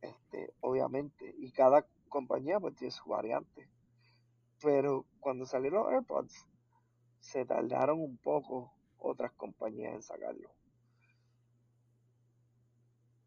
este, 0.00 0.54
obviamente, 0.60 1.34
y 1.38 1.50
cada 1.50 1.86
compañía 2.08 2.60
pues 2.60 2.76
tiene 2.76 2.92
su 2.92 3.08
variante. 3.08 3.68
Pero 4.62 5.04
cuando 5.20 5.46
salieron 5.46 5.84
los 5.84 5.92
AirPods, 5.92 6.48
se 7.18 7.44
tardaron 7.44 8.00
un 8.00 8.18
poco 8.18 8.72
otras 8.98 9.32
compañías 9.32 9.94
en 9.94 10.02
sacarlo. 10.02 10.50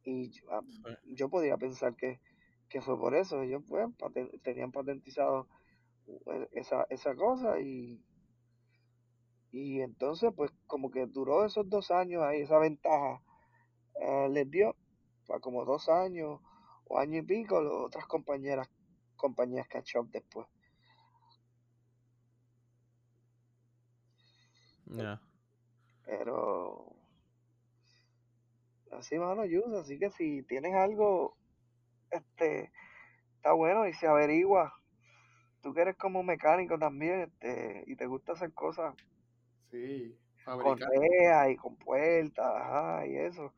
Y 0.10 0.30
yo, 0.30 0.44
ah, 0.54 0.62
yo 1.04 1.30
podría 1.30 1.58
pensar 1.58 1.94
que, 1.96 2.22
que 2.70 2.80
fue 2.80 2.98
por 2.98 3.14
eso. 3.14 3.42
Ellos 3.42 3.62
pues, 3.68 3.86
paten- 3.98 4.42
tenían 4.42 4.72
patentizado 4.72 5.50
eh, 6.08 6.48
esa, 6.54 6.88
esa 6.90 7.14
cosa 7.14 7.60
y, 7.60 8.02
y 9.52 9.82
entonces 9.82 10.32
pues 10.34 10.50
como 10.66 10.90
que 10.92 11.08
duró 11.08 11.44
esos 11.46 11.70
dos 11.70 11.92
años 11.92 12.24
ahí, 12.24 12.42
esa 12.42 12.58
ventaja 12.58 13.22
eh, 14.00 14.30
les 14.30 14.50
dio 14.50 14.78
para 15.28 15.42
como 15.42 15.66
dos 15.66 15.90
años 15.90 16.40
o 16.86 16.98
año 16.98 17.20
y 17.20 17.24
pico 17.24 17.62
las 17.62 17.74
otras 17.74 18.06
compañeras 18.08 18.70
compañías 19.18 19.68
catch 19.68 19.98
up 19.98 20.10
después. 20.10 20.48
Ya. 24.86 25.20
Pero 26.06 26.97
así 28.98 29.18
mano, 29.18 29.46
Yus, 29.46 29.74
así 29.74 30.00
que 30.00 30.10
si 30.12 30.44
tienes 30.44 30.74
algo, 30.76 31.38
este, 32.12 32.72
está 33.36 33.54
bueno 33.54 33.88
y 33.88 33.94
se 33.94 34.08
averigua. 34.08 34.74
Tú 35.62 35.74
que 35.74 35.82
eres 35.82 35.98
como 35.98 36.24
mecánico 36.24 36.78
también, 36.80 37.22
este, 37.22 37.84
y 37.88 37.96
te 37.96 38.06
gusta 38.08 38.34
hacer 38.34 38.54
cosas 38.54 38.96
Sí, 39.72 40.18
con 40.60 40.78
fabricar. 40.78 40.90
rejas 40.90 41.52
y 41.52 41.56
con 41.56 41.76
puertas, 41.78 42.46
ajá, 42.46 43.08
y 43.08 43.16
eso, 43.18 43.54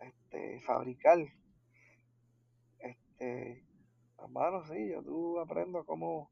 este, 0.00 0.60
fabricar, 0.60 1.18
este, 2.78 3.64
hermano, 4.18 4.64
sí, 4.66 4.88
yo 4.90 5.02
tú 5.02 5.38
aprendo 5.40 5.84
cómo 5.84 6.30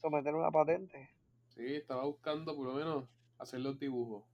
someter 0.00 0.34
una 0.34 0.50
patente. 0.50 1.10
Sí, 1.48 1.74
estaba 1.74 2.04
buscando 2.04 2.54
por 2.54 2.66
lo 2.66 2.74
menos 2.74 3.08
hacer 3.38 3.60
los 3.60 3.78
dibujos. 3.80 4.24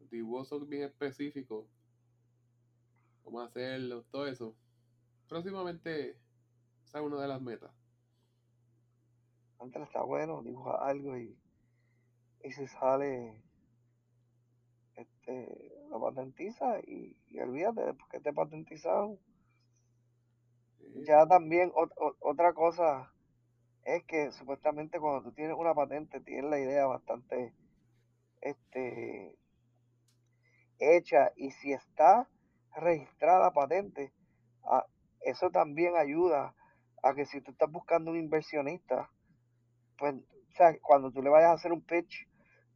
Los 0.00 0.10
dibujos 0.10 0.48
son 0.48 0.68
bien 0.68 0.82
específicos. 0.82 1.66
Cómo 3.24 3.40
hacerlos, 3.40 4.04
todo 4.10 4.26
eso. 4.26 4.54
Próximamente, 5.28 6.18
esa 6.86 6.98
es 7.00 7.04
una 7.04 7.20
de 7.22 7.28
las 7.28 7.40
metas. 7.42 7.72
Antes 9.60 9.82
está 9.82 10.02
bueno, 10.02 10.42
dibuja 10.42 10.72
algo 10.84 11.16
y, 11.16 11.38
y 12.44 12.50
si 12.52 12.66
sale, 12.66 13.40
este, 14.94 15.72
lo 15.90 16.00
patentiza 16.00 16.78
y, 16.86 17.16
y 17.28 17.40
olvídate, 17.40 17.80
después 17.86 18.08
que 18.10 18.16
esté 18.18 18.32
patentizado. 18.32 19.18
Sí, 20.78 21.04
Ya 21.06 21.26
también 21.26 21.70
ot- 21.72 21.94
ot- 21.96 22.16
otra 22.20 22.52
cosa 22.54 23.12
es 23.84 24.04
que 24.04 24.32
supuestamente 24.32 25.00
cuando 25.00 25.22
tú 25.22 25.32
tienes 25.34 25.56
una 25.58 25.74
patente 25.74 26.20
tienes 26.20 26.50
la 26.50 26.58
idea 26.60 26.86
bastante 26.86 27.54
este 28.42 29.36
hecha 30.80 31.32
y 31.36 31.52
si 31.52 31.72
está 31.72 32.26
registrada 32.80 33.52
patente, 33.52 34.12
eso 35.20 35.50
también 35.50 35.96
ayuda 35.96 36.54
a 37.02 37.14
que 37.14 37.26
si 37.26 37.40
tú 37.40 37.52
estás 37.52 37.70
buscando 37.70 38.10
un 38.10 38.18
inversionista, 38.18 39.10
pues, 39.98 40.14
o 40.14 40.56
sea, 40.56 40.76
cuando 40.80 41.10
tú 41.10 41.22
le 41.22 41.30
vayas 41.30 41.50
a 41.50 41.54
hacer 41.54 41.72
un 41.72 41.82
pitch 41.82 42.26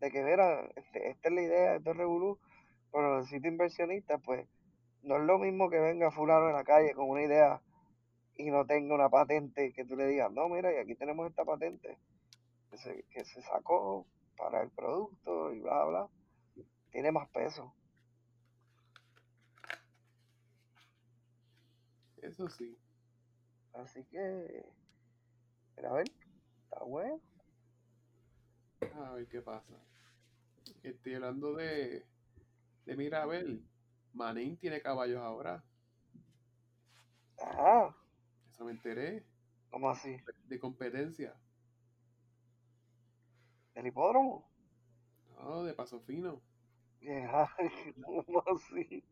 de 0.01 0.11
que, 0.11 0.23
mira, 0.23 0.63
este, 0.77 1.11
esta 1.11 1.29
es 1.29 1.35
la 1.35 1.43
idea, 1.43 1.77
esto 1.77 1.91
es 1.91 1.97
Revolú, 1.97 2.39
pero 2.93 3.19
necesito 3.19 3.49
inversionista, 3.49 4.19
pues, 4.19 4.47
no 5.03 5.17
es 5.17 5.23
lo 5.23 5.39
mismo 5.39 5.69
que 5.69 5.79
venga 5.79 6.11
fulano 6.11 6.49
en 6.49 6.55
la 6.55 6.65
calle 6.65 6.95
con 6.95 7.09
una 7.09 7.23
idea 7.23 7.61
y 8.37 8.51
no 8.51 8.65
tenga 8.67 8.95
una 8.95 9.09
patente 9.09 9.73
que 9.73 9.85
tú 9.85 9.97
le 9.97 10.07
digas, 10.07 10.31
no, 10.33 10.49
mira, 10.49 10.73
y 10.73 10.77
aquí 10.77 10.95
tenemos 10.95 11.29
esta 11.29 11.45
patente 11.45 11.99
que 12.71 12.79
se, 12.79 13.05
que 13.11 13.25
se 13.25 13.43
sacó 13.43 14.07
para 14.37 14.63
el 14.63 14.71
producto 14.71 15.53
y 15.53 15.61
bla, 15.61 15.85
bla, 15.85 16.09
tiene 16.91 17.13
más 17.13 17.29
peso. 17.31 17.75
Eso 22.27 22.49
sí. 22.49 22.77
Así 23.75 24.05
que, 24.07 24.65
mira, 25.77 25.91
a 25.91 25.95
ver, 25.95 26.07
está 26.65 26.85
bueno. 26.85 27.21
A 29.05 29.11
ver 29.13 29.27
qué 29.29 29.43
pasa. 29.43 29.75
Estoy 30.85 31.15
hablando 31.15 31.55
de, 31.55 32.07
de 32.87 32.97
Mirabel. 32.97 33.65
Manín 34.13 34.57
tiene 34.59 34.81
caballos 34.83 35.21
ahora. 35.21 35.65
Ajá, 37.39 37.95
Eso 38.51 38.65
me 38.65 38.73
enteré. 38.73 39.25
¿cómo 39.71 39.91
así? 39.91 40.17
De 40.49 40.59
competencia. 40.59 41.35
¿Del 43.75 43.87
hipódromo? 43.87 44.49
No, 45.39 45.65
de 45.65 45.75
paso 45.75 46.01
fino. 46.01 46.41
Ajá, 47.07 47.55
¿cómo 48.05 48.43
así? 48.47 49.05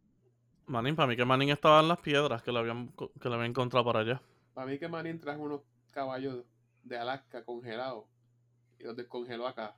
Manín, 0.72 0.96
para 0.96 1.06
mí 1.06 1.16
que 1.16 1.24
Manín 1.26 1.50
estaba 1.50 1.80
en 1.80 1.88
las 1.88 1.98
piedras 1.98 2.42
que 2.42 2.50
le 2.50 2.58
habían, 2.58 2.88
que 2.88 3.28
le 3.28 3.34
habían 3.34 3.50
encontrado 3.50 3.84
por 3.84 3.98
allá. 3.98 4.22
Para 4.54 4.66
mí 4.66 4.78
que 4.78 4.88
Manín 4.88 5.20
trajo 5.20 5.42
unos 5.42 5.60
caballos 5.90 6.46
de 6.82 6.96
Alaska 6.96 7.44
congelados. 7.44 8.06
Y 8.78 8.84
los 8.84 8.96
descongeló 8.96 9.46
acá. 9.46 9.76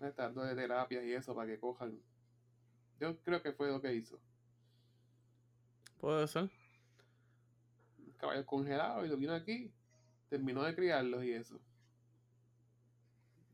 Estando 0.00 0.42
de 0.42 0.56
terapias 0.56 1.04
y 1.04 1.12
eso 1.12 1.32
para 1.32 1.46
que 1.46 1.60
cojan. 1.60 1.96
Yo 2.98 3.16
creo 3.22 3.40
que 3.40 3.52
fue 3.52 3.68
lo 3.68 3.80
que 3.80 3.94
hizo. 3.94 4.18
Puede 6.00 6.26
ser. 6.26 6.50
Caballos 8.18 8.46
congelados 8.46 9.06
y 9.06 9.08
lo 9.08 9.16
vino 9.16 9.32
aquí. 9.32 9.72
Terminó 10.28 10.64
de 10.64 10.74
criarlos 10.74 11.22
y 11.22 11.30
eso. 11.30 11.60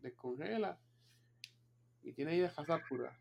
Descongela. 0.01 0.79
Y 2.03 2.13
tiene 2.15 2.33
ahí 2.33 2.41
de 2.41 2.51
casa 2.51 2.81
pura. 2.89 3.15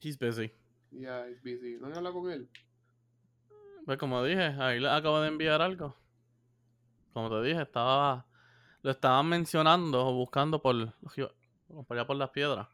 He's 0.00 0.18
busy. 0.18 0.50
Ya, 0.90 1.26
es 1.26 1.42
busy. 1.42 1.76
¿No 1.80 1.86
han 1.88 1.96
hablado 1.96 2.20
con 2.20 2.30
él? 2.30 2.48
Pues 3.84 3.98
como 3.98 4.22
dije, 4.22 4.42
ahí 4.42 4.80
le 4.80 4.88
acabo 4.88 5.20
de 5.20 5.28
enviar 5.28 5.60
algo. 5.62 5.94
Como 7.12 7.30
te 7.30 7.48
dije, 7.48 7.62
estaba. 7.62 8.26
Lo 8.82 8.90
estaban 8.92 9.28
mencionando 9.28 10.06
o 10.06 10.14
buscando 10.14 10.62
por, 10.62 10.94
por 11.86 11.96
allá 11.96 12.06
por 12.06 12.16
las 12.16 12.30
piedras. 12.30 12.68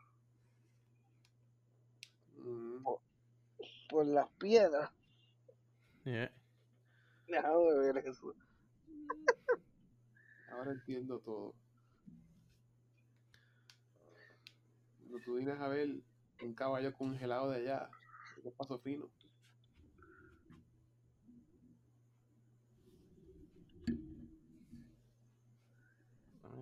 Mm, 2.36 2.84
Por 3.88 4.06
las 4.06 4.28
piedras. 4.38 4.90
Yeah. 6.04 6.30
Déjame 7.26 7.78
ver 7.78 7.98
eso. 8.06 8.34
ahora 10.52 10.72
entiendo 10.72 11.18
todo. 11.20 11.54
Cuando 14.98 15.18
tú 15.24 15.34
vienes 15.36 15.58
a 15.58 15.68
ver 15.68 15.88
un 16.44 16.54
caballo 16.54 16.92
congelado 16.92 17.50
de 17.50 17.58
allá, 17.58 17.90
es 18.44 18.52
paso 18.52 18.78
fino. 18.78 19.10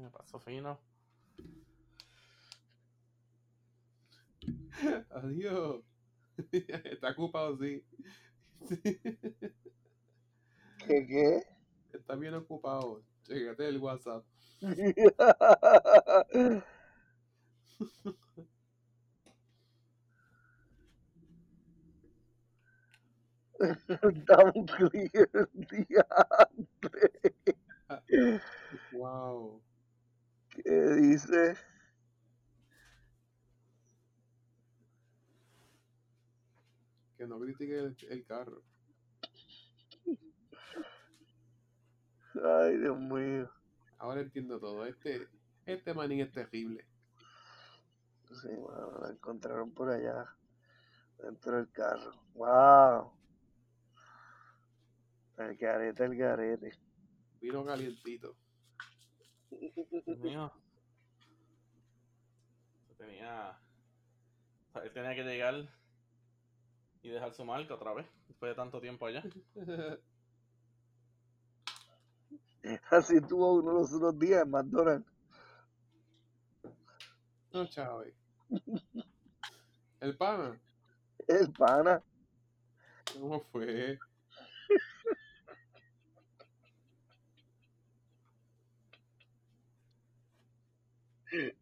Me 0.01 0.11
pasó 0.11 0.39
fino. 0.41 0.81
Adiós. 5.11 5.85
Está 6.53 7.11
ocupado, 7.11 7.57
sí. 7.59 7.85
¿Qué 10.87 11.07
qué? 11.07 11.43
Está 11.93 12.17
bien 12.17 12.35
ocupado. 12.35 13.03
Chécate 13.25 13.69
el 13.69 13.79
WhatsApp. 13.79 14.25
Down 24.27 24.67
Clear, 24.67 25.29
diantre. 25.71 27.11
Wow. 28.93 29.63
¿Qué 30.49 30.73
dice? 30.97 31.57
Que 37.17 37.27
no 37.27 37.39
critique 37.39 37.79
el, 37.79 37.97
el 38.11 38.25
carro. 38.25 38.63
Ay, 42.45 42.79
Dios 42.79 42.99
mío. 42.99 43.51
Ahora 43.99 44.23
entiendo 44.23 44.59
todo. 44.59 44.85
Este, 44.87 45.29
este 45.67 45.95
manín 45.95 46.21
es 46.21 46.33
terrible. 46.33 46.85
Sí, 48.33 48.49
bueno, 48.49 49.09
encontraron 49.11 49.71
por 49.73 49.91
allá, 49.91 50.27
dentro 51.19 51.57
del 51.57 51.71
carro. 51.71 52.13
¡Wow! 52.35 53.13
El 55.49 55.57
garete, 55.57 56.05
el 56.05 56.17
garete. 56.17 56.71
Vino 57.41 57.65
calientito. 57.65 58.37
Dios 59.51 60.19
mío. 60.19 60.53
Tenía. 62.97 63.59
Él 64.83 64.93
tenía 64.93 65.15
que 65.15 65.25
llegar 65.25 65.69
y 67.03 67.09
dejar 67.11 67.35
su 67.35 67.45
marca 67.45 67.75
otra 67.75 67.93
vez, 67.93 68.07
después 68.29 68.51
de 68.51 68.55
tanto 68.55 68.81
tiempo 68.81 69.07
allá. 69.07 69.23
Así 72.91 73.21
tuvo 73.23 73.55
uno 73.55 73.73
los 73.73 73.93
otros 73.93 74.19
días 74.19 74.45
en 74.45 74.51
McDonald's. 74.51 75.13
no, 77.53 77.67
Chávez. 77.67 78.15
El 80.01 80.17
pana. 80.17 80.61
El 81.27 81.53
pana. 81.53 82.03
¿Cómo 83.13 83.41
fue? 83.41 83.99
El, 91.33 91.55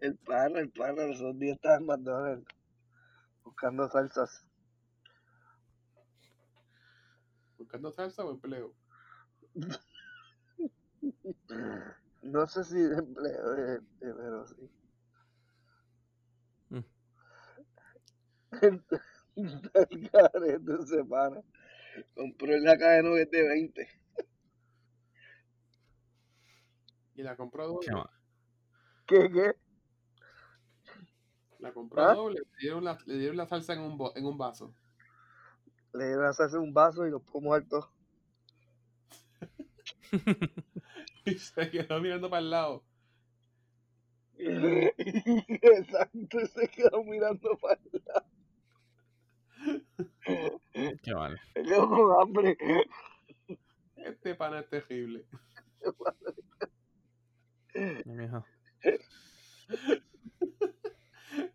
el 0.00 0.16
el 0.60 0.70
pana, 0.70 1.06
los 1.06 1.16
otros 1.16 1.38
días 1.38 1.56
estaba 1.56 1.76
en 1.76 1.86
McDonald's 1.86 2.46
buscando 3.44 3.88
salsas. 3.88 4.46
¿Buscando 7.56 7.90
salsa 7.92 8.24
o 8.24 8.32
empleo? 8.32 8.74
No 12.22 12.46
sé 12.46 12.64
si 12.64 12.76
de 12.76 12.98
empleo, 12.98 13.54
este, 13.54 14.14
pero 14.14 14.46
sí. 14.46 14.70
Mm. 16.70 16.84
El 19.36 20.10
garete 20.10 20.72
ese 20.82 21.04
pana. 21.04 21.40
Compró 22.14 22.54
en 22.54 22.64
la 22.64 22.76
de 22.76 23.02
nuggets 23.02 23.30
de 23.30 23.48
20. 23.48 24.01
Y 27.14 27.22
la 27.22 27.36
compró 27.36 27.66
doble. 27.68 27.86
Qué. 29.06 29.20
¿Qué, 29.20 29.30
qué? 29.32 29.52
La 31.58 31.72
compró 31.72 32.02
¿Ah? 32.02 32.14
doble. 32.14 32.40
Le 32.40 32.46
dieron, 32.60 32.84
la, 32.84 32.98
le 33.06 33.18
dieron 33.18 33.36
la 33.36 33.46
salsa 33.46 33.74
en 33.74 33.80
un, 33.80 33.96
bo- 33.96 34.14
en 34.16 34.24
un 34.26 34.36
vaso. 34.38 34.74
Le 35.92 36.06
dieron 36.06 36.24
a 36.24 36.30
hacerse 36.30 36.58
un 36.58 36.72
vaso 36.72 37.06
y 37.06 37.10
lo 37.10 37.20
puso 37.20 37.40
muerto. 37.40 37.90
Y 41.24 41.34
se 41.38 41.70
quedó 41.70 42.00
mirando 42.00 42.28
para 42.28 42.40
el 42.40 42.50
lado. 42.50 42.84
Exacto, 44.36 46.40
y 46.40 46.46
se 46.48 46.68
quedó 46.68 47.04
mirando 47.04 47.56
para 47.58 47.80
el 47.92 48.02
lado. 48.04 48.26
Qué 51.02 51.14
mal. 51.14 51.40
Quedó 51.54 51.88
con 51.88 52.20
hambre. 52.20 52.56
Este 53.96 54.34
pana 54.34 54.60
es 54.60 54.68
terrible. 54.68 55.24
Mijo. 58.04 58.44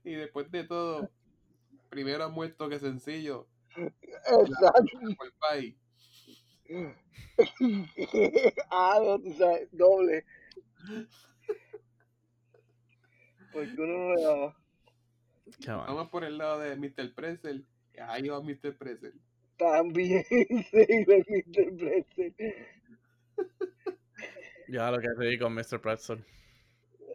Y 0.03 0.13
después 0.13 0.49
de 0.51 0.63
todo, 0.63 1.09
primero 1.89 2.23
ha 2.23 2.25
muerto 2.37 2.69
que 2.69 2.77
sencillo. 2.77 3.47
Exacto. 3.75 4.99
Por 5.17 5.25
el 5.25 5.33
país. 5.39 5.75
ah, 8.69 8.99
no, 9.03 9.19
tú 9.19 9.33
sabes, 9.33 9.67
doble. 9.71 10.23
Porque 13.51 13.73
uno 13.77 13.97
no 13.97 14.13
le 14.13 14.21
daba. 14.21 14.55
Vamos 15.65 16.09
por 16.09 16.23
el 16.23 16.37
lado 16.37 16.59
de 16.59 16.75
Mr. 16.75 17.15
Pretzel. 17.15 17.67
Ahí 18.07 18.27
va 18.27 18.39
Mr. 18.39 18.77
Pretzel. 18.77 19.19
También 19.57 20.23
se 20.71 20.85
iba 20.89 21.15
el 21.15 21.25
Mr. 21.27 21.75
Pretzel. 21.75 22.35
Ya 24.67 24.91
lo 24.91 24.99
que 24.99 25.07
te 25.17 25.39
con 25.39 25.55
Mr. 25.55 25.81
Pretzel. 25.81 26.23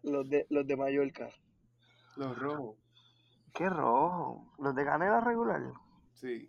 Los 0.02 0.28
de, 0.28 0.48
los 0.50 0.66
de 0.66 0.76
Mallorca. 0.76 1.30
Los 2.16 2.36
rojos. 2.36 2.81
Qué 3.54 3.68
rojo. 3.68 4.52
Los 4.58 4.74
de 4.74 4.84
canela 4.84 5.20
regular. 5.20 5.60
Sí. 6.14 6.48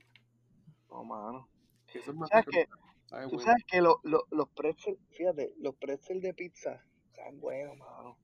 No, 0.90 1.04
mano. 1.04 1.48
Que 1.92 2.00
eso 2.00 2.12
es 2.12 2.18
más 2.18 2.30
¿Sabes 2.30 3.28
Tú 3.30 3.36
bueno. 3.36 3.40
sabes 3.40 3.64
que 3.68 3.82
lo- 3.82 4.00
lo- 4.04 4.26
los 4.32 4.50
pretzel, 4.50 4.98
fíjate, 5.12 5.54
los 5.60 5.76
pretzel 5.76 6.20
de 6.22 6.34
pizza 6.34 6.82
están 7.12 7.40
buenos, 7.40 7.78
mano. 7.78 8.18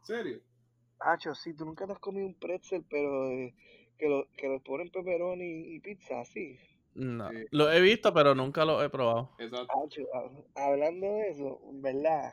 ¿En 0.00 0.04
serio? 0.04 0.40
Hacho, 0.98 1.34
sí, 1.34 1.54
tú 1.54 1.64
nunca 1.64 1.86
te 1.86 1.92
has 1.92 1.98
comido 2.00 2.26
un 2.26 2.34
pretzel, 2.34 2.84
pero 2.90 3.30
eh, 3.30 3.54
que 3.98 4.08
lo 4.08 4.26
que 4.36 4.48
lo 4.48 4.60
ponen 4.62 4.90
pepperoni 4.90 5.74
y 5.74 5.80
pizza, 5.80 6.20
así. 6.20 6.58
No. 6.94 7.30
Sí. 7.30 7.36
Lo 7.50 7.70
he 7.72 7.80
visto, 7.80 8.12
pero 8.12 8.34
nunca 8.34 8.64
lo 8.66 8.82
he 8.82 8.90
probado. 8.90 9.30
Exacto. 9.38 9.72
Hacho, 9.84 10.02
hab- 10.12 10.44
hablando 10.54 11.06
de 11.06 11.28
eso, 11.30 11.60
en 11.70 11.80
verdad, 11.82 12.30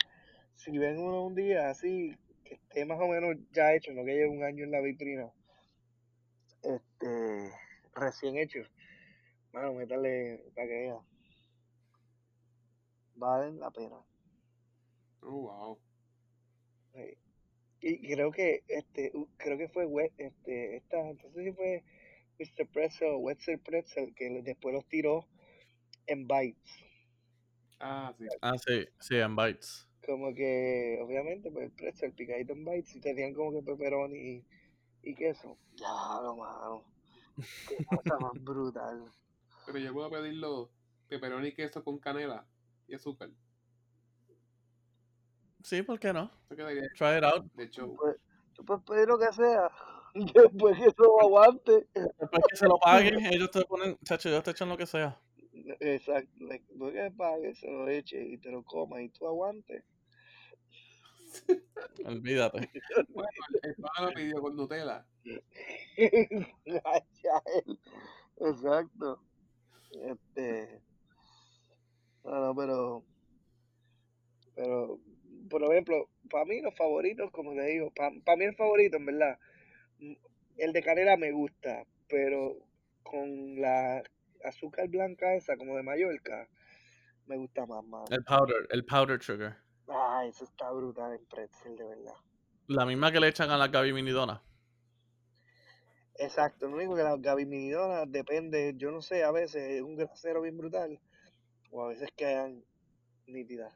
si 0.55 0.77
ven 0.77 0.97
uno 0.97 1.23
un 1.25 1.35
día 1.35 1.69
así, 1.69 2.17
que 2.43 2.55
esté 2.55 2.85
más 2.85 2.99
o 2.99 3.07
menos 3.07 3.37
ya 3.51 3.73
hecho, 3.73 3.93
no 3.93 4.03
que 4.03 4.11
lleve 4.13 4.29
un 4.29 4.43
año 4.43 4.63
en 4.65 4.71
la 4.71 4.81
vitrina, 4.81 5.29
este, 6.63 7.51
recién 7.95 8.37
hecho, 8.37 8.59
mano, 9.53 9.73
métale 9.73 10.43
para 10.55 10.67
que 10.67 10.73
vea. 10.73 10.99
Valen 13.15 13.59
la 13.59 13.69
pena. 13.71 14.03
Oh, 15.21 15.41
wow. 15.47 15.77
Sí. 16.93 17.17
Y 17.81 18.13
creo 18.13 18.31
que 18.31 18.63
este 18.67 19.11
creo 19.37 19.57
que 19.57 19.67
fue 19.69 19.85
este 20.17 20.77
esta 20.77 20.99
entonces 21.09 21.43
sí 21.45 21.51
fue 21.53 21.83
Mr. 22.39 22.67
Pretzel 22.71 23.09
o 23.09 23.17
Wetzel 23.19 23.59
Pretzel 23.59 24.13
que 24.15 24.29
después 24.43 24.73
los 24.75 24.87
tiró 24.87 25.27
en 26.07 26.27
bites 26.27 26.71
Ah, 27.79 28.13
sí. 28.17 28.25
Ah, 28.41 28.53
sí, 28.57 28.85
sí, 28.99 29.15
en 29.17 29.35
Bites. 29.35 29.87
como 30.05 30.33
que 30.33 30.99
obviamente 31.01 31.49
pues 31.51 31.65
el 31.65 31.71
pretzel 31.71 32.13
picadito 32.13 32.53
en 32.53 32.65
bites 32.65 32.95
y 32.95 32.99
tenían 32.99 33.33
como 33.33 33.51
que 33.53 33.63
pepperoni 33.63 34.17
y, 34.17 34.45
y 35.03 35.13
queso 35.15 35.57
ya 35.75 36.21
lo 36.21 36.35
mano 36.37 36.83
qué 37.67 37.83
cosa 37.85 38.17
más 38.19 38.31
brutal 38.43 39.03
Pero 39.65 39.79
yo 39.79 39.93
puedo 39.93 40.09
pedirlo 40.09 40.69
pepperoni 41.07 41.49
y 41.49 41.53
queso 41.53 41.83
con 41.83 41.99
canela 41.99 42.45
y 42.87 42.95
azúcar. 42.95 43.29
Sí, 45.63 45.81
¿por 45.81 45.97
qué 45.99 46.11
no? 46.11 46.29
Try 46.49 47.17
it 47.17 47.23
out. 47.23 47.45
de 47.53 47.69
show. 47.69 47.95
pues, 47.95 48.17
tú 48.53 48.65
puedes 48.65 48.83
pedir 48.83 49.07
lo 49.07 49.17
que 49.17 49.31
sea 49.31 49.71
después 50.13 50.77
que 50.77 50.85
eso 50.87 51.21
aguante 51.21 51.87
Después 51.93 52.43
que 52.49 52.55
se 52.57 52.67
lo 52.67 52.77
paguen, 52.77 53.25
ellos 53.25 53.49
te 53.51 53.63
ponen, 53.65 53.97
chacho, 54.03 54.29
ellos 54.29 54.43
te 54.43 54.51
echan 54.51 54.69
lo 54.69 54.77
que 54.77 54.85
sea. 54.85 55.19
exacto 55.79 56.29
después 56.39 56.93
que 56.93 57.11
pagues 57.11 57.59
se 57.59 57.71
lo 57.71 57.87
eche 57.87 58.21
y 58.21 58.37
te 58.37 58.51
lo 58.51 58.63
comas 58.63 59.01
y 59.01 59.09
tú 59.09 59.25
aguantes 59.27 59.83
Olvídate. 62.05 62.69
Bueno, 63.09 63.29
el, 63.63 63.69
el 63.69 63.75
pana 63.75 64.07
lo 64.07 64.13
pidió 64.13 64.41
con 64.41 64.55
Nutella. 64.55 65.05
Exacto. 68.37 69.21
Este. 69.91 70.81
No, 72.23 72.39
no, 72.39 72.55
pero. 72.55 73.03
Pero, 74.55 74.99
por 75.49 75.63
ejemplo, 75.63 76.09
para 76.29 76.45
mí 76.45 76.61
los 76.61 76.75
favoritos, 76.75 77.31
como 77.31 77.53
te 77.53 77.65
digo, 77.65 77.91
para 77.93 78.37
mí 78.37 78.45
el 78.45 78.55
favorito, 78.55 78.97
en 78.97 79.05
verdad, 79.05 79.39
el 80.57 80.73
de 80.73 80.83
canela 80.83 81.17
me 81.17 81.31
gusta, 81.31 81.85
pero 82.07 82.57
con 83.01 83.59
la 83.59 84.03
azúcar 84.43 84.87
blanca 84.89 85.33
esa, 85.35 85.57
como 85.57 85.75
de 85.75 85.83
Mallorca, 85.83 86.47
me 87.25 87.37
gusta 87.37 87.65
más, 87.65 87.83
más. 87.85 88.11
El 88.11 88.23
powder, 88.23 88.67
el 88.69 88.85
powder 88.85 89.21
sugar. 89.21 89.62
Ah, 89.87 90.25
eso 90.25 90.45
está 90.45 90.71
brutal 90.71 91.13
en 91.13 91.25
pretzel, 91.25 91.75
de 91.75 91.83
verdad. 91.83 92.15
La 92.67 92.85
misma 92.85 93.11
que 93.11 93.19
le 93.19 93.27
echan 93.27 93.49
a 93.49 93.57
la 93.57 93.67
Gaby 93.67 93.93
Minidona. 93.93 94.41
Exacto, 96.15 96.67
lo 96.67 96.75
único 96.75 96.95
que 96.95 97.03
las 97.03 97.19
gabiminidonas 97.21 98.09
depende, 98.11 98.73
yo 98.77 98.91
no 98.91 99.01
sé, 99.01 99.23
a 99.23 99.31
veces 99.31 99.63
es 99.63 99.81
un 99.81 99.95
grasero 99.95 100.41
bien 100.41 100.57
brutal, 100.57 100.99
o 101.71 101.83
a 101.83 101.87
veces 101.89 102.09
quedan 102.15 102.63
nítidas. 103.25 103.73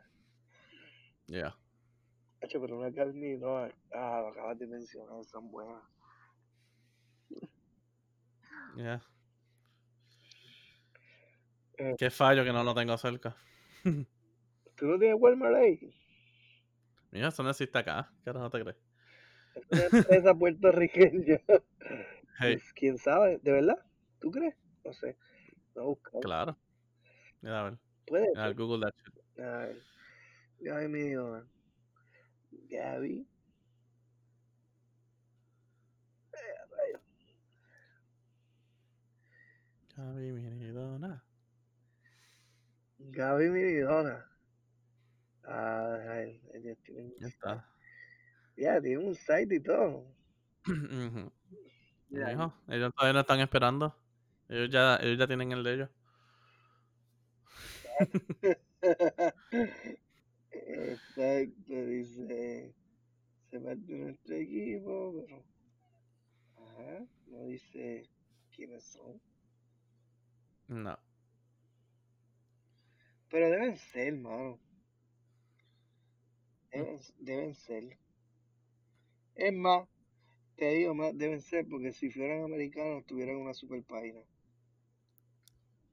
Yeah. 1.25 1.57
Hacho, 2.41 2.61
pero 2.61 2.77
una 2.77 2.91
gabiminidonas, 2.91 3.73
ah, 3.91 4.21
lo 4.21 4.27
acabas 4.29 4.59
de 4.59 4.67
mencionar, 4.67 5.25
son 5.25 5.49
buenas. 5.49 5.81
Yeah. 8.75 9.01
Eh. 11.79 11.95
Qué 11.97 12.11
fallo 12.11 12.43
que 12.43 12.53
no 12.53 12.63
lo 12.63 12.75
tengo 12.75 12.97
cerca. 12.97 13.35
¿Tú 14.77 14.85
no 14.85 14.99
tienes 14.99 15.17
Walmart 15.19 15.55
ahí? 15.55 15.91
Mira, 17.11 17.29
eso 17.29 17.41
no 17.43 17.49
existe 17.49 17.77
acá. 17.77 18.11
¿Qué 18.23 18.31
no 18.31 18.49
te 18.49 18.61
crees? 18.61 18.77
Una 19.71 19.85
empresa 19.85 20.33
puertorriqueña. 20.39 21.39
Hey, 22.39 22.57
Pues, 22.57 22.73
¿Quién 22.73 22.97
sabe? 22.97 23.39
¿De 23.41 23.51
verdad? 23.51 23.79
¿Tú 24.19 24.29
crees? 24.31 24.55
No 24.85 24.93
sé. 24.93 25.17
No 25.75 25.85
buscar. 25.85 26.21
claro. 26.21 26.57
Mira, 27.41 27.59
a 27.61 27.63
ver. 27.69 27.79
Puede 28.05 28.27
Mira. 28.29 28.53
Google 28.53 28.81
that 28.85 28.93
shit. 28.95 29.39
A 29.43 29.57
ver. 29.57 29.81
Gaby 30.59 30.87
Midona. 30.87 31.47
Gaby. 32.69 33.27
Gaby 39.95 40.31
Miridona. 40.31 41.23
Gaby 42.99 43.49
Midona. 43.49 44.25
Ah, 45.49 45.97
ay, 46.09 46.41
ellos 46.53 46.77
tienen 46.83 47.13
Ya 47.19 47.27
está. 47.27 47.65
Ya, 48.57 48.81
tienen 48.81 49.07
un 49.07 49.15
site 49.15 49.55
y 49.55 49.61
todo. 49.61 50.03
Mijo, 52.09 52.53
ellos 52.67 52.93
todavía 52.93 53.13
no 53.13 53.21
están 53.21 53.39
esperando. 53.39 53.95
Ellos 54.49 54.69
ya, 54.69 54.97
ellos 54.97 55.17
ya 55.17 55.27
tienen 55.27 55.53
el 55.53 55.63
de 55.63 55.73
ellos. 55.73 55.89
Exacto, 60.51 61.85
dice. 61.85 62.75
Se 63.49 63.59
parte 63.61 63.93
nuestro 63.93 64.35
equipo, 64.35 65.23
pero. 65.25 65.45
Ajá, 66.57 67.05
no 67.27 67.45
dice 67.45 68.09
quiénes 68.53 68.83
son. 68.83 69.21
No. 70.67 70.99
Pero 73.29 73.49
deben 73.49 73.77
ser, 73.77 74.13
mano. 74.17 74.59
Deben, 76.71 76.99
deben 77.19 77.55
ser. 77.55 77.97
Es 79.35 79.53
más, 79.53 79.87
te 80.55 80.69
digo 80.69 80.93
más, 80.93 81.17
deben 81.17 81.41
ser 81.41 81.67
porque 81.67 81.93
si 81.93 82.09
fueran 82.09 82.43
americanos 82.43 83.05
tuvieran 83.05 83.37
una 83.37 83.53
super 83.53 83.83
página. 83.83 84.19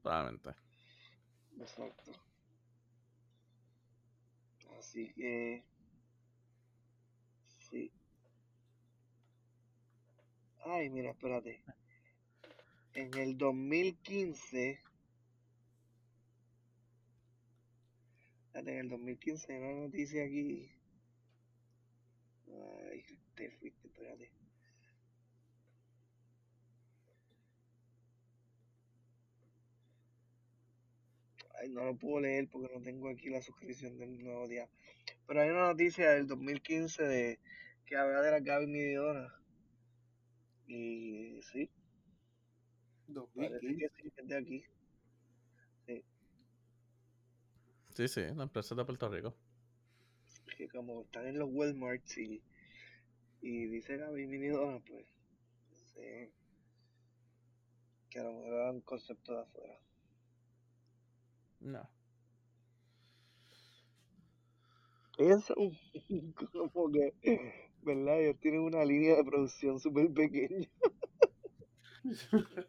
Probablemente. 0.01 0.49
Exacto. 1.59 2.11
Así 4.77 5.11
que. 5.13 5.63
Sí. 7.69 7.91
Ay, 10.65 10.89
mira, 10.89 11.11
espérate. 11.11 11.61
En 12.93 13.13
el 13.15 13.37
2015. 13.37 14.84
En 18.55 18.69
el 18.69 18.87
2015 18.87 19.53
hay 19.53 19.59
una 19.59 19.81
noticia 19.81 20.23
aquí. 20.23 20.71
Ay, 22.47 23.03
te 23.35 23.51
fuiste, 23.51 23.87
espérate. 23.87 24.31
Ay, 31.59 31.69
no 31.69 31.83
lo 31.83 31.97
puedo 31.97 32.21
leer 32.21 32.47
porque 32.49 32.73
no 32.73 32.81
tengo 32.81 33.09
aquí 33.09 33.29
la 33.29 33.41
suscripción 33.41 33.97
del 33.97 34.23
nuevo 34.23 34.47
día. 34.47 34.69
Pero 35.27 35.41
hay 35.41 35.49
una 35.49 35.67
noticia 35.67 36.11
del 36.11 36.25
2015 36.27 37.03
de 37.03 37.39
que 37.85 37.97
habla 37.97 38.21
de 38.21 38.31
la 38.31 38.39
Gaby 38.39 38.67
Midona. 38.67 39.33
Y 40.67 41.41
sí, 41.41 41.69
parece 43.35 43.75
que 43.75 43.89
2015. 43.89 43.89
sí, 44.01 44.13
es 44.15 44.27
de 44.27 44.37
aquí. 44.37 44.63
Sí, 47.95 48.09
sí, 48.09 48.21
la 48.35 48.43
empresa 48.43 48.73
es 48.73 48.77
de 48.77 48.83
Puerto 48.83 49.07
Rico. 49.07 49.33
Que 50.57 50.67
como 50.67 51.03
están 51.03 51.27
en 51.27 51.39
los 51.39 51.49
Walmarts 51.49 52.17
y, 52.17 52.41
y 53.41 53.65
dice 53.67 53.95
Gaby 53.95 54.27
Midona, 54.27 54.79
pues 54.85 55.05
sí, 55.93 56.29
que 58.09 58.19
a 58.19 58.23
lo 58.23 58.33
mejor 58.33 58.53
era 58.53 58.71
un 58.71 58.81
concepto 58.81 59.33
de 59.33 59.41
afuera. 59.41 59.79
No. 61.61 61.89
Ellos 65.17 65.45
son 65.45 65.71
como 66.73 66.91
que, 66.91 67.13
¿verdad? 67.81 68.19
Ellos 68.19 68.39
tienen 68.41 68.59
una 68.59 68.83
línea 68.83 69.15
de 69.15 69.23
producción 69.23 69.79
súper 69.79 70.11
pequeña. 70.11 70.67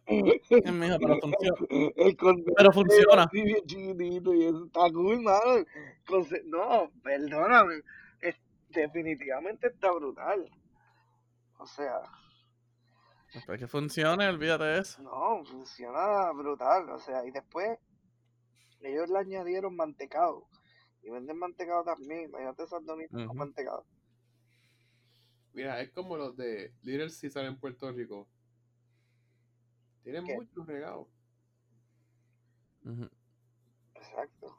Eh, 0.06 0.72
mijo, 0.72 0.96
pero 0.98 1.18
funciona. 1.20 1.56
El 1.96 2.16
Pero 2.56 2.72
funciona. 2.72 3.26
chiquitito 3.66 4.34
y 4.34 4.44
eso 4.44 4.64
está 4.66 4.90
cool, 4.92 5.20
mano. 5.20 5.64
Conce- 6.06 6.42
No, 6.46 6.90
perdóname. 7.02 7.82
Es, 8.20 8.36
definitivamente 8.70 9.66
está 9.68 9.92
brutal. 9.92 10.48
O 11.58 11.66
sea, 11.66 12.00
Para 13.46 13.58
que 13.58 13.66
funcione, 13.66 14.26
olvídate 14.28 14.64
de 14.64 14.78
eso. 14.80 15.02
no, 15.02 15.44
funciona 15.44 16.30
brutal. 16.32 16.88
O 16.90 16.98
sea, 16.98 17.24
y 17.26 17.30
después 17.30 17.78
ellos 18.80 19.08
le 19.10 19.18
añadieron 19.18 19.74
mantecado. 19.76 20.46
Y 21.02 21.10
venden 21.10 21.38
mantecado 21.38 21.84
también. 21.84 22.24
Imagínate 22.30 22.62
esas 22.64 22.84
donitas 22.84 23.12
con 23.12 23.26
Ujú. 23.26 23.34
mantecado. 23.34 23.84
Mira, 25.52 25.80
es 25.80 25.90
como 25.90 26.16
los 26.16 26.36
de 26.36 26.72
Little 26.82 27.08
Caesar 27.20 27.44
en 27.46 27.58
Puerto 27.58 27.90
Rico. 27.92 28.28
Tienen 30.06 30.24
¿Qué? 30.24 30.34
muchos 30.36 30.64
regados. 30.68 31.08
Exacto. 33.96 34.56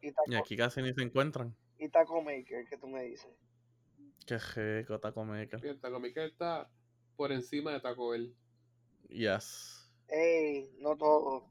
Y 0.00 0.10
taco, 0.12 0.32
Y 0.32 0.34
aquí 0.36 0.56
casi 0.56 0.80
ni 0.80 0.94
se 0.94 1.02
encuentran. 1.02 1.54
y 1.78 1.90
taco 1.90 2.22
maker, 2.22 2.64
que 2.66 2.78
tú 2.78 2.86
me 2.88 3.02
dices. 3.02 3.30
Qué 4.26 4.38
rico 4.38 4.98
Taco 4.98 5.24
Maker. 5.26 5.60
Mira, 5.62 5.78
Taco 5.78 6.00
Miquel 6.00 6.30
está 6.30 6.70
por 7.16 7.32
encima 7.32 7.72
de 7.72 7.80
Taco 7.80 8.08
Bell. 8.10 8.34
Yes. 9.10 9.90
Ey, 10.08 10.70
no 10.80 10.96
todo. 10.96 11.50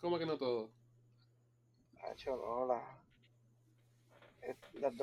¿Cómo 0.00 0.18
que 0.18 0.26
no 0.26 0.36
todo? 0.38 0.72
Hacho, 2.02 2.36
no, 2.36 2.66
la- 2.66 3.00
las 4.74 4.96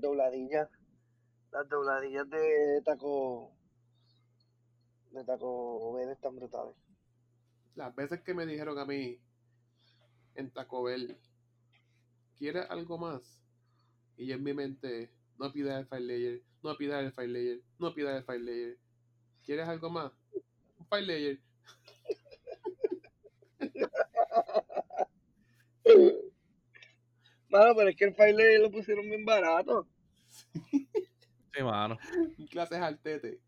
dobladillas. 0.00 0.68
Las 1.52 1.68
dobladillas 1.68 2.28
de 2.28 2.82
taco. 2.84 3.52
De 5.10 5.24
taco 5.24 5.94
Bell 5.94 6.10
están 6.10 6.36
brutales. 6.36 6.76
Las 7.74 7.94
veces 7.94 8.20
que 8.22 8.34
me 8.34 8.44
dijeron 8.46 8.78
a 8.78 8.84
mí 8.84 9.18
en 10.34 10.50
Taco 10.50 10.82
Bell, 10.84 11.18
¿quieres 12.36 12.68
algo 12.70 12.98
más? 12.98 13.42
Y 14.16 14.26
yo 14.26 14.36
en 14.36 14.44
mi 14.44 14.52
mente, 14.52 15.10
no 15.38 15.52
pidas 15.52 15.80
el 15.80 15.86
file 15.86 16.06
layer, 16.06 16.42
no 16.62 16.76
pidas 16.76 17.02
el 17.04 17.12
file 17.12 17.28
layer, 17.28 17.60
no 17.78 17.94
pidas 17.94 18.18
el 18.18 18.24
file 18.24 18.44
layer. 18.44 18.76
¿Quieres 19.44 19.68
algo 19.68 19.90
más? 19.90 20.12
Un 20.78 20.86
file 20.86 21.06
layer. 21.06 21.40
Mano, 27.48 27.74
pero 27.74 27.88
es 27.90 27.96
que 27.96 28.04
el 28.04 28.14
file 28.14 28.60
lo 28.60 28.70
pusieron 28.70 29.04
bien 29.06 29.24
barato. 29.24 29.88
Sí, 31.52 31.62
mano. 31.62 31.98
Clases 32.48 32.78
al 32.78 33.00
tete. 33.00 33.40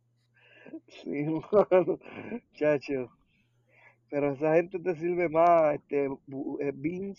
Sí, 0.89 1.25
mano. 1.53 1.99
Chacho. 2.55 3.11
Pero 4.11 4.33
esa 4.33 4.55
gente 4.55 4.79
te 4.79 4.95
sirve 4.97 5.29
más 5.29 5.75
este 5.75 6.09
bu- 6.09 6.59
eh, 6.61 6.73
beans, 6.75 7.19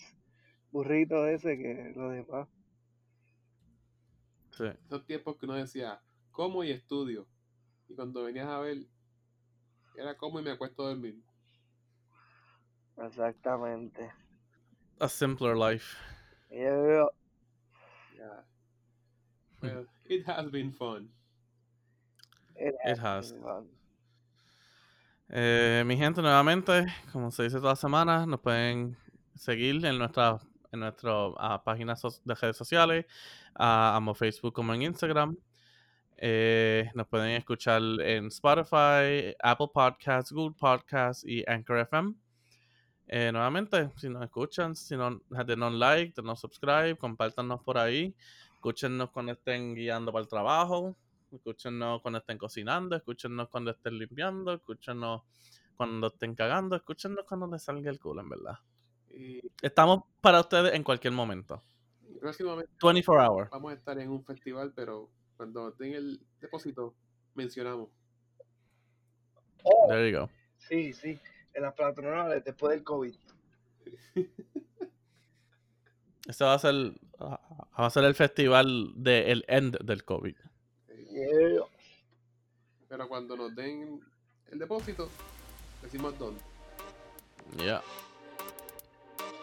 burrito 0.72 1.26
ese 1.26 1.56
que 1.58 1.92
lo 1.96 2.10
demás. 2.10 2.48
Sí. 4.50 4.64
Esos 4.86 5.04
tiempos 5.04 5.36
que 5.36 5.46
uno 5.46 5.54
decía, 5.54 6.00
como 6.30 6.64
y 6.64 6.70
estudio. 6.70 7.26
Y 7.88 7.94
cuando 7.94 8.24
venías 8.24 8.48
a 8.48 8.60
ver, 8.60 8.86
era 9.96 10.16
como 10.16 10.38
y 10.40 10.42
me 10.42 10.50
acuesto 10.50 10.84
a 10.84 10.90
dormir. 10.90 11.16
Exactamente. 12.96 14.10
A 15.00 15.08
simpler 15.08 15.56
life. 15.56 15.96
Yeah. 16.50 17.08
Yeah. 18.16 18.42
Well, 19.62 19.86
it 20.04 20.24
has 20.26 20.50
been 20.50 20.72
fun. 20.72 21.08
It 22.56 22.74
It 22.84 22.98
has. 22.98 23.34
Eh, 25.28 25.82
mi 25.86 25.96
gente, 25.96 26.20
nuevamente, 26.22 26.86
como 27.12 27.30
se 27.30 27.44
dice 27.44 27.58
toda 27.58 27.76
semana, 27.76 28.26
nos 28.26 28.40
pueden 28.40 28.96
seguir 29.34 29.84
en 29.84 29.98
nuestra 29.98 30.38
en 30.72 30.80
nuestras 30.80 31.32
páginas 31.64 32.00
so- 32.00 32.20
de 32.24 32.34
redes 32.34 32.56
sociales, 32.56 33.06
ah, 33.54 33.94
amo 33.94 34.12
Facebook 34.12 34.52
como 34.52 34.74
en 34.74 34.82
Instagram. 34.82 35.36
Eh, 36.16 36.90
nos 36.94 37.06
pueden 37.06 37.30
escuchar 37.36 37.80
en 38.00 38.26
Spotify, 38.26 39.34
Apple 39.40 39.68
Podcasts, 39.72 40.32
Google 40.32 40.56
Podcasts 40.58 41.24
y 41.24 41.44
Anchor 41.48 41.78
FM. 41.78 42.14
Eh, 43.06 43.30
nuevamente, 43.32 43.90
si 43.96 44.08
nos 44.08 44.24
escuchan, 44.24 44.74
si 44.74 44.96
no, 44.96 45.20
denos 45.46 45.72
like, 45.74 46.12
denos 46.16 46.40
subscribe, 46.40 46.96
compártanos 46.96 47.62
por 47.62 47.78
ahí. 47.78 48.12
Escúchenos 48.54 49.10
cuando 49.10 49.30
estén 49.32 49.74
guiando 49.76 50.10
para 50.10 50.22
el 50.22 50.28
trabajo, 50.28 50.96
escúchenos 51.36 52.00
cuando 52.02 52.18
estén 52.18 52.38
cocinando, 52.38 52.96
escúchenos 52.96 53.48
cuando 53.48 53.70
estén 53.72 53.98
limpiando, 53.98 54.52
escúchenos 54.54 55.22
cuando 55.76 56.06
estén 56.08 56.34
cagando, 56.34 56.76
escúchenos 56.76 57.24
cuando 57.26 57.46
les 57.48 57.62
salga 57.62 57.90
el 57.90 57.98
culo, 57.98 58.20
en 58.22 58.28
verdad. 58.28 58.58
Y 59.10 59.40
Estamos 59.62 60.04
para 60.20 60.40
ustedes 60.40 60.74
en 60.74 60.82
cualquier 60.82 61.12
momento. 61.12 61.62
próximamente 62.20 62.72
24 62.82 63.30
hour. 63.32 63.48
vamos 63.50 63.72
a 63.72 63.74
estar 63.74 63.98
en 63.98 64.10
un 64.10 64.24
festival, 64.24 64.72
pero 64.74 65.10
cuando 65.36 65.70
den 65.72 65.94
el 65.94 66.20
depósito, 66.40 66.94
mencionamos. 67.34 67.88
Oh, 69.64 69.88
There 69.88 70.10
you 70.10 70.18
go. 70.18 70.30
sí, 70.58 70.92
sí, 70.92 71.18
en 71.54 71.62
las 71.62 71.74
patronales 71.74 72.44
después 72.44 72.70
del 72.72 72.84
COVID. 72.84 73.14
Este 76.26 76.42
va 76.44 76.54
a 76.54 76.58
ser, 76.58 76.74
va 77.20 77.38
a 77.74 77.90
ser 77.90 78.04
el 78.04 78.14
festival 78.14 78.92
del 78.96 79.44
end 79.48 79.76
del 79.84 80.04
COVID. 80.04 80.34
Yeah. 81.14 81.62
Pero 82.88 83.08
cuando 83.08 83.36
nos 83.36 83.54
den 83.54 84.00
el 84.50 84.58
depósito, 84.58 85.08
decimos 85.80 86.18
dónde. 86.18 86.40
Yeah. 87.56 87.82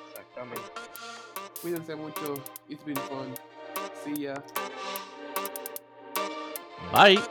Exactamente. 0.10 0.62
Cuídense 1.62 1.96
mucho. 1.96 2.44
It's 2.68 2.84
been 2.84 2.98
fun. 2.98 3.34
See 4.04 4.24
ya. 4.24 4.44
Bye. 6.92 7.22